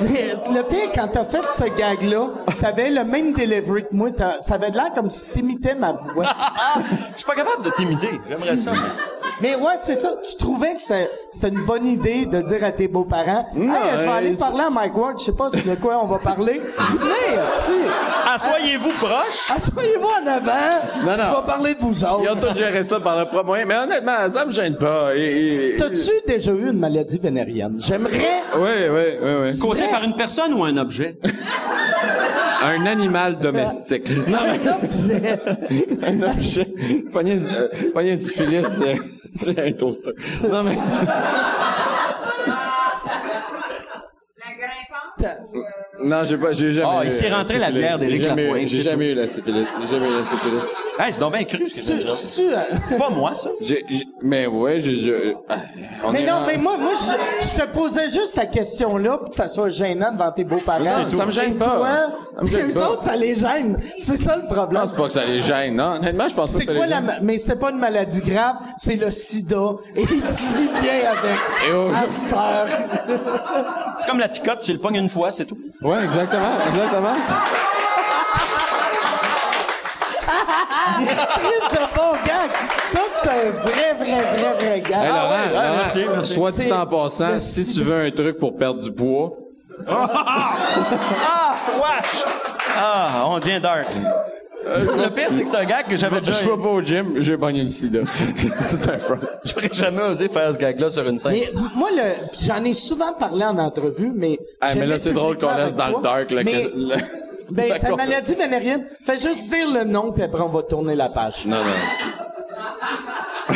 mais 0.00 0.32
le 0.54 0.62
pire, 0.62 0.88
quand 0.94 1.08
t'as 1.08 1.24
fait 1.26 1.42
ce 1.56 1.64
gag-là, 1.64 2.28
t'avais 2.60 2.88
le 2.90 3.04
même 3.04 3.32
delivery 3.34 3.82
que 3.82 3.94
moi. 3.94 4.08
T'as- 4.16 4.40
Ça 4.40 4.54
avait 4.54 4.70
l'air 4.70 4.92
comme 4.94 5.10
si 5.10 5.28
t'imitais 5.30 5.74
ma 5.74 5.92
voix. 5.92 6.24
Je 7.12 7.18
suis 7.18 7.26
pas 7.26 7.34
capable 7.34 7.62
de 7.64 7.70
t'imiter. 7.70 8.18
J'aimerais 8.28 8.56
ça. 8.56 8.72
Mais 8.72 8.78
ouais, 9.42 9.74
c'est 9.82 9.94
ça. 9.96 10.12
Tu 10.28 10.36
trouvais 10.36 10.74
que 10.74 10.82
c'est- 10.82 11.10
c'était 11.30 11.48
une 11.48 11.64
bonne 11.64 11.86
idée 11.86 12.26
de 12.26 12.40
dire 12.42 12.64
à 12.64 12.72
tes 12.72 12.88
beaux-parents, 12.88 13.46
hey, 13.56 13.62
je 13.98 14.02
vais 14.02 14.08
aller 14.08 14.36
parler 14.36 14.62
à 14.64 14.70
Mike 14.70 14.96
Ward, 14.96 15.18
je 15.18 15.24
sais 15.26 15.32
pas 15.32 15.48
de 15.50 15.74
quoi 15.80 16.00
on 16.02 16.06
va 16.06 16.18
parler. 16.18 16.60
Venez. 16.98 17.38
Assoyez-vous 18.34 18.90
proche. 19.00 19.50
Asseyez-vous 19.54 20.06
en 20.06 20.26
avant. 20.26 21.04
Non, 21.04 21.16
non. 21.16 21.22
Je 21.30 21.36
vais 21.40 21.46
parler 21.46 21.74
de 21.74 21.80
vous 21.80 22.04
autres. 22.04 22.20
Ils 22.24 22.28
ont 22.30 22.36
tout 22.48 22.54
géré 22.56 22.84
ça 22.84 23.00
par 23.00 23.18
le 23.18 23.26
propre 23.26 23.46
moyen. 23.46 23.64
Mais 23.66 23.76
honnêtement, 23.76 24.12
ça 24.32 24.44
me 24.44 24.52
gêne 24.52 24.76
pas. 24.76 25.14
Et- 25.16 25.74
et- 25.74 25.76
T'as-tu 25.76 26.10
déjà 26.26 26.52
eu 26.52 26.70
une 26.70 26.78
maladie 26.78 27.18
vénérienne? 27.18 27.76
J'aimerais... 27.78 28.42
Oui, 28.56 28.68
oui, 28.90 29.02
oui, 29.22 29.30
oui. 29.44 29.58
Causé 29.58 29.82
vrai? 29.82 29.90
par 29.92 30.04
une 30.04 30.16
personne 30.16 30.52
ou 30.54 30.64
un 30.64 30.76
objet? 30.76 31.18
Un 32.66 32.86
animal 32.86 33.38
domestique. 33.38 34.08
Non, 34.26 34.38
mais 34.42 34.70
Un 34.70 34.82
objet. 34.82 35.42
un 36.02 36.22
objet. 36.22 36.74
Pogner 37.12 37.32
une, 37.34 37.46
euh, 37.46 38.18
syphilis, 38.18 38.82
c'est, 39.34 39.58
un 39.58 39.72
toaster. 39.72 40.12
Non, 40.48 40.62
mais... 40.62 40.76
T'as- 45.18 45.36
Non, 46.02 46.24
j'ai 46.24 46.36
pas, 46.36 46.52
j'ai 46.52 46.72
jamais 46.72 46.88
Ah, 46.98 47.04
il 47.04 47.12
s'est 47.12 47.28
la 47.28 47.38
rentré 47.38 47.58
la 47.58 47.70
bière 47.70 47.98
d'Éric 47.98 48.24
Lapointe, 48.24 48.68
J'ai 48.68 48.80
jamais 48.80 49.10
eu 49.12 49.14
la 49.14 49.26
syphilis. 49.28 49.66
J'ai 49.80 49.86
jamais 49.86 50.10
eu 50.10 50.16
la 50.16 50.24
syphilis. 50.24 50.66
Hey, 50.98 51.12
c'est 51.12 51.18
donc 51.20 51.32
bien 51.34 51.42
cru 51.44 51.66
ce 51.68 51.80
que 51.80 52.34
tu 52.40 52.54
euh, 52.54 52.60
C'est 52.82 52.96
pas 52.96 53.10
moi, 53.10 53.34
ça. 53.34 53.48
J'ai, 53.60 53.84
j'ai- 53.88 54.06
mais 54.22 54.46
ouais, 54.46 54.80
ah, 55.48 55.54
on 56.04 56.12
Mais 56.12 56.22
est 56.22 56.26
non, 56.26 56.34
mais 56.46 56.56
moi, 56.56 56.76
moi, 56.76 56.92
je, 56.92 57.46
je 57.48 57.60
te 57.60 57.66
posais 57.66 58.08
juste 58.08 58.36
la 58.36 58.46
question-là 58.46 59.18
pour 59.18 59.30
que 59.30 59.34
ça 59.36 59.48
soit 59.48 59.68
gênant 59.70 60.12
devant 60.12 60.30
tes 60.30 60.44
beaux-parents. 60.44 60.78
Non, 60.84 61.10
ça 61.10 61.26
me 61.26 61.32
gêne 61.32 61.52
Et 61.52 61.58
pas. 61.58 61.64
Toi, 61.76 61.88
Ça 62.36 62.42
me 62.44 62.48
gêne 62.48 62.70
eux 62.70 62.74
pas. 62.74 62.90
autres, 62.90 63.02
ça 63.02 63.16
les 63.16 63.34
gêne. 63.34 63.76
C'est 63.98 64.16
ça 64.16 64.36
le 64.36 64.44
problème. 64.44 64.82
Non, 64.82 64.88
c'est 64.88 64.96
pas 64.96 65.06
que 65.06 65.12
ça 65.12 65.24
les 65.24 65.42
gêne, 65.42 65.74
non. 65.74 65.96
Honnêtement, 65.96 66.28
je 66.28 66.34
pense 66.34 66.52
pas 66.52 66.58
C'est 66.60 66.66
que 66.66 66.72
ça 66.72 66.76
quoi 66.78 66.86
les 66.86 66.90
la, 66.90 66.96
gêne. 66.98 67.06
ma- 67.06 67.20
mais 67.20 67.38
c'était 67.38 67.56
pas 67.56 67.70
une 67.70 67.78
maladie 67.78 68.22
grave, 68.22 68.54
c'est 68.78 68.94
le 68.96 69.10
sida. 69.10 69.70
Et 69.96 70.06
tu 70.06 70.14
vis 70.14 70.68
bien 70.80 71.10
avec. 71.10 71.38
Et 71.68 71.72
oh, 71.74 71.88
à 71.92 72.06
je- 72.06 72.12
cette 72.12 72.32
heure. 72.32 73.98
C'est 73.98 74.06
comme 74.08 74.20
la 74.20 74.28
picote, 74.28 74.60
tu 74.60 74.72
le 74.72 74.78
pognes 74.78 74.96
une 74.96 75.08
fois, 75.10 75.32
c'est 75.32 75.44
tout. 75.44 75.58
Ouais, 75.82 76.04
exactement, 76.04 76.50
exactement. 76.68 77.14
Prise 80.94 81.70
de 81.72 81.96
bon 81.96 82.12
gag. 82.24 82.50
Ça, 82.84 83.00
c'est 83.10 83.28
un 83.28 83.50
vrai, 83.62 83.94
vrai, 83.98 84.22
vrai, 84.36 84.54
vrai 84.58 84.80
gag. 84.80 84.92
Hey, 85.02 85.08
Laurent, 85.08 85.30
ouais, 85.30 85.52
Laurent, 85.52 85.76
merci, 85.78 86.04
merci. 86.10 86.32
soit 86.34 86.52
dit 86.52 86.72
en 86.72 86.86
passant, 86.86 87.40
si 87.40 87.64
tu 87.74 87.82
veux 87.82 88.06
un 88.06 88.10
truc 88.10 88.38
pour 88.38 88.56
perdre 88.56 88.80
du 88.80 88.92
poids, 88.92 89.32
Ah, 89.88 91.54
wesh! 91.76 92.24
Ah, 92.76 93.24
on 93.28 93.38
devient 93.38 93.60
dark. 93.60 93.86
Le 94.66 95.08
pire, 95.10 95.26
c'est 95.28 95.42
que 95.42 95.48
c'est 95.48 95.56
un 95.58 95.64
gag 95.66 95.86
que 95.88 95.96
j'avais 95.96 96.16
je 96.16 96.22
déjà... 96.22 96.40
vais 96.40 96.56
pas 96.62 96.68
au 96.68 96.80
gym, 96.82 97.14
j'ai 97.20 97.36
pogné 97.36 97.62
le 97.62 97.68
sida. 97.68 98.00
C'est 98.62 98.88
un 98.88 98.98
front. 98.98 99.18
J'aurais 99.44 99.68
jamais 99.70 100.00
osé 100.04 100.28
faire 100.30 100.50
ce 100.54 100.58
gag-là 100.58 100.88
sur 100.88 101.06
une 101.06 101.18
scène. 101.18 101.32
Mais 101.32 101.50
moi, 101.76 101.90
le, 101.94 102.02
j'en 102.46 102.64
ai 102.64 102.72
souvent 102.72 103.12
parlé 103.12 103.44
en 103.44 103.58
entrevue, 103.58 104.10
mais. 104.14 104.38
Ah, 104.62 104.74
mais 104.74 104.86
là, 104.86 104.98
c'est 104.98 105.12
drôle 105.12 105.36
qu'on 105.36 105.54
laisse 105.54 105.74
dans 105.74 105.88
le 105.98 106.02
dark, 106.02 106.30
là, 106.30 106.40
Mais, 106.44 106.62
que- 106.68 106.72
le- 106.76 106.94
ben, 107.50 107.78
ta 107.78 107.96
maladie 107.96 108.34
vénérienne, 108.34 108.84
fais 109.04 109.16
juste 109.18 109.48
dire 109.50 109.68
le 109.70 109.84
nom, 109.84 110.12
puis 110.12 110.22
après, 110.22 110.40
on 110.42 110.48
va 110.48 110.62
tourner 110.62 110.94
la 110.94 111.08
page. 111.08 111.44
Non, 111.46 111.56
non. 111.56 111.62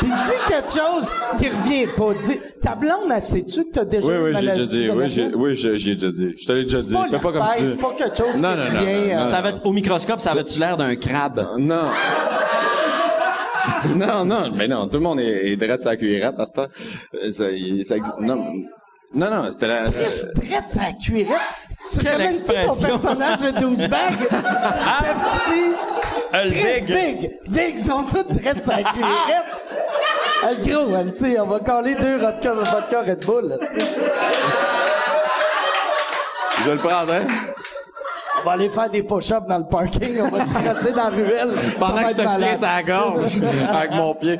Puis 0.00 0.10
dis 0.10 0.32
quelque 0.48 0.72
chose 0.72 1.14
qui 1.38 1.48
revient 1.48 1.86
pas. 1.96 2.12
Dis, 2.14 2.40
ta 2.60 2.74
blonde, 2.74 3.12
elle 3.14 3.22
sait-tu 3.22 3.64
que 3.66 3.70
t'as 3.72 3.84
déjà 3.84 4.08
Oui, 4.08 4.14
oui, 4.16 4.26
j'ai 4.26 4.32
maladie 4.46 4.60
déjà 4.60 4.66
dit. 4.66 4.90
Oui, 4.90 5.08
j'ai, 5.10 5.26
oui, 5.34 5.54
j'ai, 5.54 5.78
j'ai 5.78 5.94
déjà 5.94 6.10
dit. 6.10 6.34
Je 6.36 6.44
te 6.46 6.52
l'ai 6.52 6.64
déjà 6.64 6.82
dit. 6.82 6.92
pas 6.92 7.06
Fais 7.08 7.18
pas 7.20 7.32
comme 7.32 7.46
si... 7.56 7.68
c'est 7.68 7.80
pas 7.80 7.92
quelque 7.96 8.16
chose 8.16 8.42
Non, 8.42 8.48
qui 8.48 8.58
non, 8.58 8.80
vient, 8.80 8.82
non, 8.82 9.12
euh, 9.12 9.16
non. 9.18 9.24
Ça 9.30 9.38
avait, 9.38 9.52
au 9.64 9.72
microscope, 9.72 10.18
ça 10.20 10.32
avait-tu 10.32 10.58
l'air 10.58 10.76
d'un 10.76 10.96
crabe? 10.96 11.46
Non. 11.58 11.84
non, 13.94 14.24
non, 14.24 14.50
mais 14.56 14.66
non, 14.66 14.86
tout 14.88 14.96
le 14.98 15.04
monde 15.04 15.20
est, 15.20 15.52
est 15.52 15.56
droit 15.56 15.76
de 15.76 15.82
sa 15.82 15.94
cuillerette 15.96 16.38
à 16.40 16.46
ce 16.46 16.52
temps. 16.52 16.66
Euh, 17.14 17.30
Ça, 17.32 17.50
il- 17.52 17.86
ça 17.86 17.96
existe- 17.96 18.18
non, 18.18 18.44
non, 19.14 19.30
non, 19.30 19.52
c'était 19.52 19.68
la... 19.68 19.84
Traite 19.90 20.68
sa 20.68 20.92
cuirette. 20.92 21.36
Tu 21.90 21.98
Quelle 21.98 22.12
connais-tu 22.12 22.44
ton 22.44 22.52
expression. 22.54 22.86
personnage 22.86 23.40
de 23.40 23.50
douchebag? 23.60 24.12
C'était 24.76 25.14
petit. 25.24 26.54
Big. 26.54 26.86
Big. 26.86 27.30
Big, 27.48 27.74
ils 27.74 27.78
sont 27.78 28.04
tous 28.04 28.22
traite 28.38 28.62
sa 28.62 28.76
cuirette. 28.82 29.46
Ah, 30.44 30.48
le 30.52 30.64
gros, 30.64 30.94
hein, 30.94 31.04
tu 31.18 31.32
sais, 31.32 31.40
on 31.40 31.46
va 31.46 31.58
coller 31.58 31.94
deux 31.96 32.18
vodka, 32.18 32.52
vodka 32.52 33.02
Red 33.02 33.24
Bull, 33.24 33.48
là, 33.48 33.56
tu 33.58 33.80
sais. 33.80 33.86
Je 36.64 36.70
le 36.70 36.78
prendrais. 36.78 37.22
On 38.40 38.44
va 38.44 38.52
aller 38.52 38.70
faire 38.70 38.90
des 38.90 39.02
push-ups 39.02 39.46
dans 39.48 39.58
le 39.58 39.64
parking, 39.66 40.20
on 40.20 40.30
va 40.30 40.44
se 40.44 40.50
crasser 40.52 40.92
dans 40.92 41.04
la 41.04 41.10
ruelle. 41.10 41.50
Pendant 41.78 42.02
que 42.02 42.08
je 42.10 42.14
te 42.14 42.36
tiens 42.38 42.56
sa 42.56 42.82
gorge 42.82 43.40
avec 43.72 43.90
mon 43.92 44.14
pied. 44.14 44.38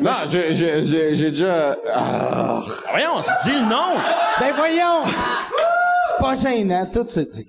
Non, 0.00 0.10
j'ai, 0.28 0.54
j'ai, 0.54 0.84
j'ai, 0.86 1.16
j'ai 1.16 1.30
déjà... 1.30 1.76
Ah. 1.92 2.62
Voyons, 2.90 3.20
dis 3.44 3.52
le 3.52 3.68
nom! 3.68 3.94
Ben 4.40 4.52
voyons! 4.54 5.02
C'est 6.08 6.20
pas 6.22 6.34
gênant, 6.34 6.86
tout 6.92 7.06
se 7.08 7.20
dit. 7.20 7.48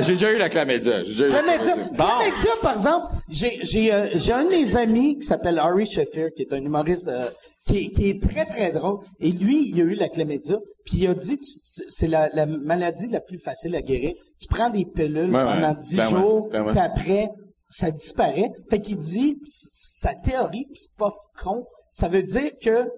J'ai 0.00 0.14
déjà 0.14 0.32
eu 0.32 0.38
la 0.38 0.48
chlamydia. 0.48 1.04
J'ai 1.04 1.10
déjà 1.12 1.26
eu 1.26 1.30
la 1.30 1.42
Chlamydia, 1.42 1.74
chlamydia. 1.74 1.96
Chlamydia, 1.96 2.50
par 2.62 2.72
exemple, 2.72 3.06
j'ai 3.28 3.58
j'ai 3.62 3.94
euh, 3.94 4.08
j'ai 4.14 4.32
un 4.32 4.42
de 4.44 4.48
mes 4.48 4.76
amis 4.76 5.18
qui 5.20 5.22
s'appelle 5.26 5.56
Harry 5.60 5.86
Sheffield, 5.86 6.32
qui 6.34 6.42
est 6.42 6.52
un 6.52 6.56
humoriste 6.64 7.06
euh, 7.06 7.30
qui, 7.68 7.76
est, 7.78 7.90
qui 7.90 8.10
est 8.10 8.20
très 8.20 8.44
très 8.44 8.72
drôle. 8.72 8.98
Et 9.20 9.30
lui, 9.30 9.68
il 9.68 9.80
a 9.80 9.84
eu 9.84 9.94
la 9.94 10.08
chlamydia, 10.08 10.56
puis 10.84 10.96
il 11.02 11.06
a 11.06 11.14
dit 11.14 11.38
tu- 11.38 11.44
tu- 11.44 11.84
c'est 11.90 12.08
la, 12.08 12.28
la 12.34 12.44
maladie 12.46 13.06
la 13.08 13.20
plus 13.20 13.38
facile 13.38 13.76
à 13.76 13.82
guérir. 13.82 14.14
Tu 14.40 14.48
prends 14.48 14.68
des 14.70 14.84
pilules 14.84 15.30
Ouais, 15.32 15.44
ouais, 15.44 15.54
pendant 15.54 15.74
10 15.74 15.94
clairement, 15.94 16.20
jours, 16.20 16.48
clairement. 16.48 16.70
puis 16.72 16.80
après 16.80 17.28
ça 17.68 17.92
disparaît. 17.92 18.50
Fait 18.68 18.80
qu'il 18.80 18.98
dit 18.98 19.36
pis 19.36 19.50
sa 19.72 20.12
théorie, 20.16 20.66
pis 20.72 20.80
c'est 20.80 20.96
pas 20.98 21.10
con, 21.40 21.64
ça 21.92 22.08
veut 22.08 22.22
dire 22.24 22.50
que 22.60 22.88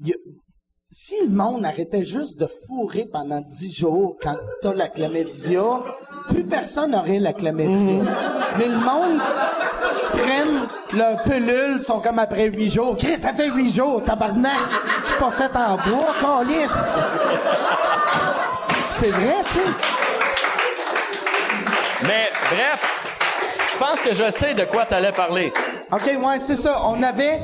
il 0.00 0.08
y 0.08 0.12
a- 0.12 0.16
si 0.88 1.16
le 1.26 1.30
monde 1.34 1.64
arrêtait 1.66 2.04
juste 2.04 2.38
de 2.38 2.46
fourrer 2.46 3.04
pendant 3.12 3.40
10 3.40 3.76
jours 3.76 4.16
quand 4.22 4.36
t'as 4.62 4.72
la 4.74 4.88
chlamydia, 4.88 5.82
plus 6.30 6.44
personne 6.44 6.92
n'aurait 6.92 7.18
la 7.18 7.32
chlamydia. 7.32 8.04
Mais 8.58 8.68
le 8.68 8.76
monde 8.76 9.20
qui 9.90 10.18
prennent 10.18 10.68
leur 10.96 11.20
pilule 11.24 11.82
sont 11.82 11.98
comme 12.00 12.20
après 12.20 12.46
8 12.48 12.68
jours. 12.68 12.96
Chris, 12.96 13.18
ça 13.18 13.32
fait 13.32 13.50
8 13.50 13.68
jours, 13.74 14.04
tabarnak! 14.04 14.52
Je 15.02 15.08
suis 15.10 15.18
pas 15.18 15.30
fait 15.32 15.50
en 15.56 15.76
bois, 15.76 16.14
calice! 16.20 16.98
C'est 18.94 19.10
vrai, 19.10 19.34
tu 19.48 19.54
sais. 19.54 19.60
Mais 22.04 22.28
bref, 22.50 23.03
je 23.74 23.78
pense 23.78 24.02
que 24.02 24.14
je 24.14 24.30
sais 24.30 24.54
de 24.54 24.64
quoi 24.64 24.84
t'allais 24.86 25.12
parler. 25.12 25.52
OK, 25.92 26.06
ouais, 26.06 26.38
c'est 26.38 26.56
ça. 26.56 26.80
On 26.84 27.02
avait... 27.02 27.40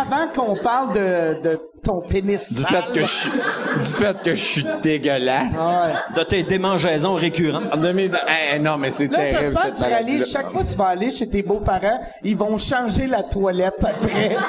avant 0.00 0.28
qu'on 0.34 0.56
parle 0.56 0.92
de, 0.92 1.40
de 1.42 1.60
ton 1.82 2.00
pénis 2.00 2.52
Du 2.52 2.62
sale, 2.62 2.84
fait 2.86 2.92
que 2.92 3.00
je 3.00 3.06
suis, 3.06 3.30
du 3.30 3.84
fait 3.92 4.22
que 4.22 4.34
je 4.34 4.42
suis 4.42 4.66
dégueulasse. 4.82 5.58
Ah 5.60 5.86
ouais. 5.86 6.16
De 6.16 6.24
tes 6.24 6.42
démangeaisons 6.42 7.14
récurrentes. 7.14 7.72
En 7.72 7.76
2000 7.76 8.10
eh, 8.54 8.58
non, 8.58 8.78
mais 8.78 8.90
c'est 8.90 9.06
Là, 9.06 9.18
terrible, 9.18 9.38
j'espère 9.42 9.72
que 9.72 9.76
tu 9.76 9.90
vas 9.90 9.96
aller, 9.96 10.24
chaque 10.24 10.50
fois 10.50 10.62
que 10.64 10.70
tu 10.70 10.76
vas 10.76 10.86
aller 10.86 11.10
chez 11.10 11.28
tes 11.28 11.42
beaux-parents, 11.42 12.00
ils 12.22 12.36
vont 12.36 12.58
changer 12.58 13.06
la 13.06 13.22
toilette 13.22 13.74
après. 13.82 14.36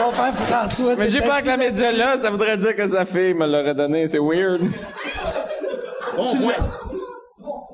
Vont 0.00 0.12
faire 0.12 0.34
François. 0.34 0.94
Mais 0.96 1.08
j'ai 1.08 1.20
pas 1.20 1.36
assis 1.36 1.46
la 1.46 1.58
média 1.58 1.92
là, 1.92 2.16
ça 2.16 2.30
voudrait 2.30 2.56
dire 2.56 2.74
que 2.74 2.88
sa 2.88 3.04
fille 3.04 3.34
me 3.34 3.46
l'aurait 3.46 3.74
donné, 3.74 4.08
c'est 4.08 4.18
weird. 4.18 4.62
Tu 4.62 6.38
l'as- 6.38 6.89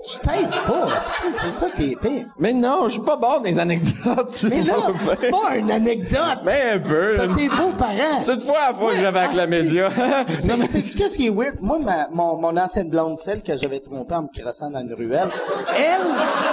Tu 0.07 0.19
t'aides 0.21 0.51
pas, 0.67 1.01
c'est 1.01 1.51
ça 1.51 1.67
qui 1.71 1.93
est 1.93 2.01
pire. 2.01 2.27
Mais 2.39 2.53
non, 2.53 2.85
je 2.85 2.91
suis 2.91 3.01
pas 3.03 3.17
bon 3.17 3.43
les 3.43 3.59
anecdotes, 3.59 4.31
tu 4.33 4.49
Mais 4.49 4.63
là, 4.63 4.75
c'est 5.15 5.31
pas 5.31 5.57
une 5.57 5.71
anecdote. 5.71 6.39
Mais 6.45 6.71
un 6.75 6.79
peu. 6.79 7.15
T'as 7.17 7.35
tes 7.35 7.49
beaux-parents. 7.49 8.19
C'est 8.19 8.35
une 8.35 8.41
fois 8.41 8.59
la 8.69 8.75
fois 8.75 8.93
que 8.93 9.01
j'avais 9.01 9.19
avec 9.19 9.37
la 9.37 9.47
média. 9.47 9.89
C'est, 10.29 10.57
sais-tu 10.69 10.97
qu'est-ce 10.97 11.17
qui 11.17 11.27
est 11.27 11.31
weird? 11.31 11.57
Moi, 11.61 11.79
ma, 11.81 12.09
mon, 12.11 12.37
mon 12.41 12.57
ancienne 12.57 12.89
blonde, 12.89 13.19
celle 13.19 13.43
que 13.43 13.57
j'avais 13.57 13.81
trompée 13.81 14.15
en 14.15 14.23
me 14.23 14.29
crassant 14.29 14.71
dans 14.71 14.81
une 14.81 14.95
ruelle, 14.95 15.31
elle, 15.77 16.01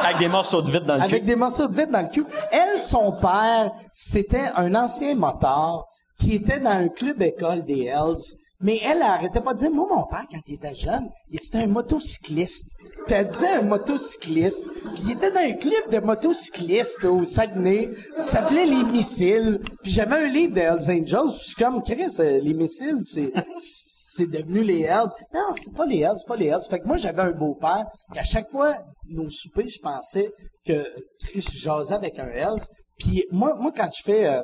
Avec 0.04 0.18
des 0.18 0.28
morceaux 0.28 0.62
de 0.62 0.72
vide 0.72 0.86
dans 0.86 0.96
le 0.96 1.02
avec 1.02 1.22
cul. 1.22 1.26
des 1.28 1.36
morceaux 1.36 1.68
de 1.68 1.76
vide 1.76 1.92
dans 1.92 2.02
le 2.02 2.08
cul. 2.10 2.26
Elle, 2.52 2.80
son 2.80 3.12
père, 3.14 3.72
c'était 3.92 4.50
un 4.56 4.74
ancien 4.74 5.14
motard 5.16 5.86
qui 6.20 6.36
était 6.36 6.60
dans 6.60 6.72
un 6.72 6.88
club 6.90 7.22
école 7.22 7.64
des 7.66 7.86
Hells. 7.86 8.18
Mais 8.64 8.80
elle, 8.84 8.98
elle 8.98 9.04
arrêtait 9.04 9.42
pas 9.42 9.54
de 9.54 9.60
dire, 9.60 9.72
moi, 9.72 9.86
mon 9.90 10.06
père, 10.06 10.26
quand 10.32 10.40
il 10.48 10.56
était 10.56 10.74
jeune, 10.74 11.10
il- 11.30 11.40
c'était 11.42 11.60
un 11.60 11.68
motocycliste. 11.68 12.78
Puis 13.06 13.16
elle 13.16 13.28
disait 13.28 13.50
un 13.50 13.62
motocycliste. 13.62 14.66
Puis 14.96 15.04
il 15.06 15.12
était 15.12 15.32
dans 15.32 15.40
un 15.42 15.54
club 15.54 15.90
de 15.92 16.00
motocyclistes 16.00 17.04
au 17.06 17.24
Saguenay 17.26 17.90
qui 18.22 18.28
s'appelait 18.28 18.66
Les 18.66 18.84
Missiles. 18.84 19.60
Puis 19.84 19.92
j'avais 19.92 20.16
un 20.16 20.28
livre 20.28 20.54
de 20.54 20.62
Hells 20.62 20.90
Angels. 20.90 21.30
Puis 21.32 21.40
je 21.42 21.46
suis 21.46 21.56
comme, 21.56 21.84
Chris, 21.84 22.16
euh, 22.20 22.40
Les 22.40 22.54
Missiles, 22.54 23.00
c'est... 23.04 23.32
c'est 23.58 24.30
devenu 24.30 24.64
les 24.64 24.82
Hells. 24.82 25.10
Non, 25.34 25.56
c'est 25.56 25.74
pas 25.76 25.86
les 25.88 26.00
Hells, 26.02 26.18
c'est 26.18 26.28
pas 26.28 26.36
les 26.36 26.48
Hells. 26.48 26.62
Fait 26.70 26.80
que 26.80 26.86
moi, 26.88 26.98
j'avais 26.98 27.24
un 27.24 27.32
beau-père, 27.32 27.86
à 28.16 28.24
chaque 28.24 28.48
fois, 28.50 28.78
nos 29.10 29.28
soupers, 29.30 29.68
je 29.68 29.80
pensais 29.80 30.32
que 30.66 30.86
Chris 31.26 31.46
jasait 31.56 31.96
avec 31.96 32.20
un 32.20 32.28
Hells. 32.30 32.62
Puis 33.00 33.26
moi, 33.32 33.56
moi, 33.60 33.72
quand 33.76 33.90
je 33.92 34.04
fais 34.04 34.28
euh, 34.28 34.42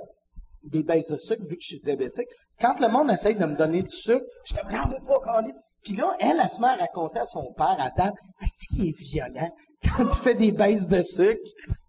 des 0.63 0.83
baisses 0.83 1.11
de 1.11 1.17
sucre, 1.17 1.43
vu 1.43 1.55
que 1.55 1.61
je 1.61 1.67
suis 1.67 1.79
diabétique, 1.79 2.27
quand 2.59 2.79
le 2.79 2.87
monde 2.89 3.11
essaye 3.11 3.35
de 3.35 3.45
me 3.45 3.55
donner 3.55 3.83
du 3.83 3.95
sucre, 3.95 4.25
je 4.45 4.53
suis 4.53 4.61
comme, 4.61 4.71
non, 4.71 4.87
veux 4.87 5.05
pas, 5.05 5.19
Carlis. 5.23 5.55
Puis 5.83 5.95
là, 5.95 6.13
elle, 6.19 6.37
elle 6.41 6.49
se 6.49 6.59
met 6.59 6.67
à 6.67 6.75
raconter 6.75 7.19
à 7.19 7.25
son 7.25 7.53
père 7.53 7.77
à 7.79 7.89
table, 7.91 8.13
«Est-ce 8.41 8.67
qu'il 8.67 8.89
est 8.89 8.97
violent 8.99 9.49
quand 9.95 10.05
tu 10.07 10.17
fais 10.17 10.35
des 10.35 10.51
baisses 10.51 10.89
de 10.89 11.01
sucre?» 11.01 11.39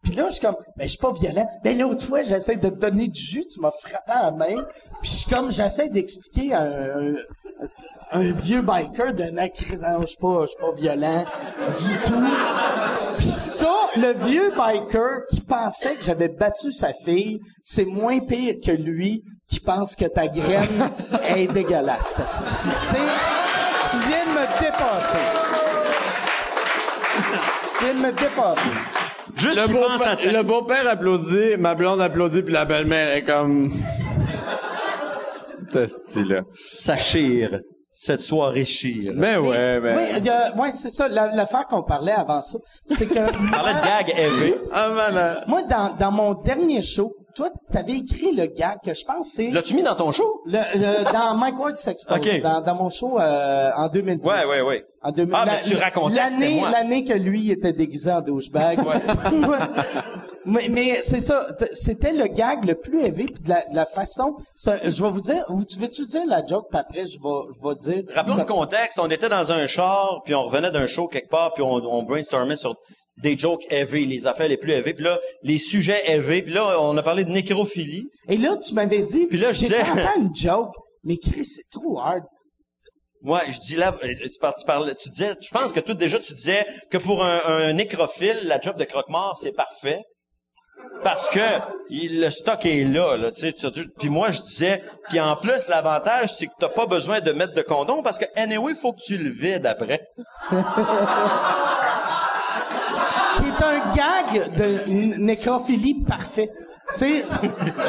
Puis 0.02 0.12
là, 0.12 0.28
je 0.28 0.34
suis 0.34 0.46
comme, 0.46 0.56
«Ben, 0.76 0.84
je 0.84 0.90
suis 0.90 0.98
pas 0.98 1.12
violent. 1.12 1.46
Ben, 1.64 1.76
l'autre 1.76 2.04
fois, 2.04 2.22
j'essaie 2.22 2.56
de 2.56 2.68
te 2.68 2.74
donner 2.74 3.08
du 3.08 3.20
jus, 3.20 3.44
tu 3.46 3.60
m'as 3.60 3.72
frappé 3.72 4.12
à 4.12 4.22
la 4.24 4.30
main.» 4.30 4.64
Puis 5.02 5.10
je 5.10 5.16
suis 5.16 5.30
comme, 5.30 5.50
j'essaie 5.50 5.88
d'expliquer 5.88 6.54
à 6.54 6.62
un, 6.62 7.14
un, 7.14 7.14
un 8.12 8.32
vieux 8.32 8.62
biker 8.62 9.12
de 9.12 9.24
non, 9.24 10.00
je 10.00 10.06
suis 10.06 10.16
pas, 10.18 10.42
je 10.42 10.46
suis 10.46 10.60
pas 10.60 10.72
violent 10.72 11.24
du 11.24 11.96
tout. 12.06 12.49
Le 13.97 14.12
vieux 14.26 14.51
biker 14.51 15.22
qui 15.28 15.41
pensait 15.41 15.97
que 15.97 16.03
j'avais 16.03 16.28
battu 16.28 16.70
sa 16.72 16.93
fille, 16.93 17.41
c'est 17.64 17.84
moins 17.84 18.20
pire 18.20 18.55
que 18.64 18.70
lui 18.70 19.24
qui 19.49 19.59
pense 19.59 19.97
que 19.97 20.05
ta 20.05 20.28
graine 20.28 20.91
est 21.36 21.49
dégueulasse. 21.49 22.22
C'est, 22.28 22.97
tu 22.97 23.97
viens 24.09 24.24
de 24.26 24.30
me 24.30 24.47
dépasser. 24.61 25.18
tu 27.78 27.84
viens 27.84 27.95
de 27.95 27.99
me 27.99 28.12
dépasser. 28.12 28.70
Juste 29.36 29.61
Le 29.61 29.66
qu'il 29.66 29.76
pense 29.76 30.03
à 30.03 30.14
beau-père 30.14 30.32
le 30.32 30.43
beau-père 30.43 30.88
applaudit, 30.88 31.57
ma 31.59 31.74
blonde 31.74 32.01
applaudit, 32.01 32.43
puis 32.43 32.53
la 32.53 32.64
belle-mère 32.64 33.11
est 33.16 33.24
comme... 33.24 33.72
T'as 35.72 35.88
style-là. 35.88 36.43
ça 36.59 36.97
chire. 36.97 37.61
Cette 38.03 38.20
soirée 38.22 38.64
chire. 38.64 39.12
Ben 39.14 39.38
ouais, 39.40 39.78
ben... 39.78 39.94
Oui, 39.98 40.20
y 40.24 40.28
a- 40.30 40.57
ouais, 40.57 40.72
c'est 40.72 40.88
ça. 40.88 41.07
La- 41.07 41.26
L'affaire 41.36 41.66
qu'on 41.66 41.82
parlait 41.82 42.12
avant 42.12 42.40
ça, 42.40 42.57
c'est 42.86 43.05
que 43.07 43.18
On 43.18 43.51
parlait 43.53 43.74
de 43.74 43.86
gag 43.86 44.14
élevé. 44.18 44.55
Ah, 44.72 44.88
man, 44.88 45.44
moi, 45.46 45.62
dans, 45.64 45.94
dans 45.98 46.11
mon 46.11 46.32
dernier 46.32 46.80
show, 46.82 47.14
toi, 47.34 47.51
t'avais 47.70 47.98
écrit 47.98 48.32
le 48.34 48.46
gag 48.46 48.78
que 48.82 48.94
je 48.94 49.05
pense 49.05 49.32
c'est 49.34 49.51
L'as-tu 49.51 49.74
mis 49.74 49.82
dans 49.82 49.94
ton 49.96 50.12
show? 50.12 50.40
le, 50.46 50.61
le- 50.76 51.12
dans 51.12 51.34
Mike 51.36 51.61
Ward 51.61 51.76
s'expose, 51.76 52.16
Ok. 52.16 52.40
dans, 52.40 52.62
dans 52.62 52.74
mon 52.74 52.88
show 52.88 53.20
euh, 53.20 53.70
en 53.76 53.88
2010. 53.88 54.26
Ouais, 54.26 54.34
ouais, 54.51 54.62
ouais. 54.62 54.86
En 55.03 55.11
2000, 55.12 55.34
Ah, 55.36 55.44
mais 55.44 55.61
tu 55.61 55.76
racontais 55.76 56.14
l'année, 56.16 56.62
l'année 56.72 57.05
que 57.05 57.12
lui 57.12 57.51
était 57.51 57.74
déguisé 57.74 58.11
en 58.11 58.22
douchebag. 58.22 58.78
mais 60.47 60.68
mais 60.68 61.03
c'est 61.03 61.20
ça, 61.20 61.47
c'était 61.72 62.12
le 62.12 62.26
gag 62.26 62.64
le 62.64 62.74
plus 62.74 63.03
élevé 63.05 63.24
puis 63.24 63.43
de 63.43 63.49
la, 63.49 63.64
de 63.70 63.74
la 63.74 63.86
façon. 63.86 64.36
je 64.64 65.03
vais 65.03 65.11
vous 65.11 65.20
dire, 65.20 65.45
ou 65.49 65.64
tu 65.64 65.78
veux-tu 65.78 66.07
dire 66.07 66.26
la 66.26 66.45
joke 66.47 66.66
puis 66.70 66.78
après 66.80 67.05
je 67.07 67.18
vais, 67.18 67.55
je 67.55 67.68
vais 67.68 67.74
dire. 68.03 68.14
Rappelons 68.14 68.36
le 68.36 68.45
contexte. 68.45 68.99
On 68.99 69.11
était 69.11 69.28
dans 69.28 69.53
un 69.53 69.66
char, 69.66 70.20
puis 70.24 70.34
on 70.34 70.45
revenait 70.45 70.70
d'un 70.70 70.86
show 70.86 71.09
quelque 71.09 71.28
part, 71.30 71.53
puis 71.55 71.62
on, 71.62 71.74
on 71.74 72.03
brainstormait 72.05 72.57
sur 72.57 72.74
des 73.22 73.36
jokes 73.36 73.64
heavy, 73.70 74.07
les 74.07 74.26
affaires 74.26 74.49
les 74.49 74.57
plus 74.57 74.72
heavy. 74.72 74.95
Puis 74.95 75.05
là, 75.05 75.18
les 75.43 75.59
sujets 75.59 76.03
heavy. 76.11 76.43
Puis 76.43 76.53
là, 76.55 76.80
on 76.80 76.97
a 76.97 77.03
parlé 77.03 77.24
de 77.24 77.30
nécrophilie. 77.30 78.09
Et 78.28 78.36
là, 78.38 78.57
tu 78.57 78.72
m'avais 78.74 79.03
dit, 79.03 79.26
Puis 79.26 79.36
là, 79.38 79.53
je 79.53 79.61
j'ai 79.61 79.66
disais- 79.66 79.80
pensé 79.84 80.07
à 80.07 80.16
une 80.16 80.34
joke, 80.34 80.74
mais 81.05 81.16
Chris, 81.18 81.45
c'est 81.45 81.68
trop 81.70 81.99
hard. 81.99 82.22
Moi, 83.22 83.43
je 83.51 83.59
dis 83.59 83.76
là, 83.76 83.93
tu, 84.01 84.38
par- 84.41 84.55
tu 84.55 84.64
parlais, 84.64 84.95
tu 84.95 85.11
disais, 85.11 85.34
je 85.43 85.51
pense 85.51 85.72
que 85.72 85.80
tout 85.80 85.93
déjà, 85.93 86.18
tu 86.18 86.32
disais 86.32 86.64
que 86.91 86.97
pour 86.97 87.22
un, 87.22 87.41
un 87.47 87.72
nécrophile, 87.74 88.38
la 88.45 88.59
job 88.59 88.76
de 88.78 88.84
croque-mort, 88.84 89.36
c'est 89.36 89.53
parfait. 89.53 90.01
Parce 91.02 91.28
que 91.30 91.40
il- 91.88 92.20
le 92.20 92.28
stock 92.30 92.64
est 92.66 92.84
là, 92.84 93.16
là, 93.16 93.30
tu 93.32 93.40
sais. 93.40 93.54
Puis 93.98 94.08
moi, 94.10 94.30
je 94.30 94.42
disais, 94.42 94.82
puis 95.08 95.18
en 95.20 95.34
plus, 95.36 95.68
l'avantage, 95.68 96.34
c'est 96.34 96.46
que 96.46 96.52
t'as 96.58 96.68
pas 96.68 96.84
besoin 96.86 97.20
de 97.20 97.32
mettre 97.32 97.54
de 97.54 97.62
condom 97.62 98.02
parce 98.02 98.18
que 98.18 98.26
anyway, 98.36 98.74
faut 98.74 98.92
que 98.92 99.00
tu 99.00 99.16
le 99.16 99.30
vides 99.30 99.64
après. 99.66 100.06
qui 100.50 100.56
est 103.46 103.62
un 103.64 103.80
gag 103.94 104.54
de 104.56 104.90
nécrophilie 105.18 106.02
parfait. 106.04 106.50
Tu 106.94 106.98
sais, 106.98 107.24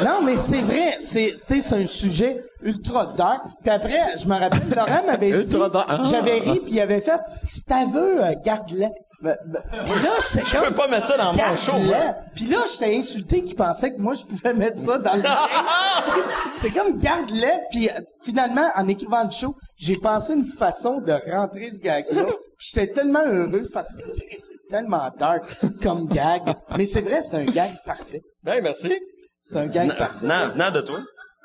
non, 0.04 0.22
mais 0.24 0.38
c'est 0.38 0.60
vrai, 0.60 0.96
c'est, 1.00 1.34
tu 1.46 1.54
sais, 1.54 1.60
c'est 1.60 1.74
un 1.82 1.86
sujet 1.88 2.38
ultra 2.62 3.06
dark. 3.06 3.40
Puis 3.60 3.70
après, 3.70 3.98
je 4.16 4.26
me 4.28 4.38
rappelle, 4.38 4.62
Laurent 4.74 5.02
m'avait 5.06 5.42
dit. 5.42 5.50
Ah. 5.88 6.02
j'avais 6.08 6.38
ri, 6.38 6.60
puis 6.60 6.74
il 6.74 6.80
avait 6.80 7.00
fait, 7.00 7.18
si 7.42 7.64
t'as 7.64 7.84
veux, 7.84 8.22
euh, 8.24 8.32
garde-le. 8.44 8.86
Ben, 9.22 9.36
ben, 9.46 9.62
là, 9.72 10.10
j'étais 10.20 10.44
Je 10.44 10.52
comme, 10.56 10.68
peux 10.68 10.74
pas 10.74 10.88
mettre 10.88 11.06
ça 11.06 11.16
dans 11.16 11.32
mon 11.32 11.56
show. 11.56 11.72
hein. 11.94 12.14
Puis 12.34 12.46
là, 12.46 12.64
j'étais 12.70 12.96
insulté 12.96 13.44
qu'il 13.44 13.54
pensait 13.54 13.94
que 13.94 14.00
moi, 14.00 14.14
je 14.14 14.24
pouvais 14.24 14.52
mettre 14.52 14.78
ça 14.78 14.98
dans 14.98 15.14
le. 15.14 15.22
J'étais 16.62 16.78
comme, 16.78 16.98
garde-le. 16.98 17.68
Puis 17.70 17.88
euh, 17.88 17.92
finalement, 18.22 18.66
en 18.76 18.88
écrivant 18.88 19.22
le 19.24 19.30
show, 19.30 19.54
j'ai 19.78 19.96
pensé 19.96 20.34
une 20.34 20.44
façon 20.44 21.00
de 21.00 21.12
rentrer 21.30 21.70
ce 21.70 21.78
gag-là. 21.80 22.24
Puis 22.58 22.70
j'étais 22.74 22.92
tellement 22.92 23.24
heureux 23.24 23.68
parce 23.72 23.96
que 24.04 24.10
c'est 24.38 24.68
tellement 24.68 25.08
dark 25.18 25.44
comme 25.82 26.08
gag. 26.08 26.42
Mais 26.76 26.84
c'est 26.86 27.00
vrai, 27.00 27.22
c'est 27.22 27.36
un 27.36 27.44
gag 27.44 27.70
parfait. 27.86 28.22
Ben, 28.42 28.60
merci. 28.62 28.92
C'est 29.40 29.58
un 29.58 29.66
gag 29.66 29.96
parfait. 29.96 30.24
venant 30.26 30.70
de 30.70 30.80
toi. 30.80 31.00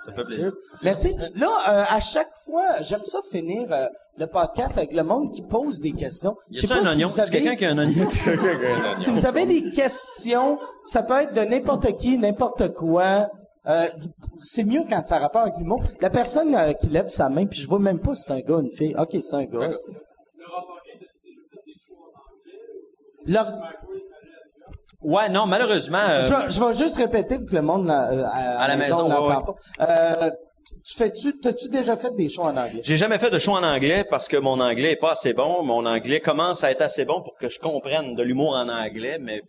Ça 0.07 0.13
fait 0.13 0.23
plaisir. 0.23 0.51
Cheers. 0.51 0.79
Merci. 0.83 1.15
Là, 1.35 1.47
euh, 1.69 1.83
à 1.89 1.99
chaque 1.99 2.31
fois, 2.45 2.81
j'aime 2.81 3.03
ça 3.03 3.19
finir 3.29 3.67
euh, 3.71 3.87
le 4.17 4.25
podcast 4.27 4.77
avec 4.77 4.93
le 4.93 5.03
monde 5.03 5.31
qui 5.31 5.41
pose 5.41 5.81
des 5.81 5.91
questions. 5.91 6.35
Y 6.49 6.59
sais 6.59 6.65
a-tu 6.71 6.73
un 6.73 6.83
pas 6.83 6.93
si 6.93 6.95
oignon? 7.03 7.09
avez- 7.17 7.31
quelqu'un 7.31 7.55
qui 7.55 7.65
a 7.65 7.71
un 7.71 7.77
oignon? 7.77 8.05
Si 8.97 9.11
vous 9.11 9.25
avez 9.25 9.45
des 9.45 9.69
questions, 9.69 10.59
ça 10.85 11.03
peut 11.03 11.21
être 11.21 11.33
de 11.33 11.41
n'importe 11.41 11.97
qui, 11.97 12.17
n'importe 12.17 12.73
quoi. 12.73 13.29
Euh, 13.67 13.89
c'est 14.41 14.63
mieux 14.63 14.83
quand 14.89 15.05
ça 15.05 15.17
a 15.17 15.19
rapport 15.19 15.41
avec 15.41 15.57
l'humour. 15.57 15.81
La 15.99 16.09
personne 16.09 16.55
euh, 16.55 16.71
qui 16.71 16.87
lève 16.87 17.09
sa 17.09 17.27
main, 17.27 17.45
puis 17.45 17.59
je 17.59 17.67
vois 17.67 17.79
même 17.79 17.99
pas 17.99 18.15
si 18.15 18.23
c'est 18.25 18.31
un 18.31 18.39
gars 18.39 18.55
ou 18.55 18.61
une 18.61 18.71
fille. 18.71 18.95
Ok, 18.97 19.09
c'est 19.11 19.33
un 19.35 19.43
gars. 19.43 19.71
Leur- 23.25 23.51
Ouais, 25.13 25.29
non, 25.29 25.45
malheureusement, 25.45 25.97
euh, 26.09 26.21
je, 26.25 26.33
vais- 26.33 26.49
je 26.49 26.59
vais 26.65 26.73
juste 26.73 26.97
répéter 26.97 27.37
vu 27.37 27.45
que 27.45 27.55
le 27.55 27.61
monde 27.61 27.89
euh, 27.89 28.25
à, 28.25 28.59
À 28.63 28.67
la 28.67 28.75
maison, 28.75 29.07
ouais, 29.09 29.33
pas. 29.35 29.55
Euh, 29.89 30.31
tu 30.85 30.97
fais-tu, 30.97 31.39
t'as-tu 31.39 31.69
déjà 31.69 31.95
fait 31.95 32.13
des 32.15 32.27
shows 32.27 32.43
en 32.43 32.57
anglais? 32.57 32.81
j'ai 32.83 32.97
jamais 32.97 33.17
fait 33.19 33.29
de 33.29 33.39
show 33.39 33.53
en 33.53 33.63
anglais 33.63 34.03
parce 34.09 34.27
que 34.27 34.35
mon 34.35 34.59
anglais 34.59 34.91
est 34.91 34.95
pas 34.97 35.11
assez 35.13 35.33
bon. 35.33 35.63
Mon 35.63 35.85
anglais 35.85 36.19
commence 36.19 36.63
à 36.65 36.71
être 36.71 36.81
assez 36.81 37.05
bon 37.05 37.21
pour 37.21 37.35
que 37.39 37.47
je 37.47 37.57
comprenne 37.59 38.15
de 38.15 38.23
l'humour 38.23 38.51
en 38.55 38.67
anglais, 38.67 39.17
mais 39.21 39.41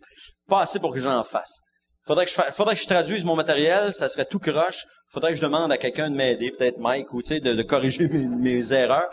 pas 0.47 0.61
assez 0.61 0.79
pour 0.79 0.93
que 0.93 0.99
j'en 1.01 1.23
fasse. 1.25 1.59
Faudrait 2.07 2.23
que 2.25 2.31
je 2.31 2.35
fa- 2.35 2.51
faudrait 2.53 2.75
que 2.75 2.81
je 2.81 2.87
traduise 2.87 3.25
mon 3.25 3.35
matériel, 3.35 3.93
ça 3.93 4.07
serait 4.07 4.25
tout 4.25 4.39
croche. 4.39 4.85
Faudrait 5.11 5.31
que 5.31 5.37
je 5.37 5.41
demande 5.43 5.71
à 5.73 5.77
quelqu'un 5.77 6.09
de 6.09 6.15
m'aider, 6.15 6.51
peut-être 6.57 6.77
Mike 6.79 7.11
ou 7.13 7.21
tu 7.21 7.27
sais 7.35 7.39
de, 7.41 7.53
de 7.53 7.61
corriger 7.63 8.07
mes, 8.13 8.25
mes 8.25 8.71
erreurs. 8.73 9.09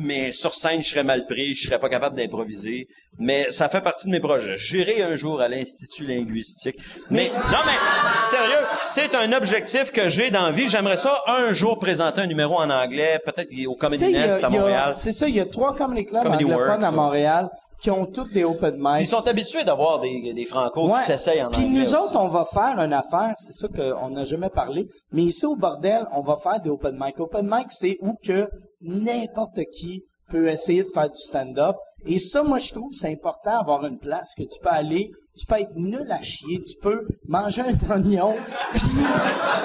Mais 0.00 0.30
sur 0.30 0.54
scène, 0.54 0.80
je 0.80 0.90
serais 0.90 1.02
mal 1.02 1.26
pris, 1.26 1.56
je 1.56 1.66
serais 1.66 1.80
pas 1.80 1.88
capable 1.88 2.16
d'improviser. 2.16 2.86
Mais 3.18 3.50
ça 3.50 3.68
fait 3.68 3.80
partie 3.80 4.06
de 4.06 4.12
mes 4.12 4.20
projets. 4.20 4.56
J'irai 4.56 5.02
un 5.02 5.16
jour 5.16 5.40
à 5.40 5.48
l'institut 5.48 6.06
linguistique. 6.06 6.76
Mais, 7.10 7.30
non 7.34 7.58
mais 7.66 8.20
sérieux, 8.20 8.64
c'est 8.80 9.12
un 9.16 9.32
objectif 9.32 9.90
que 9.90 10.08
j'ai 10.08 10.30
dans 10.30 10.46
la 10.46 10.52
vie. 10.52 10.68
J'aimerais 10.68 10.98
ça 10.98 11.20
un 11.26 11.52
jour 11.52 11.80
présenter 11.80 12.20
un 12.20 12.26
numéro 12.28 12.56
en 12.60 12.70
anglais, 12.70 13.18
peut-être 13.24 13.50
au 13.66 13.74
Comedy 13.74 14.12
Nest 14.12 14.44
à 14.44 14.48
Montréal. 14.48 14.92
C'est 14.94 15.12
ça, 15.12 15.28
il 15.28 15.34
y 15.34 15.40
a 15.40 15.46
trois 15.46 15.74
comedy 15.74 16.06
clubs 16.06 16.24
anglophones 16.24 16.84
à. 16.84 16.92
Montréal 16.92 17.50
qui 17.80 17.90
ont 17.90 18.06
toutes 18.06 18.32
des 18.32 18.44
open 18.44 18.74
mic. 18.78 19.00
Ils 19.02 19.06
sont 19.06 19.26
habitués 19.26 19.62
d'avoir 19.64 20.00
des, 20.00 20.32
des 20.34 20.44
francos 20.46 20.88
Ouais. 20.90 20.98
qui 21.00 21.06
s'essayent 21.06 21.42
en 21.42 21.48
Puis 21.48 21.64
anglais. 21.64 21.78
nous 21.78 21.82
aussi. 21.82 21.94
autres, 21.94 22.16
on 22.18 22.28
va 22.28 22.44
faire 22.44 22.78
une 22.78 22.92
affaire, 22.92 23.32
c'est 23.36 23.52
ça 23.52 23.68
qu'on 23.68 24.10
n'a 24.10 24.24
jamais 24.24 24.50
parlé, 24.50 24.88
mais 25.12 25.22
ici 25.22 25.46
au 25.46 25.54
bordel, 25.56 26.06
on 26.12 26.22
va 26.22 26.36
faire 26.36 26.60
des 26.60 26.70
open 26.70 26.98
mic. 27.00 27.18
Open 27.20 27.46
mic, 27.48 27.66
c'est 27.70 27.96
où 28.00 28.14
que 28.24 28.48
n'importe 28.80 29.60
qui 29.72 30.02
peut 30.30 30.48
essayer 30.48 30.82
de 30.82 30.88
faire 30.92 31.08
du 31.08 31.16
stand-up. 31.16 31.76
Et 32.06 32.18
ça, 32.18 32.42
moi, 32.42 32.58
je 32.58 32.72
trouve, 32.72 32.92
c'est 32.92 33.10
important 33.10 33.58
d'avoir 33.58 33.84
une 33.86 33.98
place 33.98 34.34
que 34.36 34.42
tu 34.42 34.60
peux 34.62 34.68
aller, 34.68 35.10
tu 35.36 35.46
peux 35.46 35.56
être 35.60 35.74
nul 35.74 36.06
à 36.10 36.20
chier, 36.22 36.62
tu 36.62 36.76
peux 36.82 37.06
manger 37.26 37.62
un 37.62 37.90
oignon, 37.90 38.34
puis 38.72 38.82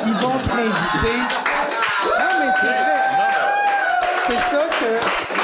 ils 0.05 0.13
vont 0.13 0.39
te 0.39 0.55
l'inviter. 0.55 1.17
Non, 2.05 2.39
mais 2.39 2.51
c'est 2.59 2.65
vrai. 2.67 2.99
C'est 4.25 4.37
ça 4.37 4.63
que... 4.79 5.42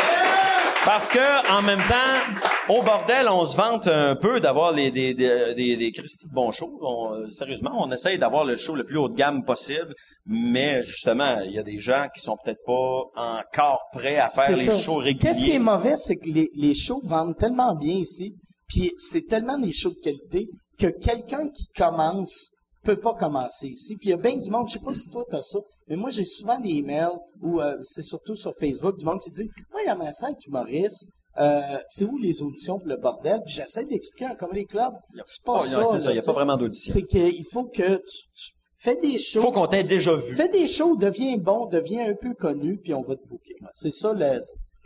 Parce 0.85 1.09
que, 1.09 1.51
en 1.51 1.61
même 1.61 1.81
temps, 1.87 2.73
au 2.73 2.81
bordel, 2.81 3.27
on 3.29 3.45
se 3.45 3.55
vante 3.57 3.87
un 3.87 4.15
peu 4.15 4.39
d'avoir 4.39 4.71
les, 4.71 4.91
des, 4.91 5.13
des, 5.13 5.53
des, 5.53 5.75
des 5.75 5.91
Christy 5.91 6.29
de 6.29 6.33
bons 6.33 6.51
shows. 6.51 6.79
On, 6.81 7.13
euh, 7.13 7.29
sérieusement, 7.31 7.71
on 7.75 7.91
essaye 7.91 8.17
d'avoir 8.17 8.45
le 8.45 8.55
show 8.55 8.75
le 8.75 8.85
plus 8.85 8.97
haut 8.97 9.09
de 9.09 9.15
gamme 9.15 9.43
possible. 9.43 9.93
Mais, 10.25 10.81
justement, 10.83 11.41
il 11.41 11.51
y 11.51 11.59
a 11.59 11.63
des 11.63 11.79
gens 11.81 12.07
qui 12.15 12.21
sont 12.21 12.37
peut-être 12.43 12.63
pas 12.65 13.03
encore 13.15 13.83
prêts 13.91 14.17
à 14.17 14.29
faire 14.29 14.51
les 14.55 14.63
ça. 14.63 14.77
shows 14.77 14.95
réguliers. 14.95 15.19
Qu'est-ce 15.19 15.45
qui 15.45 15.51
est 15.51 15.59
mauvais, 15.59 15.97
c'est 15.97 16.15
que 16.15 16.29
les, 16.29 16.49
les 16.55 16.73
shows 16.73 17.01
vendent 17.03 17.37
tellement 17.37 17.75
bien 17.75 17.95
ici, 17.95 18.33
puis 18.67 18.93
c'est 18.97 19.27
tellement 19.27 19.57
des 19.57 19.73
shows 19.73 19.91
de 19.91 20.01
qualité 20.01 20.47
que 20.79 20.87
quelqu'un 20.87 21.49
qui 21.49 21.67
commence 21.75 22.51
peut 22.83 22.99
pas 22.99 23.13
commencer 23.13 23.67
ici. 23.67 23.95
Puis 23.97 24.07
il 24.09 24.11
y 24.11 24.13
a 24.13 24.17
bien 24.17 24.37
du 24.37 24.49
monde, 24.49 24.67
je 24.67 24.73
sais 24.73 24.79
pas 24.83 24.93
si 24.93 25.09
toi 25.09 25.25
t'as 25.29 25.41
ça, 25.41 25.59
mais 25.87 25.95
moi 25.95 26.09
j'ai 26.09 26.25
souvent 26.25 26.59
des 26.59 26.69
emails 26.69 27.17
ou 27.41 27.59
euh, 27.61 27.75
c'est 27.83 28.01
surtout 28.01 28.35
sur 28.35 28.53
Facebook 28.55 28.97
du 28.97 29.05
monde 29.05 29.19
qui 29.21 29.31
dit 29.31 29.49
moi 29.71 29.81
j'aimerais 29.85 30.13
ça 30.13 30.29
être 30.31 30.45
humoriste. 30.47 31.07
Euh, 31.37 31.79
c'est 31.87 32.03
où 32.05 32.17
les 32.17 32.41
auditions 32.41 32.79
pour 32.79 32.87
le 32.87 32.97
bordel? 32.97 33.41
Puis 33.45 33.53
j'essaie 33.53 33.85
d'expliquer 33.85 34.25
un 34.25 34.35
comedy 34.35 34.65
club. 34.65 34.91
C'est 35.25 35.43
pas 35.45 35.57
Oh, 35.57 35.59
ça. 35.61 35.85
c'est 35.85 35.99
ça, 36.01 36.11
il 36.11 36.15
y 36.15 36.19
a 36.19 36.23
pas 36.23 36.33
vraiment 36.33 36.57
d'audition. 36.57 36.91
C'est 36.93 37.03
qu'il 37.05 37.45
faut 37.51 37.65
que 37.65 37.97
tu, 37.97 38.17
tu 38.35 38.51
Fais 38.81 38.95
des 38.95 39.17
shows. 39.17 39.41
Faut 39.41 39.51
qu'on 39.51 39.67
t'ait 39.67 39.83
déjà 39.83 40.15
vu. 40.15 40.35
Fais 40.37 40.47
des 40.47 40.65
shows, 40.65 40.95
deviens 40.95 41.35
bon, 41.37 41.65
deviens 41.65 42.09
un 42.09 42.13
peu 42.15 42.33
connu, 42.33 42.77
puis 42.81 42.93
on 42.93 43.01
va 43.01 43.15
te 43.17 43.27
booker. 43.27 43.55
C'est 43.73 43.91
ça 43.91 44.13
le- 44.13 44.39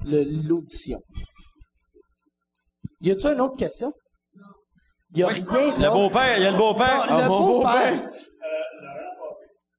le- 0.04 0.24
l'audition. 0.48 1.00
Y 3.02 3.12
a-tu 3.12 3.28
une 3.28 3.42
autre 3.42 3.56
question? 3.58 3.94
Y 5.16 5.24
a 5.24 5.28
rien 5.28 5.44
Le 5.46 5.90
beau-père, 5.92 6.38
il 6.38 6.44
y 6.44 6.48
a 6.48 6.52
le 6.52 6.58
beau-père. 6.58 7.06
Ah, 7.10 7.22
le 7.24 7.28
mon 7.30 7.46
beau-père. 7.48 8.10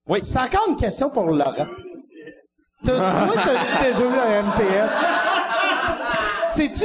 Oui. 0.06 0.20
C'est 0.22 0.38
encore 0.38 0.66
une 0.68 0.76
question 0.76 1.10
pour 1.10 1.24
Laurent. 1.26 1.66
T'as- 2.84 3.26
Toi, 3.26 3.34
t'as-tu 3.42 3.82
déjà 3.84 4.06
vu 4.06 4.18
un 4.18 4.42
MTS? 4.42 4.92
C'est-tu... 6.46 6.84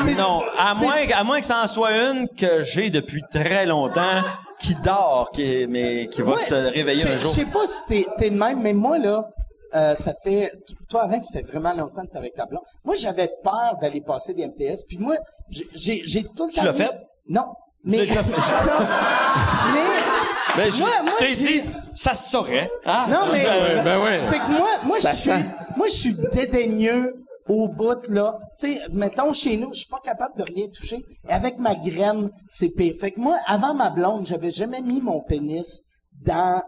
c'est- 0.00 0.14
Non, 0.14 0.42
à 0.58 0.74
c'est- 0.74 0.84
moins, 0.84 0.94
à 1.14 1.24
moins 1.24 1.40
que 1.40 1.46
ça 1.46 1.62
en 1.62 1.68
soit 1.68 1.92
une 1.92 2.28
que 2.36 2.62
j'ai 2.64 2.90
depuis 2.90 3.22
très 3.30 3.64
longtemps, 3.66 4.22
qui 4.58 4.74
dort, 4.76 5.30
qui, 5.32 5.66
mais 5.68 6.08
qui 6.08 6.22
va 6.22 6.32
Ouais, 6.32 6.38
se 6.38 6.54
réveiller 6.54 7.00
je- 7.02 7.08
un 7.08 7.16
jour. 7.16 7.30
Je 7.30 7.34
sais 7.36 7.46
pas 7.46 7.66
si 7.66 7.78
t'es, 7.88 8.06
t'es 8.18 8.30
de 8.30 8.36
même, 8.36 8.60
mais 8.60 8.72
moi, 8.72 8.98
là, 8.98 9.28
euh, 9.74 9.94
ça 9.94 10.12
fait, 10.14 10.52
toi, 10.88 11.02
avec, 11.04 11.22
ça 11.24 11.32
fait 11.38 11.46
vraiment 11.46 11.72
longtemps 11.74 12.02
que 12.04 12.10
t'es 12.10 12.18
avec 12.18 12.34
ta 12.34 12.46
blonde. 12.46 12.62
Moi, 12.84 12.96
j'avais 12.96 13.30
peur 13.44 13.76
d'aller 13.80 14.00
passer 14.00 14.34
des 14.34 14.44
MTS, 14.46 14.84
puis 14.88 14.98
moi, 14.98 15.16
j'ai, 15.50 16.02
j'ai, 16.04 16.24
tout 16.24 16.46
le 16.46 16.52
temps... 16.52 16.64
l'as 16.64 16.72
dit- 16.72 16.78
fait? 16.82 16.90
Non. 17.28 17.46
Mais, 17.86 17.98
l'as 17.98 18.04
déjà 18.06 18.22
fait. 18.24 18.36
mais, 19.72 19.80
Ben, 20.56 20.72
je, 20.72 20.78
moi, 20.80 20.88
moi, 21.02 21.12
tu 21.18 21.24
t'es 21.24 21.34
j'ai- 21.34 21.60
dit, 21.62 21.70
ça 21.94 22.14
se 22.14 22.30
saurait. 22.30 22.70
Hein? 22.84 23.06
non, 23.08 23.18
mais, 23.32 23.44
ben 23.84 24.02
ouais. 24.02 24.18
c'est 24.22 24.38
que 24.38 24.50
moi, 24.50 24.68
moi, 24.84 24.96
je 25.00 25.08
suis, 25.16 25.30
moi, 25.76 25.86
je 25.86 25.92
suis 25.92 26.16
dédaigneux 26.32 27.14
au 27.48 27.68
bout, 27.68 28.08
là. 28.08 28.38
Tu 28.58 28.74
sais, 28.74 28.80
mettons, 28.92 29.32
chez 29.32 29.56
nous, 29.56 29.68
je 29.72 29.80
suis 29.80 29.88
pas 29.88 30.00
capable 30.04 30.36
de 30.36 30.42
rien 30.42 30.66
toucher. 30.74 31.04
Et 31.28 31.32
avec 31.32 31.58
ma 31.58 31.74
graine, 31.74 32.30
c'est 32.48 32.70
pire. 32.70 32.94
Fait 33.00 33.12
que 33.12 33.20
moi, 33.20 33.36
avant 33.46 33.74
ma 33.74 33.90
blonde, 33.90 34.26
j'avais 34.26 34.50
jamais 34.50 34.80
mis 34.80 35.00
mon 35.00 35.20
pénis 35.20 35.82
dans 36.24 36.60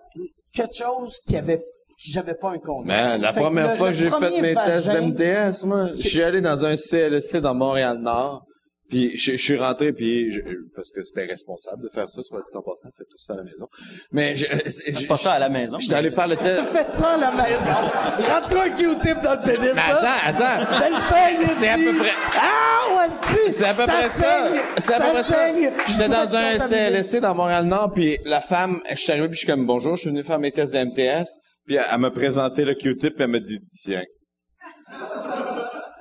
quelque 0.53 0.77
chose 0.77 1.17
qui 1.27 1.37
avait, 1.37 1.59
qui 2.01 2.13
j'avais 2.13 2.35
pas 2.35 2.51
un 2.51 2.59
condom. 2.59 2.85
Man, 2.85 3.21
la 3.21 3.33
Fait 3.33 3.41
que 3.41 3.45
première 3.47 3.71
le- 3.71 3.77
fois 3.77 3.89
que 3.89 3.95
j'ai 3.95 4.09
fait 4.11 4.41
mes 4.41 4.55
tests 4.55 4.89
d'MTS, 4.89 5.65
moi, 5.65 5.89
je 5.97 6.09
suis 6.09 6.23
allé 6.23 6.41
dans 6.41 6.65
un 6.65 6.77
CLSC 6.77 7.41
dans 7.41 7.55
Montréal-Nord. 7.55 8.45
Puis 8.89 9.17
je, 9.19 9.33
je 9.33 9.37
suis 9.37 9.57
rentré, 9.57 9.93
puis 9.93 10.31
je- 10.31 10.41
parce 10.75 10.91
que 10.91 11.03
c'était 11.03 11.27
responsable 11.27 11.83
de 11.83 11.89
faire 11.91 12.09
ça, 12.09 12.23
soit 12.23 12.41
dit 12.41 12.57
en 12.57 12.63
passant, 12.63 12.89
faites 12.97 13.09
tout 13.09 13.19
ça 13.19 13.35
à 13.35 13.37
la 13.37 13.43
maison. 13.43 13.67
Mais 14.13 14.35
je, 14.35 14.47
je- 14.47 15.07
Pas 15.07 15.19
ça 15.19 15.33
à 15.33 15.39
la 15.39 15.49
maison. 15.51 15.79
j'étais 15.79 15.95
allé 15.97 16.11
faire 16.11 16.27
le 16.29 16.37
test. 16.39 16.65
Faites 16.71 16.95
ça 16.95 17.11
à 17.11 17.17
la 17.19 17.31
maison. 17.33 18.31
Rentre-toi 18.33 18.63
un 18.65 18.71
Q-tip 18.71 19.21
dans 19.23 19.35
le 19.35 19.43
pénis, 19.43 19.75
Mais 19.75 19.81
attends, 19.93 20.25
attends. 20.25 21.05
C'est 21.51 21.69
à 21.69 21.77
peu 21.77 21.99
près- 21.99 22.11
Ah, 22.41 22.97
ouais, 22.97 23.51
C'est 23.51 23.65
à 23.67 23.75
peu 23.75 23.83
près 23.85 24.09
ça. 24.09 24.49
C'est 24.79 24.95
à 24.95 25.01
peu 25.01 25.13
près 25.13 25.23
ça. 25.23 25.47
J'étais 25.87 26.09
dans 26.09 26.35
un. 26.37 26.59
CLSC 26.59 27.21
dans 27.21 27.35
Montréal-Nord, 27.35 27.93
puis 27.95 28.19
la 28.25 28.41
femme, 28.41 28.81
je 28.91 28.95
suis 28.97 29.13
arrivé, 29.13 29.29
puis 29.29 29.35
je 29.35 29.41
suis 29.41 29.47
comme, 29.47 29.67
bonjour, 29.67 29.97
je 29.97 30.01
suis 30.03 30.11
venu 30.11 30.23
faire 30.23 30.39
mes 30.39 30.51
tests 30.53 30.73
de 30.75 30.79
MTS. 30.79 31.27
Puis 31.67 31.77
elle, 31.77 31.85
elle 31.93 31.99
m'a 31.99 32.11
présenté 32.11 32.65
le 32.65 32.75
Q-tip, 32.75 33.15
puis 33.15 33.25
elle 33.25 33.31
m'a 33.31 33.39
dit, 33.39 33.59
tiens. 33.83 34.03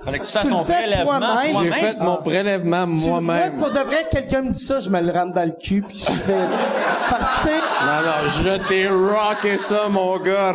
Fallait 0.08 0.20
que 0.20 0.26
tu 0.26 0.32
fasses 0.32 0.44
Tu 0.44 0.48
le 0.50 0.56
ton 0.56 0.64
fais 0.64 0.74
prélèvement 0.74 1.20
toi-même. 1.20 1.46
J'ai 1.48 1.52
toi-même. 1.52 1.74
fait 1.74 1.98
mon 2.00 2.16
prélèvement 2.16 2.88
moi-même. 2.88 3.54
Moi, 3.58 3.66
pour 3.68 3.72
de 3.78 3.80
vrai, 3.86 4.08
quelqu'un 4.10 4.42
me 4.42 4.52
dit 4.54 4.64
ça, 4.64 4.80
je 4.80 4.90
me 4.90 5.02
le 5.02 5.12
rentre 5.12 5.34
dans 5.34 5.44
le 5.44 5.52
cul, 5.52 5.82
puis 5.86 5.98
je 5.98 6.12
fais... 6.14 6.34
Parce 7.10 7.44
que, 7.44 7.50
Non, 7.50 8.02
non, 8.06 8.28
je 8.28 8.68
t'ai 8.70 8.88
rocké 8.88 9.58
ça, 9.58 9.88
mon 9.90 10.18
gars. 10.20 10.54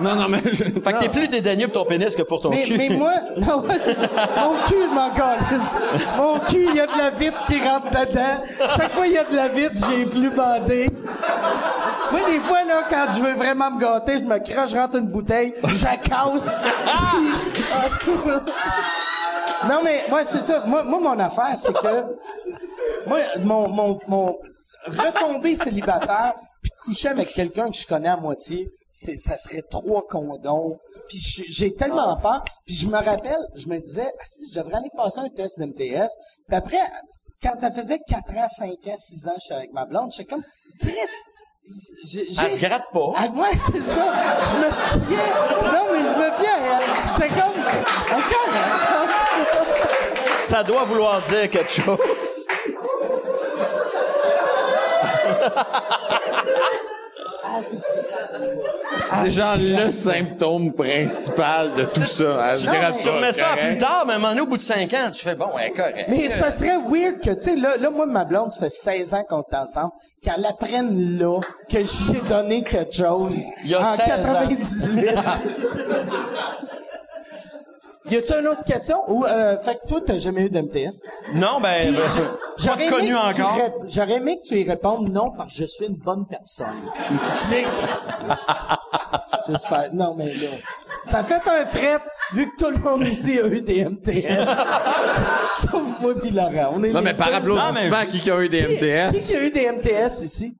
Non, 0.00 0.14
non, 0.14 0.28
mais 0.30 0.40
je... 0.52 0.64
Fait 0.64 0.92
que 0.92 1.00
t'es 1.00 1.08
plus 1.10 1.28
dédaigneux 1.28 1.68
pour 1.68 1.82
ton 1.84 1.88
pénis 1.88 2.14
que 2.16 2.22
pour 2.22 2.40
ton 2.40 2.48
mais, 2.50 2.62
cul. 2.64 2.78
mais 2.78 2.88
moi, 2.88 3.12
non, 3.36 3.60
ouais, 3.66 3.76
c'est 3.78 3.92
ça. 3.94 4.06
Mon 4.36 4.54
cul, 4.66 4.86
m'en 4.94 5.10
calisse. 5.10 5.76
Mon 6.16 6.38
cul, 6.40 6.66
il 6.70 6.74
y 6.76 6.80
a 6.80 6.86
de 6.86 6.96
la 6.98 7.10
vitre 7.10 7.44
qui 7.46 7.60
rentre 7.60 7.90
dedans. 7.90 8.42
Chaque 8.74 8.94
fois, 8.94 9.06
il 9.06 9.12
y 9.12 9.18
a 9.18 9.24
de 9.24 9.36
la 9.36 9.48
vitre, 9.48 9.86
j'ai 9.88 10.06
plus 10.06 10.30
bandé. 10.30 10.88
Moi, 12.10 12.20
des 12.26 12.38
fois, 12.38 12.64
là, 12.66 12.82
quand 12.88 13.12
je 13.12 13.20
veux 13.22 13.34
vraiment 13.34 13.70
me 13.70 13.80
gâter, 13.80 14.16
je 14.18 14.24
me 14.24 14.38
crache, 14.38 14.70
je 14.70 14.76
rentre 14.76 14.96
une 14.96 15.08
bouteille, 15.08 15.52
je 15.62 15.84
la 15.84 15.96
casse. 15.96 16.66
Puis- 18.00 18.14
non, 19.68 19.82
mais, 19.82 20.04
ouais, 20.10 20.24
c'est 20.24 20.40
ça. 20.40 20.60
Moi, 20.66 20.82
moi, 20.84 21.00
mon 21.00 21.18
affaire, 21.18 21.56
c'est 21.56 21.72
que, 21.72 22.04
moi, 23.06 23.20
mon, 23.40 23.68
mon, 23.68 23.98
mon 24.06 24.38
retomber 24.86 25.54
célibataire 25.54 26.34
puis 26.62 26.70
coucher 26.84 27.08
avec 27.08 27.32
quelqu'un 27.32 27.70
que 27.70 27.76
je 27.76 27.86
connais 27.86 28.08
à 28.08 28.16
moitié, 28.16 28.70
c'est, 28.90 29.18
ça 29.18 29.36
serait 29.36 29.62
trois 29.62 30.06
condoms. 30.06 30.78
Puis 31.08 31.18
j'ai 31.48 31.74
tellement 31.74 32.16
peur. 32.16 32.44
Puis 32.66 32.74
je 32.74 32.86
me 32.86 32.96
rappelle, 32.96 33.40
je 33.54 33.66
me 33.68 33.78
disais, 33.78 34.10
ah, 34.18 34.24
si, 34.24 34.50
je 34.50 34.60
devrais 34.60 34.76
aller 34.76 34.90
passer 34.96 35.20
un 35.20 35.28
test 35.28 35.58
d'MTS. 35.58 36.10
Puis 36.46 36.56
après, 36.56 36.80
quand 37.42 37.58
ça 37.58 37.70
faisait 37.70 37.98
4 38.06 38.36
ans, 38.36 38.48
5 38.48 38.68
ans, 38.68 38.96
6 38.96 39.28
ans, 39.28 39.32
je 39.36 39.40
suis 39.40 39.54
avec 39.54 39.72
ma 39.72 39.86
blonde, 39.86 40.10
j'étais 40.12 40.30
comme, 40.30 40.42
Chris, 40.80 40.92
Elle 41.70 42.50
se 42.50 42.56
gratte 42.58 42.90
pas. 42.92 43.12
ah, 43.16 43.26
ouais, 43.26 43.56
c'est 43.56 43.82
ça. 43.82 44.12
Je 44.40 44.56
me 44.56 44.70
fiais. 45.06 45.30
Non, 45.64 45.84
mais 45.92 45.98
je 45.98 46.16
me 46.18 46.30
fiais 46.38 46.48
à 46.48 46.58
elle. 46.72 46.82
C'était 47.14 47.28
comme, 47.40 47.58
encore, 48.10 48.50
Ça 50.34 50.62
doit 50.64 50.84
vouloir 50.84 51.20
dire 51.22 51.48
quelque 51.50 51.70
chose. 51.70 51.98
C'est 59.22 59.30
genre 59.30 59.56
le 59.58 59.90
symptôme 59.90 60.72
principal 60.72 61.72
de 61.74 61.84
tout 61.84 62.04
ça. 62.04 62.24
Non, 62.24 62.92
Tu 63.00 63.08
remets 63.08 63.32
ça 63.32 63.44
correct? 63.44 63.66
plus 63.68 63.78
tard, 63.78 64.04
mais 64.06 64.12
à 64.12 64.16
un 64.16 64.18
moment 64.18 64.28
donné, 64.30 64.40
au 64.42 64.46
bout 64.46 64.56
de 64.56 64.62
5 64.62 64.92
ans, 64.94 65.10
tu 65.12 65.24
fais 65.24 65.34
bon, 65.34 65.46
ouais, 65.54 65.72
correct. 65.74 66.06
Mais 66.08 66.28
ça 66.28 66.50
serait 66.50 66.76
weird 66.88 67.20
que, 67.20 67.30
tu 67.30 67.40
sais, 67.40 67.56
là, 67.56 67.76
là, 67.76 67.90
moi, 67.90 68.06
ma 68.06 68.24
blonde, 68.24 68.52
ça 68.52 68.60
fait 68.60 68.70
16 68.70 69.14
ans 69.14 69.24
qu'on 69.28 69.42
est 69.42 69.56
ensemble, 69.56 69.92
qu'elle 70.22 70.44
apprenne 70.44 71.18
là 71.18 71.40
que 71.70 71.78
j'y 71.82 72.16
ai 72.16 72.20
donné 72.28 72.62
quelque 72.62 72.94
chose. 72.94 73.42
Il 73.64 73.70
y 73.70 73.74
a 73.74 73.80
en 73.80 73.94
16 73.94 74.08
ans. 74.26 74.48
98. 78.08 78.12
y 78.12 78.16
a-tu 78.18 78.40
une 78.40 78.48
autre 78.48 78.64
question? 78.64 78.96
Ou, 79.08 79.24
euh, 79.24 79.58
fait 79.60 79.74
que 79.76 79.86
toi, 79.88 80.00
t'as 80.04 80.18
jamais 80.18 80.42
eu 80.46 80.50
d'MTS? 80.50 81.00
Non, 81.34 81.60
ben, 81.60 81.80
Puis, 81.86 81.96
ben, 81.96 82.02
je- 82.08 82.20
pas 82.20 82.36
j'aurais 82.58 82.88
connu 82.88 83.14
encore. 83.16 83.58
J'aurais 83.86 84.14
aimé 84.14 84.38
que 84.42 84.48
tu 84.48 84.60
y 84.60 84.68
répondes 84.68 85.08
non 85.12 85.30
parce 85.36 85.52
que 85.54 85.60
je 85.60 85.66
suis 85.66 85.86
une 85.86 85.96
bonne 85.96 86.26
personne. 86.26 86.66
Juste 89.48 89.66
faire, 89.66 89.88
non, 89.92 90.14
mais 90.16 90.26
là. 90.34 90.48
Ça 91.04 91.24
fait 91.24 91.40
un 91.48 91.64
fret, 91.64 91.98
vu 92.34 92.50
que 92.50 92.56
tout 92.58 92.70
le 92.70 92.78
monde 92.78 93.06
ici 93.06 93.38
a 93.40 93.46
eu 93.46 93.62
des 93.62 93.84
MTS. 93.84 94.46
Sauf 95.54 96.00
moi 96.00 96.14
pis 96.20 96.30
Laurent. 96.30 96.72
On 96.74 96.82
est 96.82 96.92
Non, 96.92 97.00
mais 97.00 97.14
par 97.14 97.32
applaudissement, 97.32 98.04
qui 98.10 98.18
qui 98.20 98.30
a 98.30 98.40
eu 98.42 98.48
des 98.50 98.64
Qui, 98.66 98.76
qui 98.78 98.84
MTS? 98.84 99.26
qui 99.28 99.36
a 99.36 99.42
eu 99.44 99.50
des 99.50 99.66
MTS 99.72 100.22
ici? 100.22 100.56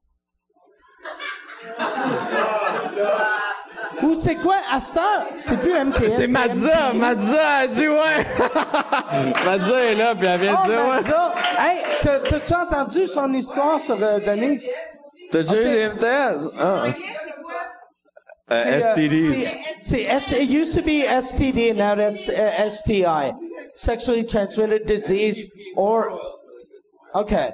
Ou 4.03 4.13
c'est 4.15 4.35
quoi, 4.35 4.55
à 4.71 4.79
cette 4.79 4.97
heure? 4.97 5.25
C'est 5.41 5.57
plus 5.61 5.73
MTS. 5.73 6.09
C'est 6.09 6.27
Madza! 6.27 6.93
Madza, 6.93 7.63
elle 7.63 7.69
dit 7.69 7.87
ouais! 7.87 8.25
Madza 9.45 9.83
est 9.85 9.95
là, 9.95 10.15
puis 10.15 10.27
elle 10.27 10.39
vient 10.39 10.57
Oh, 10.57 10.67
de 10.67 10.71
dire 10.71 10.81
ouais. 10.81 10.87
Mazza! 10.87 11.33
Hey, 11.57 11.77
t'as- 12.01 12.19
t'as-tu 12.19 12.53
entendu 12.53 13.07
son 13.07 13.33
histoire 13.33 13.79
sur 13.79 13.97
euh, 14.01 14.19
Denise? 14.19 14.69
T'as 15.31 15.43
déjà 15.43 15.61
eu 15.61 15.63
des 15.65 15.87
MTS? 15.89 16.49
Ah. 16.59 16.83
Euh, 18.51 18.63
C'est, 18.63 18.73
euh, 18.73 18.79
STDs. 18.93 19.35
c'est- 19.35 19.57
C'est 19.81 20.01
S. 20.01 20.31
It 20.31 20.49
used 20.49 20.75
to 20.75 20.81
be 20.81 21.03
STD, 21.05 21.73
now 21.75 21.95
that's 21.95 22.29
uh, 22.29 22.67
STI, 22.69 23.31
sexually 23.75 24.25
transmitted 24.25 24.85
disease, 24.85 25.45
or 25.75 26.19
okay. 27.13 27.49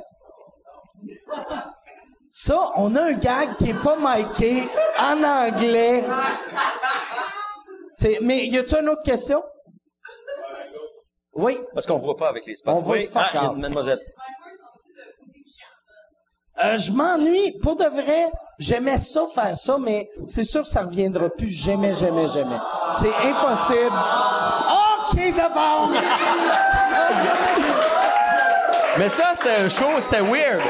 Ça, 2.38 2.74
on 2.76 2.94
a 2.98 3.02
un 3.02 3.14
gag 3.14 3.56
qui 3.56 3.70
est 3.70 3.82
pas 3.82 3.96
miqué 3.96 4.64
en 5.00 5.24
anglais. 5.24 6.04
C'est, 7.94 8.20
mais 8.22 8.48
y 8.48 8.58
a-tu 8.58 8.76
une 8.76 8.90
autre 8.90 9.04
question? 9.06 9.42
Oui. 11.32 11.58
Parce 11.74 11.86
qu'on 11.86 11.98
voit 11.98 12.18
pas 12.18 12.28
avec 12.28 12.46
les 12.46 12.58
spots. 12.58 12.72
On 12.72 12.82
voit 12.82 12.98
oui, 12.98 13.06
fuck 13.06 13.24
ah, 13.36 13.54
mademoiselle. 13.56 14.02
Euh, 16.62 16.76
je 16.76 16.92
m'ennuie. 16.92 17.58
Pour 17.64 17.78
de 17.78 17.86
vrai, 17.86 18.30
j'aimais 18.60 18.98
ça 18.98 19.26
faire 19.34 19.56
ça, 19.56 19.78
mais 19.78 20.10
c'est 20.28 20.44
sûr 20.44 20.64
que 20.64 20.68
ça 20.68 20.84
reviendra 20.84 21.30
plus 21.30 21.48
jamais, 21.48 21.94
jamais, 21.94 22.28
jamais. 22.28 22.58
C'est 22.92 23.16
impossible. 23.16 23.96
OK, 25.08 25.36
d'abord! 25.38 25.90
Mais 29.00 29.08
ça, 29.08 29.32
c'était 29.36 29.56
un 29.56 29.70
show, 29.70 30.02
c'était 30.02 30.20
weird. 30.20 30.62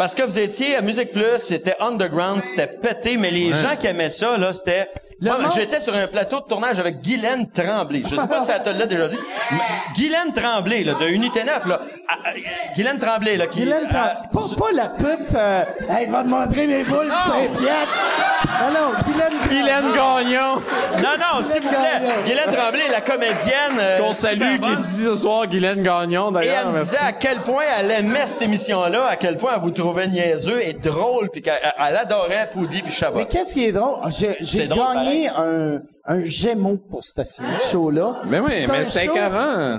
Parce 0.00 0.14
que 0.14 0.22
vous 0.22 0.38
étiez 0.38 0.76
à 0.76 0.80
Musique 0.80 1.12
Plus, 1.12 1.36
c'était 1.36 1.76
underground, 1.78 2.40
c'était 2.40 2.66
pété, 2.66 3.18
mais 3.18 3.30
les 3.30 3.52
gens 3.52 3.76
qui 3.78 3.86
aimaient 3.86 4.08
ça, 4.08 4.38
là, 4.38 4.54
c'était 4.54 4.88
Le 5.22 5.28
Moi, 5.30 5.38
monde- 5.42 5.50
j'étais 5.54 5.80
sur 5.80 5.94
un 5.94 6.06
plateau 6.06 6.40
de 6.40 6.44
tournage 6.46 6.78
avec 6.78 7.02
Guylaine 7.02 7.46
Tremblay. 7.50 8.00
Je 8.08 8.16
sais 8.16 8.26
pas 8.26 8.40
si 8.40 8.50
elle 8.52 8.62
te 8.62 8.70
l'a 8.70 8.86
déjà 8.86 9.06
dit. 9.06 9.18
mais 9.50 9.58
Guylaine 9.94 10.32
Tremblay, 10.34 10.82
là, 10.82 10.94
de 10.94 11.06
Unité 11.08 11.44
9, 11.44 11.66
là. 11.66 11.80
Ah, 12.08 12.14
ah, 12.24 12.28
Guylaine 12.74 12.98
Tremblay, 12.98 13.36
là, 13.36 13.46
qui... 13.46 13.60
Guylaine 13.60 13.86
Tremblay. 13.88 14.14
Pas, 14.32 14.40
pas 14.58 14.72
la 14.72 14.88
pute, 14.88 15.34
euh, 15.34 15.62
hey, 15.90 16.06
va 16.06 16.22
te 16.22 16.28
montrer 16.28 16.66
mes 16.66 16.84
boules 16.84 17.04
de 17.04 17.10
Non. 17.10 17.16
5 17.18 17.50
piastres. 17.52 18.04
Non, 18.62 18.70
non, 18.80 18.88
Guylaine 19.04 19.28
Tremblay. 19.30 19.48
Guylaine 19.50 19.92
Gagnon, 19.92 20.54
Non, 21.02 21.16
non, 21.36 21.42
s'il 21.42 21.60
vous 21.62 21.68
plaît. 21.68 21.78
Gagnon. 22.00 22.14
Guylaine 22.24 22.50
Tremblay, 22.54 22.88
la 22.90 23.00
comédienne. 23.02 23.78
euh, 23.78 23.98
qu'on 23.98 24.12
salue, 24.14 24.58
qui 24.58 24.70
est 24.70 24.78
ici 24.80 25.02
ce 25.04 25.16
soir, 25.16 25.46
Guylaine 25.46 25.82
Gagnon, 25.82 26.30
Et 26.30 26.32
d'ailleurs. 26.34 26.54
elle 26.62 26.66
me 26.68 26.72
merci. 26.72 26.86
disait 26.92 27.04
à 27.06 27.12
quel 27.12 27.40
point 27.42 27.64
elle 27.78 27.90
aimait 27.90 28.26
cette 28.26 28.40
émission-là, 28.42 29.06
à 29.10 29.16
quel 29.16 29.36
point 29.36 29.52
elle 29.54 29.60
vous 29.60 29.70
trouvait 29.70 30.06
niaiseux 30.08 30.62
et 30.66 30.72
drôle, 30.72 31.28
puis 31.30 31.42
qu'elle 31.42 31.58
elle 31.78 31.96
adorait 31.96 32.48
Poudy 32.50 32.80
puis 32.82 32.90
Chabot. 32.92 33.18
Mais 33.18 33.26
qu'est-ce 33.26 33.52
qui 33.52 33.66
est 33.66 33.72
drôle? 33.72 33.98
J'ai, 34.08 34.36
j'ai 34.40 34.66
Un, 35.36 35.80
un 36.04 36.22
Gémeaux 36.22 36.78
pour 36.78 37.02
ce 37.04 37.22
ce 37.24 37.42
show-là. 37.70 38.20
Mais 38.28 38.40
oui, 38.40 38.50
C'est 38.50 38.66
mais 38.66 38.84
c'est 38.84 39.04
show 39.06 39.12
écœurant. 39.12 39.78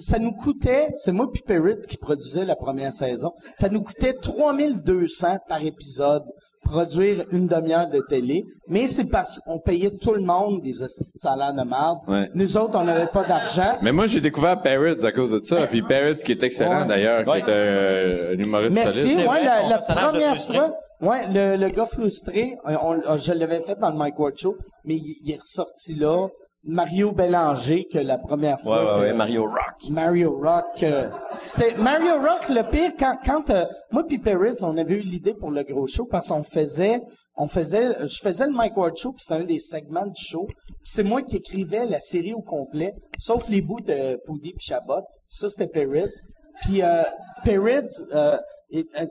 ça 0.00 0.18
nous 0.18 0.32
coûtait, 0.32 0.88
c'est 0.98 1.12
moi 1.12 1.30
puis 1.32 1.42
Perrit 1.42 1.78
qui 1.88 1.96
produisait 1.96 2.44
la 2.44 2.56
première 2.56 2.92
saison, 2.92 3.32
ça 3.56 3.68
nous 3.68 3.82
coûtait 3.82 4.14
3200 4.14 5.38
par 5.48 5.62
épisode 5.64 6.24
produire 6.64 7.24
une 7.30 7.46
demi-heure 7.46 7.88
de 7.88 8.00
télé, 8.08 8.44
mais 8.68 8.86
c'est 8.86 9.08
parce 9.10 9.38
qu'on 9.40 9.58
payait 9.60 9.90
tout 10.02 10.12
le 10.14 10.22
monde 10.22 10.62
des 10.62 10.82
hosties 10.82 11.12
de 11.14 11.20
salaire 11.20 11.52
de 11.54 11.62
merde. 11.62 11.98
Ouais. 12.08 12.28
Nous 12.34 12.56
autres, 12.56 12.76
on 12.78 12.84
n'avait 12.84 13.06
pas 13.06 13.24
d'argent. 13.24 13.76
Mais 13.82 13.92
moi, 13.92 14.06
j'ai 14.06 14.20
découvert 14.20 14.60
Parrots 14.62 15.04
à 15.04 15.12
cause 15.12 15.30
de 15.30 15.38
ça. 15.40 15.66
Puis 15.66 15.82
Parrots, 15.82 16.14
qui 16.24 16.32
est 16.32 16.42
excellent, 16.42 16.82
Ouais. 16.82 16.88
d'ailleurs, 16.88 17.26
Ouais. 17.28 17.42
qui 17.42 17.50
est 17.50 17.54
un, 17.54 18.34
un 18.34 18.38
humoriste 18.42 18.76
Merci. 18.76 19.00
solide. 19.02 19.18
C'est 19.20 19.28
Ouais, 19.28 19.44
la, 19.44 19.78
première 19.78 20.36
fois, 20.42 20.74
ouais, 21.02 21.26
le, 21.32 21.56
le 21.56 21.68
gars 21.68 21.86
frustré, 21.86 22.56
on- 22.64 23.00
on- 23.06 23.16
je 23.16 23.32
l'avais 23.32 23.60
fait 23.60 23.78
dans 23.78 23.90
le 23.90 23.96
Mike 23.96 24.18
Ward 24.18 24.36
Show, 24.36 24.56
mais 24.84 24.94
il, 24.96 25.16
il 25.24 25.32
est 25.32 25.38
ressorti 25.38 25.94
là. 25.94 26.28
Mario 26.66 27.12
Bélanger, 27.12 27.86
que 27.90 27.98
la 27.98 28.16
première 28.18 28.56
Ouais, 28.58 28.62
fois. 28.62 28.78
ouais, 28.98 29.00
que- 29.00 29.00
ouais, 29.10 29.12
Mario 29.12 29.42
Rock. 29.44 29.90
Mario 29.90 30.38
Rock. 30.40 30.82
euh, 30.82 31.08
c'était 31.42 31.74
Mario 31.76 32.18
Rock 32.20 32.48
le 32.48 32.62
pire 32.70 32.92
quand 32.98 33.18
quand 33.24 33.50
euh, 33.50 33.66
moi 33.90 34.02
puis 34.06 34.18
Perritz 34.18 34.62
on 34.62 34.76
avait 34.78 34.94
eu 34.94 35.00
l'idée 35.02 35.34
pour 35.34 35.50
le 35.50 35.62
gros 35.62 35.86
show 35.86 36.06
parce 36.06 36.28
qu'on 36.28 36.42
faisait 36.42 37.00
on 37.36 37.48
faisait 37.48 38.06
je 38.06 38.18
faisais 38.22 38.46
le 38.46 38.52
Mike 38.52 38.76
Ward 38.78 38.96
show 38.96 39.12
puis 39.12 39.20
c'était 39.22 39.42
un 39.42 39.44
des 39.44 39.58
segments 39.58 40.06
du 40.06 40.20
show 40.22 40.46
c'est 40.82 41.02
moi 41.02 41.20
qui 41.22 41.36
écrivais 41.36 41.84
la 41.86 42.00
série 42.00 42.32
au 42.32 42.40
complet 42.40 42.94
sauf 43.18 43.48
les 43.50 43.60
bouts 43.60 43.80
de 43.82 44.16
Poudy 44.24 44.52
puis 44.52 44.66
Chabot 44.66 45.02
ça 45.28 45.50
c'était 45.50 45.66
Perritz 45.66 46.22
puis 46.62 46.82
euh, 46.82 47.02
Perritz 47.44 48.02
euh, 48.14 48.38
et- 48.70 48.86
euh, 48.98 49.06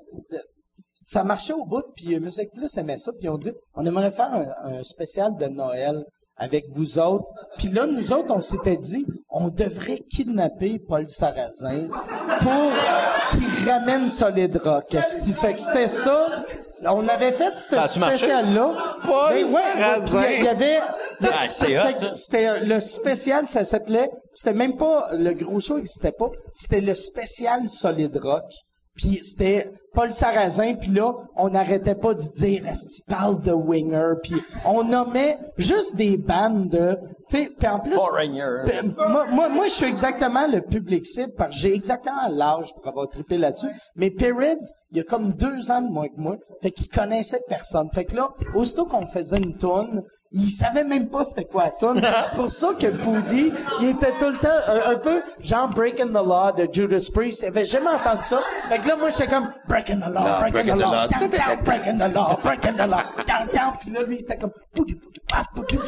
ça 1.05 1.23
marchait 1.25 1.51
au 1.53 1.65
bout, 1.65 1.83
puis 1.97 2.17
Musique 2.17 2.49
Plus 2.53 2.77
aimait 2.77 2.97
ça, 2.97 3.11
puis 3.19 3.27
on 3.27 3.37
dit, 3.37 3.51
on 3.75 3.85
aimerait 3.85 4.09
faire 4.09 4.31
un, 4.33 4.77
un 4.77 4.83
spécial 4.83 5.35
de 5.35 5.47
Noël 5.47 6.05
avec 6.35 6.65
vous 6.71 6.99
autres. 6.99 7.31
Puis 7.57 7.69
là, 7.69 7.85
nous 7.85 8.11
autres, 8.11 8.31
on 8.31 8.41
s'était 8.41 8.77
dit, 8.77 9.05
on 9.29 9.49
devrait 9.49 10.03
kidnapper 10.09 10.79
Paul 10.79 11.09
Sarrazin 11.09 11.87
pour 12.41 12.71
qu'il 13.31 13.69
ramène 13.69 14.09
Solid 14.09 14.57
Rock. 14.57 14.83
Fait 14.89 15.53
que 15.53 15.59
c'était 15.59 15.87
ça? 15.87 16.43
On 16.85 17.07
avait 17.07 17.31
fait 17.31 17.53
ce 17.57 17.87
spécial-là. 17.87 18.95
Paul 19.03 19.33
Ben 19.33 19.45
ouais, 19.45 19.51
Sarrazin. 19.51 20.25
Il 20.31 20.43
y 20.43 20.47
avait... 20.47 20.79
Ah. 21.21 21.45
C'était 21.45 22.59
le 22.59 22.79
spécial, 22.79 23.47
ça 23.47 23.63
s'appelait... 23.63 24.09
C'était 24.33 24.53
même 24.53 24.75
pas... 24.75 25.09
Le 25.13 25.33
gros 25.33 25.59
show 25.59 25.77
n'existait 25.77 26.11
pas. 26.11 26.29
C'était 26.51 26.81
le 26.81 26.95
spécial 26.95 27.69
Solid 27.69 28.17
Rock. 28.17 28.51
Puis 28.95 29.19
c'était 29.23 29.71
Paul 29.93 30.13
Sarrazin, 30.13 30.75
puis 30.75 30.91
là, 30.91 31.13
on 31.35 31.49
n'arrêtait 31.49 31.95
pas 31.95 32.13
de 32.13 32.21
dire 32.35 32.67
est-ce 32.67 32.89
qu'il 32.89 33.05
parle 33.05 33.41
de 33.41 33.51
Winger, 33.51 34.13
puis 34.21 34.35
on 34.65 34.83
nommait 34.83 35.37
juste 35.57 35.95
des 35.95 36.17
bandes 36.17 36.69
de, 36.69 36.97
tu 37.29 37.37
sais, 37.37 37.51
puis 37.57 37.67
en 37.67 37.79
plus, 37.79 37.93
Foreigner. 37.93 38.43
Moi, 38.97 39.25
moi, 39.31 39.49
moi, 39.49 39.67
je 39.67 39.73
suis 39.73 39.85
exactement 39.85 40.47
le 40.47 40.61
public 40.61 41.05
cible 41.05 41.33
parce 41.37 41.55
que 41.55 41.61
j'ai 41.61 41.73
exactement 41.73 42.27
l'âge 42.29 42.73
pour 42.75 42.87
avoir 42.87 43.07
trippé 43.07 43.37
là-dessus. 43.37 43.71
Mais 43.95 44.11
Perrids, 44.11 44.67
il 44.91 44.97
y 44.97 45.01
a 45.01 45.03
comme 45.03 45.33
deux 45.33 45.71
ans 45.71 45.81
de 45.81 45.91
moins 45.91 46.07
que 46.07 46.19
moi, 46.19 46.37
fait 46.61 46.71
qu'il 46.71 46.89
connaissait 46.89 47.41
personne. 47.47 47.89
Fait 47.89 48.05
que 48.05 48.15
là, 48.15 48.29
aussitôt 48.53 48.85
qu'on 48.85 49.05
faisait 49.05 49.37
une 49.37 49.57
tourne, 49.57 50.03
il 50.33 50.49
savait 50.49 50.83
même 50.83 51.09
pas 51.09 51.23
c'était 51.23 51.45
quoi 51.45 51.65
la 51.81 52.23
C'est 52.23 52.35
pour 52.35 52.49
ça 52.49 52.69
que 52.79 52.87
Poudy, 52.87 53.53
il 53.81 53.89
était 53.89 54.13
tout 54.19 54.29
le 54.29 54.37
temps 54.37 54.49
un, 54.67 54.91
un 54.91 54.95
peu 54.95 55.21
genre 55.39 55.69
Breaking 55.69 56.07
the 56.07 56.13
Law 56.13 56.51
de 56.57 56.67
Judas 56.71 57.07
Priest. 57.13 57.43
Il 57.43 57.47
avait 57.49 57.65
jamais 57.65 57.89
entendu 57.89 58.23
ça. 58.23 58.41
Fait 58.67 58.79
que 58.79 58.87
là, 58.87 58.95
moi, 58.95 59.11
j'étais 59.11 59.27
comme 59.27 59.49
Breaking 59.67 59.99
the 59.99 60.09
Law, 60.09 60.39
Breaking, 60.39 60.75
the 60.75 60.79
Law, 60.79 60.91
law. 60.91 61.07
down, 61.07 61.29
down, 61.29 61.63
Breaking 61.63 61.97
the 61.99 62.13
Law, 62.13 62.39
Breaking 62.43 62.73
the 62.73 62.87
Law, 62.87 63.03
down, 63.27 63.47
down. 63.53 63.73
Puis 63.79 63.91
là, 63.91 64.03
lui, 64.03 64.15
il 64.15 64.21
était 64.21 64.37
comme 64.37 64.51
Poudy, 64.73 64.95
Poudy, 64.95 65.19
pa, 65.29 65.45
Poudy, 65.53 65.77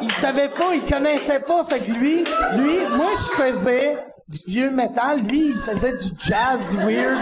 il 0.00 0.12
savait 0.12 0.48
pas, 0.48 0.72
il 0.74 0.82
connaissait 0.84 1.40
pas. 1.40 1.64
Fait 1.64 1.80
que 1.80 1.90
lui, 1.90 2.24
lui, 2.54 2.78
moi 2.96 3.10
je 3.12 3.42
faisais 3.42 3.98
du 4.28 4.38
vieux 4.46 4.70
métal, 4.70 5.20
lui 5.20 5.48
il 5.48 5.56
faisait 5.56 5.96
du 5.96 6.06
jazz 6.20 6.76
weird. 6.76 7.18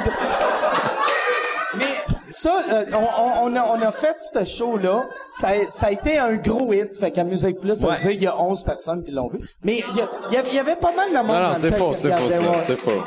Ça, 2.36 2.64
euh, 2.68 2.84
on, 2.92 2.96
on- 2.96 3.52
on 3.52 3.56
a, 3.56 3.62
on 3.62 3.80
a 3.80 3.92
fait 3.92 4.16
ce 4.18 4.44
show-là. 4.44 5.08
Ça, 5.30 5.48
a- 5.50 5.70
ça 5.70 5.86
a 5.86 5.90
été 5.92 6.18
un 6.18 6.34
gros 6.36 6.72
hit. 6.72 6.96
Fait 6.98 7.12
qu'à 7.12 7.22
Musique 7.22 7.60
Plus, 7.60 7.76
ça 7.76 7.86
veut 7.86 7.92
Ouais. 7.92 7.98
dire 8.00 8.10
qu'il 8.10 8.22
y 8.22 8.26
a 8.26 8.36
11 8.40 8.64
personnes 8.64 9.04
qui 9.04 9.12
l'ont 9.12 9.28
vu. 9.28 9.38
Mais 9.62 9.82
il 9.88 9.96
y, 9.96 10.00
a- 10.00 10.08
il 10.30 10.34
y 10.34 10.36
avait- 10.38 10.48
il 10.50 10.54
y 10.56 10.58
avait 10.58 10.74
pas 10.76 10.92
mal 10.92 11.10
de 11.10 11.16
monde. 11.16 11.28
Non, 11.28 11.48
non, 11.50 11.54
c'est 11.56 11.70
faux, 11.76 11.94
c'est 11.94 12.10
faux, 12.10 12.54
c'est 12.62 12.76
faux. 12.76 13.02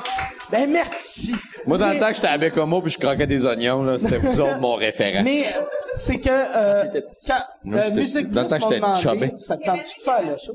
Ben 0.50 0.70
merci. 0.72 1.34
Moi, 1.66 1.78
dans 1.78 1.88
Mais- 1.88 1.96
le 1.96 2.00
temps 2.00 2.08
que 2.08 2.14
j'étais 2.16 2.28
à 2.28 2.38
Bécomo 2.38 2.82
puis 2.82 2.92
je 2.92 2.98
croquais 2.98 3.28
des 3.28 3.46
oignons, 3.46 3.84
là, 3.84 4.00
c'était 4.00 4.18
vous 4.18 4.40
autres 4.40 4.60
mon 4.60 4.76
référent. 4.76 5.22
Mais 5.26 5.44
c'est 5.98 6.20
que 6.20 6.30
euh, 6.30 6.86
quand 7.28 7.74
euh, 7.74 7.92
Musique 7.92 8.28
Plus 8.32 8.36
temps 8.36 8.46
que 8.46 8.50
m'a 8.52 8.58
j'étais 8.60 8.76
demandé, 8.80 9.34
ça 9.40 9.58
te 9.58 9.66
tente-tu 9.66 9.98
de 10.00 10.04
faire 10.04 10.22
le 10.22 10.38
show? 10.38 10.54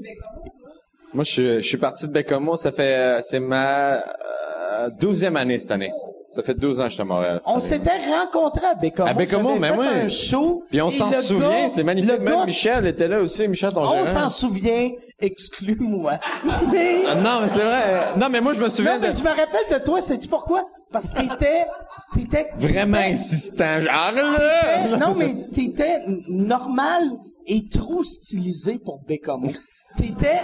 Moi, 1.12 1.24
je 1.24 1.30
suis, 1.30 1.56
je 1.62 1.68
suis 1.68 1.76
parti 1.76 2.06
de 2.08 2.12
Bécomo, 2.12 2.56
ça 2.56 2.72
fait, 2.72 2.94
euh, 2.94 3.20
c'est 3.22 3.38
ma 3.40 3.96
euh, 3.96 4.88
douzième 4.98 5.36
année 5.36 5.58
cette 5.58 5.72
année. 5.72 5.92
Ça 6.34 6.42
fait 6.42 6.54
12 6.54 6.80
ans 6.80 6.84
que 6.84 6.88
je 6.88 6.94
suis 6.94 7.02
à 7.02 7.04
Montréal. 7.04 7.40
On 7.46 7.60
s'était 7.60 7.90
rencontrés 8.08 8.64
à 8.66 8.74
Bécomo. 8.74 9.08
À 9.08 9.12
Bécomo, 9.12 9.48
J'avais 9.50 9.60
mais 9.60 9.68
fait 9.68 9.78
oui. 9.78 10.00
un 10.04 10.08
show. 10.08 10.62
Puis 10.70 10.80
on 10.80 10.88
s'en 10.90 11.12
souvient, 11.20 11.68
c'est 11.68 11.84
magnifique. 11.84 12.10
le 12.10 12.18
Même 12.20 12.38
gars- 12.38 12.46
Michel 12.46 12.86
était 12.86 13.06
là 13.08 13.20
aussi, 13.20 13.46
Michel, 13.48 13.72
ton 13.72 13.82
On 13.82 13.90
gérant. 14.04 14.06
s'en 14.06 14.30
souvient, 14.30 14.90
exclus-moi. 15.20 16.18
Mais, 16.72 17.02
Ah, 17.10 17.14
non, 17.16 17.40
mais 17.42 17.48
c'est 17.48 17.60
vrai. 17.64 18.00
Non, 18.18 18.28
mais 18.30 18.40
moi, 18.40 18.54
je 18.54 18.60
me 18.60 18.68
souviens 18.68 18.94
non, 18.94 19.00
mais 19.02 19.10
de... 19.10 19.16
je 19.16 19.22
me 19.22 19.28
rappelle 19.28 19.78
de 19.78 19.84
toi, 19.84 20.00
sais-tu 20.00 20.28
pourquoi? 20.28 20.62
Parce 20.90 21.12
que 21.12 21.20
t'étais, 21.20 21.66
t'étais... 22.14 22.48
Vraiment 22.56 22.98
insistant. 22.98 23.80
Genre, 23.80 24.12
là! 24.14 24.96
Non, 24.98 25.14
mais 25.14 25.34
t'étais 25.52 26.00
normal 26.28 27.02
et 27.46 27.68
trop 27.68 28.02
stylisé 28.02 28.78
pour 28.78 29.00
Bécomo. 29.06 29.48
T'étais... 29.96 30.40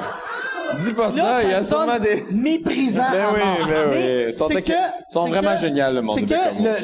Dis 0.78 0.92
pas 0.92 1.06
Là, 1.06 1.10
ça, 1.12 1.42
il 1.44 1.50
y 1.50 1.54
a 1.54 1.62
sûrement 1.62 1.98
des... 1.98 2.24
méprisant. 2.30 3.10
Ben 3.10 3.28
oui, 3.32 3.40
mort. 3.40 3.66
ben 3.66 3.88
oui. 3.90 3.96
Mais 3.96 4.30
Ils 4.30 4.36
sont 4.36 4.48
c'est 4.48 4.60
que- 4.60 4.72
sont 5.08 5.26
vraiment 5.28 5.54
que- 5.54 5.60
géniaux, 5.62 5.90
le 5.94 6.02
monde 6.02 6.14
C'est 6.18 6.26
que 6.26 6.34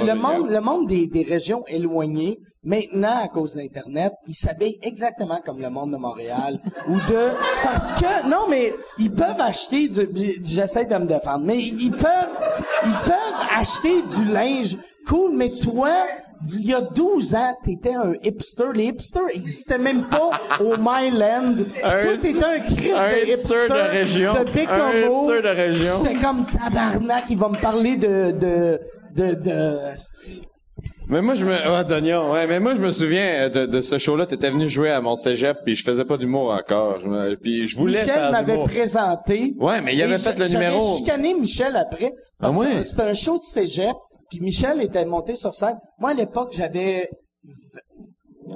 le, 0.00 0.06
le 0.06 0.14
monde, 0.14 0.48
le 0.50 0.60
monde 0.62 0.86
des, 0.88 1.06
des 1.06 1.22
régions 1.22 1.64
éloignées, 1.68 2.38
maintenant, 2.64 3.22
à 3.22 3.28
cause 3.28 3.54
d'Internet, 3.56 4.14
ils 4.26 4.34
s'habillent 4.34 4.78
exactement 4.80 5.38
comme 5.44 5.60
le 5.60 5.68
monde 5.68 5.92
de 5.92 5.98
Montréal 5.98 6.60
ou 6.88 6.94
de, 6.94 7.28
parce 7.62 7.92
que, 7.92 8.26
non, 8.26 8.46
mais 8.48 8.72
ils 8.98 9.12
peuvent 9.12 9.40
acheter 9.40 9.88
du, 9.88 10.08
j'essaie 10.42 10.86
de 10.86 10.96
me 10.96 11.04
défendre, 11.06 11.44
mais 11.44 11.58
ils 11.58 11.90
peuvent, 11.90 12.40
ils 12.86 12.98
peuvent 13.04 13.58
acheter 13.60 14.00
du 14.00 14.24
linge 14.32 14.78
cool, 15.06 15.32
mais 15.36 15.50
toi, 15.50 15.92
il 16.52 16.66
y 16.66 16.74
a 16.74 16.80
12 16.80 17.34
ans, 17.34 17.56
t'étais 17.64 17.94
un 17.94 18.12
hipster. 18.22 18.64
Les 18.74 18.84
hipsters 18.86 19.22
existaient 19.32 19.78
même 19.78 20.06
pas 20.08 20.30
au 20.60 20.76
Myland. 20.76 21.54
Un- 21.82 22.02
toi, 22.02 22.16
t'étais 22.20 22.44
un 22.44 22.58
Christ 22.60 22.92
un 22.96 23.08
de 23.12 23.30
hipster 23.30 23.68
de 23.68 23.90
région. 23.90 24.32
De. 24.34 24.38
Un 24.38 24.42
hipster 24.42 25.42
de 25.42 25.48
région. 25.48 25.94
J'étais 26.04 26.20
comme 26.20 26.44
tabarnak, 26.46 27.24
il 27.30 27.38
va 27.38 27.48
me 27.48 27.60
parler 27.60 27.96
de, 27.96 28.30
de, 28.32 28.80
de, 29.16 29.34
Mais 31.08 31.20
moi, 31.20 31.34
je 31.34 31.44
me... 31.44 31.52
Ah, 31.54 31.84
ouais. 32.32 32.46
Mais 32.46 32.60
moi, 32.60 32.74
je 32.74 32.80
me 32.80 32.90
souviens 32.90 33.26
euh, 33.44 33.48
de, 33.48 33.66
de 33.66 33.80
ce 33.80 33.98
show-là. 33.98 34.26
T'étais 34.26 34.50
venu 34.50 34.68
jouer 34.68 34.90
à 34.90 35.00
mon 35.00 35.14
cégep, 35.16 35.58
puis 35.64 35.76
je 35.76 35.84
faisais 35.84 36.04
pas 36.04 36.16
d'humour 36.16 36.50
encore. 36.50 37.00
Je 37.00 37.08
me- 37.08 37.36
Puis 37.36 37.66
je 37.68 37.76
voulais 37.76 37.98
Michel 38.00 38.14
faire 38.14 38.32
m'avait 38.32 38.64
présenté. 38.64 39.54
Ouais, 39.58 39.80
mais 39.82 39.94
il 39.94 40.02
avait 40.02 40.18
fait 40.18 40.38
le 40.38 40.48
j'avais 40.48 40.66
numéro. 40.70 40.96
chicané 40.96 41.34
Michel 41.34 41.76
après. 41.76 42.12
Parce 42.40 42.56
Ah 42.56 42.60
ouais? 42.60 42.66
que 42.78 42.84
C'était 42.84 43.02
un 43.02 43.12
show 43.12 43.38
de 43.38 43.42
cégep. 43.42 43.94
Puis 44.34 44.42
Michel 44.42 44.82
était 44.82 45.04
monté 45.04 45.36
sur 45.36 45.54
scène. 45.54 45.78
Moi, 46.00 46.10
à 46.10 46.14
l'époque, 46.14 46.52
j'avais, 46.52 47.08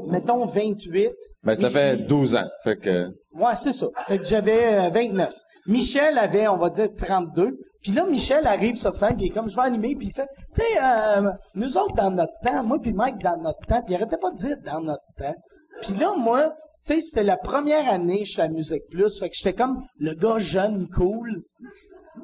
mettons, 0.09 0.45
28. 0.45 1.13
Ben, 1.45 1.55
ça 1.55 1.71
fait 1.71 1.99
12 1.99 2.35
ans. 2.35 2.49
Fait 2.65 2.77
que... 2.77 3.07
Ouais, 3.33 3.55
c'est 3.55 3.73
ça. 3.73 3.87
Fait 4.09 4.19
que 4.19 4.25
j'avais 4.25 4.75
euh, 4.75 4.91
29. 4.91 5.33
Michel 5.69 6.19
avait, 6.19 6.49
on 6.49 6.57
va 6.57 6.71
dire, 6.71 6.89
32. 6.97 7.57
Puis 7.81 7.93
là, 7.93 8.05
Michel 8.07 8.45
arrive 8.49 8.75
sur 8.75 8.97
scène, 8.97 9.15
puis 9.15 9.27
il 9.27 9.29
est 9.29 9.33
comme, 9.33 9.49
je 9.49 9.55
vais 9.55 9.63
animer, 9.63 9.95
puis 9.95 10.09
il 10.09 10.13
fait, 10.13 10.27
tu 10.53 10.63
sais, 10.63 10.83
euh, 10.83 11.31
nous 11.55 11.79
autres, 11.79 11.95
dans 11.95 12.11
notre 12.11 12.33
temps, 12.43 12.65
moi 12.65 12.79
puis 12.83 12.93
Mike, 12.93 13.19
dans 13.23 13.41
notre 13.41 13.65
temps, 13.69 13.81
puis 13.83 13.95
il 13.95 13.97
arrêtait 13.99 14.17
pas 14.17 14.33
de 14.33 14.37
dire 14.37 14.57
dans 14.65 14.81
notre 14.81 15.05
temps. 15.17 15.37
Puis 15.81 15.95
là, 15.95 16.13
moi, 16.19 16.57
tu 16.85 16.95
sais, 16.95 17.01
c'était 17.01 17.23
la 17.23 17.37
première 17.37 17.89
année, 17.89 18.25
je 18.25 18.33
suis 18.33 18.43
à 18.43 18.49
Musique 18.49 18.83
Plus, 18.91 19.21
fait 19.21 19.29
que 19.29 19.37
j'étais 19.37 19.53
comme 19.53 19.85
le 20.01 20.15
gars 20.15 20.41
jeune, 20.41 20.89
cool. 20.89 21.45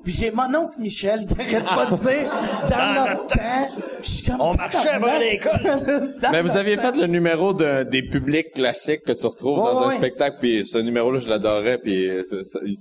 Puis 0.02 0.12
j'ai 0.12 0.30
mon 0.30 0.54
oncle 0.54 0.78
Michel 0.78 1.26
qui 1.26 1.34
arrête 1.34 1.64
pas 1.64 1.86
de 1.86 1.96
dire 1.96 2.30
dans 2.68 3.06
notre 3.06 3.26
temps. 3.26 3.68
Puis 3.74 4.02
je 4.02 4.10
suis 4.10 4.26
comme, 4.26 4.40
On 4.40 4.54
marchait 4.54 4.88
avant 4.88 5.18
l'école. 5.18 6.14
Mais 6.32 6.42
vous 6.42 6.56
aviez 6.56 6.76
fait 6.76 6.96
le 6.96 7.06
numéro 7.06 7.54
de, 7.54 7.84
des 7.84 8.02
publics 8.02 8.52
classiques 8.52 9.02
que 9.02 9.12
tu 9.12 9.26
retrouves 9.26 9.58
Ouais, 9.58 9.72
dans 9.72 9.88
un 9.88 9.90
spectacle, 9.92 10.38
puis 10.40 10.64
ce 10.64 10.78
numéro-là, 10.78 11.18
je 11.18 11.28
l'adorais, 11.28 11.78
puis 11.78 12.08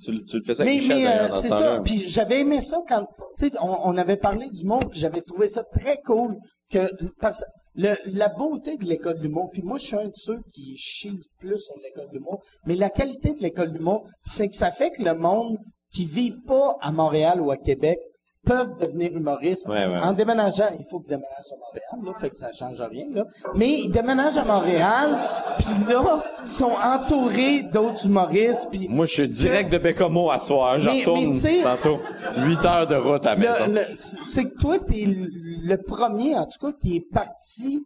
tu, 0.03 0.23
tu 0.23 0.37
le 0.37 0.43
faisais 0.43 0.63
avec 0.63 0.73
Mais, 0.73 0.79
Michel, 0.81 0.97
mais 0.97 1.07
euh, 1.07 1.31
ce 1.31 1.41
c'est 1.41 1.49
ça. 1.49 1.81
Puis 1.83 2.05
j'avais 2.07 2.39
aimé 2.39 2.61
ça 2.61 2.77
quand, 2.87 3.05
tu 3.37 3.49
sais, 3.49 3.53
on, 3.61 3.77
on 3.83 3.97
avait 3.97 4.17
parlé 4.17 4.49
du 4.49 4.65
monde, 4.65 4.89
puis 4.89 4.99
j'avais 4.99 5.21
trouvé 5.21 5.47
ça 5.47 5.63
très 5.63 5.97
cool 6.05 6.35
que 6.71 6.89
parce 7.19 7.43
le, 7.75 7.95
la 8.05 8.29
beauté 8.29 8.77
de 8.77 8.85
l'école 8.85 9.17
de 9.17 9.23
l'humour, 9.23 9.49
puis 9.51 9.61
moi 9.61 9.77
je 9.77 9.85
suis 9.85 9.95
un 9.95 10.07
de 10.07 10.15
ceux 10.15 10.39
qui 10.53 10.77
chie 10.77 11.09
le 11.09 11.23
plus 11.39 11.57
sur 11.57 11.75
l'école 11.83 12.07
de 12.09 12.17
l'humour, 12.17 12.43
mais 12.65 12.75
la 12.75 12.89
qualité 12.89 13.33
de 13.33 13.39
l'école 13.39 13.71
de 13.71 13.77
l'humour, 13.79 14.07
c'est 14.21 14.47
que 14.47 14.55
ça 14.55 14.71
fait 14.71 14.91
que 14.91 15.03
le 15.03 15.15
monde 15.15 15.57
qui 15.93 16.05
vit 16.05 16.33
pas 16.47 16.75
à 16.81 16.91
Montréal 16.91 17.39
ou 17.41 17.51
à 17.51 17.57
Québec 17.57 17.99
peuvent 18.45 18.75
devenir 18.77 19.15
humoristes 19.15 19.69
Ouais, 19.69 19.85
ouais. 19.85 19.99
en 19.99 20.11
déménageant. 20.11 20.67
Il 20.77 20.83
faut 20.83 20.99
qu'ils 20.99 21.11
déménagent 21.11 21.53
à 21.53 21.55
Montréal, 21.95 22.05
là, 22.05 22.19
fait 22.19 22.29
que 22.29 22.37
ça 22.37 22.51
change 22.51 22.81
rien, 22.81 23.05
là. 23.13 23.23
Mais 23.55 23.71
ils 23.79 23.89
déménagent 23.89 24.35
à 24.37 24.43
Montréal, 24.43 25.17
puis 25.57 25.67
là, 25.93 26.23
ils 26.41 26.47
sont 26.49 26.73
entourés 26.83 27.61
d'autres 27.61 28.05
humoristes, 28.05 28.67
puis 28.69 28.87
Moi, 28.89 29.05
je 29.05 29.13
suis 29.13 29.29
direct 29.29 29.71
de 29.71 29.77
Bécomo 29.77 30.29
à 30.29 30.39
soir. 30.39 30.77
Je 30.79 30.89
retourne 30.89 31.33
tantôt. 31.63 31.99
8 32.37 32.65
heures 32.65 32.87
de 32.87 32.95
route 32.95 33.25
à 33.25 33.35
la 33.35 33.53
maison. 33.63 33.81
c'est 33.95 34.43
que 34.43 34.57
toi, 34.57 34.77
t'es 34.79 35.05
le 35.05 35.29
le 35.65 35.77
premier, 35.77 36.35
en 36.35 36.45
tout 36.45 36.59
cas, 36.59 36.73
qui 36.77 36.97
est 36.97 37.07
parti 37.13 37.79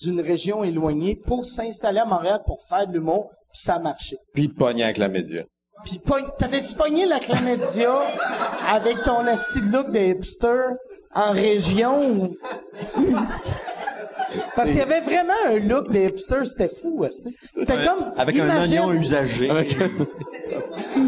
d'une 0.00 0.20
région 0.22 0.64
éloignée 0.64 1.16
pour 1.26 1.44
s'installer 1.44 1.98
à 1.98 2.06
Montréal 2.06 2.40
pour 2.46 2.62
faire 2.66 2.86
de 2.86 2.92
l'humour, 2.94 3.28
puis 3.52 3.60
ça 3.60 3.74
a 3.74 3.78
marché. 3.78 4.16
Puis 4.32 4.48
pogné 4.48 4.84
avec 4.84 4.96
la 4.96 5.08
média. 5.08 5.42
Pogne- 6.04 6.28
t'avais-tu 6.38 6.74
pogné 6.74 7.06
la 7.06 7.18
chlamydia 7.18 7.92
avec 8.68 9.02
ton 9.04 9.26
asti 9.26 9.60
de 9.62 9.72
look 9.72 9.90
de 9.90 9.98
hipster 9.98 10.74
en 11.14 11.30
région? 11.32 12.10
Ou... 12.10 12.36
Parce 14.54 14.70
qu'il 14.70 14.80
y 14.80 14.82
avait 14.82 15.00
vraiment 15.00 15.32
un 15.46 15.58
look 15.58 15.90
de 15.90 15.98
hipster, 15.98 16.44
c'était 16.44 16.68
fou. 16.68 17.04
C'était 17.56 17.82
comme... 17.84 18.12
Avec 18.16 18.38
un 18.38 18.60
oignon 18.60 18.92
usagé. 18.92 19.50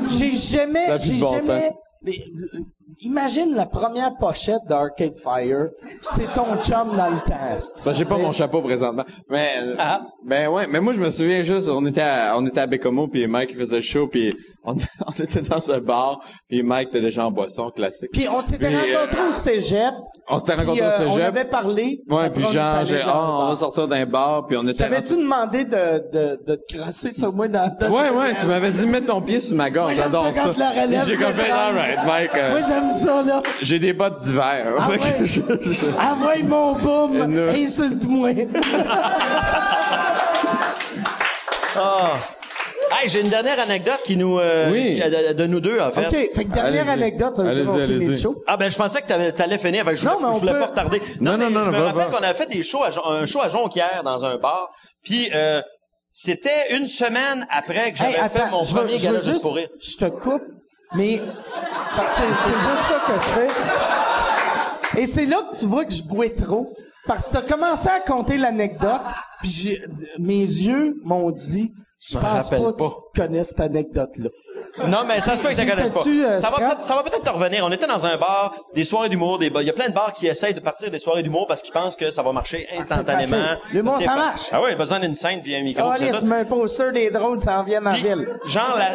J'ai 0.09 0.34
jamais, 0.34 0.98
j'ai 0.98 1.18
bon 1.18 1.38
jamais. 1.38 1.72
mais, 2.02 2.14
imagine 3.00 3.54
la 3.54 3.66
première 3.66 4.16
pochette 4.16 4.60
d'Arcade 4.68 5.16
Fire, 5.16 5.68
c'est 6.02 6.32
ton 6.32 6.56
chum 6.62 6.96
dans 6.96 7.10
le 7.10 7.20
test. 7.26 7.82
Ben, 7.84 7.92
j'ai 7.94 8.04
pas 8.04 8.18
mon 8.18 8.32
chapeau 8.32 8.60
présentement. 8.62 9.04
Mais, 9.28 9.52
euh, 9.62 9.74
Ah. 9.78 10.02
ben 10.24 10.48
ouais, 10.48 10.66
mais 10.66 10.80
moi, 10.80 10.92
je 10.94 11.00
me 11.00 11.10
souviens 11.10 11.42
juste, 11.42 11.68
on 11.68 11.84
était 11.86 12.00
à, 12.02 12.34
on 12.36 12.46
était 12.46 12.60
à 12.60 12.66
Bécomo, 12.66 13.08
puis 13.08 13.26
Mike 13.26 13.56
faisait 13.56 13.76
le 13.76 13.82
show, 13.82 14.06
puis 14.06 14.34
on, 14.64 14.74
on 15.06 15.22
était 15.22 15.42
dans 15.42 15.70
un 15.70 15.78
bar, 15.78 16.20
puis 16.48 16.62
Mike 16.62 16.88
était 16.88 17.00
déjà 17.00 17.26
en 17.26 17.30
boisson 17.30 17.70
classique. 17.70 18.10
Puis 18.12 18.28
on 18.28 18.40
s'était 18.40 18.66
euh, 18.66 18.78
rencontrés 19.00 19.28
au 19.28 19.32
cégep. 19.32 19.94
On 20.28 20.38
s'était 20.38 20.54
rencontrés 20.54 20.80
au 20.82 20.84
euh, 20.84 21.06
On 21.08 21.12
cégep. 21.12 21.26
avait 21.26 21.44
parlé. 21.44 22.02
Ouais, 22.08 22.30
puis 22.30 22.44
on 22.46 22.50
genre, 22.50 22.84
j'ai, 22.84 22.96
le 22.98 23.02
on 23.08 23.46
va 23.48 23.56
sortir 23.56 23.88
d'un 23.88 24.06
bar, 24.06 24.46
puis 24.46 24.56
on 24.56 24.62
était... 24.68 24.84
T'avais-tu 24.84 25.16
demandé 25.16 25.64
de, 25.64 26.10
de, 26.12 26.40
de 26.46 26.54
te 26.56 26.76
crasser 26.76 27.12
sur 27.12 27.32
moi 27.32 27.48
dans 27.48 27.70
dans- 27.80 27.88
Ouais, 27.90 28.10
ouais, 28.10 28.34
tu 28.38 28.46
m'avais 28.46 28.70
dit, 28.70 28.86
mets 28.86 29.00
ton 29.00 29.20
pied 29.22 29.40
sur 29.40 29.56
ma 29.56 29.70
gorge, 29.70 29.94
j'adore 29.96 30.32
ça 30.32 30.52
J'ai 30.52 31.16
fait, 31.16 31.24
prend. 31.48 31.54
alright, 31.54 31.98
Mike, 32.06 32.30
euh, 32.36 32.50
Moi, 32.50 32.60
j'aime 32.81 32.90
ça, 32.90 33.23
là. 33.23 33.43
j'ai 33.62 33.78
des 33.78 33.93
bottes 33.93 34.20
d'hiver. 34.20 34.74
Ah 34.78 34.89
ouais? 34.89 34.98
je- 35.20 35.40
je- 35.73 35.86
Envoie 35.86 36.36
mon 36.43 37.27
nous- 37.27 37.48
insulte-moi. 37.48 38.31
Hey, 43.02 43.09
j'ai 43.09 43.20
une 43.20 43.28
dernière 43.31 43.59
anecdote 43.61 44.01
qui 44.05 44.16
nous, 44.16 44.39
euh, 44.39 44.70
Oui. 44.70 45.01
qui- 45.01 45.11
de, 45.11 45.32
de 45.32 45.47
nous 45.47 45.61
deux, 45.61 45.81
en 45.81 45.90
fait. 45.90 46.07
OK, 46.09 46.35
fait 46.35 46.44
que 46.44 46.52
dernière 46.52 46.89
anecdote, 46.90 47.36
ça 47.36 47.43
veut 47.44 47.55
dire 47.55 47.65
qu'on 47.65 47.78
finit 47.86 48.07
le 48.09 48.16
show. 48.16 48.43
Ah 48.47 48.57
ben 48.57 48.70
je 48.70 48.77
pensais 48.77 49.01
que 49.01 49.07
t'avais- 49.07 49.32
t'allais 49.32 49.59
finir. 49.59 49.85
Que 49.85 49.94
je 49.94 50.05
Non, 50.05 50.16
voulais, 50.16 50.23
mais 50.23 50.28
on 50.28 50.35
je 50.35 50.40
voulais 50.40 50.52
peut- 50.52 50.59
pas 50.61 50.66
retarder. 50.66 51.02
Non, 51.20 51.32
non, 51.32 51.39
mais 51.39 51.51
non, 51.51 51.61
Je 51.65 51.70
non, 51.70 51.73
me 51.73 51.78
va, 51.78 51.85
rappelle 51.93 52.11
va. 52.11 52.16
qu'on 52.19 52.23
avait 52.24 52.35
fait 52.35 52.47
des 52.47 52.62
shows, 52.62 52.82
à, 52.82 52.90
un 53.12 53.27
show 53.27 53.40
à 53.40 53.48
Jonquière 53.48 54.02
dans 54.05 54.24
un 54.24 54.36
bar. 54.36 54.69
Puis 55.05 55.31
euh, 55.35 55.62
c'était 56.12 56.74
une 56.77 56.86
semaine 56.86 57.47
après 57.51 57.93
que 57.93 57.98
j'avais 57.98 58.19
Hey, 58.19 58.28
fait 58.28 58.51
mon 58.51 58.65
je 58.65 58.74
veux- 58.74 58.81
premier 58.81 58.97
je 58.98 59.02
veux 59.02 59.07
gala 59.07 59.19
juste 59.20 59.31
juste- 59.32 59.43
pour 59.43 59.55
rire. 59.55 59.69
Je 59.81 59.97
te 59.97 60.05
coupe, 60.11 60.43
mais 60.94 61.22
parce 61.96 62.16
que 62.16 62.22
c'est 62.44 62.52
juste 62.70 62.82
ça 62.82 63.00
que 63.06 63.12
je 63.14 63.18
fais. 63.18 65.00
Et 65.00 65.06
c'est 65.06 65.26
là 65.26 65.38
que 65.50 65.56
tu 65.56 65.66
vois 65.66 65.84
que 65.84 65.92
je 65.92 66.02
bouais 66.02 66.30
trop. 66.30 66.68
Parce 67.06 67.28
que 67.28 67.32
t'as 67.38 67.42
commencé 67.42 67.88
à 67.88 68.00
compter 68.00 68.36
l'anecdote, 68.36 69.00
puis 69.42 69.78
mes 70.18 70.40
yeux 70.42 70.96
m'ont 71.02 71.30
dit, 71.30 71.72
je 71.98 72.18
pense 72.18 72.50
pas 72.50 72.56
que 72.72 72.82
tu 72.82 73.20
connais 73.20 73.42
cette 73.42 73.60
anecdote-là. 73.60 74.28
Non, 74.86 74.98
mais 75.06 75.20
ça 75.20 75.36
se 75.36 75.42
peut 75.42 75.48
que 75.48 75.54
tu 75.54 75.60
J'étais 75.62 75.70
connaisses 75.72 75.90
pas. 75.90 76.00
euh, 76.06 76.36
ça, 76.36 76.50
va 76.50 76.56
peut-être, 76.58 76.82
ça 76.82 76.94
va 76.94 77.02
peut-être 77.02 77.24
te 77.24 77.30
revenir. 77.30 77.64
On 77.64 77.72
était 77.72 77.86
dans 77.86 78.04
un 78.06 78.16
bar, 78.16 78.54
des 78.74 78.84
soirées 78.84 79.08
d'humour, 79.08 79.38
des 79.38 79.50
bars. 79.50 79.62
Il 79.62 79.66
y 79.66 79.70
a 79.70 79.72
plein 79.72 79.88
de 79.88 79.94
bars 79.94 80.12
qui 80.12 80.26
essayent 80.28 80.54
de 80.54 80.60
partir 80.60 80.90
des 80.90 80.98
soirées 80.98 81.22
d'humour 81.22 81.46
parce 81.48 81.62
qu'ils 81.62 81.72
pensent 81.72 81.96
que 81.96 82.10
ça 82.10 82.22
va 82.22 82.32
marcher 82.32 82.68
instantanément. 82.78 83.30
facile. 83.30 83.58
L'humour, 83.72 83.94
ça 83.94 83.98
facile. 84.00 84.16
marche. 84.16 84.48
Ah 84.52 84.60
oui, 84.62 84.74
besoin 84.76 85.00
d'une 85.00 85.14
scène 85.14 85.42
puis 85.42 85.56
un 85.56 85.62
micro. 85.62 85.84
Oh, 85.86 85.90
puis 85.90 86.00
c'est 86.00 86.12
laisse 86.12 86.20
tout. 86.20 86.32
un 86.32 86.44
poster 86.44 86.92
des 86.92 87.10
drôles, 87.10 87.40
ça 87.40 87.58
en 87.58 87.64
vient 87.64 87.84
en 87.84 87.92
ville. 87.94 88.28
genre, 88.44 88.76
la, 88.78 88.90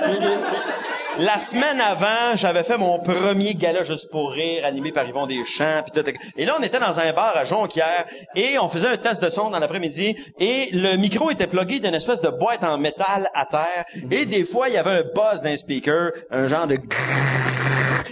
la 1.20 1.38
semaine 1.38 1.80
avant, 1.80 2.36
j'avais 2.36 2.64
fait 2.64 2.78
mon 2.78 3.00
premier 3.00 3.54
gala 3.54 3.84
juste 3.84 4.12
pour 4.12 4.32
rire, 4.32 4.66
animé 4.66 4.92
par 4.92 5.08
Yvon 5.08 5.26
Deschamps, 5.26 5.84
tout. 5.94 6.04
Et 6.38 6.46
là, 6.46 6.56
on 6.60 6.64
était 6.64 6.80
dans 6.80 7.00
un 7.00 7.14
bar 7.14 7.36
à 7.36 7.44
Jonquière, 7.44 8.06
et 8.36 8.58
on 8.60 8.68
faisait 8.68 8.90
un 8.90 8.98
test 8.98 9.24
de 9.24 9.30
son 9.30 9.50
dans 9.50 9.60
l'après-midi, 9.60 10.16
et 10.40 10.70
le 10.72 10.98
micro 10.98 11.32
était 11.32 11.48
plugué 11.48 11.80
d'une 11.80 11.94
espèce 11.94 12.22
de 12.22 12.30
boîte 12.30 12.64
en 12.64 12.78
métal 12.78 13.30
à 13.34 13.46
terre, 13.46 13.86
et 14.12 14.26
des 14.26 14.44
fois, 14.44 14.70
il 14.70 14.76
y 14.76 14.78
avait 14.78 14.92
un 14.92 15.04
buzz 15.04 15.42
d'un 15.42 15.56
speaker, 15.56 16.12
un 16.32 16.48
genre 16.48 16.68
de 16.68 16.78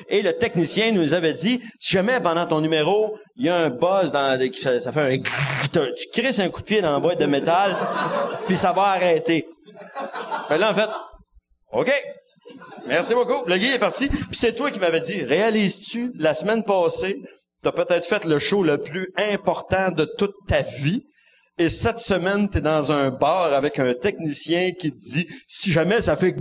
et 0.10 0.22
le 0.22 0.34
technicien 0.38 0.92
nous 0.92 1.16
avait 1.16 1.34
dit, 1.34 1.60
si 1.80 1.94
jamais 1.94 2.20
pendant 2.22 2.46
ton 2.46 2.62
numéro, 2.62 3.18
il 3.36 3.46
y 3.46 3.50
a 3.50 3.56
un 3.56 3.70
buzz 3.72 4.12
dans, 4.12 4.40
ça 4.80 4.92
fait 4.92 5.02
un 5.02 5.18
tu 5.18 6.22
crisses 6.22 6.40
un 6.40 6.50
coup 6.50 6.62
de 6.62 6.66
pied 6.66 6.82
dans 6.82 6.94
la 6.94 7.00
boîte 7.00 7.20
de 7.20 7.26
métal, 7.26 7.76
puis 8.46 8.56
ça 8.56 8.74
va 8.74 8.84
arrêter. 8.84 9.48
Fait 10.48 10.58
là, 10.58 10.72
en 10.72 10.76
fait, 10.76 10.90
OK. 11.72 11.92
Merci 12.88 13.14
beaucoup. 13.14 13.46
Le 13.48 13.58
gars 13.58 13.74
est 13.76 13.80
parti. 13.80 14.08
Puis 14.10 14.28
c'est 14.34 14.54
toi 14.54 14.72
qui 14.72 14.80
m'avais 14.80 15.02
dit, 15.02 15.24
réalises-tu, 15.24 16.12
la 16.18 16.34
semaine 16.34 16.64
passée, 16.64 17.22
t'as 17.62 17.72
peut-être 17.72 18.06
fait 18.06 18.26
le 18.26 18.40
show 18.40 18.64
le 18.64 18.78
plus 18.78 19.08
important 19.18 19.92
de 19.92 20.06
toute 20.18 20.34
ta 20.48 20.62
vie. 20.62 21.02
Et 21.60 21.70
cette 21.70 22.00
semaine, 22.00 22.50
t'es 22.50 22.62
dans 22.62 22.92
un 22.92 23.12
bar 23.12 23.54
avec 23.54 23.78
un 23.78 23.94
technicien 23.94 24.72
qui 24.72 24.92
te 24.92 24.98
dit, 25.00 25.28
si 25.48 25.72
jamais 25.72 26.02
ça 26.02 26.16
fait 26.16 26.36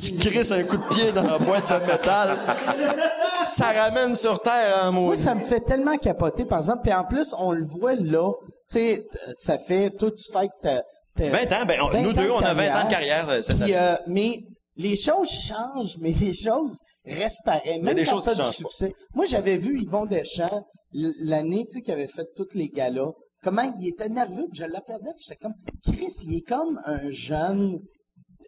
tu 0.00 0.12
crisses 0.18 0.52
un 0.52 0.62
coup 0.62 0.76
de 0.76 0.86
pied 0.94 1.10
dans 1.10 1.24
la 1.24 1.36
boîte 1.38 1.68
de 1.68 1.84
métal, 1.84 2.38
ça 3.46 3.72
ramène 3.72 4.14
sur 4.14 4.40
terre 4.40 4.78
en 4.84 4.92
Moi, 4.92 5.02
mot. 5.02 5.14
ça 5.16 5.34
me 5.34 5.40
fait 5.42 5.60
tellement 5.60 5.96
capoter, 5.98 6.44
par 6.44 6.58
exemple. 6.60 6.82
Puis 6.84 6.92
en 6.94 7.04
plus, 7.04 7.34
on 7.38 7.50
le 7.50 7.64
voit 7.64 7.94
là. 7.94 8.30
Tu 8.70 8.78
sais, 8.78 9.02
ça 9.36 9.58
fait, 9.58 9.90
toi, 9.90 10.10
tu 10.12 10.32
fais 10.32 10.46
que 10.46 10.52
t'as- 10.62 10.82
t'as 11.16 11.30
20 11.30 11.52
ans, 11.52 11.66
ben, 11.66 11.80
on- 11.82 11.88
20 11.88 12.02
nous 12.02 12.12
deux, 12.12 12.24
de 12.26 12.30
on 12.30 12.38
a 12.38 12.54
20 12.54 12.70
ans 12.82 12.84
de 12.84 12.90
carrière 12.90 13.28
euh, 13.28 13.40
cette 13.42 13.56
Puis, 13.60 13.74
année. 13.74 13.76
euh, 13.76 13.96
mais 14.06 14.38
les 14.76 14.96
choses 14.96 15.28
changent, 15.30 15.98
mais 16.00 16.12
les 16.12 16.34
choses 16.34 16.78
restent 17.04 17.44
pareilles. 17.44 17.80
Même 17.80 17.96
des 17.96 18.04
quand 18.04 18.12
choses 18.20 18.24
qui 18.28 18.30
du 18.36 18.36
pas. 18.38 18.52
succès. 18.52 18.92
Moi, 19.14 19.26
j'avais 19.26 19.56
vu 19.56 19.80
Yvon 19.80 20.06
Deschamps 20.06 20.64
l'année, 20.92 21.64
tu 21.66 21.78
sais, 21.78 21.82
qui 21.82 21.92
avait 21.92 22.08
fait 22.08 22.26
tous 22.36 22.48
les 22.54 22.68
galas. 22.68 23.12
Comment 23.42 23.72
il 23.78 23.88
était 23.88 24.08
nerveux, 24.08 24.46
puis 24.50 24.60
je 24.60 24.64
l'appelais, 24.64 24.98
puis 25.16 25.24
j'étais 25.26 25.36
comme, 25.36 25.54
Chris, 25.84 26.12
il 26.26 26.36
est 26.36 26.42
comme 26.46 26.80
un 26.84 27.10
jeune 27.10 27.80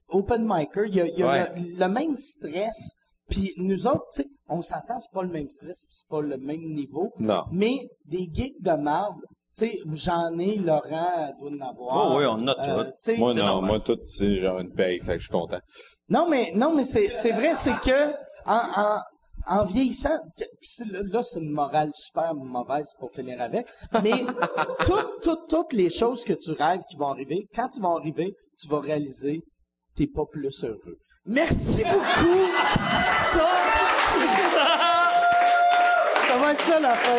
open 0.09 0.45
micer. 0.47 0.87
Il 0.87 0.95
y 0.95 1.01
a, 1.01 1.07
il 1.07 1.23
a 1.23 1.27
Ouais. 1.27 1.61
le, 1.61 1.79
le 1.79 1.89
même 1.89 2.17
stress. 2.17 2.97
Puis 3.29 3.53
nous 3.57 3.87
autres, 3.87 4.05
tu 4.15 4.23
sais, 4.23 4.29
on 4.49 4.61
s'entend, 4.61 5.01
c'est 5.01 5.11
pas 5.13 5.23
le 5.23 5.31
même 5.31 5.49
stress, 5.49 5.87
c'est 5.89 6.07
pas 6.09 6.21
le 6.21 6.37
même 6.37 6.61
niveau. 6.61 7.11
Non. 7.19 7.45
Mais 7.53 7.89
des 8.05 8.29
geeks 8.33 8.61
de 8.61 8.73
marde, 8.73 9.17
tu 9.57 9.67
sais, 9.67 9.79
j'en 9.93 10.39
ai, 10.39 10.57
Laurent 10.57 11.33
doit 11.41 11.51
en 11.51 11.61
avoir. 11.71 12.11
Oh 12.13 12.19
oui, 12.19 12.25
on 12.27 12.33
en 12.33 12.49
a 12.49 12.57
Euh, 12.69 12.85
tout. 12.85 12.91
tu 12.91 12.95
sais, 12.99 13.17
Moi, 13.17 13.35
non, 13.35 13.45
normal. 13.47 13.71
moi, 13.71 13.81
tout, 13.81 13.99
c'est 14.05 14.41
genre 14.41 14.59
une 14.61 14.73
paye, 14.73 14.99
fait 15.01 15.15
que 15.15 15.19
je 15.21 15.25
suis 15.25 15.33
content. 15.33 15.61
Non, 16.09 16.29
mais 16.29 16.53
non, 16.55 16.75
mais 16.75 16.83
c'est 16.83 17.13
c'est 17.13 17.33
vrai, 17.33 17.55
c'est 17.55 17.79
que 17.81 18.13
en, 18.47 18.61
en, 18.77 18.99
en 19.47 19.65
vieillissant, 19.65 20.19
que- 20.39 20.45
pis 20.61 20.69
c'est- 20.69 20.91
là, 20.93 21.01
là, 21.05 21.23
c'est 21.23 21.41
une 21.41 21.51
morale 21.53 21.91
super 21.95 22.35
mauvaise 22.35 22.91
pour 22.99 23.11
finir 23.13 23.41
avec, 23.41 23.67
mais 24.03 24.13
toutes 24.87 25.21
toutes 25.23 25.49
toutes 25.49 25.73
les 25.73 25.91
choses 25.91 26.25
que 26.25 26.33
tu 26.33 26.51
rêves 26.53 26.83
qui 26.91 26.97
vont 26.97 27.09
arriver, 27.09 27.47
quand 27.55 27.69
ils 27.77 27.83
vont 27.83 27.97
arriver, 27.97 28.35
tu 28.59 28.69
vas 28.69 28.81
réaliser 28.81 29.43
t'es 29.97 30.09
pas 30.09 30.25
plus 30.31 30.65
heureux. 30.65 30.99
Merci 31.27 31.85
beaucoup. 31.85 32.49
Ça, 33.33 33.49
ça 36.35 36.41
va 36.45 36.53
être 36.53 36.61
ça 36.63 36.81
la 36.81 36.95
fin. 36.95 37.13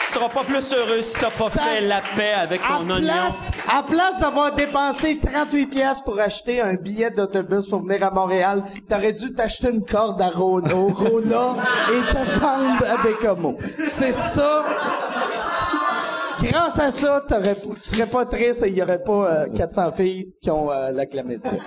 Tu 0.00 0.06
seras 0.12 0.28
pas 0.28 0.44
plus 0.44 0.72
heureux 0.72 1.02
si 1.02 1.18
t'as 1.18 1.30
pas 1.30 1.50
Ça- 1.50 1.60
fait 1.62 1.80
la 1.82 2.00
paix 2.16 2.32
avec 2.40 2.60
À 2.64 2.78
ton 2.78 2.90
oignon. 2.90 3.02
place, 3.08 3.50
à 3.68 3.82
place 3.82 4.20
d'avoir 4.20 4.52
dépensé 4.54 5.18
38 5.20 5.66
pièces 5.66 6.00
pour 6.02 6.18
acheter 6.20 6.60
un 6.60 6.74
billet 6.74 7.10
d'autobus 7.10 7.68
pour 7.68 7.80
venir 7.82 8.02
à 8.04 8.10
Montréal, 8.10 8.62
t'aurais 8.88 9.12
dû 9.12 9.32
t'acheter 9.34 9.68
une 9.70 9.84
corde 9.84 10.20
à 10.22 10.30
Rona, 10.30 10.70
Rona 10.72 11.56
et 11.92 12.12
te 12.12 12.38
vendre 12.40 12.84
à 12.90 13.02
Bécomo. 13.02 13.56
C'est 13.84 14.12
ça. 14.12 14.64
Grâce 16.42 16.78
à 16.78 16.90
ça, 16.90 17.22
t'aurais, 17.28 17.56
tu 17.56 17.80
serais 17.80 18.06
pas 18.06 18.24
triste 18.24 18.62
et 18.62 18.68
il 18.68 18.74
y 18.76 18.82
aurait 18.82 19.02
pas 19.02 19.12
euh, 19.12 19.46
400 19.56 19.90
filles 19.92 20.28
qui 20.40 20.50
ont 20.50 20.70
euh, 20.70 20.90
la 20.92 21.04
chlamydia. 21.06 21.50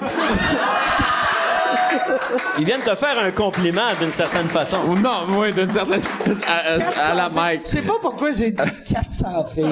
Ils 2.60 2.66
viennent 2.66 2.82
te 2.82 2.96
faire 2.96 3.18
un 3.20 3.32
compliment 3.32 3.94
d'une 4.00 4.12
certaine 4.12 4.48
façon. 4.50 4.78
Ou 4.88 4.96
non, 4.98 5.26
oui, 5.30 5.52
d'une 5.54 5.70
certaine... 5.70 6.02
à, 6.48 7.08
à- 7.08 7.12
à 7.12 7.16
la 7.16 7.30
Mike. 7.30 7.62
Je 7.66 7.72
sais 7.72 7.82
pas 7.82 7.94
pourquoi 8.02 8.32
j'ai 8.32 8.52
dit 8.52 8.64
400 8.92 9.46
filles. 9.46 9.66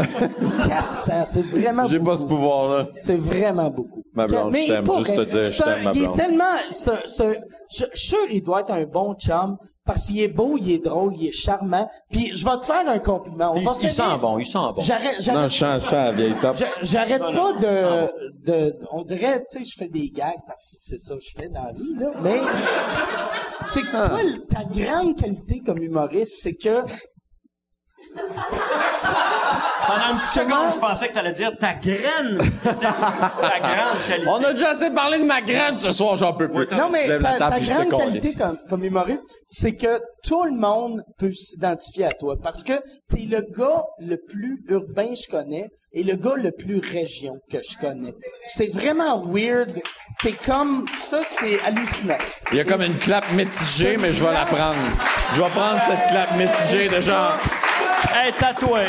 400, 0.68 1.14
c'est 1.26 1.46
vraiment 1.46 1.86
J'ai 1.88 2.00
beaucoup. 2.00 2.12
pas 2.12 2.18
ce 2.18 2.24
pouvoir-là. 2.28 2.88
C'est 2.96 3.20
vraiment 3.20 3.70
beaucoup. 3.70 3.99
Ma 4.20 4.28
blonde, 4.28 4.52
Mais 4.52 4.66
je 4.68 4.74
t'aime, 4.74 4.86
juste 4.98 5.16
te 5.16 5.22
dire, 5.22 5.44
je 5.44 5.50
c'est 5.50 5.64
un- 5.64 5.66
t'aime, 5.74 5.84
ma 5.84 5.92
Il 5.94 6.04
est 6.04 6.14
tellement, 6.14 6.44
c'est 6.72 6.90
un, 6.90 7.00
c'est 7.06 7.26
un, 7.26 7.34
je 7.72 7.86
je 7.94 7.98
suis 8.00 8.08
sûr 8.10 8.18
il 8.32 8.44
doit 8.44 8.62
être 8.62 8.72
un 8.72 8.86
bon 8.86 9.14
chum 9.16 9.58
parce 9.86 10.08
qu'il 10.08 10.20
est 10.20 10.28
beau, 10.28 10.58
il 10.60 10.72
est 10.72 10.84
drôle, 10.84 11.14
il 11.18 11.28
est 11.28 11.32
charmant. 11.32 11.90
Puis 12.12 12.32
je 12.36 12.46
vais 12.46 12.58
te 12.58 12.66
faire 12.66 12.88
un 12.88 13.00
compliment. 13.00 13.54
On 13.54 13.58
Il, 13.58 13.66
va 13.66 13.72
il 13.82 13.90
finir- 13.90 13.94
sent 13.94 14.18
bon, 14.22 14.38
il 14.40 14.46
sent 14.46 14.58
bon. 14.76 14.82
J'arrête, 14.82 15.18
Non, 15.18 15.24
j'arrête, 15.24 15.50
je 15.52 15.56
chante, 15.58 15.82
je 15.82 15.86
chante 15.86 15.92
la 15.94 16.12
vieille 16.12 16.36
top. 16.42 16.56
j'a- 16.56 16.66
j'arrête 16.84 17.22
pas 17.22 17.54
de, 17.54 18.52
de, 18.52 18.76
on 18.92 19.04
dirait, 19.04 19.44
tu 19.50 19.60
sais, 19.60 19.64
je 19.64 19.76
fais 19.78 19.88
des 19.90 20.10
gags 20.10 20.34
parce 20.48 20.70
que 20.72 20.78
c'est 20.80 20.98
ça 21.00 21.16
que 21.16 21.22
je 21.22 21.32
fais 21.36 21.50
dans 21.50 21.64
la 21.64 21.72
vie, 21.72 21.96
là. 22.00 22.12
Mais, 22.22 22.40
c'est 23.64 23.82
que 23.82 23.92
toi, 23.92 24.20
ta 24.50 24.64
grande 24.64 25.16
qualité 25.16 25.62
comme 25.66 25.82
humoriste, 25.82 26.42
c'est 26.42 26.56
que 26.56 26.84
Pendant 29.88 30.14
une 30.14 30.20
seconde, 30.20 30.74
je 30.74 30.80
pensais 30.80 31.08
que 31.10 31.14
t'allais 31.14 31.32
dire 31.32 31.52
ta 31.58 31.74
graine. 31.74 32.38
Ta 32.64 33.60
grande 33.60 33.98
qualité. 34.08 34.28
On 34.28 34.44
a 34.44 34.54
déjà 34.54 34.70
assez 34.70 34.92
parlé 34.92 35.20
de 35.20 35.24
ma 35.24 35.42
graine 35.42 35.78
ce 35.78 35.92
soir, 35.92 36.16
j'en 36.16 36.34
peux 36.34 36.48
plus. 36.48 36.68
Non, 36.72 36.90
mais 36.92 37.08
ta, 37.20 37.60
grande 37.60 37.90
qualité 37.90 38.34
comme, 38.36 38.58
comme 38.70 38.84
humoriste, 38.84 39.24
c'est 39.48 39.76
que 39.76 40.00
tout 40.24 40.44
le 40.44 40.52
monde 40.52 41.04
peut 41.18 41.32
s'identifier 41.32 42.06
à 42.06 42.12
toi. 42.12 42.36
Parce 42.42 42.64
que 42.64 42.74
t'es 43.10 43.26
le 43.30 43.42
gars 43.42 43.84
le 44.00 44.18
plus 44.18 44.64
urbain 44.68 45.08
que 45.08 45.16
je 45.16 45.28
connais 45.28 45.70
et 45.94 46.04
le 46.04 46.16
gars 46.16 46.36
le 46.36 46.52
plus 46.52 46.80
région 46.80 47.40
que 47.52 47.58
je 47.64 47.78
connais. 47.80 48.14
C'est 48.46 48.72
vraiment 48.72 49.26
weird. 49.26 49.82
T'es 50.22 50.34
comme... 50.34 50.86
Ça, 51.00 51.22
c'est 51.26 51.60
hallucinant. 51.62 52.18
Il 52.52 52.58
y 52.58 52.62
a 52.62 52.66
comme 52.66 52.82
une 52.82 52.98
clap 52.98 53.32
mitigée, 53.32 53.98
mais 53.98 54.14
je 54.14 54.24
vais 54.24 54.34
la 54.34 54.46
prendre. 54.46 54.78
Je 55.34 55.42
vais 55.42 55.50
prendre 55.50 55.80
cette 55.88 56.10
clap 56.10 56.38
mitigée 56.38 56.90
de 56.90 57.02
genre, 57.02 57.34
Hey, 58.14 58.32
tatoué. 58.34 58.82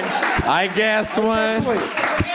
I 0.47 0.69
guess, 0.75 1.19
ouais. 1.19 1.59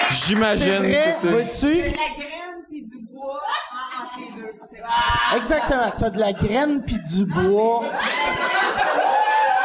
C'est 0.10 0.28
J'imagine 0.28 0.78
vrai, 0.78 0.92
que 1.12 1.18
c'est... 1.20 1.28
vois-tu? 1.30 1.76
la 1.82 1.88
graine 1.92 2.64
puis 2.70 2.82
du 2.84 2.98
bois 3.12 3.42
en- 3.72 4.04
entre 4.04 4.18
les 4.20 4.42
deux. 4.42 4.52
C'est 4.72 5.38
Exactement. 5.38 5.92
T'as 5.98 6.10
de 6.10 6.20
la 6.20 6.34
graine 6.34 6.84
puis 6.86 6.98
du 7.00 7.26
bois. 7.26 7.84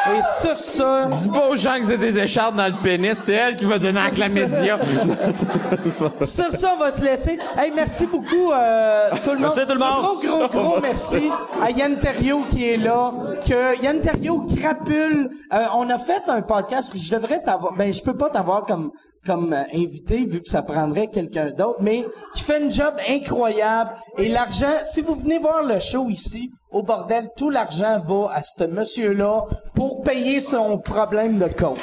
Et 0.08 0.20
sur 0.40 0.58
ça... 0.58 1.06
Dis 1.12 1.28
pas 1.28 1.48
aux 1.48 1.56
gens 1.56 1.78
que 1.78 1.84
c'est 1.84 1.98
des 1.98 2.18
écharpes 2.18 2.56
dans 2.56 2.66
le 2.66 2.82
pénis, 2.82 3.16
c'est 3.18 3.34
elle 3.34 3.56
qui 3.56 3.64
va 3.64 3.78
donner 3.78 4.00
la 4.00 4.10
chlamydia. 4.10 4.78
Sur 6.24 6.52
ça, 6.52 6.72
on 6.74 6.78
va 6.78 6.90
se 6.90 7.02
laisser. 7.02 7.38
Hey, 7.56 7.72
merci 7.74 8.06
beaucoup, 8.06 8.52
euh, 8.52 9.10
tout 9.24 9.30
le 9.30 9.38
monde. 9.38 9.52
Merci 9.56 9.60
tout 9.66 9.72
le 9.72 9.78
monde. 9.78 10.02
Gros, 10.02 10.48
gros, 10.48 10.48
gros 10.48 10.80
merci 10.82 11.28
à 11.62 11.70
Yann 11.70 11.98
Terriot 11.98 12.42
qui 12.50 12.68
est 12.68 12.76
là. 12.76 13.12
Que 13.46 13.82
Yann 13.82 14.00
Terriot 14.00 14.46
crapule. 14.60 15.30
Euh, 15.52 15.64
on 15.74 15.88
a 15.90 15.98
fait 15.98 16.22
un 16.28 16.42
podcast, 16.42 16.90
puis 16.90 17.00
je 17.00 17.14
devrais 17.14 17.42
t'avoir, 17.42 17.74
ben, 17.74 17.92
je 17.92 18.02
peux 18.02 18.16
pas 18.16 18.30
t'avoir 18.30 18.64
comme, 18.64 18.92
comme 19.26 19.52
euh, 19.52 19.62
invité, 19.74 20.24
vu 20.24 20.40
que 20.40 20.48
ça 20.48 20.62
prendrait 20.62 21.08
quelqu'un 21.08 21.50
d'autre, 21.50 21.78
mais 21.80 22.04
qui 22.34 22.42
fait 22.42 22.62
une 22.62 22.70
job 22.70 22.94
incroyable. 23.08 23.90
Et 24.18 24.28
l'argent, 24.28 24.72
si 24.84 25.00
vous 25.00 25.14
venez 25.14 25.38
voir 25.38 25.62
le 25.62 25.78
show 25.78 26.08
ici, 26.08 26.50
au 26.70 26.82
bordel, 26.82 27.28
tout 27.36 27.50
l'argent 27.50 28.00
va 28.04 28.30
à 28.32 28.42
ce 28.42 28.64
monsieur-là 28.64 29.44
pour 29.74 30.02
payer 30.02 30.40
son 30.40 30.78
problème 30.78 31.38
de 31.38 31.48
coke. 31.48 31.78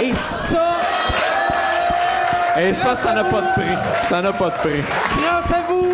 Et 0.00 0.14
ça, 0.14 0.76
Et 2.58 2.74
ça, 2.74 2.96
ça 2.96 3.12
n'a 3.12 3.24
pas 3.24 3.40
de 3.40 3.52
prix. 3.52 3.76
Ça 4.02 4.20
n'a 4.20 4.32
pas 4.32 4.50
de 4.50 4.56
prix. 4.56 4.82
Grâce 5.22 5.52
à 5.52 5.60
vous, 5.68 5.90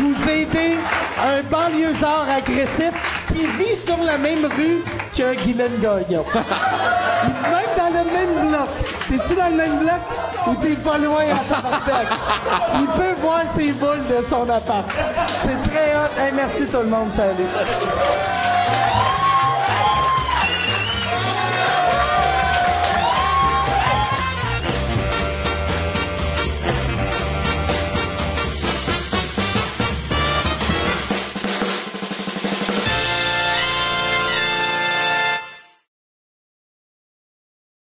vous 0.00 0.28
aidez 0.28 0.76
un 1.24 1.42
banlieusard 1.50 2.26
agressif 2.28 2.92
qui 3.28 3.46
vit 3.46 3.76
sur 3.76 3.98
la 4.02 4.18
même 4.18 4.44
rue 4.46 4.82
que 5.16 5.34
Guylaine 5.44 5.78
Gagnon? 5.80 6.24
même 6.34 7.72
dans 7.76 7.98
le 7.98 8.04
même 8.10 8.48
bloc. 8.48 8.68
T'es-tu 9.08 9.34
dans 9.34 9.48
le 9.48 9.56
même 9.56 9.78
bloc 9.78 10.00
ou 10.48 10.54
t'es 10.56 10.74
pas 10.74 10.98
loin 10.98 11.22
à 11.30 11.54
tabarnak? 11.54 12.08
Il 12.80 12.86
peut 12.88 13.20
voir 13.20 13.42
ses 13.46 13.72
boules 13.72 14.04
de 14.08 14.22
son 14.22 14.48
appart. 14.50 14.86
C'est 15.36 15.62
très 15.62 15.94
hot. 15.94 16.20
Hey, 16.20 16.32
merci 16.34 16.66
tout 16.66 16.78
le 16.78 16.88
monde. 16.88 17.10
Salut. 17.12 17.44